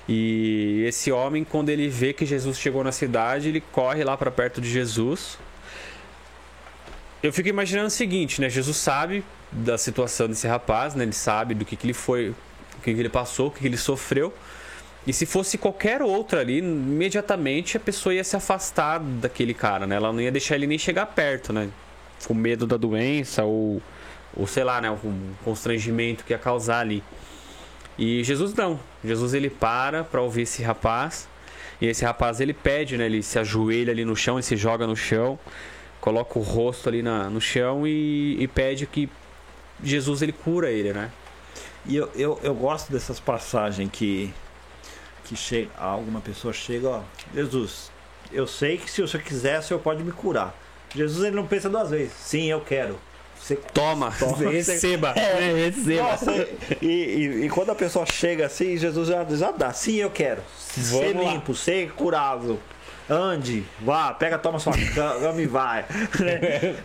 E 0.07 0.84
esse 0.88 1.11
homem, 1.11 1.44
quando 1.44 1.69
ele 1.69 1.88
vê 1.88 2.14
que 2.14 2.26
Jesus 2.26 2.57
chegou 2.57 2.84
na 2.84 2.91
cidade, 2.91 3.49
ele 3.49 3.61
corre 3.72 4.03
lá 4.03 4.18
para 4.18 4.32
perto 4.32 4.60
de 4.60 4.69
Jesus. 4.69 5.38
Eu 7.22 7.32
fico 7.32 7.49
imaginando 7.49 7.88
o 7.88 7.91
seguinte, 7.91 8.41
né? 8.41 8.49
Jesus 8.49 8.78
sabe 8.78 9.23
da 9.52 9.78
situação 9.78 10.28
desse 10.28 10.48
rapaz, 10.48 10.95
né? 10.95 11.03
Ele 11.03 11.14
sabe 11.14 11.53
do 11.53 11.64
que, 11.64 11.76
que 11.76 11.86
ele 11.86 11.94
foi, 11.94 12.30
o 12.30 12.82
que, 12.82 12.94
que 12.94 12.99
ele 12.99 13.10
passou, 13.10 13.48
o 13.48 13.52
que, 13.52 13.60
que 13.60 13.68
ele 13.68 13.78
sofreu. 13.78 14.34
E 15.06 15.14
se 15.14 15.26
fosse 15.26 15.57
qualquer 15.57 16.02
outro 16.02 16.40
ali, 16.40 16.60
imediatamente 16.60 17.76
a 17.78 17.80
pessoa 17.80 18.14
ia 18.14 18.23
se 18.23 18.36
afastar 18.36 18.99
daquele 18.99 19.53
cara, 19.53 19.88
né? 19.88 19.95
Ela 19.95 20.11
não 20.11 20.22
ia 20.22 20.32
deixar 20.32 20.56
ele 20.56 20.68
nem 20.68 20.78
chegar 20.78 21.07
perto, 21.07 21.52
né? 21.52 21.69
Com 22.28 22.34
medo 22.34 22.68
da 22.68 22.78
doença 22.78 23.44
ou, 23.44 23.82
ou 24.36 24.45
sei 24.45 24.64
lá, 24.64 24.80
né? 24.80 24.91
O 24.91 24.98
constrangimento 25.44 26.23
que 26.23 26.34
ia 26.34 26.40
causar 26.40 26.80
ali. 26.80 27.03
E 27.97 28.23
Jesus 28.23 28.53
não. 28.53 28.80
Jesus 29.03 29.34
ele 29.34 29.49
para 29.49 30.03
para 30.03 30.22
ouvir 30.22 30.43
esse 30.43 30.63
rapaz. 30.63 31.27
E 31.80 31.88
esse 31.88 32.05
rapaz 32.05 32.39
ele 32.39 32.53
pede, 32.53 32.97
né? 32.97 33.05
Ele 33.05 33.23
se 33.23 33.39
ajoelha 33.39 33.91
ali 33.91 34.05
no 34.05 34.15
chão, 34.15 34.35
ele 34.35 34.43
se 34.43 34.55
joga 34.55 34.85
no 34.85 34.95
chão, 34.95 35.39
coloca 35.99 36.38
o 36.38 36.41
rosto 36.41 36.88
ali 36.89 37.01
na, 37.01 37.30
no 37.30 37.41
chão 37.41 37.88
e, 37.88 38.38
e 38.39 38.47
pede 38.47 38.85
que 38.85 39.09
Jesus 39.84 40.22
ele 40.22 40.31
cura 40.31 40.69
ele, 40.69 40.93
né? 40.93 41.11
E 41.85 41.95
eu, 41.95 42.09
eu, 42.15 42.39
eu 42.43 42.53
gosto 42.53 42.91
dessas 42.91 43.19
passagens 43.19 43.89
que 43.91 44.31
que 45.26 45.35
chega, 45.35 45.69
alguma 45.77 46.19
pessoa 46.19 46.53
chega, 46.53 46.89
ó, 46.89 47.01
Jesus, 47.34 47.89
eu 48.34 48.45
sei 48.45 48.77
que 48.77 48.91
se 48.91 49.01
o 49.01 49.07
senhor 49.07 49.23
quiser, 49.23 49.59
o 49.59 49.63
senhor 49.63 49.80
pode 49.80 50.03
me 50.03 50.11
curar. 50.11 50.53
Jesus 50.93 51.26
ele 51.26 51.35
não 51.35 51.47
pensa 51.47 51.69
duas 51.69 51.89
vezes. 51.89 52.11
Sim, 52.13 52.49
eu 52.49 52.59
quero. 52.59 52.99
Você 53.41 53.55
toma, 53.55 54.13
toma 54.19 54.38
receba, 54.51 55.09
é, 55.15 55.65
receba. 55.65 56.03
Nossa, 56.03 56.47
e, 56.80 56.85
e, 56.85 57.45
e, 57.45 57.49
quando 57.49 57.72
a 57.72 57.76
pessoa 57.76 58.05
chega 58.05 58.45
assim, 58.45 58.77
Jesus 58.77 59.07
já, 59.07 59.26
já 59.26 59.51
dá. 59.51 59.73
Sim, 59.73 59.95
eu 59.95 60.11
quero. 60.11 60.41
Vamos 60.77 61.07
ser 61.07 61.15
limpo, 61.15 61.51
lá. 61.51 61.57
ser 61.57 61.91
curável. 61.93 62.59
Ande, 63.11 63.65
vá, 63.81 64.13
pega, 64.13 64.38
toma 64.38 64.57
sua 64.57 64.71
cama 64.95 65.35
e 65.41 65.45
vai. 65.45 65.83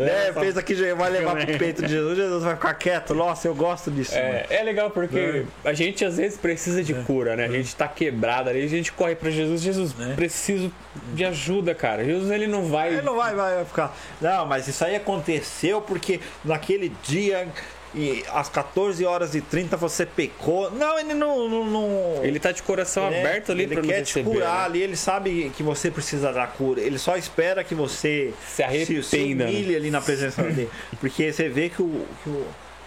é, 0.01 0.33
pensa 0.33 0.61
que 0.61 0.75
vai 0.93 1.09
levar 1.09 1.37
pro 1.37 1.57
peito 1.57 1.83
de 1.83 1.89
Jesus, 1.89 2.17
Jesus 2.17 2.43
vai 2.43 2.57
ficar 2.57 2.75
quieto. 2.75 3.15
Nossa, 3.15 3.47
eu 3.47 3.55
gosto 3.55 3.93
disso. 3.93 4.17
É, 4.17 4.45
é 4.51 4.63
legal 4.65 4.91
porque 4.91 5.47
é. 5.65 5.69
a 5.69 5.73
gente 5.73 6.05
às 6.05 6.17
vezes 6.17 6.37
precisa 6.37 6.83
de 6.83 6.95
é. 6.95 7.03
cura, 7.05 7.37
né? 7.37 7.45
A 7.45 7.53
gente 7.53 7.77
tá 7.77 7.87
quebrado 7.87 8.51
ali, 8.51 8.65
a 8.65 8.69
gente 8.69 8.91
corre 8.91 9.15
para 9.15 9.31
Jesus. 9.31 9.63
Jesus, 9.63 9.95
é. 10.01 10.15
preciso 10.15 10.73
de 11.15 11.25
ajuda, 11.25 11.77
cara. 11.77 12.05
Jesus, 12.05 12.29
ele 12.33 12.49
não 12.49 12.65
vai. 12.65 12.89
Ele 12.89 13.03
não 13.03 13.15
vai, 13.15 13.33
vai, 13.33 13.55
vai 13.55 13.65
ficar. 13.65 13.97
Não, 14.21 14.47
mas 14.47 14.67
isso 14.67 14.85
aí 14.85 14.97
aconteceu 14.97 15.81
porque 15.81 16.19
naquele 16.45 16.93
dia 17.05 17.47
e 17.95 18.25
às 18.33 18.49
14 18.49 19.05
horas 19.05 19.35
e 19.35 19.41
30 19.41 19.77
você 19.77 20.05
pecou. 20.05 20.71
Não, 20.71 20.99
ele 20.99 21.15
não. 21.15 21.49
não, 21.49 21.65
não 21.65 22.25
ele 22.25 22.39
tá 22.39 22.53
de 22.53 22.63
coração 22.63 23.11
né? 23.11 23.21
aberto 23.21 23.53
ali 23.53 23.63
ele 23.63 23.81
quer 23.81 24.03
te 24.03 24.23
curar 24.23 24.61
né? 24.61 24.65
ali, 24.65 24.83
ele 24.83 24.97
sabe 24.97 25.51
que 25.57 25.63
você 25.63 25.91
precisa 25.91 26.33
da 26.33 26.47
cura. 26.47 26.81
Ele 26.81 26.99
só 26.99 27.17
espera 27.17 27.65
que 27.65 27.75
você 27.75 28.35
se 28.47 28.63
arrependa. 28.63 29.03
Se, 29.03 29.11
se 29.11 29.23
humilhe 29.23 29.77
ali 29.77 29.91
na 29.91 30.01
presença 30.01 30.43
dele. 30.43 30.69
Porque 31.01 31.33
você 31.33 31.49
vê 31.49 31.69
que 31.69 31.81
o, 31.81 32.07
que 32.23 32.29
o, 32.29 32.47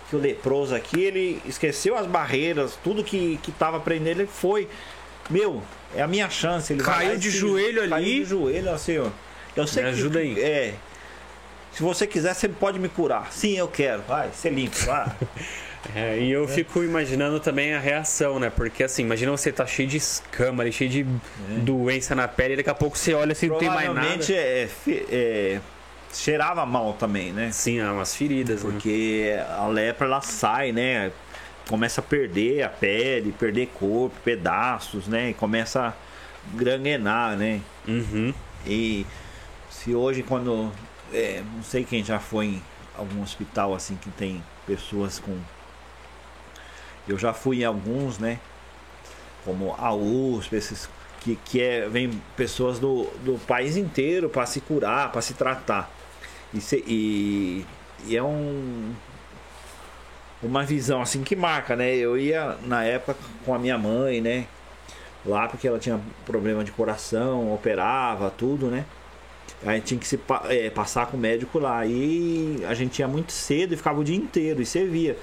que 0.10 0.16
o 0.16 0.20
leproso 0.20 0.76
aqui, 0.76 1.02
ele 1.02 1.42
esqueceu 1.46 1.98
as 1.98 2.06
barreiras, 2.06 2.78
tudo 2.84 3.04
que, 3.04 3.40
que 3.42 3.52
tava 3.52 3.80
prendendo, 3.80 4.22
ele 4.22 4.30
foi. 4.32 4.68
Meu, 5.30 5.62
é 5.96 6.02
a 6.02 6.08
minha 6.08 6.30
chance. 6.30 6.74
Ele 6.74 6.84
caiu 6.84 7.18
de 7.18 7.30
joelho 7.30 7.82
ali. 7.82 7.90
Caiu 7.90 8.24
de 8.24 8.26
joelho, 8.26 8.72
assim, 8.72 8.98
ó. 8.98 9.08
Eu 9.56 9.68
sei 9.68 9.84
Me 9.84 9.90
que, 9.90 9.96
ajuda 9.96 10.20
aí. 10.20 10.40
É, 10.40 10.74
se 11.72 11.84
você 11.84 12.08
quiser, 12.08 12.34
você 12.34 12.48
pode 12.48 12.80
me 12.80 12.90
curar. 12.90 13.32
Sim, 13.32 13.58
eu 13.58 13.68
quero. 13.68 14.02
Vai, 14.04 14.30
ser 14.34 14.52
limpo, 14.52 14.78
vai. 14.86 15.08
É, 15.96 16.20
e 16.20 16.32
eu 16.32 16.44
é. 16.44 16.48
fico 16.48 16.84
imaginando 16.84 17.40
também 17.40 17.74
a 17.74 17.80
reação, 17.80 18.38
né? 18.40 18.50
Porque 18.50 18.84
assim, 18.84 19.04
imagina 19.04 19.32
você 19.32 19.52
tá 19.52 19.66
cheio 19.66 19.88
de 19.88 19.98
escama 19.98 20.62
ali, 20.62 20.72
cheio 20.72 20.90
de 20.90 21.02
é. 21.02 21.60
doença 21.60 22.14
na 22.14 22.28
pele, 22.28 22.54
e 22.54 22.58
daqui 22.58 22.70
a 22.70 22.76
pouco 22.76 22.98
você 22.98 23.14
olha 23.14 23.32
assim, 23.32 23.48
não 23.48 23.58
tem 23.58 23.70
mais 23.70 23.88
nada. 23.88 23.94
Provavelmente 23.94 24.36
é, 24.36 24.70
é, 25.10 25.60
cheirava 26.14 26.66
mal 26.66 26.94
também, 26.94 27.32
né? 27.32 27.50
Sim, 27.52 27.80
é 27.80 27.90
umas 27.90 28.16
feridas, 28.16 28.64
né? 28.64 28.72
Porque 28.72 29.34
né? 29.36 29.46
a 29.58 29.68
lepra 29.68 30.06
ela 30.06 30.22
sai, 30.22 30.72
né? 30.72 31.12
Começa 31.68 32.02
a 32.02 32.04
perder 32.04 32.64
a 32.64 32.70
pele, 32.70 33.32
perder 33.32 33.68
corpo, 33.68 34.16
pedaços, 34.24 35.08
né? 35.08 35.30
E 35.30 35.34
começa 35.34 35.88
a 35.88 35.94
granguenar, 36.56 37.38
né? 37.38 37.62
Uhum. 37.88 38.34
E 38.66 39.06
se 39.70 39.96
hoje 39.96 40.24
quando 40.24 40.72
é, 41.14 41.44
não 41.56 41.64
sei 41.64 41.84
quem 41.84 42.04
já 42.04 42.20
foi 42.20 42.46
em 42.46 42.62
algum 42.96 43.22
hospital 43.22 43.74
assim 43.74 43.96
que 43.96 44.10
tem 44.12 44.44
pessoas 44.66 45.20
com. 45.20 45.38
Eu 47.08 47.18
já 47.18 47.34
fui 47.34 47.62
em 47.62 47.66
alguns, 47.66 48.20
né? 48.20 48.40
Como 49.44 49.74
a 49.78 49.94
USP, 49.94 50.56
esses 50.56 50.90
que, 51.22 51.38
que 51.46 51.62
é, 51.62 51.88
vem 51.88 52.22
pessoas 52.36 52.80
do, 52.80 53.06
do 53.24 53.40
país 53.46 53.78
inteiro 53.78 54.30
para 54.30 54.46
se 54.46 54.62
curar, 54.62 55.12
para 55.12 55.22
se 55.22 55.34
tratar. 55.34 55.90
E, 56.54 56.62
se, 56.62 56.84
e, 56.88 57.66
e, 58.06 58.16
é 58.16 58.24
um, 58.24 58.94
uma 60.42 60.64
visão 60.64 61.02
assim 61.02 61.24
que 61.24 61.36
marca, 61.36 61.76
né? 61.76 61.96
Eu 61.96 62.18
ia 62.18 62.58
na 62.64 62.84
época 62.84 63.18
com 63.46 63.54
a 63.54 63.60
minha 63.60 63.78
mãe, 63.78 64.22
né? 64.22 64.46
Lá 65.26 65.48
porque 65.48 65.68
ela 65.68 65.80
tinha 65.80 66.00
problema 66.26 66.64
de 66.64 66.72
coração, 66.72 67.54
operava, 67.54 68.30
tudo, 68.30 68.68
né? 68.68 68.86
A 69.66 69.74
gente 69.74 69.86
tinha 69.86 70.00
que 70.00 70.08
se 70.08 70.20
é, 70.48 70.70
passar 70.70 71.08
com 71.08 71.18
o 71.18 71.20
médico 71.20 71.60
lá. 71.60 71.86
E 71.86 72.64
a 72.68 72.74
gente 72.74 73.00
ia 73.00 73.08
muito 73.08 73.32
cedo 73.32 73.74
e 73.74 73.78
ficava 73.78 74.00
o 74.00 74.04
dia 74.04 74.16
inteiro. 74.16 74.62
E 74.62 74.66
você 74.66 74.86
via 74.86 75.18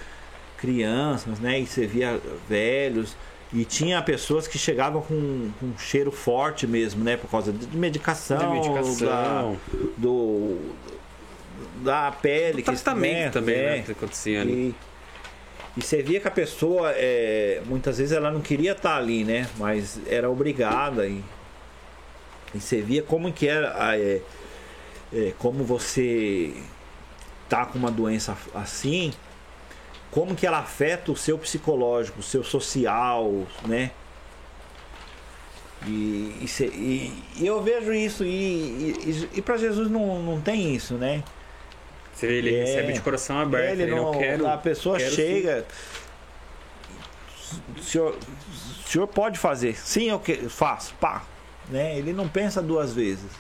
crianças, 0.59 1.39
né? 1.39 1.61
E 1.61 1.67
você 1.67 1.87
via 1.87 2.21
velhos. 2.49 3.17
E 3.53 3.65
tinha 3.65 4.03
pessoas 4.03 4.47
que 4.47 4.59
chegavam 4.59 5.01
com, 5.01 5.51
com 5.59 5.67
um 5.67 5.79
cheiro 5.79 6.11
forte 6.11 6.67
mesmo, 6.67 7.03
né? 7.03 7.17
Por 7.17 7.31
causa 7.31 7.53
de 7.53 7.77
medicação, 7.77 8.39
de 8.39 8.69
medicação. 8.69 9.07
Da, 9.07 9.55
do, 9.97 10.59
da 11.83 12.13
pele. 12.13 12.63
Do 12.63 12.63
que 12.63 12.65
tratamento 12.65 13.25
né, 13.25 13.31
também, 13.31 13.57
né? 13.57 13.83
Que 13.87 13.93
acontecia 13.93 14.43
ali. 14.43 14.53
E, 14.53 15.81
e 15.81 15.83
você 15.83 16.03
via 16.03 16.21
que 16.21 16.29
a 16.29 16.31
pessoa, 16.31 16.91
é, 16.95 17.63
muitas 17.67 17.99
vezes 17.99 18.13
ela 18.13 18.31
não 18.31 18.41
queria 18.41 18.73
estar 18.73 18.97
ali, 18.97 19.25
né? 19.25 19.49
Mas 19.57 20.01
era 20.09 20.29
obrigada. 20.29 21.07
E, 21.07 21.23
e 22.55 22.61
você 22.61 22.81
via 22.81 23.03
como 23.03 23.33
que 23.33 23.49
era, 23.49 23.97
é, 23.97 24.21
é, 25.13 25.33
como 25.39 25.65
você 25.65 26.55
tá 27.49 27.67
com 27.67 27.79
uma 27.79 27.91
doença 27.91 28.37
assim, 28.55 29.13
como 30.11 30.35
que 30.35 30.47
ela 30.47 30.59
afeta 30.59 31.13
o 31.13 31.17
seu 31.17 31.39
psicológico, 31.39 32.21
o 32.21 32.23
seu 32.23 32.43
social, 32.43 33.47
né? 33.67 33.91
E, 35.87 36.35
e, 36.41 36.63
e, 36.63 37.23
e 37.37 37.47
eu 37.47 37.63
vejo 37.63 37.93
isso, 37.93 38.25
e, 38.25 39.29
e, 39.35 39.43
para 39.43 39.57
Jesus 39.57 39.91
não, 39.91 40.23
não 40.23 40.41
tem 40.41 40.75
isso, 40.75 40.95
né? 40.95 41.23
Ele 42.23 42.55
é, 42.55 42.65
recebe 42.65 42.93
de 42.95 43.01
coração 43.01 43.39
aberto, 43.39 43.73
ele, 43.73 43.83
ele 43.83 43.95
não, 43.95 44.13
não 44.13 44.19
quer. 44.19 44.45
A 44.47 44.57
pessoa 44.57 44.99
chega. 44.99 45.67
O 47.77 47.83
senhor, 47.83 48.17
senhor 48.87 49.07
pode 49.07 49.39
fazer? 49.39 49.77
Sim, 49.77 50.11
eu 50.11 50.19
que, 50.19 50.49
faço. 50.49 50.95
Pá. 50.95 51.23
Né? 51.69 51.99
Ele 51.99 52.13
não 52.13 52.29
pensa 52.29 52.63
duas 52.63 52.93
vezes. 52.93 53.31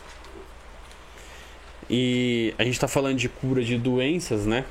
E 1.88 2.52
a 2.58 2.64
gente 2.64 2.74
está 2.74 2.88
falando 2.88 3.16
de 3.16 3.28
cura 3.28 3.62
de 3.62 3.78
doenças, 3.78 4.44
né? 4.44 4.64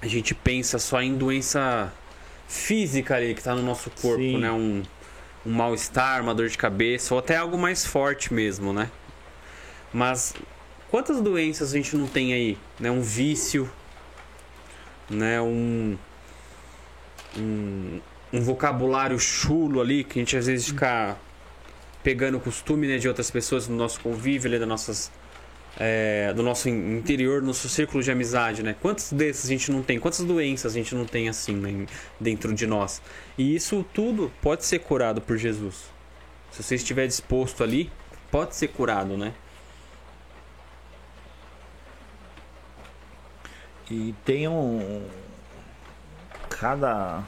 A 0.00 0.06
gente 0.06 0.34
pensa 0.34 0.78
só 0.78 1.02
em 1.02 1.14
doença 1.14 1.92
física 2.46 3.16
ali 3.16 3.34
que 3.34 3.40
está 3.40 3.54
no 3.54 3.62
nosso 3.62 3.90
corpo, 3.90 4.22
Sim. 4.22 4.38
né? 4.38 4.50
Um, 4.50 4.82
um 5.44 5.50
mal-estar, 5.50 6.22
uma 6.22 6.34
dor 6.34 6.48
de 6.48 6.56
cabeça, 6.56 7.14
ou 7.14 7.18
até 7.18 7.36
algo 7.36 7.58
mais 7.58 7.84
forte 7.84 8.32
mesmo, 8.32 8.72
né? 8.72 8.90
Mas 9.92 10.34
quantas 10.90 11.20
doenças 11.20 11.72
a 11.72 11.76
gente 11.76 11.96
não 11.96 12.06
tem 12.06 12.32
aí? 12.32 12.58
Né? 12.78 12.90
Um 12.90 13.00
vício, 13.00 13.70
né? 15.08 15.40
Um, 15.40 15.98
um, 17.36 18.00
um 18.32 18.40
vocabulário 18.40 19.18
chulo 19.18 19.80
ali 19.80 20.04
que 20.04 20.18
a 20.18 20.22
gente 20.22 20.36
às 20.36 20.46
vezes 20.46 20.68
fica 20.68 21.16
pegando 22.02 22.38
o 22.38 22.40
costume 22.40 22.86
né, 22.86 22.98
de 22.98 23.08
outras 23.08 23.30
pessoas 23.30 23.68
no 23.68 23.76
nosso 23.76 24.00
convívio, 24.00 24.48
ali, 24.48 24.58
das 24.58 24.68
nossas, 24.68 25.12
é, 25.78 26.32
do 26.34 26.42
nosso 26.42 26.68
interior, 26.68 27.42
nosso 27.42 27.68
círculo 27.68 28.02
de 28.02 28.10
amizade, 28.10 28.62
né? 28.62 28.74
Quantos 28.80 29.12
desses 29.12 29.46
a 29.46 29.48
gente 29.48 29.70
não 29.70 29.82
tem? 29.82 29.98
Quantas 29.98 30.24
doenças 30.24 30.72
a 30.72 30.74
gente 30.74 30.94
não 30.94 31.04
tem 31.04 31.28
assim 31.28 31.54
né, 31.54 31.86
dentro 32.18 32.54
de 32.54 32.66
nós? 32.66 33.02
E 33.36 33.54
isso 33.54 33.84
tudo 33.92 34.32
pode 34.40 34.64
ser 34.64 34.80
curado 34.80 35.20
por 35.20 35.36
Jesus. 35.36 35.84
Se 36.50 36.62
você 36.62 36.74
estiver 36.74 37.06
disposto 37.06 37.62
ali, 37.62 37.90
pode 38.30 38.56
ser 38.56 38.68
curado, 38.68 39.16
né? 39.16 39.32
E 43.90 44.14
tem 44.24 44.46
um. 44.46 45.02
Cada 46.48 47.24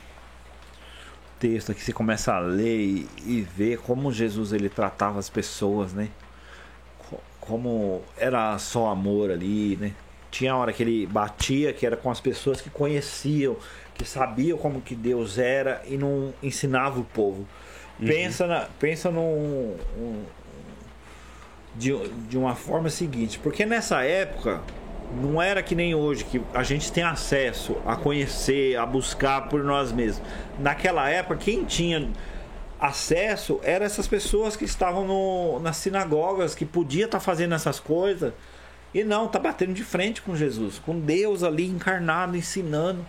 texto 1.43 1.75
que 1.75 1.83
você 1.83 1.93
começa 1.93 2.33
a 2.33 2.39
ler 2.39 2.79
e, 2.79 3.09
e 3.27 3.41
ver 3.41 3.79
como 3.79 4.13
Jesus 4.13 4.53
ele 4.53 4.69
tratava 4.69 5.19
as 5.19 5.29
pessoas, 5.29 5.93
né? 5.93 6.09
Como 7.41 8.01
era 8.17 8.57
só 8.59 8.87
amor 8.87 9.33
ali, 9.33 9.77
né? 9.77 9.93
Tinha 10.31 10.53
a 10.53 10.57
hora 10.57 10.73
que 10.73 10.85
ele 10.85 11.05
batia, 11.05 11.73
que 11.73 11.85
era 11.85 11.97
com 11.97 12.13
as 12.13 12.21
pessoas 12.21 12.61
que 12.61 12.71
conheciam, 12.71 13.57
que 13.93 14.05
sabiam 14.05 14.57
como 14.57 14.81
que 14.81 14.95
Deus 14.95 15.37
era 15.37 15.83
e 15.85 15.97
não 15.97 16.33
ensinava 16.41 17.01
o 17.01 17.05
povo. 17.05 17.45
Uhum. 17.99 18.07
Pensa, 18.07 18.47
na, 18.47 18.69
pensa 18.79 19.11
num, 19.11 19.77
um, 19.99 20.25
de, 21.75 22.09
de 22.29 22.39
uma 22.39 22.55
forma 22.55 22.89
seguinte, 22.89 23.41
porque 23.41 23.67
nessa 23.67 24.05
época 24.05 24.63
não 25.21 25.41
era 25.41 25.63
que 25.63 25.75
nem 25.75 25.95
hoje, 25.95 26.25
que 26.25 26.41
a 26.55 26.63
gente 26.63 26.91
tem 26.91 27.05
acesso 27.05 27.77
a 27.85 27.97
conhecer, 27.97 28.77
a 28.77 28.87
buscar 28.87 29.49
por 29.49 29.63
nós 29.63 29.93
mesmos. 29.93 30.23
Naquela 30.59 31.09
época, 31.09 31.37
quem 31.37 31.65
tinha 31.65 32.09
acesso 32.81 33.61
eram 33.63 33.87
essas 33.87 34.09
pessoas 34.09 34.57
que 34.57 34.65
estavam 34.65 35.07
no, 35.07 35.61
nas 35.61 35.77
sinagogas, 35.77 36.55
que 36.55 36.65
podia 36.65 37.05
estar 37.05 37.19
tá 37.19 37.25
fazendo 37.25 37.55
essas 37.55 37.79
coisas. 37.79 38.33
E 38.95 39.05
não, 39.05 39.29
tá 39.29 39.39
batendo 39.39 39.73
de 39.73 39.85
frente 39.85 40.21
com 40.21 40.37
Jesus, 40.37 40.79
com 40.79 40.99
Deus 40.99 41.43
ali 41.43 41.67
encarnado, 41.67 42.37
ensinando. 42.37 43.05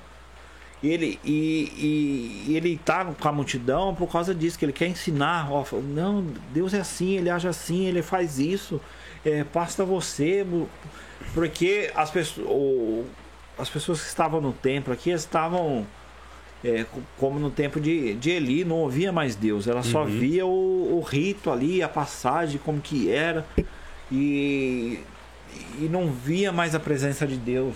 E 0.81 0.89
ele, 0.89 1.19
e, 1.23 2.45
e, 2.47 2.55
ele 2.55 2.77
tá 2.83 3.05
com 3.05 3.27
a 3.27 3.31
multidão 3.31 3.95
por 3.95 4.11
causa 4.11 4.35
disso, 4.35 4.59
que 4.59 4.65
ele 4.65 4.73
quer 4.73 4.87
ensinar. 4.87 5.49
Ó, 5.51 5.65
não, 5.81 6.25
Deus 6.53 6.73
é 6.73 6.81
assim, 6.81 7.17
ele 7.17 7.29
age 7.29 7.47
assim, 7.47 7.85
ele 7.85 8.01
faz 8.01 8.37
isso. 8.37 8.81
É, 9.25 9.43
basta 9.43 9.85
você 9.85 10.45
porque 11.33 11.91
as 11.95 12.11
pessoas, 12.11 13.05
as 13.57 13.69
pessoas 13.69 14.01
que 14.01 14.07
estavam 14.07 14.41
no 14.41 14.51
templo 14.51 14.93
aqui 14.93 15.11
estavam 15.11 15.87
é, 16.63 16.85
como 17.17 17.39
no 17.39 17.51
tempo 17.51 17.79
de, 17.79 18.13
de 18.15 18.31
Eli, 18.31 18.63
não 18.63 18.77
ouvia 18.77 19.11
mais 19.11 19.35
Deus, 19.35 19.67
ela 19.67 19.83
só 19.83 20.03
uhum. 20.03 20.19
via 20.19 20.45
o, 20.45 20.97
o, 20.97 21.01
rito 21.01 21.51
ali, 21.51 21.83
a 21.83 21.89
passagem, 21.89 22.59
como 22.63 22.79
que 22.79 23.11
era, 23.11 23.45
e, 24.11 24.99
e 25.77 25.89
não 25.89 26.09
via 26.09 26.51
mais 26.51 26.73
a 26.73 26.79
presença 26.79 27.27
de 27.27 27.35
Deus. 27.35 27.75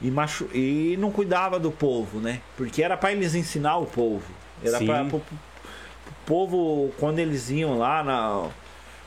E, 0.00 0.10
machu, 0.10 0.48
e 0.52 0.96
não 1.00 1.10
cuidava 1.10 1.58
do 1.58 1.70
povo, 1.70 2.20
né? 2.20 2.42
Porque 2.56 2.82
era 2.82 2.96
para 2.96 3.12
eles 3.12 3.34
ensinar 3.34 3.78
o 3.78 3.86
povo. 3.86 4.30
Era 4.62 4.78
para 4.78 5.16
o 5.16 5.22
povo, 6.26 6.92
quando 6.98 7.18
eles 7.18 7.50
iam 7.50 7.78
lá 7.78 8.04
na, 8.04 8.50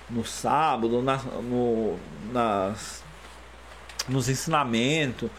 no 0.09 0.25
sábado, 0.25 1.01
na, 1.01 1.17
no, 1.17 1.97
nas 2.31 3.03
nos 4.07 4.27
ensinamentos. 4.27 5.29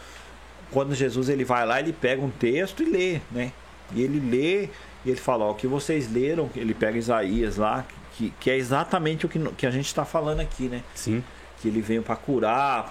Quando 0.71 0.95
Jesus 0.95 1.27
ele 1.29 1.43
vai 1.43 1.65
lá, 1.65 1.79
ele 1.79 1.93
pega 1.93 2.21
um 2.21 2.29
texto 2.29 2.81
e 2.81 2.85
lê, 2.85 3.21
né? 3.29 3.51
E 3.93 4.01
ele 4.01 4.19
lê 4.19 4.69
e 5.05 5.09
ele 5.09 5.19
fala: 5.19 5.45
ó, 5.45 5.51
o 5.51 5.55
que 5.55 5.67
vocês 5.67 6.11
leram, 6.11 6.49
ele 6.55 6.73
pega 6.73 6.97
Isaías 6.97 7.57
lá, 7.57 7.85
que, 8.13 8.33
que 8.39 8.49
é 8.49 8.55
exatamente 8.55 9.25
o 9.25 9.29
que, 9.29 9.39
que 9.57 9.65
a 9.65 9.71
gente 9.71 9.87
está 9.87 10.05
falando 10.05 10.39
aqui, 10.39 10.69
né? 10.69 10.81
Sim. 10.95 11.23
Que 11.61 11.67
ele 11.67 11.81
veio 11.81 12.01
para 12.01 12.15
curar, 12.15 12.87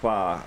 para 0.00 0.44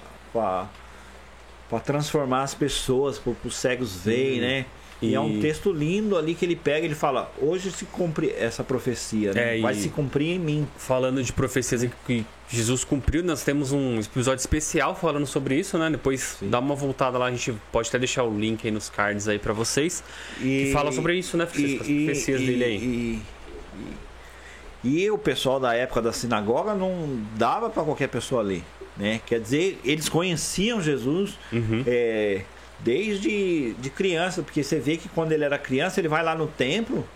transformar 1.83 2.43
as 2.43 2.53
pessoas, 2.53 3.19
para 3.19 3.33
os 3.43 3.55
cegos 3.55 3.95
verem, 3.97 4.35
uhum. 4.35 4.47
né? 4.47 4.65
E, 5.01 5.09
e, 5.09 5.15
é 5.15 5.19
um 5.19 5.39
texto 5.39 5.71
lindo 5.71 6.15
ali 6.15 6.35
que 6.35 6.45
ele 6.45 6.55
pega 6.55 6.85
ele 6.85 6.95
fala: 6.95 7.31
hoje 7.41 7.71
se 7.71 7.85
cumpre 7.85 8.29
essa 8.37 8.63
profecia, 8.63 9.33
né? 9.33 9.57
É, 9.57 9.61
vai 9.61 9.73
se 9.73 9.89
cumprir 9.89 10.35
em 10.35 10.39
mim. 10.39 10.67
Falando 10.77 11.23
de 11.23 11.33
profecias 11.33 11.85
que 12.05 12.25
Jesus 12.47 12.83
cumpriu, 12.83 13.23
nós 13.23 13.43
temos 13.43 13.71
um 13.71 13.99
episódio 13.99 14.41
especial 14.41 14.95
falando 14.95 15.25
sobre 15.25 15.55
isso, 15.55 15.77
né? 15.77 15.89
Depois 15.89 16.37
Sim. 16.39 16.49
dá 16.49 16.59
uma 16.59 16.75
voltada 16.75 17.17
lá, 17.17 17.25
a 17.25 17.31
gente 17.31 17.53
pode 17.71 17.89
até 17.89 17.97
deixar 17.97 18.23
o 18.23 18.37
link 18.37 18.65
aí 18.65 18.71
nos 18.71 18.89
cards 18.89 19.27
aí 19.27 19.39
para 19.39 19.53
vocês. 19.53 20.03
E, 20.39 20.65
que 20.65 20.71
fala 20.73 20.91
sobre 20.91 21.15
isso, 21.15 21.37
né? 21.37 21.47
E, 21.55 21.65
as 21.65 21.87
profecias 21.87 22.41
e, 22.41 22.45
dele 22.45 22.63
aí. 22.63 23.21
E, 24.83 25.09
o 25.11 25.17
pessoal 25.17 25.59
da 25.59 25.73
época 25.73 26.01
da 26.01 26.11
sinagoga 26.11 26.73
não 26.73 27.23
dava 27.35 27.69
para 27.69 27.83
qualquer 27.83 28.07
pessoa 28.07 28.41
ler, 28.41 28.63
né? 28.97 29.21
Quer 29.25 29.39
dizer, 29.39 29.79
eles 29.83 30.09
conheciam 30.09 30.81
Jesus. 30.81 31.37
Uhum. 31.51 31.83
É, 31.87 32.41
desde 32.83 33.73
de 33.73 33.89
criança, 33.89 34.41
porque 34.41 34.63
você 34.63 34.79
vê 34.79 34.97
que 34.97 35.09
quando 35.09 35.31
ele 35.31 35.43
era 35.43 35.57
criança, 35.57 35.99
ele 35.99 36.07
vai 36.07 36.23
lá 36.23 36.35
no 36.35 36.47
templo 36.47 37.07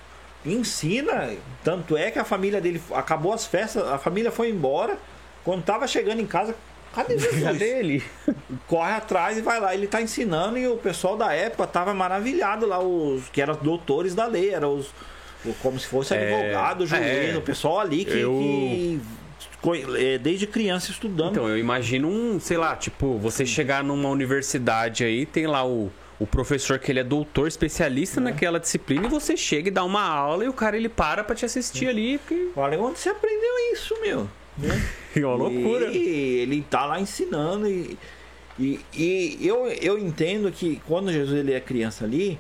ensina. 0.46 1.34
Tanto 1.64 1.98
é 1.98 2.12
que 2.12 2.20
a 2.20 2.24
família 2.24 2.62
dele 2.62 2.82
acabou 2.94 3.34
as 3.34 3.46
festas, 3.46 3.84
a 3.88 3.98
família 3.98 4.32
foi 4.32 4.50
embora. 4.50 4.98
Quando 5.44 5.64
tava 5.64 5.88
chegando 5.88 6.22
em 6.22 6.26
casa, 6.26 6.56
cadê 6.94 7.18
Jesus? 7.20 7.44
Cadê 7.44 7.80
ele? 7.80 8.04
Corre 8.68 8.94
atrás 8.94 9.38
e 9.38 9.42
vai 9.42 9.60
lá. 9.60 9.74
Ele 9.74 9.88
tá 9.88 10.02
ensinando 10.02 10.58
e 10.58 10.68
o 10.68 10.78
pessoal 10.78 11.18
da 11.18 11.34
época 11.34 11.68
tava 11.68 11.94
maravilhado 11.94 12.66
lá, 12.66 12.80
os 12.80 13.28
que 13.30 13.42
eram 13.42 13.56
doutores 13.56 14.14
da 14.14 14.26
lei, 14.26 14.54
eram 14.54 14.78
os 14.78 14.92
como 15.62 15.80
se 15.80 15.86
fosse 15.86 16.16
é, 16.16 16.34
advogado, 16.34 16.88
juiz, 16.88 17.04
é, 17.04 17.38
o 17.38 17.42
pessoal 17.42 17.80
ali 17.80 18.04
que, 18.04 18.18
eu... 18.18 18.32
que 18.32 19.00
é, 19.00 19.25
desde 20.22 20.48
criança 20.48 20.92
estudando. 20.92 21.32
Então, 21.32 21.50
eu 21.50 21.58
imagino 21.58 22.08
um, 22.08 22.40
sei 22.40 22.58
lá, 22.58 22.76
tipo, 22.76 23.18
você 23.18 23.46
chegar 23.46 23.84
numa 23.84 24.10
universidade 24.10 25.04
aí, 25.04 25.26
tem 25.26 25.48
lá 25.48 25.66
o, 25.66 25.92
o 26.20 26.26
professor 26.26 26.80
que 26.80 26.92
ele 26.92 27.00
é 27.00 27.04
doutor, 27.04 27.48
especialista 27.48 28.20
é. 28.20 28.24
naquela 28.24 28.60
disciplina, 28.60 29.06
e 29.08 29.10
você 29.10 29.36
chega 29.36 29.68
e 29.68 29.72
dá 29.72 29.84
uma 29.84 30.04
aula 30.04 30.46
e 30.46 30.48
o 30.48 30.54
cara 30.54 30.78
ele 30.78 30.90
para 30.90 31.24
para 31.24 31.36
te 31.36 31.46
assistir 31.46 31.88
ali. 31.88 32.18
Porque... 32.18 32.50
Olha, 32.56 32.80
onde 32.80 33.00
você 33.00 33.10
aprendeu 33.10 33.74
isso, 33.74 33.96
meu? 34.02 34.30
Né? 34.58 34.90
É 35.16 35.26
uma 35.26 35.36
loucura. 35.36 35.92
E 35.92 36.40
ele 36.42 36.62
tá 36.70 36.86
lá 36.86 37.00
ensinando 37.00 37.70
e, 37.70 37.98
e, 38.60 38.82
e, 38.94 39.48
eu, 39.48 39.68
eu 39.68 39.98
entendo 39.98 40.52
que 40.52 40.82
quando 40.86 41.12
Jesus 41.12 41.40
ele 41.40 41.54
é 41.54 41.60
criança 41.62 42.04
ali, 42.04 42.38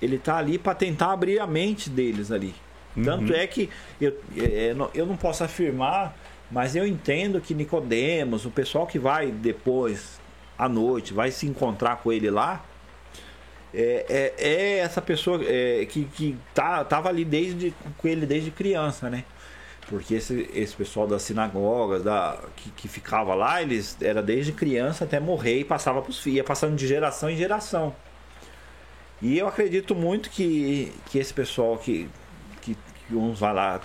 ele 0.00 0.18
tá 0.18 0.36
ali 0.36 0.58
para 0.58 0.74
tentar 0.74 1.12
abrir 1.12 1.40
a 1.40 1.46
mente 1.46 1.90
deles 1.90 2.30
ali. 2.30 2.54
Uhum. 2.96 3.02
Tanto 3.02 3.34
é 3.34 3.46
que 3.46 3.68
eu, 4.00 4.16
é, 4.36 4.74
eu 4.94 5.06
não 5.06 5.16
posso 5.16 5.42
afirmar, 5.42 6.16
mas 6.54 6.76
eu 6.76 6.86
entendo 6.86 7.40
que 7.40 7.52
Nicodemos, 7.52 8.46
o 8.46 8.50
pessoal 8.50 8.86
que 8.86 8.96
vai 8.96 9.32
depois 9.32 10.20
à 10.56 10.68
noite, 10.68 11.12
vai 11.12 11.32
se 11.32 11.48
encontrar 11.48 11.96
com 11.96 12.12
ele 12.12 12.30
lá, 12.30 12.64
é, 13.74 14.06
é, 14.08 14.34
é 14.38 14.78
essa 14.78 15.02
pessoa 15.02 15.40
é, 15.44 15.84
que, 15.84 16.04
que 16.04 16.38
tá, 16.54 16.84
tava 16.84 17.08
ali 17.08 17.24
desde, 17.24 17.74
com 17.98 18.06
ele 18.06 18.24
desde 18.24 18.52
criança, 18.52 19.10
né? 19.10 19.24
Porque 19.88 20.14
esse, 20.14 20.48
esse 20.54 20.76
pessoal 20.76 21.08
das 21.08 21.22
sinagogas, 21.22 22.04
da, 22.04 22.38
que, 22.54 22.70
que 22.70 22.86
ficava 22.86 23.34
lá, 23.34 23.60
eles 23.60 23.96
era 24.00 24.22
desde 24.22 24.52
criança 24.52 25.02
até 25.02 25.18
morrer 25.18 25.58
e 25.58 25.64
passava 25.64 26.00
para 26.00 26.10
os 26.10 26.20
filhos, 26.20 26.36
ia 26.36 26.44
passando 26.44 26.76
de 26.76 26.86
geração 26.86 27.28
em 27.28 27.36
geração. 27.36 27.92
E 29.20 29.36
eu 29.36 29.48
acredito 29.48 29.92
muito 29.92 30.30
que, 30.30 30.92
que 31.06 31.18
esse 31.18 31.34
pessoal 31.34 31.76
que, 31.78 32.08
que, 32.62 32.76
que 33.08 33.16
uns 33.16 33.40
vai 33.40 33.52
lá 33.52 33.80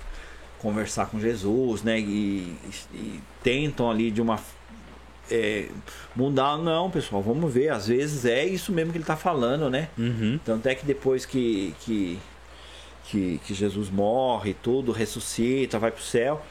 conversar 0.61 1.07
com 1.07 1.19
Jesus, 1.19 1.83
né? 1.83 1.99
E, 1.99 2.55
e 2.93 3.19
tentam 3.43 3.89
ali 3.89 4.11
de 4.11 4.21
uma 4.21 4.39
é, 5.31 5.69
mudar, 6.15 6.57
não, 6.57 6.89
pessoal, 6.89 7.21
vamos 7.21 7.53
ver. 7.53 7.69
Às 7.69 7.87
vezes 7.87 8.25
é 8.25 8.45
isso 8.45 8.71
mesmo 8.71 8.91
que 8.91 8.97
ele 8.97 9.03
está 9.03 9.15
falando, 9.15 9.69
né? 9.69 9.89
Uhum. 9.97 10.39
Tanto 10.43 10.67
é 10.67 10.75
que 10.75 10.85
depois 10.85 11.25
que, 11.25 11.73
que, 11.81 12.19
que, 13.05 13.41
que 13.45 13.53
Jesus 13.53 13.89
morre, 13.89 14.53
tudo, 14.53 14.91
ressuscita, 14.91 15.79
vai 15.79 15.91
para 15.91 15.99
o 15.99 16.03
céu, 16.03 16.41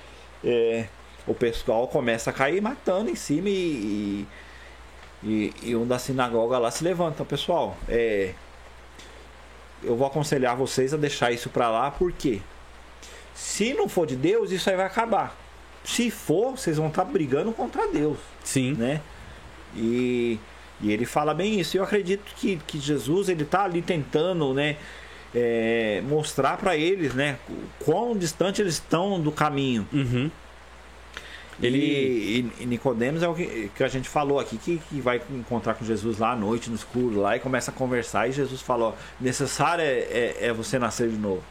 é, 0.45 0.87
o 1.27 1.35
pessoal 1.35 1.89
começa 1.89 2.31
a 2.31 2.33
cair 2.33 2.61
matando 2.61 3.11
em 3.11 3.15
cima 3.15 3.49
e, 3.49 4.27
e, 5.23 5.53
e 5.63 5.77
um 5.77 5.87
da 5.87 5.99
sinagoga 5.99 6.59
lá 6.59 6.71
se 6.71 6.85
levanta. 6.85 7.25
Pessoal, 7.25 7.77
é, 7.89 8.33
eu 9.83 9.97
vou 9.97 10.07
aconselhar 10.07 10.57
vocês 10.57 10.95
a 10.95 10.97
deixar 10.97 11.33
isso 11.33 11.51
para 11.51 11.69
lá, 11.69 11.91
porque 11.91 12.41
se 13.39 13.73
não 13.73 13.89
for 13.89 14.05
de 14.05 14.17
Deus, 14.17 14.51
isso 14.51 14.69
aí 14.69 14.75
vai 14.75 14.85
acabar. 14.85 15.39
Se 15.85 16.11
for, 16.11 16.59
vocês 16.59 16.77
vão 16.77 16.89
estar 16.89 17.05
tá 17.05 17.11
brigando 17.11 17.53
contra 17.53 17.87
Deus. 17.87 18.19
Sim. 18.43 18.75
Né? 18.75 19.01
E, 19.77 20.41
e 20.81 20.91
ele 20.91 21.07
fala 21.07 21.33
bem 21.33 21.61
isso. 21.61 21.77
Eu 21.77 21.85
acredito 21.85 22.25
que, 22.35 22.57
que 22.67 22.81
Jesus 22.81 23.29
ele 23.29 23.45
está 23.45 23.63
ali 23.63 23.81
tentando, 23.81 24.53
né? 24.53 24.77
É, 25.33 26.03
mostrar 26.09 26.57
para 26.57 26.77
eles, 26.77 27.15
né, 27.15 27.39
quão 27.85 28.17
distante 28.17 28.61
eles 28.61 28.75
estão 28.75 29.21
do 29.21 29.31
caminho. 29.31 29.87
Uhum. 29.93 30.31
Ele 31.63 31.79
e, 31.79 32.53
e, 32.61 32.67
Nicodemos 32.67 33.23
é 33.23 33.29
o 33.29 33.35
que, 33.35 33.71
que, 33.77 33.85
a 33.85 33.89
gente 33.89 34.09
falou 34.09 34.41
aqui 34.41 34.57
que, 34.57 34.79
que, 34.89 35.01
vai 35.01 35.21
encontrar 35.31 35.75
com 35.75 35.85
Jesus 35.85 36.19
lá 36.19 36.33
à 36.33 36.37
noite 36.37 36.71
no 36.71 36.77
escuro 36.77 37.21
lá 37.21 37.37
e 37.37 37.41
começa 37.41 37.71
a 37.71 37.75
conversar 37.75 38.27
e 38.29 38.33
Jesus 38.33 38.63
falou: 38.63 38.97
necessário 39.21 39.83
é, 39.83 39.99
é, 39.99 40.37
é 40.47 40.53
você 40.53 40.79
nascer 40.79 41.11
de 41.11 41.17
novo. 41.17 41.43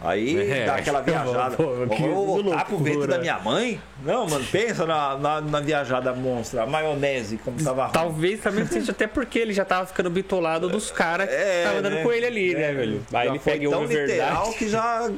Aí 0.00 0.50
é, 0.50 0.66
dá 0.66 0.76
aquela 0.76 1.00
viajada. 1.02 1.56
Pô, 1.56 1.62
eu 1.62 1.86
vou 1.86 2.42
voltar 2.42 2.64
pro 2.66 3.06
da 3.06 3.18
minha 3.18 3.38
mãe? 3.38 3.80
Não, 4.04 4.28
mano, 4.28 4.44
pensa 4.50 4.84
na, 4.84 5.16
na, 5.16 5.40
na 5.40 5.60
viajada 5.60 6.12
monstra, 6.12 6.62
a 6.64 6.66
maionese, 6.66 7.38
como 7.38 7.62
tava 7.62 7.88
Talvez 7.88 8.40
também 8.40 8.66
seja 8.68 8.92
até 8.92 9.06
porque 9.06 9.38
ele 9.38 9.52
já 9.52 9.64
tava 9.64 9.86
ficando 9.86 10.10
bitolado 10.10 10.68
dos 10.68 10.90
caras 10.90 11.28
é, 11.28 11.32
que 11.32 11.58
estavam 11.58 11.78
andando 11.78 11.94
né? 11.94 12.02
com 12.02 12.12
ele 12.12 12.26
ali, 12.26 12.54
né, 12.54 12.62
é, 12.62 12.66
né, 12.66 12.74
velho? 12.74 13.06
Aí 13.12 13.28
ele 13.28 13.38
pega 13.38 13.64
literal 13.64 13.86
verdade. 13.86 14.58
que 14.58 14.68
já 14.68 15.10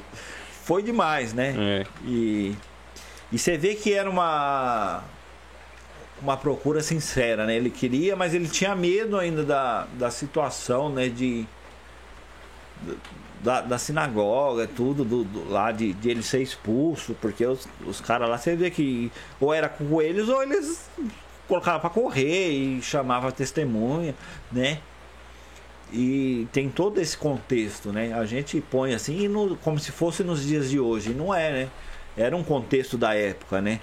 foi 0.63 0.83
demais, 0.83 1.33
né? 1.33 1.55
É. 1.59 1.87
E, 2.05 2.55
e 3.33 3.39
você 3.39 3.57
vê 3.57 3.75
que 3.75 3.93
era 3.93 4.09
uma 4.09 5.03
uma 6.21 6.37
procura 6.37 6.83
sincera, 6.83 7.47
né? 7.47 7.57
Ele 7.57 7.71
queria, 7.71 8.17
mas 8.17 8.35
ele 8.35 8.49
tinha 8.49 8.75
medo 8.75 9.17
ainda 9.17 9.45
da, 9.45 9.87
da 9.95 10.11
situação, 10.11 10.89
né? 10.89 11.09
De 11.09 11.47
da, 13.43 13.61
da 13.61 13.79
sinagoga, 13.79 14.67
tudo, 14.67 15.05
do, 15.05 15.25
do, 15.25 15.49
lá 15.49 15.71
de, 15.71 15.93
de 15.93 16.11
ele 16.11 16.23
ser 16.23 16.43
expulso, 16.43 17.17
porque 17.21 17.45
os, 17.47 17.69
os 17.87 18.01
caras 18.01 18.29
lá, 18.29 18.37
você 18.37 18.57
vê 18.57 18.71
que 18.71 19.11
ou 19.41 19.53
era 19.55 19.69
com 19.69 20.01
eles 20.03 20.29
ou 20.29 20.43
eles 20.43 20.89
colocavam 21.47 21.81
para 21.81 21.91
correr 21.91 22.51
e 22.51 22.83
chamava 22.83 23.33
testemunha, 23.33 24.15
né? 24.53 24.79
E 25.91 26.47
tem 26.53 26.69
todo 26.69 27.01
esse 27.01 27.17
contexto, 27.17 27.93
né? 27.93 28.13
A 28.13 28.27
gente 28.27 28.61
põe 28.61 28.93
assim 28.93 29.27
no, 29.27 29.57
como 29.57 29.79
se 29.79 29.91
fosse 29.91 30.23
nos 30.23 30.45
dias 30.45 30.69
de 30.69 30.79
hoje, 30.79 31.15
não 31.15 31.35
é, 31.35 31.51
né? 31.51 31.69
Era 32.17 32.37
um 32.37 32.45
contexto 32.45 32.99
da 32.99 33.15
época, 33.15 33.63
né? 33.63 33.81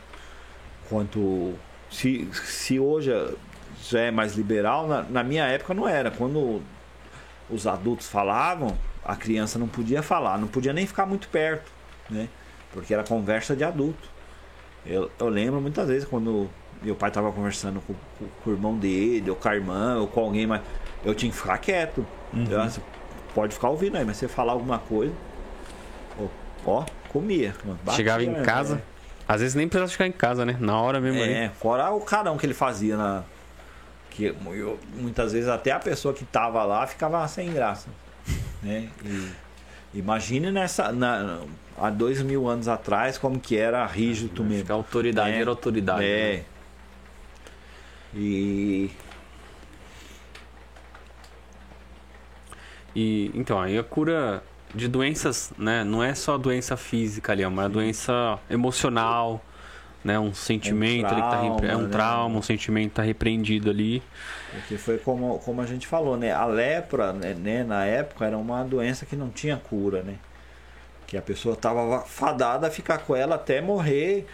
Quanto 0.88 1.53
se, 1.90 2.27
se 2.34 2.80
hoje 2.80 3.11
já 3.90 4.02
é 4.02 4.11
mais 4.11 4.36
liberal, 4.36 4.88
na, 4.88 5.03
na 5.03 5.23
minha 5.23 5.45
época 5.45 5.73
não 5.73 5.88
era. 5.88 6.11
Quando 6.11 6.61
os 7.49 7.65
adultos 7.65 8.07
falavam, 8.07 8.77
a 9.06 9.15
criança 9.15 9.60
não 9.60 9.68
podia 9.68 10.02
falar, 10.02 10.40
não 10.40 10.48
podia 10.48 10.73
nem 10.73 10.88
ficar 10.88 11.06
muito 11.06 11.30
perto, 11.30 11.72
né? 12.10 12.27
Porque 12.72 12.91
era 12.94 13.03
conversa 13.03 13.56
de 13.56 13.64
adulto. 13.64 14.10
Eu, 14.86 15.11
eu 15.19 15.30
lembro 15.30 15.61
muitas 15.61 15.88
vezes 15.88 16.07
quando 16.07 16.49
meu 16.82 16.95
pai 16.95 17.10
estava 17.10 17.32
conversando 17.32 17.82
com, 17.82 17.94
com, 17.94 18.26
com, 18.44 18.49
o 18.49 18.53
irmão 18.53 18.77
dele, 18.77 19.30
ou 19.30 19.36
com 19.36 19.48
a 19.48 19.56
irmã, 19.56 19.98
ou 19.98 20.07
com 20.07 20.22
alguém, 20.22 20.48
mas 20.48 20.61
eu 21.03 21.14
tinha 21.14 21.32
que 21.32 21.38
ficar 21.38 21.57
quieto. 21.60 22.06
Uhum. 22.34 22.48
Eu, 22.49 22.61
assim, 22.61 22.82
pode 23.34 23.53
ficar 23.53 23.69
ouvindo 23.69 23.95
aí, 23.95 24.03
mas 24.03 24.18
você 24.18 24.27
falar 24.27 24.53
alguma 24.53 24.80
coisa, 24.80 25.14
ó, 26.19 26.27
ó 26.65 26.86
comia. 27.10 27.53
Chegava 27.91 28.23
em 28.23 28.41
casa, 28.41 28.76
é. 28.76 28.82
às 29.32 29.40
vezes 29.40 29.56
nem 29.56 29.68
precisava 29.68 29.91
ficar 29.91 30.07
em 30.07 30.11
casa, 30.11 30.45
né? 30.45 30.57
Na 30.60 30.80
hora 30.82 30.99
mesmo. 30.99 31.22
É, 31.22 31.45
ali. 31.45 31.53
fora 31.56 31.91
o 31.91 32.02
carão 32.02 32.38
que 32.38 32.45
ele 32.45 32.56
fazia 32.56 32.98
na. 32.98 33.23
Que 34.10 34.26
eu, 34.26 34.80
muitas 34.95 35.34
vezes 35.34 35.48
até 35.48 35.72
a 35.72 35.80
pessoa 35.80 36.14
que 36.14 36.26
tava 36.26 36.64
lá 36.64 36.88
ficava 36.88 37.26
sem 37.27 37.52
graça. 37.53 37.88
Né? 38.65 38.89
E 39.93 39.99
imagine 39.99 40.51
nessa. 40.51 40.91
Na, 40.91 41.41
há 41.77 41.91
dois 41.91 42.21
mil 42.23 42.47
anos 42.47 42.67
atrás 42.67 43.15
como 43.15 43.39
que 43.39 43.55
era 43.55 43.85
rígido 43.85 44.41
é, 44.41 44.45
mesmo. 44.45 44.73
A 44.73 44.75
autoridade 44.75 45.31
né? 45.31 45.41
era 45.41 45.49
autoridade. 45.51 46.03
É. 46.03 46.33
Né? 46.33 46.45
E. 48.15 48.89
E 52.95 53.29
então, 53.35 53.61
aí 53.61 53.77
a 53.77 53.83
cura 53.83 54.41
de 54.73 54.87
doenças, 54.87 55.53
né? 55.57 55.83
Não 55.83 56.01
é 56.01 56.15
só 56.15 56.37
doença 56.37 56.75
física 56.75 57.33
ali, 57.33 57.43
é 57.43 57.47
uma 57.47 57.67
Sim. 57.67 57.73
doença 57.73 58.39
emocional, 58.49 59.45
né? 60.06 60.19
Um 60.19 60.36
sentimento 60.36 61.07
um 61.07 61.10
trauma, 61.10 61.56
que 61.56 61.61
tá, 61.64 61.73
é 61.73 61.76
um 61.76 61.82
né? 61.82 61.90
trauma, 61.90 62.38
um 62.38 62.41
sentimento 62.44 62.90
que 62.90 62.95
tá 62.95 63.02
repreendido 63.02 63.72
ali. 63.72 64.03
Porque 64.52 64.77
foi 64.77 64.99
como, 64.99 65.40
como 65.40 65.61
a 65.61 65.65
gente 65.65 65.88
falou, 65.88 66.15
né? 66.15 66.32
A 66.32 66.45
lepra, 66.45 67.11
né, 67.11 67.34
né, 67.34 67.64
na 67.64 67.84
época, 67.86 68.23
era 68.23 68.38
uma 68.38 68.64
doença 68.64 69.03
que 69.03 69.15
não 69.15 69.30
tinha 69.30 69.57
cura, 69.57 70.03
né? 70.03 70.14
Que 71.07 71.18
a 71.18 71.23
pessoa 71.23 71.56
estava 71.56 72.02
fadada 72.02 72.68
a 72.68 72.69
ficar 72.69 72.99
com 72.99 73.15
ela 73.15 73.34
até 73.34 73.60
morrer 73.61 74.27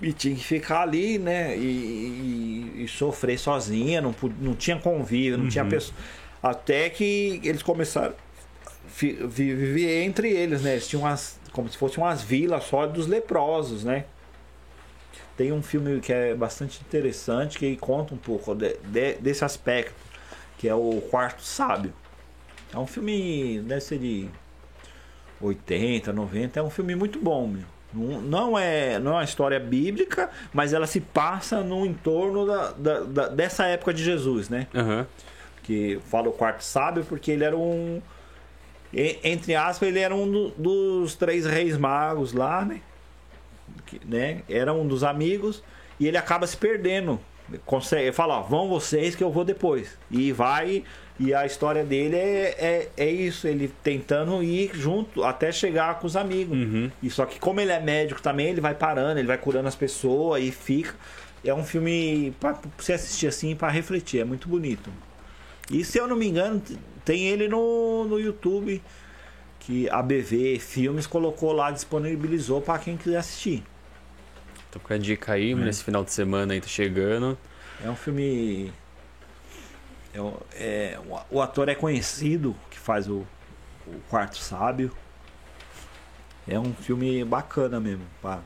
e 0.00 0.10
tinha 0.10 0.34
que 0.34 0.42
ficar 0.42 0.80
ali, 0.80 1.18
né? 1.18 1.54
E, 1.54 2.72
e, 2.78 2.84
e 2.84 2.88
sofrer 2.88 3.38
sozinha, 3.38 4.00
não, 4.00 4.14
não 4.40 4.54
tinha 4.54 4.78
convívio, 4.78 5.36
não 5.36 5.44
uhum. 5.44 5.50
tinha 5.50 5.66
pessoa. 5.66 5.94
Até 6.42 6.88
que 6.88 7.42
eles 7.44 7.62
começaram 7.62 8.14
a 8.14 9.26
viver 9.26 10.02
entre 10.02 10.30
eles, 10.30 10.62
né? 10.62 10.72
Eles 10.72 10.88
tinham 10.88 11.02
umas, 11.02 11.38
como 11.52 11.68
se 11.68 11.76
fossem 11.76 12.02
umas 12.02 12.22
vilas 12.22 12.64
só 12.64 12.86
dos 12.86 13.06
leprosos, 13.06 13.84
né? 13.84 14.06
Tem 15.38 15.52
um 15.52 15.62
filme 15.62 16.00
que 16.00 16.12
é 16.12 16.34
bastante 16.34 16.80
interessante 16.80 17.60
que 17.60 17.76
conta 17.76 18.12
um 18.12 18.18
pouco 18.18 18.56
de, 18.56 18.76
de, 18.78 19.14
desse 19.14 19.44
aspecto, 19.44 19.94
que 20.58 20.68
é 20.68 20.74
o 20.74 21.00
Quarto 21.08 21.42
Sábio. 21.42 21.92
É 22.74 22.76
um 22.76 22.88
filme, 22.88 23.60
deve 23.60 23.80
ser 23.80 24.00
de 24.00 24.28
80, 25.40 26.12
90, 26.12 26.58
é 26.58 26.62
um 26.62 26.68
filme 26.68 26.96
muito 26.96 27.20
bom, 27.20 27.46
meu. 27.46 27.62
Não 27.94 28.58
é, 28.58 28.98
não 28.98 29.12
é 29.12 29.14
uma 29.14 29.24
história 29.24 29.60
bíblica, 29.60 30.28
mas 30.52 30.72
ela 30.72 30.88
se 30.88 31.00
passa 31.00 31.62
no 31.62 31.86
entorno 31.86 32.44
da, 32.44 32.72
da, 32.72 33.00
da 33.00 33.28
dessa 33.28 33.64
época 33.64 33.94
de 33.94 34.02
Jesus, 34.02 34.48
né? 34.48 34.66
Uhum. 34.74 35.06
Que 35.62 36.00
fala 36.06 36.28
o 36.28 36.32
quarto 36.32 36.62
sábio 36.62 37.04
porque 37.04 37.30
ele 37.30 37.44
era 37.44 37.56
um. 37.56 38.02
Entre 38.92 39.54
aspas, 39.54 39.88
ele 39.88 40.00
era 40.00 40.14
um 40.14 40.28
do, 40.28 40.48
dos 40.50 41.14
três 41.14 41.46
reis 41.46 41.78
magos 41.78 42.32
lá, 42.32 42.64
né? 42.64 42.82
Né? 44.04 44.42
Era 44.48 44.72
um 44.72 44.86
dos 44.86 45.04
amigos 45.04 45.62
e 45.98 46.06
ele 46.06 46.16
acaba 46.16 46.46
se 46.46 46.56
perdendo. 46.56 47.20
Consegue 47.64 48.12
falar, 48.12 48.40
vão 48.42 48.68
vocês 48.68 49.14
que 49.14 49.24
eu 49.24 49.30
vou 49.30 49.44
depois. 49.44 49.98
E 50.10 50.32
vai, 50.32 50.84
e 51.18 51.34
a 51.34 51.44
história 51.44 51.82
dele 51.82 52.14
é, 52.14 52.54
é, 52.58 52.88
é 52.96 53.10
isso, 53.10 53.48
ele 53.48 53.72
tentando 53.82 54.42
ir 54.42 54.70
junto 54.74 55.24
até 55.24 55.50
chegar 55.50 55.98
com 55.98 56.06
os 56.06 56.16
amigos. 56.16 56.56
Uhum. 56.56 56.90
E 57.02 57.10
só 57.10 57.26
que 57.26 57.40
como 57.40 57.60
ele 57.60 57.72
é 57.72 57.80
médico 57.80 58.22
também, 58.22 58.48
ele 58.48 58.60
vai 58.60 58.74
parando, 58.74 59.18
ele 59.18 59.26
vai 59.26 59.38
curando 59.38 59.66
as 59.66 59.74
pessoas 59.74 60.42
e 60.42 60.52
fica. 60.52 60.94
É 61.44 61.52
um 61.52 61.64
filme 61.64 62.34
para 62.38 62.58
você 62.76 62.92
assistir 62.92 63.26
assim 63.26 63.56
para 63.56 63.68
refletir, 63.68 64.20
é 64.20 64.24
muito 64.24 64.48
bonito. 64.48 64.90
E 65.70 65.84
se 65.84 65.98
eu 65.98 66.06
não 66.06 66.16
me 66.16 66.28
engano, 66.28 66.62
tem 67.04 67.26
ele 67.26 67.48
no, 67.48 68.04
no 68.04 68.20
YouTube, 68.20 68.82
que 69.68 69.86
a 69.90 70.00
BV 70.00 70.58
Filmes 70.58 71.06
colocou 71.06 71.52
lá, 71.52 71.70
disponibilizou 71.70 72.58
para 72.58 72.78
quem 72.78 72.96
quiser 72.96 73.18
assistir. 73.18 73.62
Tô 74.70 74.80
com 74.80 74.94
a 74.94 74.96
dica 74.96 75.34
aí, 75.34 75.52
é. 75.52 75.54
nesse 75.54 75.84
final 75.84 76.02
de 76.02 76.10
semana 76.10 76.54
aí 76.54 76.60
tá 76.60 76.66
chegando. 76.66 77.36
É 77.84 77.90
um 77.90 77.94
filme. 77.94 78.72
É, 80.14 80.18
é, 80.54 80.98
o 81.30 81.42
ator 81.42 81.68
é 81.68 81.74
conhecido, 81.74 82.56
que 82.70 82.78
faz 82.78 83.10
o, 83.10 83.26
o 83.86 84.00
Quarto 84.08 84.38
Sábio. 84.38 84.90
É 86.48 86.58
um 86.58 86.72
filme 86.72 87.22
bacana 87.22 87.78
mesmo, 87.78 88.06
para 88.22 88.40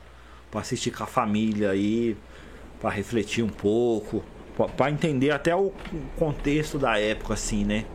assistir 0.55 0.91
com 0.91 1.05
a 1.05 1.07
família 1.07 1.69
aí, 1.71 2.17
para 2.81 2.89
refletir 2.89 3.45
um 3.45 3.49
pouco, 3.49 4.25
para 4.75 4.91
entender 4.91 5.31
até 5.31 5.55
o 5.55 5.71
contexto 6.17 6.77
da 6.77 6.99
época, 6.99 7.33
assim, 7.33 7.63
né? 7.63 7.85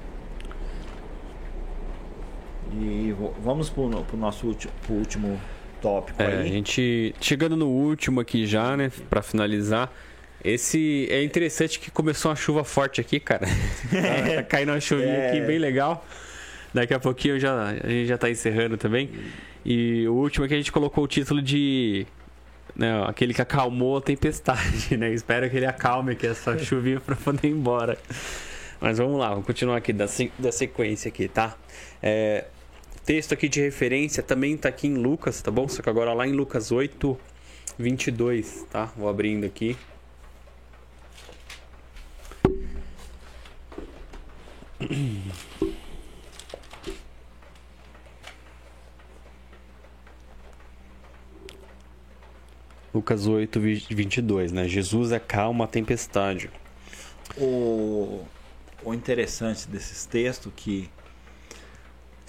E 2.72 3.14
vamos 3.40 3.70
pro, 3.70 3.88
pro 4.04 4.16
nosso 4.16 4.46
último, 4.46 4.72
último 4.90 5.40
tópico 5.80 6.22
é, 6.22 6.26
aí. 6.26 6.40
A 6.40 6.44
gente 6.44 7.14
chegando 7.20 7.56
no 7.56 7.68
último 7.68 8.20
aqui 8.20 8.46
já, 8.46 8.76
né, 8.76 8.90
para 9.08 9.22
finalizar. 9.22 9.90
Esse 10.44 11.08
é 11.10 11.22
interessante 11.22 11.80
que 11.80 11.90
começou 11.90 12.30
uma 12.30 12.36
chuva 12.36 12.62
forte 12.62 13.00
aqui, 13.00 13.18
cara. 13.18 13.46
tá, 13.90 14.36
tá 14.36 14.42
caindo 14.44 14.70
uma 14.70 14.80
chuvinha 14.80 15.08
é. 15.08 15.30
aqui 15.30 15.40
bem 15.40 15.58
legal. 15.58 16.06
Daqui 16.72 16.94
a 16.94 17.00
pouquinho 17.00 17.40
já, 17.40 17.70
a 17.82 17.88
gente 17.88 18.06
já 18.06 18.18
tá 18.18 18.30
encerrando 18.30 18.76
também. 18.76 19.10
E 19.64 20.06
o 20.06 20.14
último 20.14 20.44
é 20.44 20.48
que 20.48 20.54
a 20.54 20.56
gente 20.56 20.70
colocou 20.70 21.04
o 21.04 21.08
título 21.08 21.42
de. 21.42 22.06
Né, 22.76 23.04
aquele 23.06 23.34
que 23.34 23.42
acalmou 23.42 23.96
a 23.96 24.00
tempestade, 24.00 24.96
né? 24.96 25.12
Espero 25.12 25.50
que 25.50 25.56
ele 25.56 25.66
acalme 25.66 26.12
aqui 26.12 26.26
essa 26.28 26.56
chuvinha 26.62 27.00
para 27.00 27.16
poder 27.16 27.48
ir 27.48 27.50
embora. 27.50 27.98
Mas 28.80 28.98
vamos 28.98 29.18
lá, 29.18 29.30
vamos 29.30 29.44
continuar 29.44 29.76
aqui 29.78 29.92
da, 29.92 30.06
da 30.38 30.52
sequência 30.52 31.08
aqui, 31.08 31.26
tá? 31.26 31.56
É, 32.00 32.44
texto 33.08 33.32
aqui 33.32 33.48
de 33.48 33.62
referência 33.62 34.22
também 34.22 34.52
está 34.52 34.68
aqui 34.68 34.86
em 34.86 34.92
Lucas, 34.92 35.40
tá 35.40 35.50
bom? 35.50 35.66
Só 35.66 35.80
que 35.80 35.88
agora 35.88 36.12
lá 36.12 36.28
em 36.28 36.32
Lucas 36.32 36.70
8, 36.70 37.18
22, 37.78 38.66
tá? 38.70 38.92
Vou 38.94 39.08
abrindo 39.08 39.46
aqui. 39.46 39.78
Lucas 52.92 53.26
8, 53.26 53.58
22, 53.58 54.52
né? 54.52 54.68
Jesus 54.68 55.12
acalma 55.12 55.64
a 55.64 55.68
tempestade. 55.68 56.50
O, 57.38 58.22
o 58.84 58.92
interessante 58.92 59.66
desses 59.66 60.04
textos 60.04 60.52
que 60.54 60.90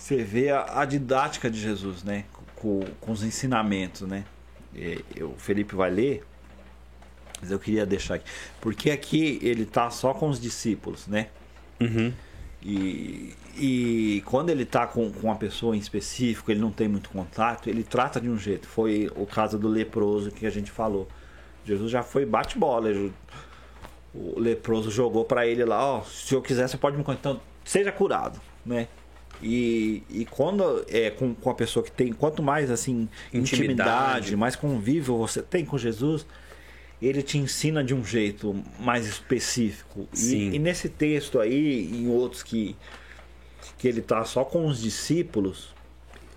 você 0.10 0.24
vê 0.24 0.50
a, 0.50 0.82
a 0.82 0.86
didática 0.86 1.50
de 1.50 1.60
Jesus, 1.60 2.04
né? 2.04 2.26
Com, 2.56 2.82
com 3.00 3.12
os 3.12 3.24
ensinamentos, 3.24 4.02
né? 4.02 4.26
E, 4.74 5.04
o 5.22 5.36
Felipe 5.38 5.76
vai 5.76 5.90
ler, 5.92 6.24
mas 7.40 7.52
eu 7.52 7.60
queria 7.60 7.86
deixar 7.86 8.16
aqui. 8.16 8.26
Porque 8.60 8.90
aqui 8.90 9.40
ele 9.42 9.66
tá 9.66 9.90
só 9.90 10.14
com 10.14 10.28
os 10.30 10.40
discípulos, 10.40 11.08
né? 11.08 11.28
Uhum. 11.80 12.12
E, 12.62 13.36
e 13.56 14.24
quando 14.26 14.50
ele 14.50 14.66
tá 14.66 14.86
com, 14.86 15.12
com 15.12 15.28
uma 15.28 15.36
pessoa 15.36 15.76
em 15.76 15.80
específico, 15.80 16.52
ele 16.52 16.60
não 16.60 16.72
tem 16.72 16.88
muito 16.88 17.10
contato, 17.10 17.70
ele 17.70 17.84
trata 17.84 18.20
de 18.20 18.30
um 18.30 18.38
jeito. 18.38 18.68
Foi 18.68 19.10
o 19.16 19.26
caso 19.26 19.58
do 19.58 19.68
leproso 19.68 20.32
que 20.32 20.46
a 20.46 20.50
gente 20.50 20.72
falou. 20.72 21.08
Jesus 21.64 21.92
já 21.92 22.04
foi 22.04 22.26
bate-bola. 22.26 22.90
O 24.14 24.40
leproso 24.40 24.90
jogou 24.90 25.24
para 25.24 25.46
ele 25.46 25.64
lá, 25.64 25.86
ó, 25.86 26.02
se 26.02 26.34
eu 26.34 26.42
quiser 26.42 26.68
você 26.68 26.78
pode 26.78 26.98
me 26.98 27.04
contar. 27.04 27.20
Então, 27.20 27.42
seja 27.64 27.92
curado, 27.92 28.42
né? 28.66 28.88
E, 29.42 30.04
e 30.10 30.26
quando 30.26 30.86
é 30.90 31.10
com, 31.10 31.34
com 31.34 31.50
a 31.50 31.54
pessoa 31.54 31.84
que 31.84 31.92
tem, 31.92 32.12
quanto 32.12 32.44
mais 32.44 32.70
assim, 32.70 33.08
intimidade, 33.34 33.54
intimidade 33.54 34.36
mais 34.36 34.56
convívio 34.56 35.18
você 35.18 35.42
tem 35.42 35.64
com 35.64 35.78
Jesus, 35.78 36.26
ele 37.02 37.24
te 37.24 37.38
ensina 37.38 37.84
de 37.84 37.94
um 37.94 38.04
jeito 38.04 38.56
mais 38.80 39.08
específico. 39.08 40.08
E, 40.16 40.56
e, 40.56 40.60
nesse 40.60 40.90
texto 40.90 41.40
aí, 41.40 41.90
em 41.90 42.10
outros 42.10 42.44
que, 42.44 42.76
que 43.78 43.88
ele 43.88 44.02
tá 44.02 44.26
só 44.26 44.44
com 44.44 44.68
os 44.68 44.82
discípulos, 44.82 45.74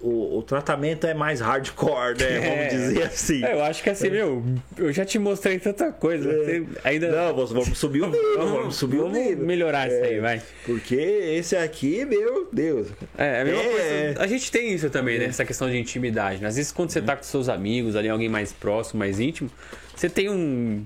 o, 0.03 0.39
o 0.39 0.43
tratamento 0.43 1.07
é 1.07 1.15
mais 1.15 1.41
hardcore, 1.41 2.19
né? 2.19 2.41
Vamos 2.43 2.59
é. 2.59 2.69
dizer 2.69 3.03
assim. 3.05 3.45
É, 3.45 3.53
eu 3.53 3.63
acho 3.63 3.83
que 3.83 3.89
assim, 3.89 4.11
meu, 4.11 4.43
eu 4.77 4.93
já 4.93 5.05
te 5.05 5.19
mostrei 5.19 5.59
tanta 5.59 5.93
coisa. 5.93 6.29
É. 6.31 6.63
ainda... 6.83 7.11
Não, 7.11 7.47
vamos 7.47 7.79
subir 7.79 8.03
o 8.03 8.07
nível. 8.07 8.37
Vamos, 8.37 8.53
vamos 8.53 8.77
subir 8.77 8.97
vamos 8.97 9.17
o 9.17 9.21
nível. 9.21 9.47
melhorar 9.47 9.87
isso 9.87 10.05
aí, 10.05 10.17
é, 10.17 10.21
vai. 10.21 10.43
Porque 10.67 10.97
esse 10.97 11.57
aqui, 11.57 12.05
meu 12.05 12.49
Deus. 12.53 12.89
É, 13.17 13.43
a 13.43 13.45
mesma 13.45 13.63
coisa. 13.63 14.23
A 14.23 14.27
gente 14.27 14.51
tem 14.51 14.73
isso 14.73 14.91
também, 14.91 15.19
né? 15.19 15.27
Essa 15.27 15.45
questão 15.45 15.71
de 15.71 15.79
intimidade. 15.79 16.43
Né? 16.43 16.49
Às 16.49 16.57
vezes, 16.57 16.73
quando 16.73 16.91
você 16.91 17.01
tá 17.01 17.17
com 17.17 17.23
seus 17.23 17.49
amigos, 17.49 17.95
ali, 17.95 18.09
alguém 18.09 18.29
mais 18.29 18.53
próximo, 18.53 18.99
mais 18.99 19.21
íntimo, 19.21 19.51
você 19.95 20.11
tem 20.11 20.29
um 20.29 20.85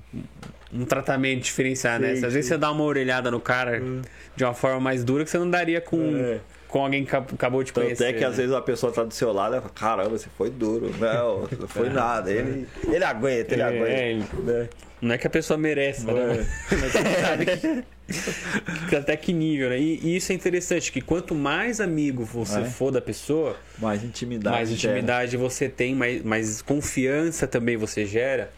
um 0.73 0.85
tratamento 0.85 1.45
diferenciado, 1.45 2.03
né? 2.03 2.13
Às 2.13 2.21
vezes 2.35 2.47
você 2.47 2.59
dá 2.59 2.71
uma 2.71 2.83
orelhada 2.83 3.31
no 3.31 3.41
cara 3.41 3.81
hum. 3.81 4.03
de 4.35 4.45
uma 4.45 4.53
forma 4.53 4.81
mais 4.81 5.05
dura 5.05 5.25
que 5.25 5.31
você 5.31 5.39
não 5.39 5.49
daria 5.49 5.81
com, 5.81 6.17
é 6.17 6.41
com 6.69 6.83
alguém 6.83 7.05
que 7.05 7.15
acabou 7.15 7.63
de 7.63 7.73
conhecer. 7.73 8.05
Até 8.05 8.13
que 8.13 8.21
né? 8.21 8.27
às 8.27 8.37
vezes 8.37 8.53
a 8.53 8.61
pessoa 8.61 8.93
tá 8.93 9.05
do 9.05 9.15
seu 9.15 9.33
lado 9.33 9.57
e 9.57 9.61
fala, 9.61 9.73
caramba, 9.75 10.11
você 10.11 10.29
foi 10.37 10.51
duro. 10.51 10.91
Não, 10.99 11.49
não 11.59 11.69
foi 11.69 11.89
nada. 11.89 12.31
Ele, 12.31 12.67
ele 12.89 13.05
aguenta, 13.05 13.55
ele 13.55 13.63
é, 13.63 13.65
aguenta. 13.65 14.37
Né? 14.37 14.69
Não 15.01 15.15
é 15.15 15.19
que 15.19 15.27
a 15.27 15.31
pessoa 15.31 15.59
merece, 15.59 16.07
né? 16.07 16.47
Mas 16.71 16.93
você 16.93 17.21
sabe 17.21 17.47
que, 17.47 18.89
que, 18.89 18.97
até 18.97 19.17
que 19.17 19.33
nível, 19.33 19.69
né? 19.71 19.79
E, 19.79 20.01
e, 20.03 20.17
isso 20.17 20.33
é 20.33 20.35
interessante, 20.35 20.91
que 20.91 21.01
quanto 21.01 21.35
mais 21.35 21.81
amigo 21.81 22.25
você 22.25 22.61
é. 22.61 22.65
for 22.65 22.91
da 22.91 23.01
pessoa, 23.01 23.57
mais 23.79 24.03
intimidade. 24.03 24.57
Mais 24.57 24.71
intimidade 24.71 25.33
gera. 25.33 25.43
você 25.43 25.69
tem, 25.69 25.95
mais, 25.95 26.23
mais 26.23 26.63
confiança 26.63 27.47
também 27.47 27.77
você 27.77 28.07
gera 28.07 28.51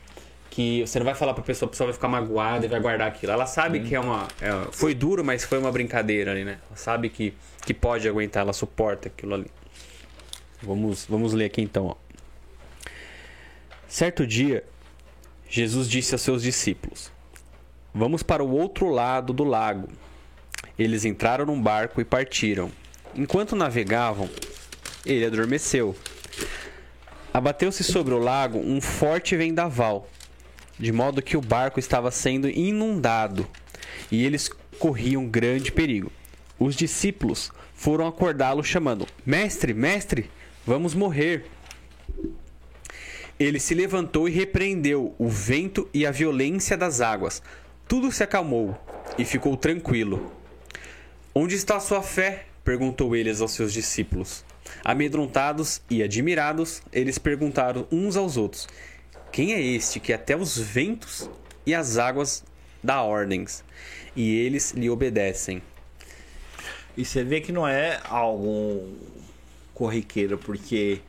que 0.58 0.80
você 0.80 0.98
não 0.98 1.06
vai 1.06 1.14
falar 1.14 1.34
pra 1.34 1.42
pessoa, 1.44 1.68
a 1.68 1.70
pessoa 1.70 1.86
vai 1.86 1.94
ficar 1.94 2.08
magoada 2.08 2.66
e 2.66 2.68
vai 2.68 2.80
guardar 2.80 3.06
aquilo. 3.06 3.32
Ela 3.32 3.46
sabe 3.46 3.78
hum. 3.78 3.84
que 3.84 3.94
é 3.94 4.00
uma. 4.00 4.26
É, 4.40 4.50
foi 4.72 4.94
duro, 4.94 5.24
mas 5.24 5.44
foi 5.44 5.58
uma 5.58 5.70
brincadeira 5.70 6.32
ali, 6.32 6.44
né? 6.44 6.58
Ela 6.68 6.76
sabe 6.76 7.08
que, 7.08 7.32
que 7.64 7.74
pode 7.74 8.08
aguentar, 8.08 8.42
ela 8.42 8.52
suporta 8.52 9.08
aquilo 9.08 9.34
ali. 9.34 9.50
Vamos, 10.62 11.06
vamos 11.06 11.32
ler 11.32 11.46
aqui 11.46 11.60
então. 11.60 11.86
Ó. 11.86 11.94
Certo 13.86 14.26
dia, 14.26 14.64
Jesus 15.48 15.88
disse 15.88 16.14
aos 16.14 16.22
seus 16.22 16.42
discípulos: 16.42 17.12
Vamos 17.94 18.22
para 18.22 18.42
o 18.42 18.50
outro 18.50 18.88
lado 18.88 19.32
do 19.32 19.44
lago. 19.44 19.88
Eles 20.78 21.04
entraram 21.04 21.46
num 21.46 21.60
barco 21.60 22.00
e 22.00 22.04
partiram. 22.04 22.70
Enquanto 23.14 23.56
navegavam, 23.56 24.28
ele 25.04 25.24
adormeceu. 25.24 25.96
Abateu-se 27.32 27.84
sobre 27.84 28.14
o 28.14 28.18
lago 28.18 28.58
um 28.58 28.80
forte 28.80 29.36
vendaval 29.36 30.08
de 30.78 30.92
modo 30.92 31.20
que 31.20 31.36
o 31.36 31.40
barco 31.40 31.80
estava 31.80 32.10
sendo 32.10 32.48
inundado 32.48 33.46
e 34.10 34.24
eles 34.24 34.48
corriam 34.78 35.26
grande 35.26 35.72
perigo. 35.72 36.12
Os 36.58 36.74
discípulos 36.74 37.52
foram 37.74 38.06
acordá-lo, 38.06 38.64
chamando: 38.64 39.06
Mestre, 39.24 39.72
mestre, 39.72 40.30
vamos 40.66 40.94
morrer. 40.94 41.46
Ele 43.38 43.60
se 43.60 43.74
levantou 43.74 44.28
e 44.28 44.32
repreendeu 44.32 45.14
o 45.16 45.28
vento 45.28 45.88
e 45.94 46.04
a 46.04 46.10
violência 46.10 46.76
das 46.76 47.00
águas. 47.00 47.40
Tudo 47.86 48.10
se 48.10 48.24
acalmou 48.24 48.76
e 49.16 49.24
ficou 49.24 49.56
tranquilo. 49.56 50.32
Onde 51.34 51.54
está 51.54 51.76
a 51.76 51.80
sua 51.80 52.02
fé? 52.02 52.46
perguntou 52.64 53.14
eles 53.14 53.40
aos 53.40 53.52
seus 53.52 53.72
discípulos. 53.72 54.44
Amedrontados 54.84 55.80
e 55.88 56.02
admirados, 56.02 56.82
eles 56.92 57.16
perguntaram 57.16 57.86
uns 57.92 58.16
aos 58.16 58.36
outros: 58.36 58.66
quem 59.30 59.54
é 59.54 59.62
este 59.62 60.00
que 60.00 60.12
até 60.12 60.36
os 60.36 60.58
ventos 60.58 61.30
e 61.64 61.74
as 61.74 61.96
águas 61.96 62.44
dá 62.82 63.02
ordens, 63.02 63.64
e 64.16 64.36
eles 64.36 64.72
lhe 64.72 64.90
obedecem? 64.90 65.62
E 66.98 67.04
você 67.04 67.22
vê 67.22 67.40
que 67.40 67.52
não 67.52 67.66
é 67.66 68.00
algo 68.10 68.92
corriqueiro, 69.72 70.36
porque 70.36 71.00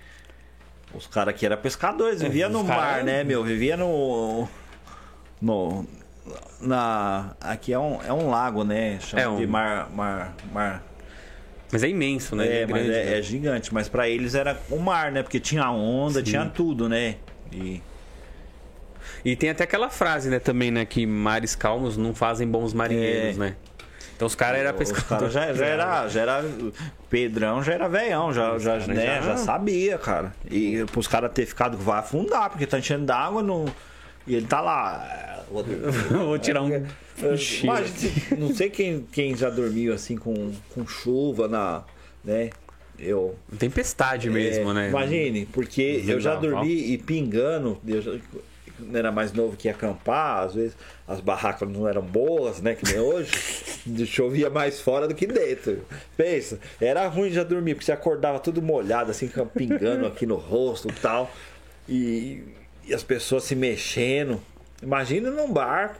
os 0.94 1.08
caras 1.08 1.34
aqui 1.34 1.48
eram 1.48 1.58
pescadores, 1.58 2.22
vivia 2.22 2.46
é, 2.46 2.48
no 2.48 2.64
mar, 2.64 2.78
cara... 2.78 3.04
né, 3.04 3.24
meu? 3.24 3.44
Vivia 3.44 3.76
no. 3.76 4.48
no 5.42 5.88
na, 6.62 7.36
aqui 7.42 7.74
é 7.74 7.80
um, 7.80 8.04
é 8.04 8.14
um 8.14 8.30
lago, 8.30 8.64
né? 8.64 9.00
Chama 9.00 9.24
é 9.24 9.28
um... 9.28 9.38
de 9.38 9.48
mar, 9.48 9.90
mar, 9.90 10.36
mar. 10.54 10.84
Mas 11.72 11.82
é 11.82 11.90
imenso, 11.90 12.36
né? 12.36 12.48
É, 12.48 12.62
é 12.62 12.66
grande, 12.68 12.72
mas 12.72 12.96
é, 12.96 13.06
né? 13.06 13.18
é, 13.18 13.22
gigante. 13.24 13.74
Mas 13.74 13.90
para 13.90 14.08
eles 14.08 14.36
era 14.36 14.62
o 14.70 14.78
mar, 14.78 15.12
né? 15.12 15.24
Porque 15.24 15.40
tinha 15.40 15.72
onda, 15.72 16.20
Sim. 16.20 16.26
tinha 16.26 16.46
tudo, 16.46 16.88
né? 16.88 17.16
E 17.52 17.82
e 19.26 19.36
tem 19.36 19.50
até 19.50 19.64
aquela 19.64 19.90
frase, 19.90 20.30
né, 20.30 20.40
também, 20.40 20.72
né, 20.72 20.86
que 20.86 21.06
mares 21.06 21.54
calmos 21.54 21.98
não 21.98 22.14
fazem 22.14 22.48
bons 22.48 22.74
marinheiros, 22.74 23.36
é. 23.36 23.40
né? 23.40 23.56
Então 24.20 24.26
os 24.28 24.36
caras 24.36 24.60
eram 24.60 24.78
pescadores. 24.78 25.32
já, 25.34 25.54
já, 25.54 25.66
era, 25.66 26.08
já 26.10 26.22
era. 26.24 26.46
Pedrão 27.10 27.64
já 27.64 27.72
era 27.72 27.88
velhão, 27.88 28.34
já, 28.34 28.60
já, 28.60 28.76
né, 28.86 29.06
já... 29.06 29.22
já 29.22 29.38
sabia, 29.38 29.98
cara. 29.98 30.36
E 30.52 30.84
pros 30.92 31.08
caras 31.08 31.32
ter 31.32 31.46
ficado 31.46 31.78
vai 31.78 32.00
afundar, 32.00 32.50
porque 32.50 32.68
tá 32.68 32.78
enchendo 32.78 33.06
d'água 33.06 33.42
no. 33.42 33.64
E 34.28 34.36
ele 34.36 34.46
tá 34.46 34.60
lá. 34.60 35.46
Rodrigo. 35.50 35.90
Vou 36.12 36.38
tirar 36.38 36.64
um 36.64 36.70
É, 36.70 36.84
cochilo. 37.22 37.72
Imagina, 37.72 37.96
se- 37.98 38.36
não 38.36 38.54
sei 38.54 38.70
quem, 38.70 39.08
quem 39.10 39.38
já 39.38 39.50
dormiu 39.50 39.94
assim 39.94 40.18
com, 40.18 40.52
com 40.76 40.86
chuva 40.86 41.48
na. 41.48 41.84
né? 42.22 42.50
Eu. 43.00 43.38
Tempestade 43.58 44.30
mesmo, 44.30 44.72
é, 44.72 44.74
né? 44.74 44.90
Imagine, 44.90 45.46
porque 45.46 46.04
eu 46.06 46.20
já 46.20 46.36
dormi 46.36 46.92
e 46.92 46.98
pingando. 46.98 47.80
Eu 47.88 48.20
era 48.94 49.12
mais 49.12 49.34
novo 49.34 49.58
que 49.58 49.68
ia 49.68 49.74
acampar, 49.74 50.44
às 50.44 50.54
vezes 50.54 50.76
as 51.08 51.20
barracas 51.20 51.68
não 51.68 51.88
eram 51.88 52.02
boas, 52.02 52.62
né? 52.62 52.76
Que 52.76 52.86
nem 52.86 53.00
hoje. 53.00 53.32
Chovia 54.06 54.50
mais 54.50 54.80
fora 54.80 55.08
do 55.08 55.16
que 55.16 55.26
dentro. 55.26 55.84
Pensa, 56.16 56.60
era 56.80 57.08
ruim 57.08 57.32
já 57.32 57.44
dormir, 57.44 57.74
porque 57.74 57.86
você 57.86 57.92
acordava 57.92 58.40
tudo 58.40 58.62
molhado, 58.62 59.10
assim, 59.10 59.30
pingando 59.56 60.06
aqui 60.06 60.26
no 60.26 60.36
rosto 60.36 60.88
e 60.88 60.94
tal. 60.94 61.32
E, 61.88 62.44
e 62.86 62.94
as 62.94 63.02
pessoas 63.02 63.44
se 63.44 63.56
mexendo. 63.56 64.40
Imagina 64.82 65.32
num 65.32 65.52
barco, 65.52 66.00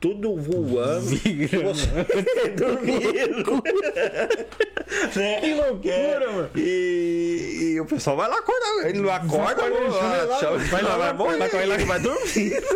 tudo 0.00 0.36
voando. 0.36 1.02
você 1.04 2.48
dormindo. 2.56 3.62
né? 5.14 5.40
Que 5.40 5.54
loucura, 5.54 6.32
mano. 6.32 6.50
E, 6.56 7.47
o 7.80 7.84
pessoal 7.86 8.16
vai 8.16 8.28
lá 8.28 8.38
acordar. 8.38 8.88
Ele 8.88 9.00
não 9.00 9.10
acorda, 9.12 9.62
Vai 9.62 9.70
não, 9.70 9.88
lá, 9.88 10.36
ah, 10.36 10.38
chama- 10.40 10.58
vai 10.58 10.82
lá, 10.82 10.96
vai 10.96 11.12
morrer, 11.12 11.38
vai 11.38 11.66
lá, 11.66 11.76
vai 11.76 11.78
lá. 11.78 11.84
vai 11.84 12.00
dormir. 12.00 12.62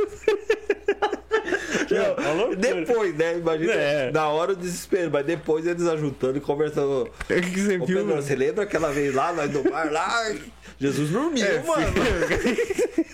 Uma 2.19 2.33
loucura. 2.33 2.57
depois, 2.57 3.15
né? 3.17 3.37
Imagina, 3.39 3.73
É. 3.73 4.11
na 4.11 4.27
hora 4.29 4.53
o 4.53 4.57
desespero, 4.57 5.11
mas 5.13 5.27
depois 5.27 5.67
eles 5.67 5.87
ajuntando 5.87 6.39
e 6.39 6.41
conversando. 6.41 7.03
O 7.03 7.11
que 7.27 7.61
você 7.61 7.77
viu, 7.79 7.87
Pedro, 7.87 8.17
você 8.17 8.35
lembra 8.35 8.65
aquela 8.65 8.91
vez 8.91 9.15
lá, 9.15 9.31
nós 9.33 9.51
no 9.53 9.63
bar 9.65 9.93
lá? 9.93 10.33
Jesus 10.81 11.11
dormiu, 11.11 11.45
É, 11.45 11.63
mano. 11.63 11.85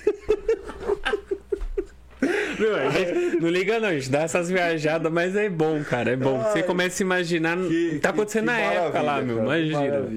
Gente 2.92 3.40
não 3.40 3.48
liga 3.48 3.78
não, 3.78 3.88
a 3.88 3.92
gente 3.94 4.10
dá 4.10 4.22
essas 4.22 4.48
viajadas, 4.50 5.12
mas 5.12 5.36
é 5.36 5.48
bom, 5.48 5.82
cara, 5.84 6.10
é 6.12 6.16
bom. 6.16 6.42
Você 6.42 6.58
Ai, 6.58 6.62
começa 6.64 7.02
a 7.02 7.04
imaginar 7.04 7.56
o 7.56 7.68
que 7.68 7.98
tá 8.00 8.10
acontecendo 8.10 8.46
que 8.46 8.52
na 8.52 8.58
época 8.58 9.00
lá, 9.02 9.20
meu, 9.20 9.38
imagina. 9.38 10.08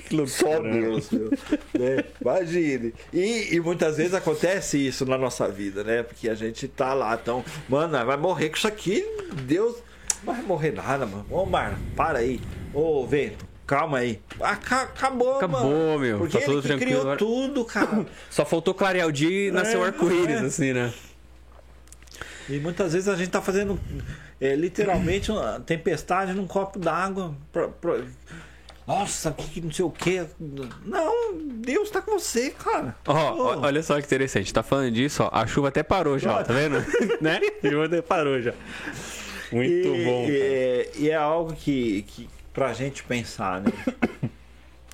Deus, 0.10 1.10
meu. 1.10 1.30
né? 1.30 2.04
Imagine. 2.20 2.94
E, 3.12 3.54
e 3.54 3.60
muitas 3.60 3.96
vezes 3.96 4.14
acontece 4.14 4.78
isso 4.84 5.04
na 5.06 5.16
nossa 5.18 5.48
vida, 5.48 5.82
né? 5.84 6.02
Porque 6.02 6.28
a 6.28 6.34
gente 6.34 6.68
tá 6.68 6.92
lá, 6.94 7.18
então, 7.20 7.44
mano, 7.68 8.04
vai 8.04 8.16
morrer 8.16 8.50
com 8.50 8.56
isso 8.56 8.68
aqui, 8.68 9.04
Deus. 9.44 9.76
Não 10.24 10.32
vai 10.34 10.42
morrer 10.42 10.72
nada, 10.72 11.06
mano. 11.06 11.26
Ô, 11.30 11.44
Mar, 11.44 11.78
para 11.94 12.18
aí. 12.20 12.40
Ô, 12.74 13.06
vento, 13.06 13.46
calma 13.66 13.98
aí. 13.98 14.20
Aca- 14.40 14.82
acabou, 14.82 15.36
Acabou, 15.36 15.60
mano. 15.62 15.98
meu. 15.98 16.18
Porque 16.18 16.38
Tá 16.38 16.44
tudo 16.46 16.62
tranquilo 16.62 16.80
criou 16.86 17.00
agora. 17.02 17.18
tudo, 17.18 17.64
cara. 17.64 18.06
Só 18.30 18.44
faltou 18.44 18.74
clarear 18.74 19.06
o 19.06 19.12
dia 19.12 19.48
e 19.48 19.50
nasceu 19.50 19.84
É, 19.84 19.88
arco-íris, 19.88 20.42
é. 20.42 20.46
assim, 20.46 20.72
né? 20.72 20.92
E 22.48 22.58
muitas 22.60 22.92
vezes 22.92 23.08
a 23.08 23.16
gente 23.16 23.28
tá 23.30 23.42
fazendo 23.42 23.78
é, 24.40 24.54
literalmente 24.54 25.30
uma 25.32 25.60
tempestade 25.60 26.32
num 26.32 26.46
copo 26.46 26.78
d'água. 26.78 27.34
pra- 27.52 27.68
pra- 27.68 28.00
Nossa, 28.86 29.32
que, 29.32 29.60
não 29.60 29.72
sei 29.72 29.84
o 29.84 29.90
que. 29.90 30.24
Não, 30.84 31.34
Deus 31.36 31.90
tá 31.90 32.00
com 32.00 32.12
você, 32.18 32.50
cara. 32.50 32.94
Ó, 33.06 33.12
Ô. 33.12 33.42
ó, 33.46 33.60
olha 33.62 33.82
só 33.82 33.98
que 33.98 34.06
interessante, 34.06 34.52
tá 34.54 34.62
falando 34.62 34.92
disso, 34.92 35.24
ó, 35.24 35.30
a 35.32 35.46
chuva 35.46 35.68
até 35.68 35.82
parou 35.82 36.18
já, 36.18 36.38
ó, 36.38 36.42
tá 36.44 36.52
vendo? 36.52 36.76
né? 37.20 37.40
A 37.64 37.68
chuva 37.68 37.86
até 37.86 38.00
parou 38.00 38.40
já. 38.40 38.54
Muito 39.50 39.88
e, 39.88 40.04
bom. 40.04 40.24
E 40.24 40.26
cara. 40.26 40.38
é, 40.38 40.90
e 40.98 41.10
é 41.10 41.14
algo 41.16 41.52
que, 41.54 42.02
que 42.02 42.28
pra 42.52 42.72
gente 42.72 43.02
pensar, 43.02 43.60
né? 43.60 43.72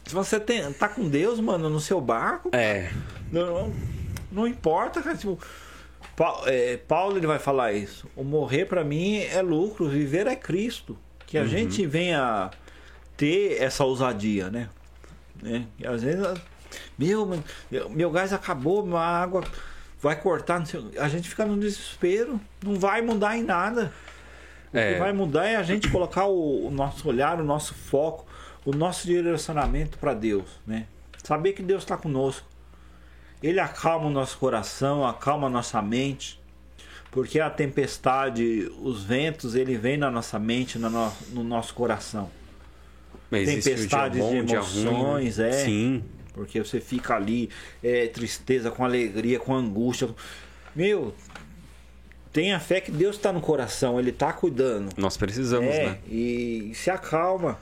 Se 0.07 0.15
você 0.15 0.41
tem, 0.41 0.73
tá 0.73 0.89
com 0.89 1.09
Deus, 1.09 1.39
mano, 1.41 1.71
no 1.71 1.81
seu 1.81 2.01
barco, 2.01 2.51
É, 2.53 2.91
não, 3.31 3.47
não, 3.47 3.75
não 4.33 4.47
importa, 4.47 5.01
cara. 5.01 5.17
Tipo, 5.17 5.39
é, 6.47 6.77
Paulo 6.77 7.17
ele 7.17 7.27
vai 7.27 7.39
falar 7.39 7.73
isso. 7.73 8.07
O 8.17 8.25
morrer 8.25 8.65
pra 8.67 8.85
mim 8.85 9.19
é 9.19 9.41
lucro, 9.41 9.89
viver 9.89 10.27
é 10.27 10.37
Cristo. 10.37 10.99
Que 11.27 11.39
Uhum. 11.39 11.45
a 11.45 11.47
gente 11.47 11.87
venha 11.87 12.51
ter 13.17 13.63
essa 13.63 13.85
ousadia, 13.85 14.51
né? 14.51 14.69
né? 15.43 15.67
E 15.79 15.87
às 15.87 16.03
vezes, 16.03 16.27
meu, 16.99 17.29
meu, 17.91 18.11
gás 18.11 18.33
acabou, 18.33 18.85
minha 18.85 19.01
água 19.01 19.45
vai 20.01 20.17
cortar. 20.21 20.63
a 20.99 21.09
gente 21.09 21.29
fica 21.29 21.45
no 21.45 21.59
desespero, 21.59 22.41
não 22.63 22.77
vai 22.77 23.03
mudar 23.03 23.37
em 23.37 23.43
nada. 23.43 23.93
O 24.73 24.77
É. 24.77 24.95
que 24.95 24.99
vai 24.99 25.13
mudar 25.13 25.47
é 25.47 25.57
a 25.57 25.63
gente 25.63 25.89
colocar 25.91 26.25
o, 26.27 26.67
o 26.67 26.71
nosso 26.71 27.07
olhar, 27.09 27.41
o 27.41 27.45
nosso 27.45 27.75
foco, 27.75 28.27
o 28.65 28.73
nosso 28.75 29.07
direcionamento 29.07 29.99
para 29.99 30.15
Deus, 30.15 30.49
né? 30.67 30.87
Saber 31.23 31.53
que 31.53 31.63
Deus 31.63 31.83
está 31.83 31.97
conosco. 31.97 32.47
Ele 33.43 33.61
acalma 33.61 34.07
o 34.07 34.11
nosso 34.11 34.39
coração, 34.39 35.07
acalma 35.07 35.49
a 35.49 35.51
nossa 35.51 35.83
mente, 35.83 36.41
porque 37.11 37.39
a 37.39 37.51
tempestade, 37.51 38.73
os 38.81 39.05
ventos, 39.05 39.55
ele 39.55 39.77
vem 39.77 39.97
na 39.97 40.11
nossa 40.11 40.39
mente, 40.39 40.79
no 40.79 41.45
nosso 41.45 41.75
coração. 41.75 42.31
Mas 43.33 43.49
tempestades 43.65 44.19
bom, 44.19 44.31
de 44.31 44.37
ruim, 44.37 44.47
né? 44.47 44.53
emoções, 44.53 45.39
é. 45.39 45.53
Sim. 45.65 46.05
Porque 46.35 46.63
você 46.63 46.81
fica 46.81 47.15
ali, 47.15 47.49
é, 47.83 48.07
tristeza 48.07 48.71
com 48.71 48.85
alegria, 48.85 49.39
com 49.39 49.55
angústia. 49.55 50.11
Meu, 50.77 51.15
tenha 52.31 52.61
fé 52.61 52.83
que 52.83 52.91
Deus 52.91 53.17
está 53.17 53.33
no 53.33 53.41
coração, 53.41 53.99
Ele 53.99 54.11
está 54.11 54.35
cuidando. 54.35 54.91
Nós 54.99 55.17
precisamos, 55.17 55.75
é, 55.75 55.87
né? 55.87 55.99
e 56.07 56.73
se 56.75 56.91
acalma. 56.91 57.59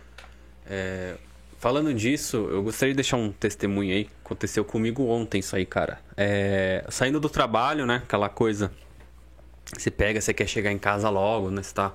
É, 0.69 1.15
falando 1.61 1.95
disso, 1.95 2.49
eu 2.51 2.65
gostaria 2.65 2.93
de 2.93 2.97
deixar 2.97 3.17
um 3.17 3.31
testemunho 3.31 3.95
aí. 3.95 4.09
Aconteceu 4.25 4.65
comigo 4.65 5.05
ontem 5.07 5.39
isso 5.39 5.55
aí, 5.55 5.65
cara. 5.65 6.01
É, 6.17 6.85
saindo 6.89 7.21
do 7.21 7.29
trabalho, 7.29 7.87
né? 7.87 8.03
Aquela 8.05 8.29
coisa. 8.29 8.73
Você 9.79 9.91
pega, 9.91 10.21
você 10.21 10.35
quer 10.35 10.49
chegar 10.49 10.73
em 10.73 10.79
casa 10.79 11.09
logo, 11.09 11.49
né? 11.49 11.63
Você 11.63 11.73
tá, 11.73 11.95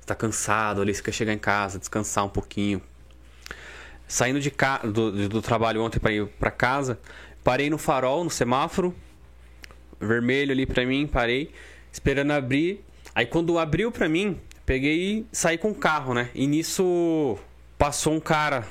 você 0.00 0.06
tá 0.06 0.14
cansado 0.14 0.82
ali, 0.82 0.94
você 0.94 1.02
quer 1.02 1.12
chegar 1.12 1.32
em 1.32 1.38
casa, 1.38 1.80
descansar 1.80 2.24
um 2.24 2.28
pouquinho. 2.28 2.80
Saindo 4.08 4.40
de 4.40 4.50
ca... 4.50 4.78
do, 4.78 5.28
do 5.28 5.42
trabalho 5.42 5.82
ontem 5.82 6.00
para 6.00 6.10
ir 6.12 6.26
para 6.26 6.50
casa, 6.50 6.98
parei 7.44 7.70
no 7.70 7.78
farol, 7.78 8.24
no 8.24 8.30
semáforo, 8.30 8.94
vermelho 10.00 10.50
ali 10.50 10.66
pra 10.66 10.84
mim, 10.84 11.06
parei, 11.06 11.52
esperando 11.92 12.32
abrir. 12.32 12.82
Aí 13.14 13.26
quando 13.26 13.58
abriu 13.58 13.92
pra 13.92 14.08
mim, 14.08 14.40
peguei 14.64 14.98
e 14.98 15.26
saí 15.30 15.58
com 15.58 15.70
o 15.70 15.74
carro, 15.74 16.14
né? 16.14 16.30
E 16.34 16.46
nisso 16.46 17.38
passou 17.76 18.14
um 18.14 18.20
cara, 18.20 18.66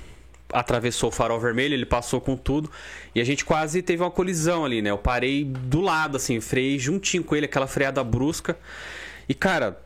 atravessou 0.51 1.09
o 1.09 1.11
farol 1.11 1.39
vermelho, 1.39 1.73
ele 1.73 1.85
passou 1.85 2.19
com 2.19 2.35
tudo, 2.35 2.71
e 3.13 3.21
a 3.21 3.23
gente 3.23 3.45
quase 3.45 3.81
teve 3.81 4.03
uma 4.03 4.11
colisão 4.11 4.65
ali, 4.65 4.81
né? 4.81 4.89
Eu 4.89 4.97
parei 4.97 5.43
do 5.43 5.81
lado, 5.81 6.17
assim, 6.17 6.39
freiei 6.39 6.79
juntinho 6.79 7.23
com 7.23 7.35
ele, 7.35 7.45
aquela 7.45 7.67
freada 7.67 8.03
brusca. 8.03 8.57
E 9.29 9.33
cara, 9.33 9.79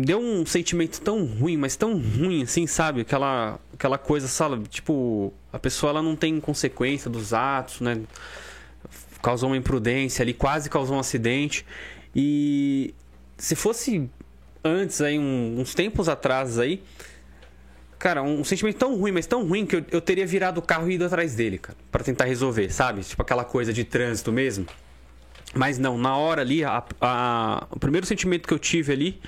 deu 0.00 0.20
um 0.20 0.44
sentimento 0.46 1.00
tão 1.00 1.24
ruim, 1.24 1.56
mas 1.56 1.76
tão 1.76 1.92
ruim, 1.98 2.42
assim, 2.42 2.66
sabe? 2.66 3.00
Aquela, 3.02 3.58
aquela 3.72 3.98
coisa, 3.98 4.28
sabe? 4.28 4.66
Tipo, 4.68 5.32
a 5.52 5.58
pessoa 5.58 5.90
ela 5.90 6.02
não 6.02 6.14
tem 6.16 6.38
consequência 6.40 7.10
dos 7.10 7.32
atos, 7.32 7.80
né? 7.80 8.00
Causou 9.22 9.48
uma 9.50 9.56
imprudência 9.56 10.22
ali, 10.22 10.32
quase 10.34 10.68
causou 10.70 10.96
um 10.96 11.00
acidente. 11.00 11.64
E 12.14 12.94
se 13.36 13.54
fosse 13.54 14.08
antes, 14.64 15.00
aí, 15.00 15.18
um- 15.18 15.56
uns 15.60 15.74
tempos 15.74 16.08
atrás 16.08 16.58
aí, 16.58 16.82
cara, 17.98 18.22
um 18.22 18.44
sentimento 18.44 18.76
tão 18.76 18.96
ruim, 18.96 19.12
mas 19.12 19.26
tão 19.26 19.46
ruim 19.46 19.66
que 19.66 19.76
eu, 19.76 19.84
eu 19.90 20.00
teria 20.00 20.26
virado 20.26 20.58
o 20.58 20.62
carro 20.62 20.90
e 20.90 20.94
ido 20.94 21.04
atrás 21.04 21.34
dele, 21.34 21.58
cara, 21.58 21.76
pra 21.90 22.02
tentar 22.04 22.24
resolver, 22.26 22.70
sabe? 22.72 23.00
Tipo 23.02 23.22
aquela 23.22 23.44
coisa 23.44 23.72
de 23.72 23.84
trânsito 23.84 24.32
mesmo. 24.32 24.66
Mas 25.54 25.78
não, 25.78 25.96
na 25.96 26.14
hora 26.16 26.42
ali, 26.42 26.62
a- 26.62 26.84
a- 27.00 27.66
o 27.70 27.78
primeiro 27.78 28.06
sentimento 28.06 28.46
que 28.46 28.52
eu 28.54 28.58
tive 28.58 28.92
ali 28.92 29.20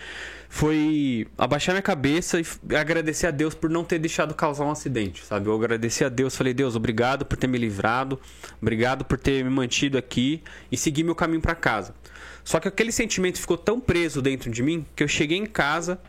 foi 0.52 1.28
abaixar 1.38 1.72
minha 1.72 1.82
cabeça 1.82 2.40
e 2.40 2.74
agradecer 2.74 3.28
a 3.28 3.30
Deus 3.30 3.54
por 3.54 3.70
não 3.70 3.84
ter 3.84 4.00
deixado 4.00 4.34
causar 4.34 4.64
um 4.64 4.70
acidente, 4.72 5.24
sabe? 5.24 5.46
Eu 5.46 5.54
agradeci 5.54 6.04
a 6.04 6.08
Deus, 6.08 6.36
falei, 6.36 6.52
Deus, 6.52 6.74
obrigado 6.74 7.24
por 7.24 7.38
ter 7.38 7.46
me 7.46 7.56
livrado, 7.56 8.20
obrigado 8.60 9.04
por 9.04 9.16
ter 9.16 9.44
me 9.44 9.50
mantido 9.50 9.96
aqui 9.96 10.42
e 10.70 10.76
seguir 10.76 11.04
meu 11.04 11.14
caminho 11.14 11.40
pra 11.40 11.54
casa. 11.54 11.94
Só 12.42 12.58
que 12.58 12.66
aquele 12.66 12.90
sentimento 12.90 13.38
ficou 13.38 13.56
tão 13.56 13.78
preso 13.78 14.20
dentro 14.20 14.50
de 14.50 14.60
mim 14.60 14.84
que 14.96 15.04
eu 15.04 15.08
cheguei 15.08 15.38
em 15.38 15.46
casa 15.46 16.00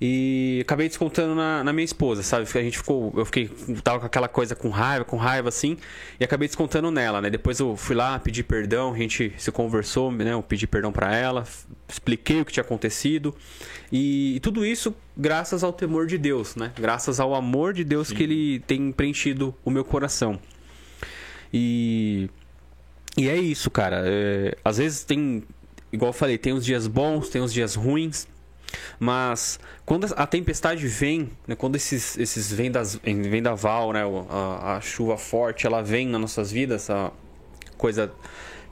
e 0.00 0.60
acabei 0.62 0.88
descontando 0.88 1.34
na, 1.34 1.62
na 1.62 1.72
minha 1.74 1.84
esposa, 1.84 2.22
sabe? 2.22 2.48
A 2.54 2.62
gente 2.62 2.78
ficou. 2.78 3.12
Eu 3.14 3.26
fiquei. 3.26 3.50
Tava 3.84 4.00
com 4.00 4.06
aquela 4.06 4.28
coisa 4.28 4.56
com 4.56 4.70
raiva, 4.70 5.04
com 5.04 5.18
raiva 5.18 5.50
assim, 5.50 5.76
e 6.18 6.24
acabei 6.24 6.48
descontando 6.48 6.90
nela, 6.90 7.20
né? 7.20 7.28
Depois 7.28 7.60
eu 7.60 7.76
fui 7.76 7.94
lá, 7.94 8.18
pedi 8.18 8.42
perdão, 8.42 8.94
a 8.94 8.96
gente 8.96 9.34
se 9.36 9.52
conversou, 9.52 10.10
né? 10.10 10.32
Eu 10.32 10.42
pedi 10.42 10.66
perdão 10.66 10.90
pra 10.90 11.14
ela, 11.14 11.44
expliquei 11.86 12.40
o 12.40 12.44
que 12.46 12.52
tinha 12.52 12.64
acontecido. 12.64 13.34
E, 13.92 14.36
e 14.36 14.40
tudo 14.40 14.64
isso 14.64 14.94
graças 15.14 15.62
ao 15.62 15.72
temor 15.72 16.06
de 16.06 16.16
Deus, 16.16 16.56
né? 16.56 16.72
Graças 16.78 17.20
ao 17.20 17.34
amor 17.34 17.74
de 17.74 17.84
Deus 17.84 18.10
que 18.10 18.22
ele 18.22 18.60
tem 18.60 18.90
preenchido 18.92 19.54
o 19.62 19.70
meu 19.70 19.84
coração. 19.84 20.40
E. 21.52 22.30
E 23.18 23.28
é 23.28 23.36
isso, 23.36 23.70
cara. 23.70 24.02
É, 24.06 24.56
às 24.64 24.78
vezes 24.78 25.04
tem. 25.04 25.42
Igual 25.92 26.10
eu 26.10 26.12
falei, 26.14 26.38
tem 26.38 26.54
os 26.54 26.64
dias 26.64 26.86
bons, 26.86 27.28
tem 27.28 27.42
os 27.42 27.52
dias 27.52 27.74
ruins. 27.74 28.26
Mas 28.98 29.58
quando 29.84 30.06
a 30.16 30.26
tempestade 30.26 30.86
vem, 30.86 31.30
né, 31.46 31.54
quando 31.54 31.76
esses, 31.76 32.18
esses 32.18 32.52
vendas, 32.52 33.00
vendaval, 33.02 33.92
né, 33.92 34.02
a, 34.28 34.76
a 34.76 34.80
chuva 34.80 35.16
forte, 35.16 35.66
ela 35.66 35.82
vem 35.82 36.06
nas 36.06 36.20
nossas 36.20 36.52
vidas, 36.52 36.82
essa 36.82 37.12
coisa 37.76 38.12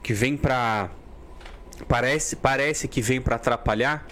que 0.03 0.13
vem 0.13 0.37
pra 0.37 0.89
parece, 1.87 2.35
parece 2.35 2.87
que 2.87 3.01
vem 3.01 3.21
para 3.21 3.35
atrapalhar, 3.35 4.05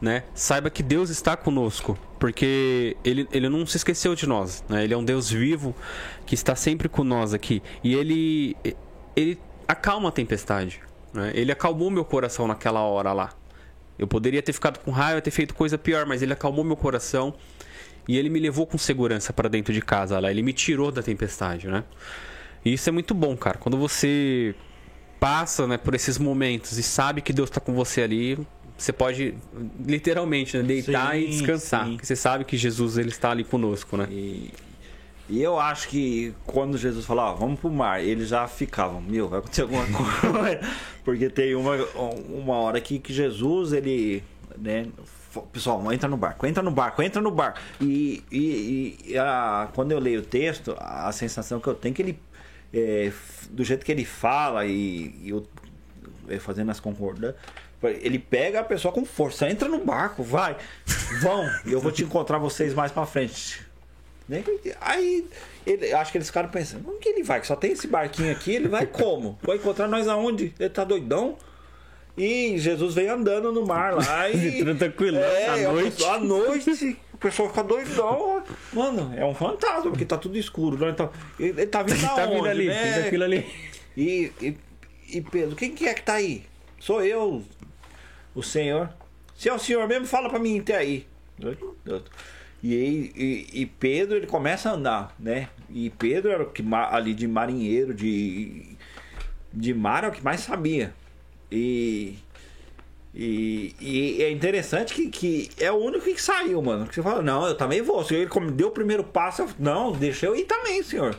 né? 0.00 0.24
Saiba 0.34 0.70
que 0.70 0.82
Deus 0.82 1.10
está 1.10 1.36
conosco, 1.36 1.98
porque 2.18 2.96
ele, 3.04 3.26
ele 3.32 3.48
não 3.48 3.66
se 3.66 3.76
esqueceu 3.76 4.14
de 4.14 4.26
nós, 4.26 4.62
né? 4.68 4.84
Ele 4.84 4.94
é 4.94 4.96
um 4.96 5.04
Deus 5.04 5.30
vivo 5.30 5.74
que 6.26 6.34
está 6.34 6.54
sempre 6.54 6.88
com 6.88 7.02
nós 7.02 7.32
aqui 7.32 7.62
e 7.82 7.94
ele 7.94 8.56
ele 9.14 9.38
acalma 9.66 10.10
a 10.10 10.12
tempestade, 10.12 10.80
né? 11.12 11.32
Ele 11.34 11.50
acalmou 11.50 11.90
meu 11.90 12.04
coração 12.04 12.46
naquela 12.46 12.80
hora 12.80 13.12
lá. 13.12 13.32
Eu 13.98 14.06
poderia 14.06 14.42
ter 14.42 14.52
ficado 14.52 14.78
com 14.78 14.90
raiva, 14.90 15.20
ter 15.20 15.30
feito 15.30 15.54
coisa 15.54 15.78
pior, 15.78 16.06
mas 16.06 16.22
ele 16.22 16.32
acalmou 16.32 16.64
meu 16.64 16.76
coração 16.76 17.34
e 18.08 18.16
ele 18.16 18.28
me 18.28 18.38
levou 18.38 18.66
com 18.66 18.78
segurança 18.78 19.32
para 19.32 19.48
dentro 19.48 19.72
de 19.72 19.80
casa 19.80 20.18
lá. 20.18 20.30
Ele 20.30 20.42
me 20.42 20.52
tirou 20.52 20.92
da 20.92 21.02
tempestade, 21.02 21.66
né? 21.66 21.84
E 22.64 22.72
isso 22.72 22.88
é 22.88 22.92
muito 22.92 23.14
bom, 23.14 23.36
cara. 23.36 23.58
Quando 23.58 23.76
você 23.76 24.54
passa 25.18 25.66
né, 25.66 25.78
por 25.78 25.94
esses 25.94 26.18
momentos 26.18 26.76
e 26.78 26.82
sabe 26.82 27.20
que 27.20 27.32
Deus 27.32 27.48
está 27.48 27.60
com 27.60 27.74
você 27.74 28.02
ali, 28.02 28.38
você 28.76 28.92
pode 28.92 29.34
literalmente 29.84 30.56
né, 30.56 30.62
deitar 30.62 31.14
sim, 31.14 31.20
e 31.20 31.28
descansar. 31.28 31.84
Sim. 31.84 31.92
Porque 31.92 32.06
você 32.06 32.16
sabe 32.16 32.44
que 32.44 32.56
Jesus 32.56 32.98
ele 32.98 33.08
está 33.08 33.30
ali 33.30 33.44
conosco, 33.44 33.96
né? 33.96 34.06
E, 34.10 34.52
e 35.28 35.42
eu 35.42 35.58
acho 35.58 35.88
que 35.88 36.32
quando 36.46 36.78
Jesus 36.78 37.04
falou, 37.04 37.36
vamos 37.36 37.58
pro 37.58 37.70
mar, 37.70 38.02
eles 38.02 38.28
já 38.28 38.46
ficavam, 38.46 39.00
meu, 39.00 39.28
vai 39.28 39.40
acontecer 39.40 39.62
alguma 39.62 39.84
coisa. 39.90 40.60
Porque 41.04 41.28
tem 41.28 41.54
uma, 41.54 41.76
uma 42.28 42.54
hora 42.54 42.80
que, 42.80 42.98
que 42.98 43.12
Jesus, 43.12 43.72
ele, 43.72 44.22
né, 44.56 44.86
pessoal, 45.52 45.92
entra 45.92 46.08
no 46.08 46.16
barco, 46.16 46.46
entra 46.46 46.62
no 46.62 46.70
barco, 46.70 47.02
entra 47.02 47.20
no 47.20 47.30
barco. 47.32 47.58
E, 47.80 48.22
e, 48.30 48.98
e 49.04 49.18
a, 49.18 49.68
quando 49.74 49.90
eu 49.90 49.98
leio 49.98 50.20
o 50.20 50.24
texto, 50.24 50.76
a 50.78 51.10
sensação 51.10 51.58
que 51.58 51.66
eu 51.66 51.74
tenho 51.74 51.92
é 51.92 51.96
que 51.96 52.02
ele, 52.02 52.18
é, 52.72 53.12
do 53.50 53.64
jeito 53.64 53.84
que 53.84 53.90
ele 53.90 54.04
fala 54.04 54.64
e, 54.64 55.12
e 55.22 55.30
eu, 55.30 55.44
é, 56.28 56.38
fazendo 56.38 56.70
as 56.70 56.78
concordâncias, 56.78 57.40
ele 57.82 58.18
pega 58.18 58.60
a 58.60 58.64
pessoa 58.64 58.92
com 58.92 59.04
força, 59.04 59.48
entra 59.50 59.68
no 59.68 59.84
barco, 59.84 60.22
vai, 60.22 60.56
vão, 61.20 61.48
eu 61.66 61.80
vou 61.80 61.92
te 61.92 62.02
encontrar 62.04 62.38
vocês 62.38 62.72
mais 62.72 62.90
pra 62.90 63.04
frente. 63.04 63.65
Né? 64.28 64.42
Aí, 64.80 65.26
ele, 65.66 65.92
acho 65.92 66.10
que 66.10 66.18
eles 66.18 66.28
ficaram 66.28 66.48
pensando, 66.48 66.84
como 66.84 66.98
que 66.98 67.08
ele 67.08 67.22
vai? 67.22 67.40
Que 67.40 67.46
só 67.46 67.54
tem 67.54 67.72
esse 67.72 67.86
barquinho 67.86 68.32
aqui, 68.32 68.54
ele 68.54 68.68
vai 68.68 68.86
como? 68.86 69.38
Vai 69.42 69.56
encontrar 69.56 69.86
nós 69.86 70.08
aonde? 70.08 70.52
Ele 70.58 70.70
tá 70.70 70.84
doidão? 70.84 71.36
E 72.16 72.56
Jesus 72.58 72.94
veio 72.94 73.12
andando 73.12 73.52
no 73.52 73.66
mar 73.66 73.94
lá 73.94 74.28
e. 74.30 74.64
Tranquilo, 74.74 75.18
é, 75.18 75.48
à 75.48 75.72
noite. 75.72 76.04
À 76.04 76.18
noite, 76.18 76.98
o 77.12 77.18
pessoal 77.18 77.48
fica 77.50 77.62
doidão. 77.62 78.42
Mano, 78.72 79.12
é 79.16 79.24
um 79.24 79.34
fantasma, 79.34 79.90
porque 79.90 80.04
tá 80.04 80.16
tudo 80.16 80.38
escuro. 80.38 80.78
Né? 80.78 80.90
Então, 80.90 81.10
ele, 81.38 81.60
ele 81.60 81.66
tá 81.66 81.82
vindo 81.82 82.00
da 82.00 82.08
tá 82.16 82.26
vindo 82.26 82.46
ali, 82.46 82.66
né? 82.68 83.06
aquilo 83.06 83.24
ali. 83.24 83.46
E, 83.96 84.32
e, 84.40 84.56
e 85.10 85.20
Pedro, 85.20 85.54
quem 85.54 85.72
que 85.72 85.86
é 85.86 85.94
que 85.94 86.02
tá 86.02 86.14
aí? 86.14 86.44
Sou 86.80 87.04
eu, 87.04 87.44
o 88.34 88.42
Senhor. 88.42 88.88
Se 89.36 89.50
é 89.50 89.52
o 89.52 89.58
Senhor 89.58 89.86
mesmo, 89.86 90.06
fala 90.06 90.30
para 90.30 90.38
mim 90.38 90.60
até 90.60 90.76
aí. 90.76 91.06
E, 92.68 93.12
e, 93.14 93.62
e, 93.62 93.66
Pedro 93.66 94.16
ele 94.16 94.26
começa 94.26 94.68
a 94.68 94.72
andar, 94.72 95.14
né? 95.20 95.48
E 95.70 95.88
Pedro 95.90 96.32
era 96.32 96.42
o 96.42 96.50
que 96.50 96.64
ali 96.90 97.14
de 97.14 97.28
marinheiro, 97.28 97.94
de, 97.94 98.76
de 99.52 99.72
mar, 99.72 100.02
é 100.02 100.08
o 100.08 100.10
que 100.10 100.24
mais 100.24 100.40
sabia. 100.40 100.92
E, 101.50 102.18
e, 103.14 103.72
e, 103.80 104.20
é 104.20 104.32
interessante 104.32 104.94
que, 104.94 105.08
que 105.08 105.50
é 105.60 105.70
o 105.70 105.76
único 105.76 106.06
que 106.06 106.20
saiu, 106.20 106.60
mano. 106.60 106.88
Que 106.88 106.96
você 106.96 107.02
fala, 107.02 107.22
não, 107.22 107.46
eu 107.46 107.56
também 107.56 107.82
vou. 107.82 108.02
Se 108.02 108.16
ele 108.16 108.28
deu 108.50 108.66
o 108.66 108.72
primeiro 108.72 109.04
passo, 109.04 109.42
eu, 109.42 109.48
não, 109.60 109.92
deixa 109.92 110.26
eu 110.26 110.34
ir 110.34 110.44
também, 110.44 110.82
senhor. 110.82 111.16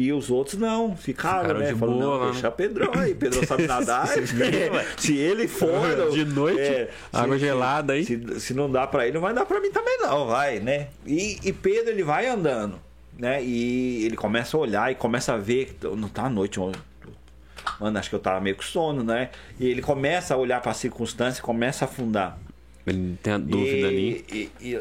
E 0.00 0.14
os 0.14 0.30
outros 0.30 0.56
não, 0.56 0.96
ficaram, 0.96 1.40
ficaram 1.42 1.60
né? 1.60 1.74
Falou, 1.74 2.00
boa, 2.00 2.18
não, 2.18 2.24
né? 2.24 2.32
deixa 2.32 2.50
Pedrão 2.50 2.90
aí, 2.94 3.14
Pedro 3.14 3.46
sabe 3.46 3.66
nadar. 3.68 4.08
se 4.96 5.14
ele 5.14 5.46
for. 5.46 5.68
De 6.10 6.24
noite, 6.24 6.58
é, 6.58 6.90
água 7.12 7.34
se, 7.34 7.40
gelada 7.44 7.92
aí. 7.92 8.02
Se, 8.06 8.40
se 8.40 8.54
não 8.54 8.72
dá 8.72 8.86
para 8.86 9.04
ele, 9.04 9.12
não 9.12 9.20
vai 9.20 9.34
dar 9.34 9.44
para 9.44 9.60
mim 9.60 9.70
também, 9.70 9.98
não, 9.98 10.26
vai, 10.26 10.58
né? 10.58 10.88
E, 11.06 11.38
e 11.44 11.52
Pedro, 11.52 11.90
ele 11.90 12.02
vai 12.02 12.26
andando, 12.26 12.80
né? 13.18 13.44
E 13.44 14.06
ele 14.06 14.16
começa 14.16 14.56
a 14.56 14.60
olhar 14.60 14.90
e 14.90 14.94
começa 14.94 15.34
a 15.34 15.36
ver. 15.36 15.76
Não 15.82 16.08
tá 16.08 16.24
à 16.24 16.30
noite, 16.30 16.58
mano, 16.58 17.98
acho 17.98 18.08
que 18.08 18.16
eu 18.16 18.20
tava 18.20 18.40
meio 18.40 18.56
com 18.56 18.62
sono, 18.62 19.04
né? 19.04 19.28
E 19.58 19.68
ele 19.68 19.82
começa 19.82 20.32
a 20.32 20.38
olhar 20.38 20.62
para 20.62 20.70
a 20.70 20.74
circunstância, 20.74 21.42
começa 21.42 21.84
a 21.84 21.88
afundar. 21.88 22.38
Ele 22.86 23.18
tem 23.22 23.34
a 23.34 23.38
dúvida 23.38 23.66
e, 23.66 23.84
ali. 23.84 24.24
E, 24.32 24.50
e, 24.62 24.80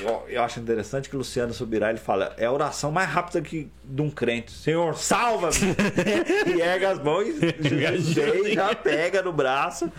eu, 0.00 0.24
eu, 0.28 0.42
acho 0.42 0.60
interessante 0.60 1.08
que 1.08 1.14
o 1.16 1.18
Luciano 1.18 1.52
Subirá 1.52 1.90
ele 1.90 1.98
fala: 1.98 2.34
é 2.38 2.46
a 2.46 2.52
oração 2.52 2.90
mais 2.90 3.08
rápida 3.08 3.40
que 3.40 3.70
de 3.84 4.02
um 4.02 4.10
crente. 4.10 4.52
Senhor, 4.52 4.96
salva-me! 4.96 5.56
e 6.56 6.60
erga 6.60 6.90
as 6.90 7.02
mãos, 7.02 7.26
Jesus 7.60 8.52
já 8.52 8.74
pega 8.74 9.22
no 9.22 9.32
braço. 9.32 9.90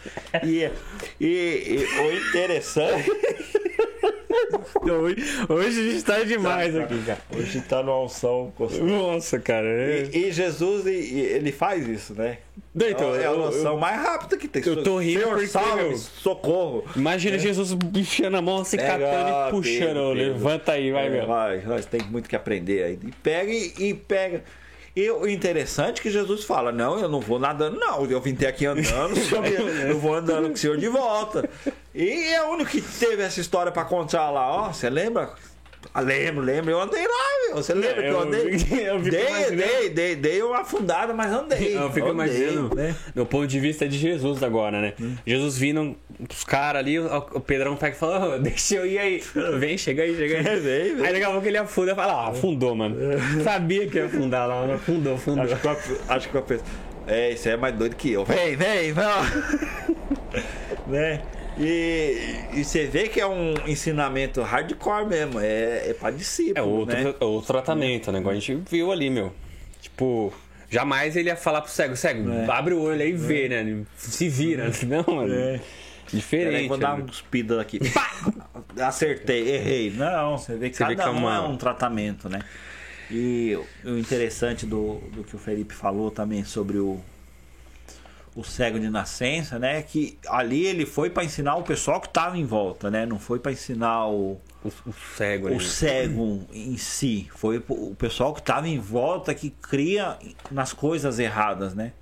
E, 0.43 0.69
e, 1.19 1.27
e 1.27 1.87
o 2.01 2.29
interessante. 2.29 3.09
Hoje, 4.81 5.15
hoje 5.49 5.79
a 5.79 5.91
gente 5.91 6.03
tá 6.03 6.23
demais 6.23 6.73
tá, 6.73 6.83
aqui, 6.83 7.03
cara. 7.03 7.19
Hoje 7.35 7.61
tá 7.61 7.83
no 7.83 7.91
alção. 7.91 8.53
Nossa, 8.81 9.39
cara. 9.39 9.67
É... 9.67 10.09
E, 10.13 10.27
e, 10.27 10.31
Jesus, 10.31 10.85
ele 10.85 11.51
faz 11.51 11.87
isso, 11.87 12.13
né? 12.13 12.37
Então, 12.87 13.15
é 13.15 13.25
a 13.25 13.31
oração 13.31 13.77
mais 13.77 14.01
rápida 14.01 14.37
que 14.37 14.47
tem. 14.47 14.61
Eu 14.65 14.83
tô 14.83 14.99
rindo 14.99 15.19
Senhor, 15.19 15.33
porque, 15.33 15.47
salve, 15.47 15.83
meu, 15.83 15.97
socorro. 15.97 16.85
Imagina 16.95 17.35
é. 17.35 17.39
Jesus 17.39 17.75
enfiando 17.93 18.37
a 18.37 18.41
mão, 18.41 18.63
se 18.63 18.77
assim, 18.77 18.85
catando 18.85 19.47
e 19.47 19.51
puxando. 19.51 19.79
Pedro, 19.79 20.13
Levanta 20.13 20.71
aí, 20.73 20.91
vai, 20.91 21.07
é, 21.07 21.09
meu. 21.09 21.27
Vai, 21.27 21.61
nós 21.65 21.85
tem 21.85 22.01
muito 22.03 22.29
que 22.29 22.35
aprender 22.35 22.83
aí. 22.83 22.99
E 23.05 23.11
pega 23.11 23.51
e, 23.51 23.93
pega. 23.93 24.43
E 24.95 25.09
o 25.11 25.27
interessante 25.27 25.99
é 25.99 26.03
que 26.03 26.09
Jesus 26.09 26.43
fala: 26.43 26.71
Não, 26.71 26.99
eu 26.99 27.09
não 27.09 27.19
vou 27.19 27.39
nadando, 27.39 27.79
não. 27.79 28.05
Eu 28.05 28.21
vim 28.21 28.35
ter 28.35 28.47
aqui 28.47 28.65
andando, 28.65 29.13
eu 29.87 29.99
vou 29.99 30.15
andando 30.15 30.47
com 30.47 30.53
o 30.53 30.57
senhor 30.57 30.77
de 30.77 30.87
volta. 30.87 31.49
E 31.93 32.33
é 32.33 32.43
o 32.43 32.49
único 32.49 32.71
que 32.71 32.81
teve 32.81 33.21
essa 33.21 33.39
história 33.39 33.71
para 33.71 33.85
contar 33.85 34.29
lá, 34.29 34.51
ó. 34.51 34.73
Você 34.73 34.89
lembra? 34.89 35.33
Ah, 35.93 36.01
lembro, 36.01 36.43
lembro. 36.43 36.71
Eu 36.71 36.81
andei 36.81 37.01
lá, 37.01 37.47
meu. 37.47 37.55
Você 37.55 37.73
lembra 37.73 38.03
que 38.03 38.09
eu 38.09 38.19
andei? 38.19 38.41
Eu 38.89 38.99
dei, 38.99 39.55
dei, 39.55 39.89
dei, 39.89 40.15
dei 40.15 40.41
uma 40.43 40.59
afundada, 40.59 41.13
mas 41.13 41.31
andei. 41.31 41.75
Eu 41.75 41.91
fico 41.91 42.09
andei, 42.09 42.27
imaginando, 42.27 42.75
né? 42.75 42.95
no 43.15 43.25
ponto 43.25 43.47
de 43.47 43.59
vista 43.59 43.87
de 43.87 43.97
Jesus 43.97 44.43
agora, 44.43 44.81
né? 44.81 44.93
Hum. 44.99 45.15
Jesus 45.25 45.57
vindo 45.57 45.95
os 46.29 46.43
caras 46.43 46.79
ali, 46.81 46.99
o 46.99 47.39
Pedrão 47.39 47.75
pega 47.75 47.95
e 47.95 47.99
fala, 47.99 48.35
oh, 48.35 48.39
deixa 48.39 48.75
eu 48.75 48.85
ir 48.85 48.99
aí. 48.99 49.23
Vem, 49.57 49.77
chega 49.77 50.03
aí, 50.03 50.15
chega 50.15 50.37
aí. 50.37 50.47
É, 50.47 50.55
vem, 50.57 50.95
vem. 50.95 51.05
Aí 51.05 51.13
daqui 51.13 51.23
a 51.23 51.31
pouco 51.31 51.47
ele 51.47 51.57
afunda 51.57 51.91
e 51.91 51.95
fala, 51.95 52.13
ah, 52.13 52.29
afundou, 52.29 52.75
mano. 52.75 52.95
Sabia 53.43 53.87
que 53.87 53.97
ia 53.97 54.05
afundar 54.05 54.47
lá, 54.47 54.61
mano. 54.61 54.73
Afundou, 54.73 55.15
afundou. 55.15 55.43
Acho 55.43 55.55
que 55.55 55.67
eu, 55.67 55.77
acho 56.07 56.29
que 56.29 56.35
eu 56.35 56.41
penso, 56.41 56.63
é, 57.07 57.31
isso 57.31 57.47
aí 57.47 57.53
é 57.53 57.57
mais 57.57 57.75
doido 57.75 57.95
que 57.95 58.11
eu. 58.11 58.25
Vem, 58.25 58.55
vem, 58.55 58.93
vem. 58.93 59.03
né? 60.87 61.21
E, 61.59 62.39
e 62.53 62.63
você 62.63 62.85
vê 62.85 63.09
que 63.09 63.19
é 63.19 63.27
um 63.27 63.53
ensinamento 63.67 64.41
hardcore 64.41 65.05
mesmo, 65.05 65.39
é, 65.41 65.89
é 65.89 65.93
pra 65.93 66.09
discípulo. 66.09 66.57
É 66.57 66.61
outro, 66.61 66.95
né? 66.95 67.15
É 67.19 67.25
outro 67.25 67.47
tratamento, 67.47 68.11
né? 68.13 68.19
Igual 68.19 68.31
a 68.31 68.39
gente 68.39 68.55
viu 68.69 68.91
ali, 68.91 69.09
meu. 69.09 69.33
Tipo, 69.81 70.33
jamais 70.69 71.17
ele 71.17 71.27
ia 71.27 71.35
falar 71.35 71.61
pro 71.61 71.69
cego, 71.69 71.97
cego, 71.97 72.31
é. 72.31 72.49
abre 72.49 72.73
o 72.73 72.81
olho 72.81 73.01
aí 73.01 73.09
e 73.09 73.13
vê, 73.13 73.47
é. 73.47 73.63
né? 73.63 73.83
Se 73.97 74.29
vira. 74.29 74.71
Não, 74.87 75.15
mano. 75.15 75.33
É. 75.33 75.59
Diferente. 76.13 76.51
Peraí, 76.51 76.67
vou 76.67 76.77
dar 76.77 76.95
uma 76.95 77.05
cuspida 77.05 77.61
aqui. 77.61 77.79
Acertei, 78.81 79.55
errei. 79.55 79.91
Não, 79.91 80.37
você 80.37 80.55
vê 80.55 80.69
que 80.69 80.77
você 80.77 80.83
cada 80.83 80.95
vê 80.95 80.95
que 80.95 81.07
é, 81.07 81.11
uma... 81.11 81.35
é 81.35 81.41
um 81.41 81.57
tratamento, 81.57 82.29
né? 82.29 82.39
E 83.11 83.57
o 83.83 83.97
interessante 83.97 84.65
do, 84.65 84.99
do 85.11 85.23
que 85.23 85.35
o 85.35 85.39
Felipe 85.39 85.73
falou 85.73 86.09
também 86.09 86.43
sobre 86.43 86.77
o, 86.77 86.99
o 88.35 88.43
cego 88.43 88.79
de 88.79 88.89
nascença, 88.89 89.57
né? 89.57 89.81
Que 89.81 90.17
ali 90.27 90.65
ele 90.65 90.85
foi 90.85 91.09
para 91.09 91.23
ensinar 91.23 91.55
o 91.55 91.63
pessoal 91.63 91.99
que 91.99 92.07
estava 92.07 92.37
em 92.37 92.45
volta, 92.45 92.89
né? 92.89 93.05
Não 93.05 93.19
foi 93.19 93.39
para 93.39 93.51
ensinar 93.51 94.07
o, 94.07 94.39
o, 94.63 94.67
o 94.85 94.93
cego, 95.17 95.49
o 95.53 95.59
cego 95.59 96.41
em 96.53 96.77
si. 96.77 97.27
Foi 97.35 97.63
o 97.67 97.95
pessoal 97.95 98.33
que 98.33 98.39
estava 98.39 98.67
em 98.67 98.79
volta 98.79 99.33
que 99.33 99.49
cria 99.49 100.17
nas 100.51 100.73
coisas 100.73 101.19
erradas, 101.19 101.73
né? 101.73 101.93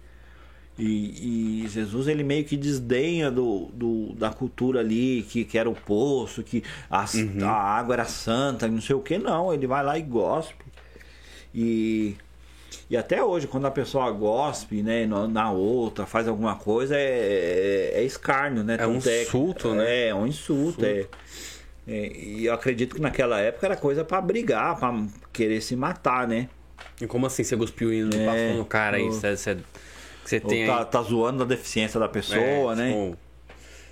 E, 0.77 1.63
e, 1.63 1.67
Jesus 1.67 2.07
ele 2.07 2.23
meio 2.23 2.45
que 2.45 2.55
desdenha 2.55 3.31
do, 3.31 3.65
do, 3.73 4.13
da 4.13 4.29
cultura 4.29 4.79
ali, 4.79 5.25
que, 5.27 5.43
que 5.43 5.57
era 5.57 5.67
o 5.67 5.73
poço, 5.73 6.43
que 6.43 6.63
a, 6.87 7.03
uhum. 7.15 7.47
a 7.47 7.51
água 7.51 7.95
era 7.95 8.05
santa, 8.05 8.67
não 8.67 8.79
sei 8.79 8.95
o 8.95 9.01
que, 9.01 9.17
não. 9.17 9.51
Ele 9.51 9.65
vai 9.65 9.83
lá 9.83 9.97
e 9.97 10.03
gospe. 10.03 10.65
E 11.53 12.15
e 12.89 12.95
até 12.95 13.21
hoje, 13.21 13.47
quando 13.47 13.65
a 13.67 13.71
pessoa 13.71 14.09
gospe, 14.11 14.81
né, 14.81 15.05
na 15.05 15.51
outra, 15.51 16.05
faz 16.05 16.27
alguma 16.27 16.55
coisa, 16.55 16.95
é, 16.95 17.91
é, 17.95 17.99
é 17.99 18.03
escárnio, 18.03 18.63
né? 18.63 18.77
É 18.79 18.87
um 18.87 18.95
insulto, 18.95 19.73
né? 19.73 19.85
É, 19.85 20.07
é 20.07 20.15
um 20.15 20.25
insulto, 20.25 20.85
é. 20.85 21.05
é. 21.85 22.07
E 22.17 22.45
eu 22.45 22.53
acredito 22.53 22.95
que 22.95 23.01
naquela 23.01 23.39
época 23.39 23.67
era 23.67 23.75
coisa 23.75 24.05
para 24.05 24.21
brigar, 24.21 24.79
para 24.79 25.05
querer 25.33 25.59
se 25.61 25.75
matar, 25.75 26.25
né? 26.25 26.47
E 27.01 27.05
como 27.05 27.25
assim 27.25 27.43
você 27.43 27.57
cuspiu 27.57 27.93
indo 27.93 28.15
é, 28.15 28.53
no 28.53 28.63
cara 28.63 28.95
aí? 28.95 29.05
Você, 29.07 29.35
você, 29.35 29.57
você 30.23 30.39
tem 30.39 30.65
tá, 30.65 30.79
aí... 30.79 30.85
tá 30.85 31.01
zoando 31.01 31.43
a 31.43 31.45
deficiência 31.45 31.99
da 31.99 32.07
pessoa, 32.07 32.71
é, 32.71 32.75
né? 32.75 32.87
Tipo, 32.87 33.17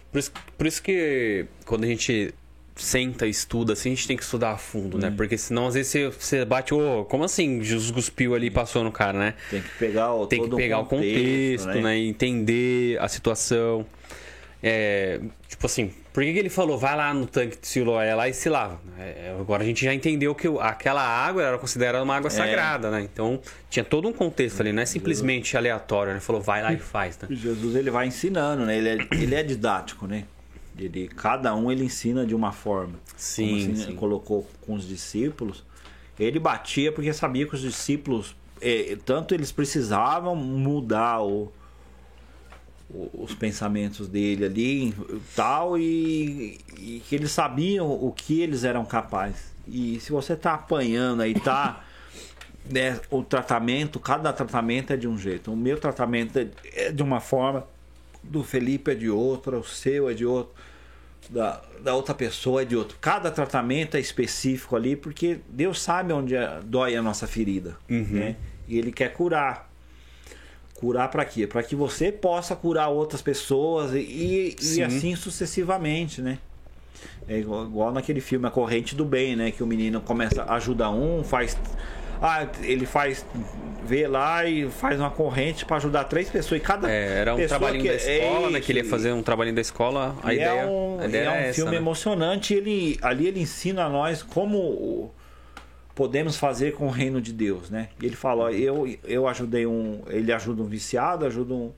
por, 0.09 0.19
isso, 0.19 0.31
por 0.57 0.67
isso 0.67 0.81
que 0.81 1.47
quando 1.65 1.83
a 1.83 1.87
gente 1.87 2.33
senta 2.75 3.25
estuda, 3.25 3.73
assim, 3.73 3.93
a 3.93 3.95
gente 3.95 4.07
tem 4.07 4.17
que 4.17 4.23
estudar 4.23 4.51
a 4.51 4.57
fundo, 4.57 4.97
né? 4.97 5.13
Porque 5.15 5.37
senão, 5.37 5.67
às 5.67 5.75
vezes, 5.75 5.91
você, 5.91 6.09
você 6.09 6.45
bate, 6.45 6.73
ô, 6.73 7.05
como 7.05 7.23
assim? 7.23 7.63
Jesus 7.63 7.89
cuspiu 7.91 8.35
ali 8.35 8.47
e 8.47 8.51
passou 8.51 8.83
no 8.83 8.91
cara, 8.91 9.17
né? 9.17 9.33
Tem 9.49 9.61
que 9.61 9.69
pegar 9.79 10.13
o, 10.13 10.27
Tem 10.27 10.43
que 10.43 10.55
pegar 10.55 10.79
o 10.79 10.85
contexto, 10.85 11.67
né? 11.67 11.81
né? 11.81 11.97
Entender 11.97 12.97
a 12.99 13.07
situação. 13.07 13.85
É, 14.61 15.19
tipo 15.47 15.65
assim, 15.67 15.91
por 16.11 16.23
que, 16.23 16.33
que 16.33 16.39
ele 16.39 16.49
falou, 16.49 16.75
vai 16.77 16.95
lá 16.95 17.13
no 17.13 17.27
tanque 17.27 17.57
de 17.61 17.67
Siloé 17.67 18.15
lá 18.15 18.27
e 18.27 18.33
se 18.33 18.49
lava? 18.49 18.79
É, 18.97 19.35
agora 19.39 19.61
a 19.61 19.65
gente 19.65 19.85
já 19.85 19.93
entendeu 19.93 20.33
que 20.33 20.47
aquela 20.59 21.03
água 21.03 21.43
era 21.43 21.57
considerada 21.59 22.03
uma 22.03 22.15
É. 22.15 22.17
água 22.17 22.29
sagrada, 22.31 22.89
né? 22.89 23.01
Então 23.01 23.39
tinha 23.69 23.83
todo 23.85 24.07
um 24.07 24.13
contexto 24.13 24.61
ali, 24.61 24.73
não 24.73 24.81
é 24.81 24.85
simplesmente 24.85 25.55
aleatório, 25.55 26.13
né? 26.13 26.19
Falou, 26.19 26.41
vai 26.41 26.63
lá 26.63 26.73
e 26.73 26.77
faz, 26.77 27.17
né? 27.19 27.27
Jesus 27.29 27.75
ele 27.75 27.91
vai 27.91 28.07
ensinando, 28.07 28.65
né? 28.65 28.75
Ele 28.77 28.89
é, 28.89 29.07
ele 29.11 29.35
é 29.35 29.43
didático, 29.43 30.07
né? 30.07 30.23
Ele, 30.77 31.07
cada 31.07 31.55
um 31.55 31.71
ele 31.71 31.85
ensina 31.85 32.25
de 32.25 32.35
uma 32.35 32.51
forma. 32.51 32.93
Sim, 33.15 33.47
Como 33.49 33.55
assim, 33.73 33.75
sim. 33.75 33.95
colocou 33.95 34.47
com 34.61 34.73
os 34.73 34.87
discípulos. 34.87 35.63
Ele 36.19 36.39
batia 36.39 36.91
porque 36.91 37.11
sabia 37.13 37.45
que 37.47 37.55
os 37.55 37.61
discípulos, 37.61 38.35
eh, 38.61 38.97
tanto 39.05 39.33
eles 39.33 39.51
precisavam 39.51 40.35
mudar 40.35 41.21
o, 41.21 41.51
o- 42.89 43.09
os 43.23 43.33
pensamentos 43.33 44.07
dele 44.07 44.45
ali 44.45 44.93
tal, 45.35 45.77
e, 45.77 46.59
e 46.77 47.01
que 47.07 47.15
eles 47.15 47.31
sabiam 47.31 47.89
o 47.91 48.11
que 48.11 48.41
eles 48.41 48.63
eram 48.63 48.85
capazes. 48.85 49.53
E 49.67 49.99
se 49.99 50.11
você 50.11 50.35
tá 50.35 50.53
apanhando 50.53 51.21
aí, 51.21 51.33
tá. 51.39 51.83
né, 52.69 52.99
o 53.11 53.23
tratamento, 53.23 53.99
cada 53.99 54.31
tratamento 54.33 54.91
é 54.93 54.97
de 54.97 55.07
um 55.07 55.17
jeito. 55.17 55.51
O 55.51 55.55
meu 55.55 55.77
tratamento 55.79 56.37
é- 56.39 56.47
é 56.87 56.91
de 56.91 57.03
uma 57.03 57.19
forma, 57.19 57.65
do 58.29 58.43
Felipe 58.43 58.91
é 58.91 58.95
de 58.95 59.09
outra, 59.09 59.57
o 59.57 59.63
seu 59.63 60.09
é 60.09 60.13
de 60.13 60.25
outro, 60.25 60.53
da, 61.29 61.61
da 61.81 61.95
outra 61.95 62.13
pessoa 62.13 62.61
é 62.61 62.65
de 62.65 62.75
outro. 62.75 62.97
Cada 63.01 63.31
tratamento 63.31 63.95
é 63.97 63.99
específico 63.99 64.75
ali, 64.75 64.95
porque 64.95 65.39
Deus 65.49 65.81
sabe 65.81 66.13
onde 66.13 66.35
é- 66.35 66.59
dói 66.63 66.95
a 66.95 67.01
nossa 67.01 67.25
ferida, 67.27 67.77
né? 68.15 68.35
E 68.67 68.77
Ele 68.77 68.91
quer 68.91 69.13
curar. 69.13 69.71
Curar 70.75 71.09
para 71.09 71.23
quê? 71.23 71.47
Para 71.47 71.63
que 71.63 71.75
você 71.75 72.11
possa 72.11 72.55
curar 72.55 72.89
outras 72.89 73.21
pessoas 73.21 73.93
e, 73.93 73.99
e, 73.99 74.55
e 74.59 74.61
Sim. 74.61 74.81
assim 74.83 75.15
sucessivamente, 75.15 76.21
né? 76.21 76.37
É 77.27 77.37
igual, 77.39 77.65
igual 77.65 77.91
naquele 77.93 78.19
filme 78.19 78.45
A 78.45 78.51
Corrente 78.51 78.93
do 78.95 79.05
Bem, 79.05 79.35
né? 79.35 79.51
Que 79.51 79.63
o 79.63 79.67
menino 79.67 80.01
começa 80.01 80.43
a 80.43 80.55
ajudar 80.55 80.91
um, 80.91 81.23
faz. 81.23 81.57
Ah, 82.21 82.47
ele 82.63 82.85
faz. 82.85 83.25
Vê 83.85 84.07
lá 84.07 84.43
e 84.45 84.67
faz 84.69 84.99
uma 84.99 85.11
corrente 85.11 85.63
para 85.63 85.77
ajudar 85.77 86.05
três 86.05 86.27
pessoas. 86.29 86.59
E 86.59 86.63
cada 86.63 86.91
É, 86.91 87.19
era 87.19 87.33
um 87.35 87.37
pessoa 87.37 87.59
trabalhinho 87.59 87.83
que- 87.83 87.89
da 87.89 87.95
escola, 87.95 88.47
é 88.47 88.51
né? 88.51 88.59
Que 88.61 88.71
ele 88.71 88.79
ia 88.79 88.85
fazer 88.85 89.11
um 89.11 89.21
trabalhinho 89.21 89.55
da 89.55 89.61
escola. 89.61 90.15
A 90.23 90.33
e 90.33 90.37
ideia, 90.37 90.49
é 90.49 90.65
um, 90.65 90.99
a 90.99 91.05
ideia 91.05 91.23
é 91.25 91.29
um 91.29 91.33
essa, 91.35 91.53
filme 91.53 91.71
né? 91.71 91.77
emocionante. 91.77 92.53
Ele, 92.55 92.97
ali 93.01 93.27
ele 93.27 93.39
ensina 93.41 93.85
a 93.85 93.89
nós 93.89 94.23
como 94.23 95.11
podemos 95.93 96.35
fazer 96.37 96.73
com 96.73 96.87
o 96.87 96.89
reino 96.89 97.21
de 97.21 97.31
Deus, 97.31 97.69
né? 97.69 97.89
E 98.01 98.05
ele 98.07 98.15
fala, 98.15 98.45
ó, 98.45 98.49
eu, 98.49 98.89
eu 99.05 99.27
ajudei 99.27 99.65
um, 99.67 100.01
ele 100.09 100.33
ajuda 100.33 100.61
um 100.63 100.65
viciado, 100.65 101.25
ajuda 101.25 101.53
um, 101.53 101.71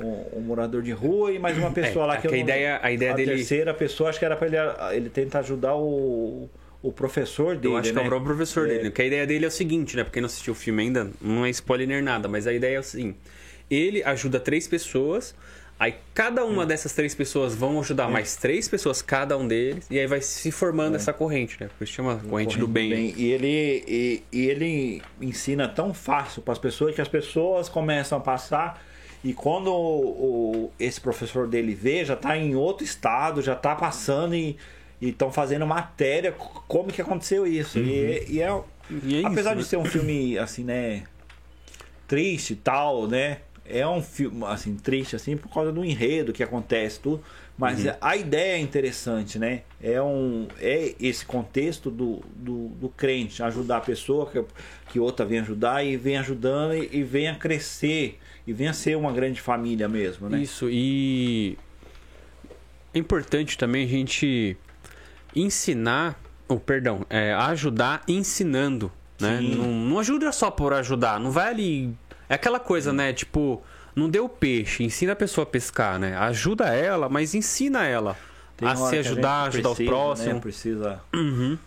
um, 0.00 0.38
um 0.38 0.40
morador 0.40 0.82
de 0.82 0.90
rua 0.92 1.30
e 1.32 1.38
mais 1.38 1.56
uma 1.56 1.70
pessoa 1.70 2.04
lá 2.04 2.14
é 2.16 2.20
que 2.20 2.26
eu 2.26 2.30
que 2.32 2.36
a 2.36 2.40
ideia- 2.40 2.80
a 2.82 2.90
ideia 2.90 3.14
dele- 3.14 3.36
terceira 3.36 3.72
pessoa 3.72 4.10
acho 4.10 4.18
que 4.18 4.24
era 4.24 4.36
para 4.36 4.46
ele, 4.48 4.56
ele 4.96 5.08
tentar 5.08 5.38
ajudar 5.38 5.74
o, 5.76 6.50
o 6.82 6.92
professor 6.92 7.56
dele, 7.56 7.74
Eu 7.74 7.76
acho 7.76 7.92
que 7.92 7.98
é 7.98 8.02
né? 8.02 8.06
o 8.06 8.10
próprio 8.10 8.34
professor 8.36 8.66
É. 8.66 8.74
dele. 8.74 8.90
Porque 8.90 9.02
a 9.02 9.06
ideia 9.06 9.26
dele 9.26 9.44
é 9.44 9.48
o 9.48 9.50
seguinte, 9.50 9.96
né? 9.96 10.04
Pra 10.04 10.12
quem 10.12 10.22
não 10.22 10.26
assistiu 10.26 10.52
o 10.52 10.56
filme 10.56 10.82
ainda, 10.82 11.10
não 11.20 11.44
é 11.44 11.50
spoiler 11.50 12.02
nada, 12.02 12.28
mas 12.28 12.46
a 12.46 12.52
ideia 12.52 12.76
é 12.76 12.78
assim: 12.78 13.14
ele 13.70 14.02
ajuda 14.04 14.38
três 14.38 14.68
pessoas, 14.68 15.34
aí 15.78 15.94
cada 16.14 16.44
uma 16.44 16.64
dessas 16.64 16.92
três 16.92 17.14
pessoas 17.14 17.54
vão 17.54 17.80
ajudar 17.80 18.08
mais 18.08 18.36
três 18.36 18.68
pessoas, 18.68 19.02
cada 19.02 19.36
um 19.36 19.46
deles, 19.48 19.86
e 19.90 19.98
aí 19.98 20.06
vai 20.06 20.20
se 20.20 20.50
formando 20.52 20.94
essa 20.94 21.12
corrente, 21.12 21.56
né? 21.60 21.68
Por 21.76 21.82
isso 21.84 21.92
chama 21.94 22.16
corrente, 22.28 22.56
do 22.58 22.68
bem. 22.68 23.12
E 23.16 23.32
ele, 23.32 23.84
e, 23.86 24.22
e 24.32 24.46
ele 24.48 25.02
ensina 25.20 25.66
tão 25.68 25.92
fácil 25.92 26.42
para 26.42 26.52
as 26.52 26.58
pessoas 26.58 26.94
que 26.94 27.00
as 27.00 27.08
pessoas 27.08 27.68
começam 27.68 28.18
a 28.18 28.20
passar. 28.20 28.86
E 29.24 29.32
quando 29.34 29.66
o, 29.72 30.64
o- 30.66 30.72
esse 30.78 31.00
professor 31.00 31.48
dele 31.48 31.74
vê, 31.74 32.04
já 32.04 32.14
está 32.14 32.36
em 32.38 32.54
outro 32.54 32.84
estado, 32.84 33.42
já 33.42 33.54
está 33.54 33.74
passando 33.74 34.34
e 35.00 35.10
estão 35.10 35.30
fazendo 35.32 35.66
matéria 35.66 36.32
como 36.32 36.92
que 36.92 37.00
aconteceu 37.00 37.46
isso. 37.46 37.78
E, 37.78 38.24
e 38.28 38.40
é, 38.40 38.52
Uhum. 38.90 39.00
E 39.04 39.22
é 39.22 39.26
apesar 39.26 39.50
isso, 39.50 39.56
de 39.56 39.62
né? 39.62 39.64
ser 39.64 39.76
um 39.76 39.84
filme 39.84 40.38
assim, 40.38 40.64
né, 40.64 41.04
triste 42.06 42.54
e 42.54 42.56
tal, 42.56 43.06
né? 43.06 43.38
É 43.70 43.86
um 43.86 44.02
filme 44.02 44.44
assim 44.46 44.74
triste 44.76 45.14
assim 45.14 45.36
por 45.36 45.52
causa 45.52 45.70
do 45.70 45.84
enredo 45.84 46.32
que 46.32 46.42
acontece 46.42 46.98
tudo, 47.00 47.22
mas 47.58 47.84
Uhum. 47.84 47.92
a 48.00 48.16
ideia 48.16 48.56
é 48.56 48.58
interessante, 48.58 49.38
né? 49.38 49.60
É 49.78 50.00
um 50.00 50.48
é 50.58 50.94
esse 50.98 51.26
contexto 51.26 51.90
do, 51.90 52.22
do, 52.34 52.68
do 52.68 52.88
crente 52.88 53.42
ajudar 53.42 53.76
a 53.76 53.80
pessoa 53.82 54.24
que, 54.30 54.42
que 54.90 54.98
outra 54.98 55.26
vem 55.26 55.40
ajudar 55.40 55.84
e 55.84 55.98
vem 55.98 56.16
ajudando 56.16 56.74
e, 56.74 56.88
e 56.90 57.02
venha 57.02 57.34
crescer 57.34 58.18
e 58.46 58.54
venha 58.54 58.72
ser 58.72 58.96
uma 58.96 59.12
grande 59.12 59.42
família 59.42 59.86
mesmo, 59.86 60.30
né? 60.30 60.40
Isso, 60.40 60.70
e 60.70 61.58
é 62.94 62.98
importante 62.98 63.58
também 63.58 63.84
a 63.84 63.88
gente 63.88 64.56
ensinar, 65.40 66.18
ou 66.46 66.58
perdão, 66.58 67.04
é, 67.10 67.32
ajudar 67.34 68.02
ensinando, 68.08 68.90
né? 69.20 69.40
Não, 69.40 69.66
não 69.66 69.98
ajuda 69.98 70.30
só 70.32 70.50
por 70.50 70.72
ajudar, 70.72 71.18
não 71.20 71.30
vai 71.30 71.50
ali. 71.50 71.94
É 72.28 72.34
aquela 72.34 72.60
coisa, 72.60 72.92
né? 72.92 73.12
Tipo, 73.12 73.62
não 73.94 74.08
deu 74.08 74.28
peixe, 74.28 74.84
ensina 74.84 75.12
a 75.12 75.16
pessoa 75.16 75.42
a 75.44 75.46
pescar, 75.46 75.98
né? 75.98 76.16
Ajuda 76.16 76.66
ela, 76.68 77.08
mas 77.08 77.34
ensina 77.34 77.84
ela 77.86 78.16
a 78.62 78.74
se 78.76 78.90
que 78.90 78.96
a 78.96 79.00
ajudar, 79.00 79.44
gente 79.52 79.54
ajudar 79.66 79.70
os 79.70 79.76
precisa, 79.76 79.90
próximos. 79.90 80.34
Né? 80.34 80.40
Precisa 80.40 81.00
Uhum. 81.14 81.58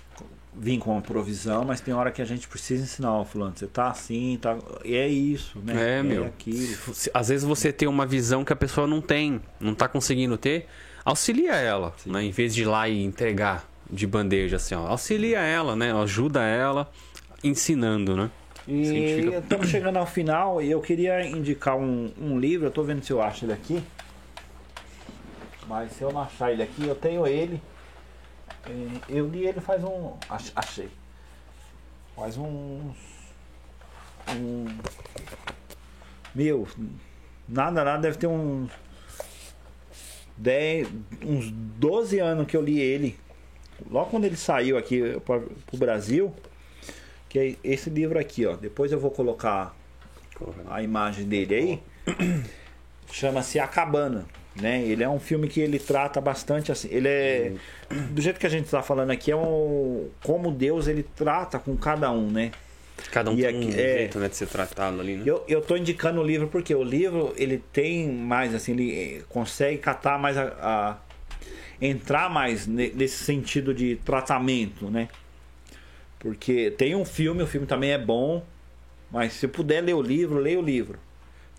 vir 0.54 0.78
com 0.80 0.92
uma 0.92 1.02
provisão, 1.02 1.64
mas 1.64 1.80
tem 1.80 1.94
hora 1.94 2.12
que 2.12 2.22
a 2.22 2.26
gente 2.26 2.48
precisa 2.48 2.84
ensinar, 2.84 3.14
ó, 3.14 3.24
fulano, 3.24 3.54
você 3.56 3.68
tá 3.68 3.88
assim, 3.90 4.38
tá. 4.42 4.58
E 4.84 4.96
é 4.96 5.08
isso, 5.08 5.58
né? 5.64 6.00
É, 6.00 6.04
meu. 6.04 6.26
aquilo. 6.26 6.76
Às 7.14 7.30
vezes 7.30 7.44
você 7.46 7.72
tem 7.72 7.88
uma 7.88 8.06
visão 8.06 8.44
que 8.44 8.52
a 8.52 8.56
pessoa 8.56 8.86
não 8.86 9.02
tem, 9.02 9.42
não 9.60 9.74
tá 9.74 9.88
conseguindo 9.88 10.38
ter, 10.38 10.68
auxilia 11.06 11.54
ela, 11.56 11.94
né? 12.06 12.24
Em 12.24 12.32
vez 12.32 12.54
de 12.54 12.62
ir 12.62 12.66
lá 12.66 12.88
e 12.88 13.04
entregar 13.04 13.66
de 13.90 14.06
bandeja, 14.08 14.56
assim, 14.58 14.76
ó. 14.76 14.88
Auxilia 14.88 15.40
ela, 15.40 15.76
né? 15.76 15.94
Ajuda 15.94 16.42
ela 16.44 16.92
ensinando, 17.44 18.16
né? 18.16 18.30
E 18.68 19.30
estamos 19.40 19.68
chegando 19.70 19.98
ao 19.98 20.06
final 20.06 20.62
e 20.62 20.70
eu 20.70 20.80
queria 20.80 21.26
indicar 21.28 21.76
um, 21.76 22.12
um 22.20 22.40
livro, 22.40 22.68
eu 22.68 22.72
tô 22.72 22.84
vendo 22.84 23.04
se 23.04 23.12
eu 23.12 23.22
acho 23.22 23.46
ele 23.46 23.54
aqui. 23.54 23.84
Mas 25.68 25.92
se 25.94 26.02
eu 26.04 26.12
não 26.12 26.22
achar 26.22 26.52
ele 26.52 26.62
aqui, 26.64 26.86
eu 26.88 26.96
tenho 26.96 27.26
ele. 27.26 27.62
É, 28.66 28.72
Eu 29.10 29.28
li 29.28 29.48
ele 29.48 29.60
faz 29.60 29.84
um. 29.84 30.14
ach- 30.30 30.52
Achei. 30.56 30.90
Faz 32.16 32.38
uns. 32.38 32.96
Um. 34.30 34.66
Meu, 36.36 36.68
nada, 37.48 37.84
nada, 37.84 37.98
deve 38.02 38.18
ter 38.18 38.28
uns. 38.28 38.70
10, 40.42 40.88
uns 41.24 41.52
12 41.52 42.20
anos 42.20 42.48
que 42.48 42.58
eu 42.58 42.62
li 42.62 42.80
ele. 42.80 43.16
Logo 43.90 44.10
quando 44.10 44.26
ele 44.26 44.36
saiu 44.36 44.78
aqui 44.78 45.20
para 45.26 45.42
o 45.72 45.78
Brasil. 45.78 46.34
Que 47.30 47.40
é 47.40 47.56
esse 47.64 47.90
livro 47.90 48.20
aqui, 48.20 48.46
ó. 48.46 48.56
Depois 48.56 48.92
eu 48.92 49.00
vou 49.00 49.12
colocar 49.12 49.76
a 50.70 50.84
imagem 50.84 51.26
dele 51.26 51.56
aí. 51.56 52.44
Chama-se 53.12 53.60
A 53.60 53.68
Cabana, 53.68 54.26
né? 54.56 54.82
Ele 54.84 55.04
é 55.04 55.10
um 55.10 55.20
filme 55.20 55.48
que 55.48 55.60
ele 55.60 55.80
trata 55.80 56.20
bastante 56.20 56.72
assim. 56.72 56.90
Ele 56.92 57.08
é 57.08 57.54
do 58.12 58.22
jeito 58.22 58.40
que 58.40 58.46
a 58.46 58.50
gente 58.50 58.66
está 58.66 58.82
falando 58.82 59.12
aqui 59.12 59.32
é 59.32 59.36
um 59.36 60.10
como 60.24 60.52
Deus 60.52 60.88
ele 60.88 61.04
trata 61.04 61.60
com 61.60 61.76
cada 61.76 62.12
um, 62.12 62.30
né? 62.30 62.52
Cada 63.10 63.32
um 63.32 63.34
E 63.34 63.42
tem 63.42 63.48
aqui- 63.48 63.66
um 63.68 63.70
é. 63.72 63.74
jeito, 63.98 64.20
né, 64.20 64.28
de 64.30 64.36
ser 64.36 64.48
tratado 64.48 65.00
ali, 65.02 65.16
né? 65.18 65.24
Eu, 65.26 65.44
eu 65.48 65.62
tô 65.62 65.76
indicando 65.76 66.22
o 66.22 66.24
livro 66.24 66.48
porque 66.48 66.74
o 66.76 66.84
livro 66.84 67.34
ele 67.38 67.58
tem 67.74 68.08
mais 68.12 68.54
assim, 68.54 68.74
ele 68.74 68.92
eh, 69.18 69.22
consegue 69.30 69.78
catar 69.78 70.20
mais 70.20 70.38
a, 70.38 70.44
a- 70.62 70.98
entrar 71.82 72.30
mais 72.30 72.68
ne- 72.68 72.92
nesse 72.92 73.24
sentido 73.24 73.74
de 73.74 73.96
tratamento, 73.98 74.90
né? 74.90 75.10
Porque 76.20 76.70
tem 76.72 76.96
um 76.96 77.04
filme, 77.06 77.42
o 77.42 77.48
filme 77.48 77.66
também 77.66 77.92
é 77.92 77.98
bom, 77.98 78.46
mas 79.10 79.34
se 79.34 79.48
puder 79.48 79.82
ler 79.82 79.96
o 79.96 80.02
livro, 80.02 80.38
leia 80.40 80.60
o 80.60 80.62
livro. 80.62 81.00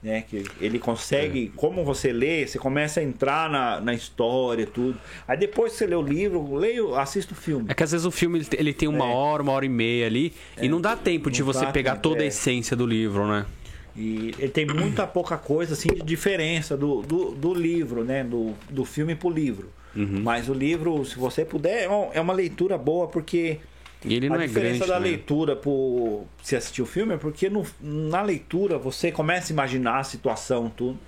Né? 0.03 0.23
Que 0.29 0.45
ele 0.61 0.81
consegue, 0.81 1.53
É. 1.55 1.57
como 1.57 1.85
você 1.85 2.13
lê, 2.13 2.45
você 2.45 2.59
começa 2.59 2.99
a 2.99 3.03
entrar 3.05 3.49
na, 3.49 3.81
na 3.81 3.95
história 3.95 4.67
tudo. 4.67 4.99
Aí 5.29 5.37
depois 5.39 5.73
que 5.73 5.79
você 5.79 5.87
lê 5.87 5.95
o 5.95 6.03
livro, 6.03 6.57
leia, 6.57 6.85
o- 6.85 6.97
assista 6.97 7.33
o 7.35 7.37
filme. 7.37 7.67
É 7.69 7.75
que 7.75 7.85
às 7.85 7.93
vezes 7.93 8.05
o 8.05 8.11
filme 8.11 8.45
ele- 8.59 8.73
tem 8.75 8.89
uma 8.89 9.07
É. 9.07 9.15
hora, 9.15 9.43
uma 9.45 9.53
hora 9.53 9.65
e 9.65 9.69
meia 9.69 10.07
ali, 10.07 10.33
e 10.61 10.69
não 10.69 10.81
dá 10.81 10.97
tempo 10.97 11.31
de 11.31 11.41
não 11.41 11.47
você 11.47 11.65
dá 11.65 11.71
pegar 11.71 11.93
tempo, 11.93 12.03
toda 12.03 12.23
a 12.23 12.25
é. 12.25 12.29
essência 12.29 12.77
do 12.77 12.85
livro, 12.85 13.29
né? 13.29 13.47
E 13.95 14.35
ele 14.39 14.49
tem 14.49 14.67
muita 14.67 15.07
pouca 15.07 15.37
coisa 15.37 15.75
assim 15.75 15.89
de 15.89 16.03
diferença 16.03 16.77
do, 16.77 17.03
do, 17.03 17.31
do 17.33 17.55
livro, 17.55 18.03
né? 18.03 18.25
Do, 18.25 18.55
do 18.71 18.85
filme 18.85 19.15
pro 19.15 19.31
livro. 19.31 19.71
Uhum. 19.95 20.21
Mas 20.23 20.49
o 20.49 20.55
livro, 20.55 21.05
se 21.05 21.17
você 21.19 21.45
puder, 21.45 21.83
é 21.85 22.11
é 22.15 22.21
uma 22.21 22.33
leitura 22.33 22.77
boa, 22.79 23.07
porque 23.07 23.59
E 24.05 24.15
ele 24.15 24.29
não 24.29 24.37
a 24.37 24.45
é 24.45 24.47
diferença 24.47 24.79
grande, 24.79 24.91
da 24.93 25.01
né? 25.01 25.09
leitura 25.09 25.57
pro 25.57 26.25
se 26.43 26.57
assistir 26.57 26.83
o 26.83 26.87
filme 26.87 27.15
é 27.15 27.17
porque 27.17 27.49
no, 27.49 27.65
na 27.81 28.23
leitura 28.23 28.79
você 28.79 29.13
começa 29.13 29.53
a 29.53 29.55
imaginar 29.55 29.99
a 29.99 30.05
situação, 30.05 30.71
tudo. 30.71 30.99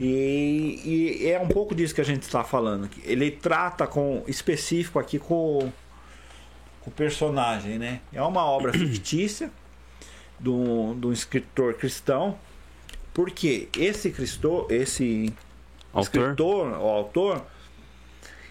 E, 0.00 0.80
e 0.84 1.26
é 1.28 1.40
um 1.40 1.48
pouco 1.48 1.74
disso 1.74 1.94
que 1.94 2.00
a 2.00 2.04
gente 2.04 2.22
está 2.22 2.44
falando. 2.44 2.88
Ele 3.04 3.30
trata 3.30 3.86
com 3.86 4.22
específico 4.28 4.98
aqui 4.98 5.18
com, 5.18 5.72
com 6.80 6.90
o 6.90 6.92
personagem, 6.92 7.78
né? 7.78 8.00
É 8.12 8.22
uma 8.22 8.44
obra 8.44 8.72
fictícia 8.76 9.50
de 10.38 10.48
um, 10.48 10.98
de 10.98 11.06
um 11.06 11.12
escritor 11.12 11.74
cristão. 11.74 12.38
Porque 13.12 13.68
esse 13.76 14.10
cristão, 14.10 14.66
esse 14.70 15.32
Autor? 15.92 16.02
escritor, 16.02 16.68
o 16.78 16.86
autor, 16.86 17.44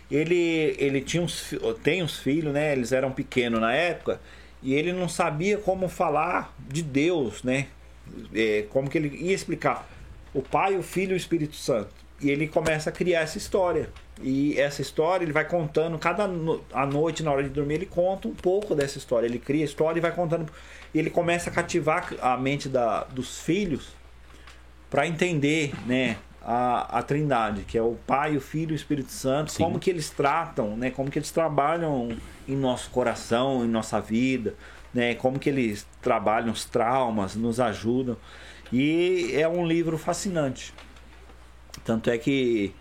ele, 0.09 0.75
ele 0.77 1.01
tinha 1.01 1.21
uns, 1.21 1.53
tem 1.83 2.01
uns 2.01 2.17
filhos, 2.17 2.53
né? 2.53 2.71
Eles 2.71 2.91
eram 2.91 3.11
pequenos 3.11 3.59
na 3.59 3.73
época 3.73 4.19
e 4.61 4.73
ele 4.73 4.93
não 4.93 5.09
sabia 5.09 5.57
como 5.57 5.87
falar 5.87 6.55
de 6.67 6.81
Deus, 6.81 7.43
né? 7.43 7.67
É, 8.33 8.65
como 8.69 8.89
que 8.89 8.97
ele 8.97 9.15
ia 9.17 9.33
explicar 9.33 9.87
o 10.33 10.41
Pai, 10.41 10.77
o 10.77 10.83
Filho 10.83 11.11
e 11.11 11.13
o 11.13 11.17
Espírito 11.17 11.55
Santo. 11.55 11.89
E 12.21 12.29
ele 12.29 12.47
começa 12.47 12.89
a 12.89 12.93
criar 12.93 13.21
essa 13.21 13.37
história. 13.37 13.89
E 14.21 14.59
essa 14.59 14.81
história 14.81 15.23
ele 15.23 15.31
vai 15.31 15.45
contando 15.45 15.97
cada 15.99 16.25
no, 16.27 16.63
noite 16.91 17.21
na 17.21 17.31
hora 17.31 17.43
de 17.43 17.49
dormir 17.49 17.75
ele 17.75 17.85
conta 17.85 18.27
um 18.27 18.33
pouco 18.33 18.73
dessa 18.73 18.97
história. 18.97 19.27
Ele 19.27 19.39
cria 19.39 19.63
a 19.63 19.65
história 19.65 19.99
e 19.99 20.01
vai 20.01 20.11
contando. 20.11 20.51
E 20.93 20.99
ele 20.99 21.09
começa 21.09 21.49
a 21.49 21.53
cativar 21.53 22.13
a 22.21 22.37
mente 22.37 22.69
da, 22.69 23.03
dos 23.03 23.39
filhos 23.41 23.89
para 24.89 25.05
entender, 25.05 25.73
né, 25.85 26.17
a, 26.47 26.99
a 26.99 27.03
Trindade, 27.03 27.63
que 27.63 27.77
é 27.77 27.81
o 27.81 27.97
Pai, 28.07 28.37
o 28.37 28.41
Filho 28.41 28.71
e 28.71 28.73
o 28.73 28.75
Espírito 28.75 29.11
Santo, 29.11 29.51
Sim. 29.51 29.61
como 29.61 29.77
que 29.77 29.89
eles 29.89 30.09
tratam, 30.09 30.77
né, 30.77 30.89
como 30.89 31.11
que 31.11 31.19
eles 31.19 31.29
trabalham 31.29 32.17
em 32.47 32.55
nosso 32.55 32.89
coração, 32.89 33.65
em 33.65 33.67
nossa 33.67 33.99
vida, 33.99 34.55
né, 34.93 35.13
como 35.13 35.37
que 35.37 35.49
eles 35.49 35.85
trabalham 36.01 36.53
os 36.53 36.63
traumas, 36.63 37.35
nos 37.35 37.59
ajudam. 37.59 38.15
E 38.71 39.31
é 39.33 39.45
um 39.45 39.67
livro 39.67 39.97
fascinante. 39.97 40.73
Tanto 41.83 42.09
é 42.09 42.17
que 42.17 42.73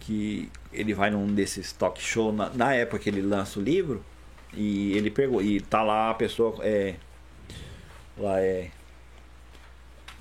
que 0.00 0.50
ele 0.72 0.92
vai 0.94 1.10
num 1.10 1.32
desses 1.32 1.72
talk 1.72 2.02
show 2.02 2.32
na, 2.32 2.50
na 2.50 2.74
época 2.74 2.98
que 2.98 3.08
ele 3.08 3.22
lança 3.22 3.60
o 3.60 3.62
livro 3.62 4.04
e 4.52 4.96
ele 4.96 5.12
pegou 5.12 5.40
e 5.40 5.60
tá 5.60 5.80
lá 5.80 6.10
a 6.10 6.14
pessoa 6.14 6.56
é 6.60 6.96
lá 8.18 8.40
é 8.40 8.68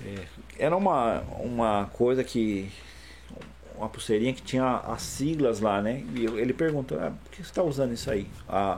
é, 0.06 0.26
era 0.61 0.75
uma, 0.77 1.21
uma 1.39 1.89
coisa 1.93 2.23
que. 2.23 2.71
Uma 3.75 3.89
pulseirinha 3.89 4.31
que 4.31 4.43
tinha 4.43 4.77
as 4.77 5.01
siglas 5.01 5.59
lá, 5.59 5.81
né? 5.81 6.03
E 6.15 6.25
ele 6.25 6.53
perguntou: 6.53 6.99
ah, 6.99 7.11
por 7.23 7.31
que 7.31 7.38
você 7.38 7.49
está 7.49 7.63
usando 7.63 7.93
isso 7.93 8.11
aí? 8.11 8.27
Ah, 8.47 8.77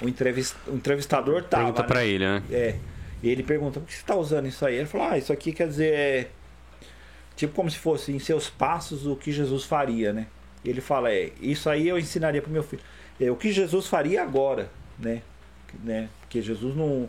o, 0.00 0.08
entrevist, 0.08 0.56
o 0.66 0.74
entrevistador 0.74 1.44
tava. 1.44 1.64
Pergunta 1.64 1.82
né? 1.82 1.88
pra 1.88 2.04
ele, 2.04 2.24
né? 2.24 2.42
É. 2.50 2.76
E 3.22 3.28
ele 3.28 3.42
pergunta: 3.42 3.78
por 3.78 3.86
que 3.86 3.92
você 3.92 4.00
está 4.00 4.16
usando 4.16 4.46
isso 4.46 4.64
aí? 4.64 4.76
Ele 4.76 4.86
falou: 4.86 5.06
ah, 5.06 5.18
isso 5.18 5.32
aqui 5.32 5.52
quer 5.52 5.68
dizer. 5.68 5.92
é 5.92 6.28
Tipo 7.36 7.54
como 7.54 7.70
se 7.70 7.78
fosse 7.78 8.10
em 8.10 8.18
seus 8.18 8.50
passos 8.50 9.06
o 9.06 9.14
que 9.14 9.30
Jesus 9.30 9.62
faria, 9.62 10.12
né? 10.12 10.26
E 10.64 10.70
ele 10.70 10.80
fala: 10.80 11.12
é, 11.12 11.30
isso 11.40 11.68
aí 11.70 11.86
eu 11.86 11.98
ensinaria 11.98 12.42
pro 12.42 12.50
meu 12.50 12.62
filho. 12.62 12.82
É 13.20 13.30
o 13.30 13.36
que 13.36 13.52
Jesus 13.52 13.86
faria 13.86 14.22
agora, 14.22 14.70
né? 14.98 15.22
né? 15.84 16.08
Porque 16.20 16.40
Jesus 16.40 16.74
não. 16.74 17.08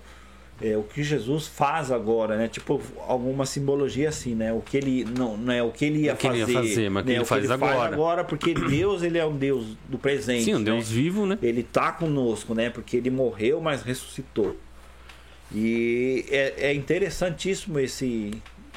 É, 0.61 0.75
o 0.75 0.83
que 0.83 1.01
Jesus 1.03 1.47
faz 1.47 1.89
agora, 1.89 2.37
né? 2.37 2.47
Tipo, 2.49 2.81
alguma 3.07 3.45
simbologia 3.45 4.09
assim, 4.09 4.35
né? 4.35 4.51
O 4.51 4.59
que 4.59 4.75
ele 4.75 5.05
não, 5.05 5.37
não 5.37 5.53
é 5.53 5.63
o 5.63 5.71
que 5.71 5.85
ele 5.85 5.99
ia 6.01 6.13
O 6.13 6.17
que 6.17 6.27
ele 6.27 6.39
fazer, 6.39 6.51
ia 6.51 6.59
fazer, 6.59 6.89
mas 6.89 7.03
o 7.03 7.05
que 7.05 7.11
né? 7.11 7.17
ele 7.17 7.25
faz 7.25 7.51
agora. 7.51 7.93
agora, 7.93 8.23
porque 8.25 8.53
Deus, 8.53 9.01
ele 9.01 9.17
é 9.17 9.25
um 9.25 9.37
Deus 9.37 9.77
do 9.87 9.97
presente. 9.97 10.43
Sim, 10.43 10.55
um 10.55 10.59
né? 10.59 10.65
Deus 10.65 10.89
vivo, 10.91 11.25
né? 11.25 11.37
Ele 11.41 11.63
tá 11.63 11.93
conosco, 11.93 12.53
né? 12.53 12.69
Porque 12.69 12.97
ele 12.97 13.09
morreu, 13.09 13.61
mas 13.61 13.83
ressuscitou. 13.83 14.57
E 15.53 16.25
é, 16.29 16.67
é 16.67 16.73
interessantíssimo 16.73 17.79
esse. 17.79 18.31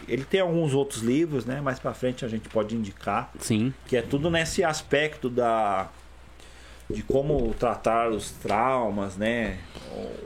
Ele 0.09 0.25
tem 0.25 0.41
alguns 0.41 0.75
outros 0.75 1.03
livros, 1.03 1.45
né? 1.45 1.61
Mais 1.61 1.79
pra 1.79 1.93
frente 1.95 2.25
a 2.25 2.29
gente 2.29 2.49
pode 2.49 2.75
indicar, 2.77 3.33
Sim. 3.39 3.73
que 3.87 3.97
é 3.97 4.03
tudo 4.03 4.31
nesse 4.31 4.65
aspecto 4.65 5.29
da 5.29 5.91
de 6.93 7.03
como 7.03 7.55
tratar 7.59 8.11
os 8.11 8.31
traumas, 8.31 9.17
né? 9.17 9.59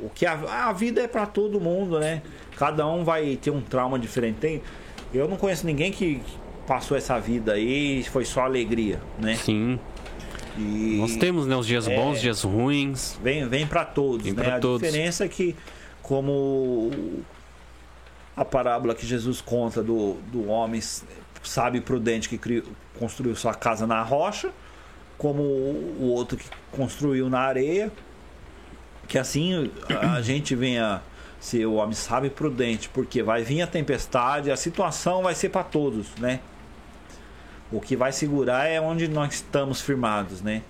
O 0.02 0.08
que 0.14 0.24
a, 0.26 0.68
a 0.68 0.72
vida 0.72 1.00
é 1.02 1.08
pra 1.08 1.26
todo 1.26 1.60
mundo, 1.60 1.98
né? 1.98 2.22
Cada 2.56 2.86
um 2.86 3.04
vai 3.04 3.36
ter 3.36 3.50
um 3.50 3.60
trauma 3.60 3.98
diferente. 3.98 4.36
Tem, 4.38 4.62
eu 5.12 5.28
não 5.28 5.36
conheço 5.36 5.66
ninguém 5.66 5.90
que 5.92 6.20
passou 6.66 6.96
essa 6.96 7.18
vida 7.18 7.52
aí 7.52 8.00
e 8.00 8.04
foi 8.04 8.24
só 8.24 8.42
alegria, 8.42 9.00
né? 9.18 9.36
Sim. 9.36 9.78
E 10.58 10.96
Nós 11.00 11.16
temos, 11.16 11.46
né, 11.46 11.54
os 11.54 11.66
dias 11.66 11.86
É. 11.86 11.94
bons, 11.94 12.20
dias 12.20 12.42
ruins. 12.42 13.18
Vem, 13.22 13.46
vem 13.48 13.66
para 13.66 13.84
todos, 13.84 14.24
Vem 14.24 14.32
né? 14.34 14.42
pra 14.42 14.56
a 14.56 14.60
todos. 14.60 14.80
diferença 14.86 15.24
é 15.24 15.28
que, 15.28 15.54
como 16.02 16.90
a 18.36 18.44
parábola 18.44 18.94
que 18.94 19.06
Jesus 19.06 19.40
conta 19.40 19.82
do, 19.82 20.14
do 20.32 20.48
homem 20.48 20.80
sábio 21.42 21.78
e 21.78 21.82
prudente 21.82 22.28
que 22.28 22.38
criou, 22.38 22.64
construiu 22.98 23.36
sua 23.36 23.54
casa 23.54 23.86
na 23.86 24.02
rocha, 24.02 24.50
como 25.18 25.42
o 25.42 26.12
outro 26.12 26.36
que 26.36 26.48
construiu 26.72 27.28
na 27.28 27.40
areia, 27.40 27.90
que 29.08 29.18
assim 29.18 29.70
a 29.88 30.20
gente 30.20 30.54
venha 30.54 31.00
ser 31.40 31.66
o 31.66 31.74
homem 31.74 31.96
prudente, 32.34 32.88
porque 32.88 33.22
vai 33.22 33.42
vir 33.42 33.62
a 33.62 33.66
tempestade, 33.66 34.50
a 34.50 34.56
situação 34.56 35.22
vai 35.22 35.34
ser 35.34 35.50
para 35.50 35.62
todos, 35.62 36.08
né? 36.16 36.40
O 37.70 37.80
que 37.80 37.96
vai 37.96 38.12
segurar 38.12 38.66
é 38.66 38.80
onde 38.80 39.08
nós 39.08 39.34
estamos 39.34 39.80
firmados, 39.80 40.40
né? 40.40 40.62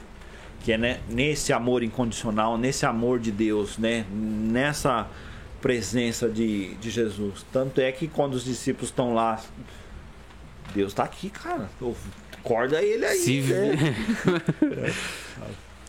que 0.66 0.72
é 0.72 0.78
né, 0.78 0.98
nesse 1.08 1.52
amor 1.52 1.84
incondicional, 1.84 2.58
nesse 2.58 2.84
amor 2.84 3.20
de 3.20 3.30
Deus, 3.30 3.78
né, 3.78 4.04
nessa 4.10 5.06
presença 5.62 6.28
de, 6.28 6.74
de 6.74 6.90
Jesus. 6.90 7.46
Tanto 7.52 7.80
é 7.80 7.92
que 7.92 8.08
quando 8.08 8.34
os 8.34 8.44
discípulos 8.44 8.90
estão 8.90 9.14
lá, 9.14 9.40
Deus 10.74 10.90
está 10.90 11.04
aqui, 11.04 11.30
cara. 11.30 11.70
Acorda 12.46 12.80
ele 12.80 13.04
aí. 13.04 13.18
Se 13.18 13.40
né? 13.42 13.76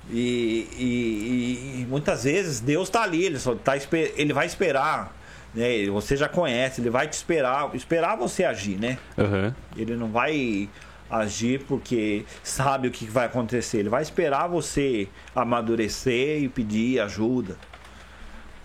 E, 0.09 0.67
e- 0.77 1.81
e 1.81 1.85
muitas 1.89 2.23
vezes 2.23 2.61
Deus 2.61 2.87
está 2.87 3.03
ali, 3.03 3.25
ele, 3.25 3.37
só 3.37 3.55
tá, 3.55 3.73
ele 4.15 4.31
vai 4.31 4.45
esperar. 4.45 5.13
Né? 5.53 5.85
Você 5.87 6.15
já 6.15 6.29
conhece, 6.29 6.79
ele 6.79 6.89
vai 6.89 7.07
te 7.09 7.13
esperar, 7.13 7.75
esperar 7.75 8.15
você 8.15 8.45
agir, 8.45 8.79
né? 8.79 8.97
Aham. 9.17 9.53
Ele 9.75 9.97
não 9.97 10.07
vai 10.09 10.69
agir 11.09 11.61
porque 11.67 12.23
sabe 12.41 12.87
o 12.87 12.91
que 12.91 13.05
vai 13.05 13.25
acontecer. 13.25 13.79
Ele 13.79 13.89
vai 13.89 14.01
esperar 14.01 14.47
você 14.47 15.09
amadurecer 15.35 16.41
e 16.41 16.47
pedir 16.47 17.01
ajuda. 17.01 17.57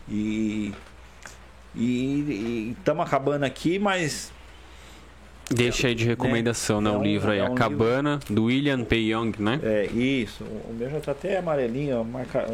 E 0.08 0.72
e 1.74 2.74
estamos 2.78 3.04
acabando 3.06 3.44
aqui, 3.44 3.78
mas 3.78 4.30
Deixa 5.54 5.88
aí 5.88 5.94
de 5.94 6.04
recomendação, 6.04 6.80
né? 6.80 6.90
É 6.90 6.92
o 6.92 6.98
um- 6.98 7.02
livro 7.02 7.30
aí, 7.30 7.38
é 7.38 7.46
A 7.46 7.50
um 7.50 7.54
Cabana, 7.54 8.18
do 8.28 8.44
William 8.44 8.84
P. 8.84 8.96
Young, 8.96 9.32
né? 9.38 9.60
é 9.62 9.86
isso. 9.86 10.44
O 10.44 10.72
meu 10.72 10.90
já 10.90 11.00
tá 11.00 11.12
até 11.12 11.38
amarelinho, 11.38 12.00
ó, 12.00 12.04
marca, 12.04 12.46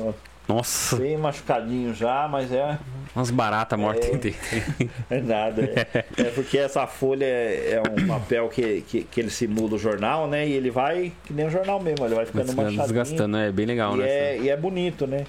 Nossa, 0.46 0.96
bem 0.96 1.16
machucadinho 1.18 1.94
já, 1.94 2.26
mas 2.26 2.50
é, 2.50 2.78
umas 3.14 3.30
baratas 3.30 3.78
mortas 3.78 4.06
É. 4.06 4.10
dentro. 4.16 4.34
é 5.10 5.20
nada. 5.20 5.62
É, 5.94 6.04
é 6.22 6.24
porque 6.34 6.56
essa 6.58 6.86
folha 6.86 7.24
é, 7.26 7.74
é 7.74 7.82
um 8.02 8.06
papel 8.06 8.48
que, 8.48 8.80
que, 8.88 9.02
que 9.04 9.20
ele 9.20 9.30
simula 9.30 9.74
o 9.74 9.78
jornal, 9.78 10.26
né? 10.26 10.48
E 10.48 10.52
ele 10.52 10.70
vai, 10.70 11.12
que 11.26 11.32
nem 11.34 11.46
o 11.46 11.50
jornal 11.50 11.80
mesmo, 11.82 12.04
ele 12.06 12.14
vai 12.14 12.24
ficando 12.26 12.46
Mas 12.46 12.54
manchadinho. 12.56 12.82
desgastando, 12.82 13.36
é 13.36 13.52
bem 13.52 13.66
legal, 13.66 13.94
E 13.94 13.98
né? 13.98 14.08
é, 14.08 14.38
e 14.40 14.48
é 14.48 14.56
bonito, 14.56 15.06
né? 15.06 15.24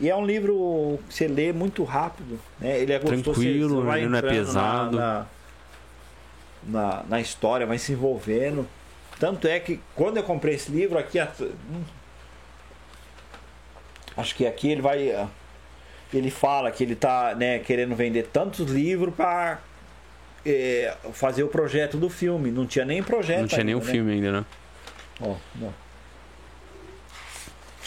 E 0.00 0.08
é 0.08 0.14
um 0.14 0.24
livro 0.24 0.98
que 1.08 1.14
você 1.14 1.26
lê 1.26 1.52
muito 1.52 1.82
rápido, 1.82 2.38
né? 2.60 2.78
Ele 2.78 2.92
é 2.92 2.98
gostoso, 3.00 3.22
Tranquilo, 3.24 3.68
você, 3.70 3.74
você 3.80 3.86
vai 3.86 4.06
não 4.06 4.18
é 4.18 4.22
pesado. 4.22 4.96
Na, 4.96 5.02
na, 5.20 5.26
na, 6.68 7.02
na 7.08 7.20
história, 7.20 7.66
vai 7.66 7.78
se 7.78 7.92
envolvendo. 7.92 8.68
Tanto 9.18 9.48
é 9.48 9.58
que 9.58 9.80
quando 9.96 10.16
eu 10.18 10.22
comprei 10.22 10.54
esse 10.54 10.70
livro 10.70 10.98
aqui, 10.98 11.18
hum, 11.20 11.82
acho 14.16 14.34
que 14.34 14.46
aqui 14.46 14.70
ele 14.70 14.80
vai, 14.82 15.10
ah, 15.10 15.28
ele 16.12 16.30
fala 16.30 16.70
que 16.70 16.82
ele 16.84 16.94
tá, 16.94 17.34
né, 17.34 17.58
querendo 17.58 17.94
vender 17.96 18.28
tantos 18.32 18.70
livros 18.70 19.14
para 19.14 19.60
fazer 21.12 21.42
o 21.42 21.48
projeto 21.48 21.96
do 21.98 22.08
filme. 22.08 22.50
Não 22.50 22.66
tinha 22.66 22.84
nem 22.84 23.02
projeto. 23.02 23.40
Não 23.40 23.48
tinha 23.48 23.64
nem 23.64 23.74
o 23.74 23.78
ainda, 23.78 23.86
né? 23.86 23.92
filme 23.92 24.12
ainda, 24.12 24.32
né? 24.32 24.44
Ó, 25.20 25.34
não. 25.56 25.74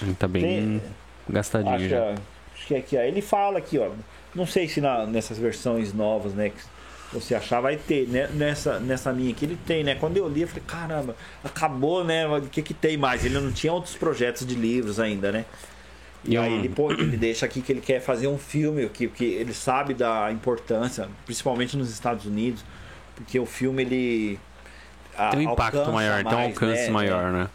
Ele 0.02 0.14
tá 0.16 0.28
bem 0.28 0.41
Tem- 0.44 0.82
gastadinho 1.30 1.76
Acho, 1.76 1.88
já. 1.90 2.12
acho 2.56 2.68
que 2.68 2.76
aqui, 2.76 2.98
ó, 2.98 3.02
ele 3.02 3.22
fala 3.22 3.58
aqui, 3.60 3.78
ó. 3.80 3.90
Não 4.36 4.45
sei 4.45 4.68
se 4.68 4.82
na- 4.82 5.06
nessas 5.06 5.38
versões 5.38 5.94
novas, 5.94 6.34
né, 6.34 6.49
que 6.49 6.62
você 7.11 7.35
achar 7.35 7.59
vai 7.61 7.75
ter, 7.77 8.07
né? 8.07 8.29
Nessa, 8.33 8.79
nessa 8.79 9.11
minha 9.11 9.31
aqui 9.31 9.45
ele 9.45 9.57
tem, 9.65 9.83
né? 9.83 9.95
Quando 9.95 10.17
eu 10.17 10.27
li, 10.27 10.41
eu 10.41 10.47
falei, 10.47 10.63
caramba, 10.65 11.15
acabou, 11.43 12.03
né? 12.03 12.27
O 12.27 12.41
que 12.43 12.61
que 12.61 12.73
tem 12.73 12.95
mais? 12.97 13.25
Ele 13.25 13.39
não 13.39 13.51
tinha 13.51 13.73
outros 13.73 13.95
projetos 13.95 14.45
de 14.45 14.55
livros 14.55 14.99
ainda, 14.99 15.31
né? 15.31 15.45
E, 16.23 16.38
aí 16.38 16.53
ele, 16.53 16.69
pô, 16.69 16.91
ele 16.91 17.17
deixa 17.17 17.45
aqui 17.47 17.61
que 17.61 17.71
ele 17.71 17.81
quer 17.81 17.99
fazer 17.99 18.27
um 18.27 18.38
filme, 18.38 18.88
que, 18.89 19.07
que 19.07 19.25
ele 19.25 19.53
sabe 19.53 19.93
da 19.95 20.31
importância, 20.31 21.09
principalmente 21.25 21.75
nos 21.75 21.89
Estados 21.89 22.25
Unidos, 22.27 22.63
porque 23.15 23.39
o 23.39 23.45
filme 23.45 23.81
ele 23.81 24.39
a- 25.17 25.29
Tem 25.31 25.47
um 25.47 25.51
impacto 25.51 25.91
maior, 25.91 26.23
tem 26.23 26.33
um 26.33 26.35
mais, 26.35 26.49
alcance 26.53 26.83
né? 26.83 26.89
maior, 26.91 27.31
né? 27.31 27.49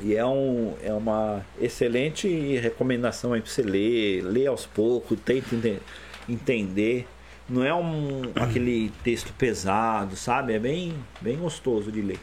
E 0.00 0.14
é, 0.14 0.24
um, 0.24 0.74
é 0.84 0.92
uma 0.92 1.44
excelente 1.60 2.28
recomendação 2.58 3.32
aí 3.32 3.40
pra 3.40 3.50
você 3.50 3.62
ler, 3.62 4.22
ler 4.22 4.46
aos 4.46 4.66
poucos, 4.66 5.18
tenta 5.24 5.54
ente- 5.54 5.80
entender. 6.28 7.06
Não 7.48 7.64
é 7.64 7.74
um 7.74 8.22
aquele 8.34 8.90
texto 9.02 9.32
pesado, 9.34 10.16
sabe? 10.16 10.52
É 10.54 10.58
bem, 10.58 10.94
bem 11.20 11.36
gostoso 11.36 11.90
de 11.92 12.00
ler. 12.00 12.18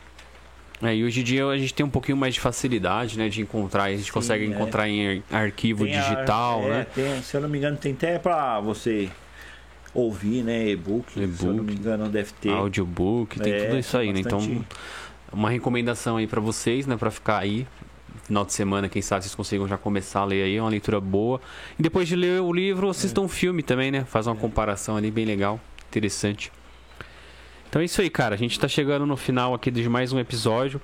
É, 0.84 0.96
e 0.96 1.04
hoje 1.04 1.22
em 1.22 1.24
dia 1.24 1.46
a 1.46 1.58
gente 1.58 1.74
tem 1.76 1.86
um 1.86 1.90
pouquinho 1.90 2.18
mais 2.18 2.34
de 2.34 2.40
facilidade, 2.40 3.16
né, 3.18 3.30
de 3.30 3.40
encontrar, 3.40 3.84
a 3.84 3.92
gente 3.92 4.06
Sim, 4.06 4.12
consegue 4.12 4.46
é. 4.46 4.48
encontrar 4.48 4.90
em 4.90 5.22
arquivo 5.32 5.84
Tem 5.86 5.94
digital, 5.94 6.64
é, 6.64 6.70
né? 6.70 6.88
tem- 6.96 7.22
se 7.22 7.38
eu 7.38 7.42
não 7.42 7.48
me 7.50 7.60
engano, 7.60 7.78
tem 7.78 7.94
até 7.94 8.18
pra 8.18 8.60
você 8.60 9.08
ouvir, 9.94 10.42
né? 10.44 10.70
E-book. 10.70 11.12
Se 11.14 11.46
eu 11.46 11.54
não 11.54 11.64
me 11.64 11.74
engano, 11.74 12.10
deve 12.10 12.32
ter. 12.34 12.50
Audiobook, 12.50 13.40
tem 13.40 13.54
É, 13.54 13.66
tudo 13.66 13.78
isso 13.78 13.96
aí, 13.98 14.12
né? 14.12 14.22
Então, 14.22 14.40
uma 15.32 15.50
recomendação 15.52 16.18
aí 16.18 16.26
pra 16.26 16.42
vocês, 16.42 16.88
né, 16.88 16.98
Pra 16.98 17.12
ficar 17.12 17.38
aí 17.40 17.68
final 18.24 18.46
de 18.46 18.54
semana, 18.54 18.88
quem 18.88 19.02
sabe 19.02 19.24
vocês 19.24 19.36
consigam 19.36 19.68
já 19.68 19.78
começar 19.78 20.22
a 20.22 20.26
ler 20.26 20.44
aí, 20.44 20.56
é 20.58 20.62
uma 20.62 20.70
leitura 20.70 21.00
boa. 21.00 21.42
E 21.78 21.84
depois 21.84 22.08
de 22.08 22.16
ler 22.16 22.42
o 22.42 22.54
livro, 22.54 22.90
assistam 22.90 23.22
um 23.22 23.28
filme 23.28 23.64
também, 23.64 23.92
né? 23.92 24.06
Faz 24.06 24.28
uma 24.28 24.36
comparação 24.36 24.96
ali 24.98 25.12
bem 25.12 25.26
legal, 25.26 25.60
interessante. 25.90 26.52
Então 27.70 27.82
é 27.82 27.86
isso 27.86 28.02
aí, 28.02 28.10
cara. 28.10 28.36
A 28.36 28.38
gente 28.38 28.60
tá 28.60 28.68
chegando 28.68 29.06
no 29.06 29.16
final 29.16 29.54
aqui 29.54 29.72
de 29.72 29.88
mais 29.88 30.12
um 30.12 30.20
episódio. 30.20 30.82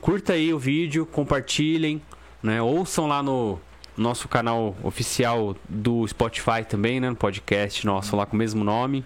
Curta 0.00 0.32
aí 0.32 0.54
o 0.54 0.58
vídeo, 0.58 1.04
compartilhem, 1.04 2.00
né? 2.42 2.62
Ouçam 2.62 3.06
lá 3.06 3.22
no 3.22 3.60
nosso 3.96 4.28
canal 4.28 4.76
oficial 4.82 5.56
do 5.68 6.06
Spotify 6.06 6.64
também, 6.68 7.00
né? 7.00 7.10
No 7.10 7.16
podcast 7.16 7.84
nosso 7.84 8.16
lá 8.16 8.24
com 8.24 8.34
o 8.34 8.38
mesmo 8.38 8.64
nome. 8.64 9.04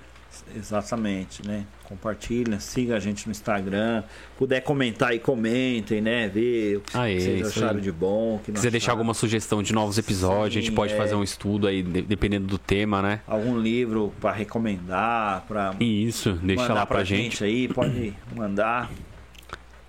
Exatamente, 0.55 1.47
né? 1.47 1.67
Compartilha, 1.85 2.59
siga 2.61 2.97
a 2.97 3.01
gente 3.01 3.27
no 3.27 3.31
Instagram. 3.33 4.03
Puder 4.39 4.61
comentar 4.63 5.11
aí, 5.11 5.19
comentem, 5.19 6.01
né? 6.01 6.29
Ver 6.29 6.79
o 6.79 6.81
que 6.81 6.97
Aê, 6.97 7.21
vocês 7.21 7.47
acharam 7.49 7.77
aí. 7.77 7.83
de 7.83 7.93
bom. 7.93 8.41
Que 8.45 8.53
quiser 8.53 8.71
deixar 8.71 8.93
alguma 8.93 9.13
sugestão 9.15 9.63
de 9.63 9.73
novos 9.73 9.99
episódios, 9.99 10.57
a 10.57 10.61
gente 10.61 10.71
Sim, 10.71 10.75
pode 10.75 10.95
é. 10.95 10.97
fazer 10.97 11.15
um 11.15 11.23
estudo 11.23 11.67
aí, 11.67 11.83
de- 11.83 12.03
dependendo 12.03 12.47
do 12.47 12.57
tema, 12.59 13.03
né? 13.03 13.21
Algum 13.27 13.59
livro 13.59 14.13
para 14.21 14.33
recomendar, 14.33 15.45
para 15.47 15.75
isso, 15.79 16.33
deixa 16.43 16.73
lá 16.73 16.87
pra 16.87 17.05
gente. 17.05 17.45
aí, 17.45 17.69
pode 17.69 18.15
mandar. 18.35 18.91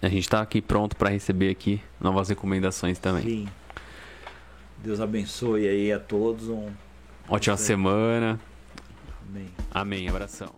A 0.01 0.09
gente 0.09 0.29
tá 0.29 0.41
aqui 0.41 0.61
pronto 0.61 0.95
pra 0.95 1.09
receber 1.09 1.49
aqui 1.49 1.81
novas 1.99 2.29
recomendações 2.29 2.99
também. 2.99 3.23
Sim. 3.23 3.47
Deus 4.83 4.99
abençoe 4.99 5.67
aí 5.67 5.91
a 5.91 5.99
todos. 5.99 6.49
Um... 6.49 6.67
Ótima 7.27 7.57
semana. 7.57 8.39
Amém. 9.27 9.47
Amém. 9.71 10.09
Abração. 10.09 10.53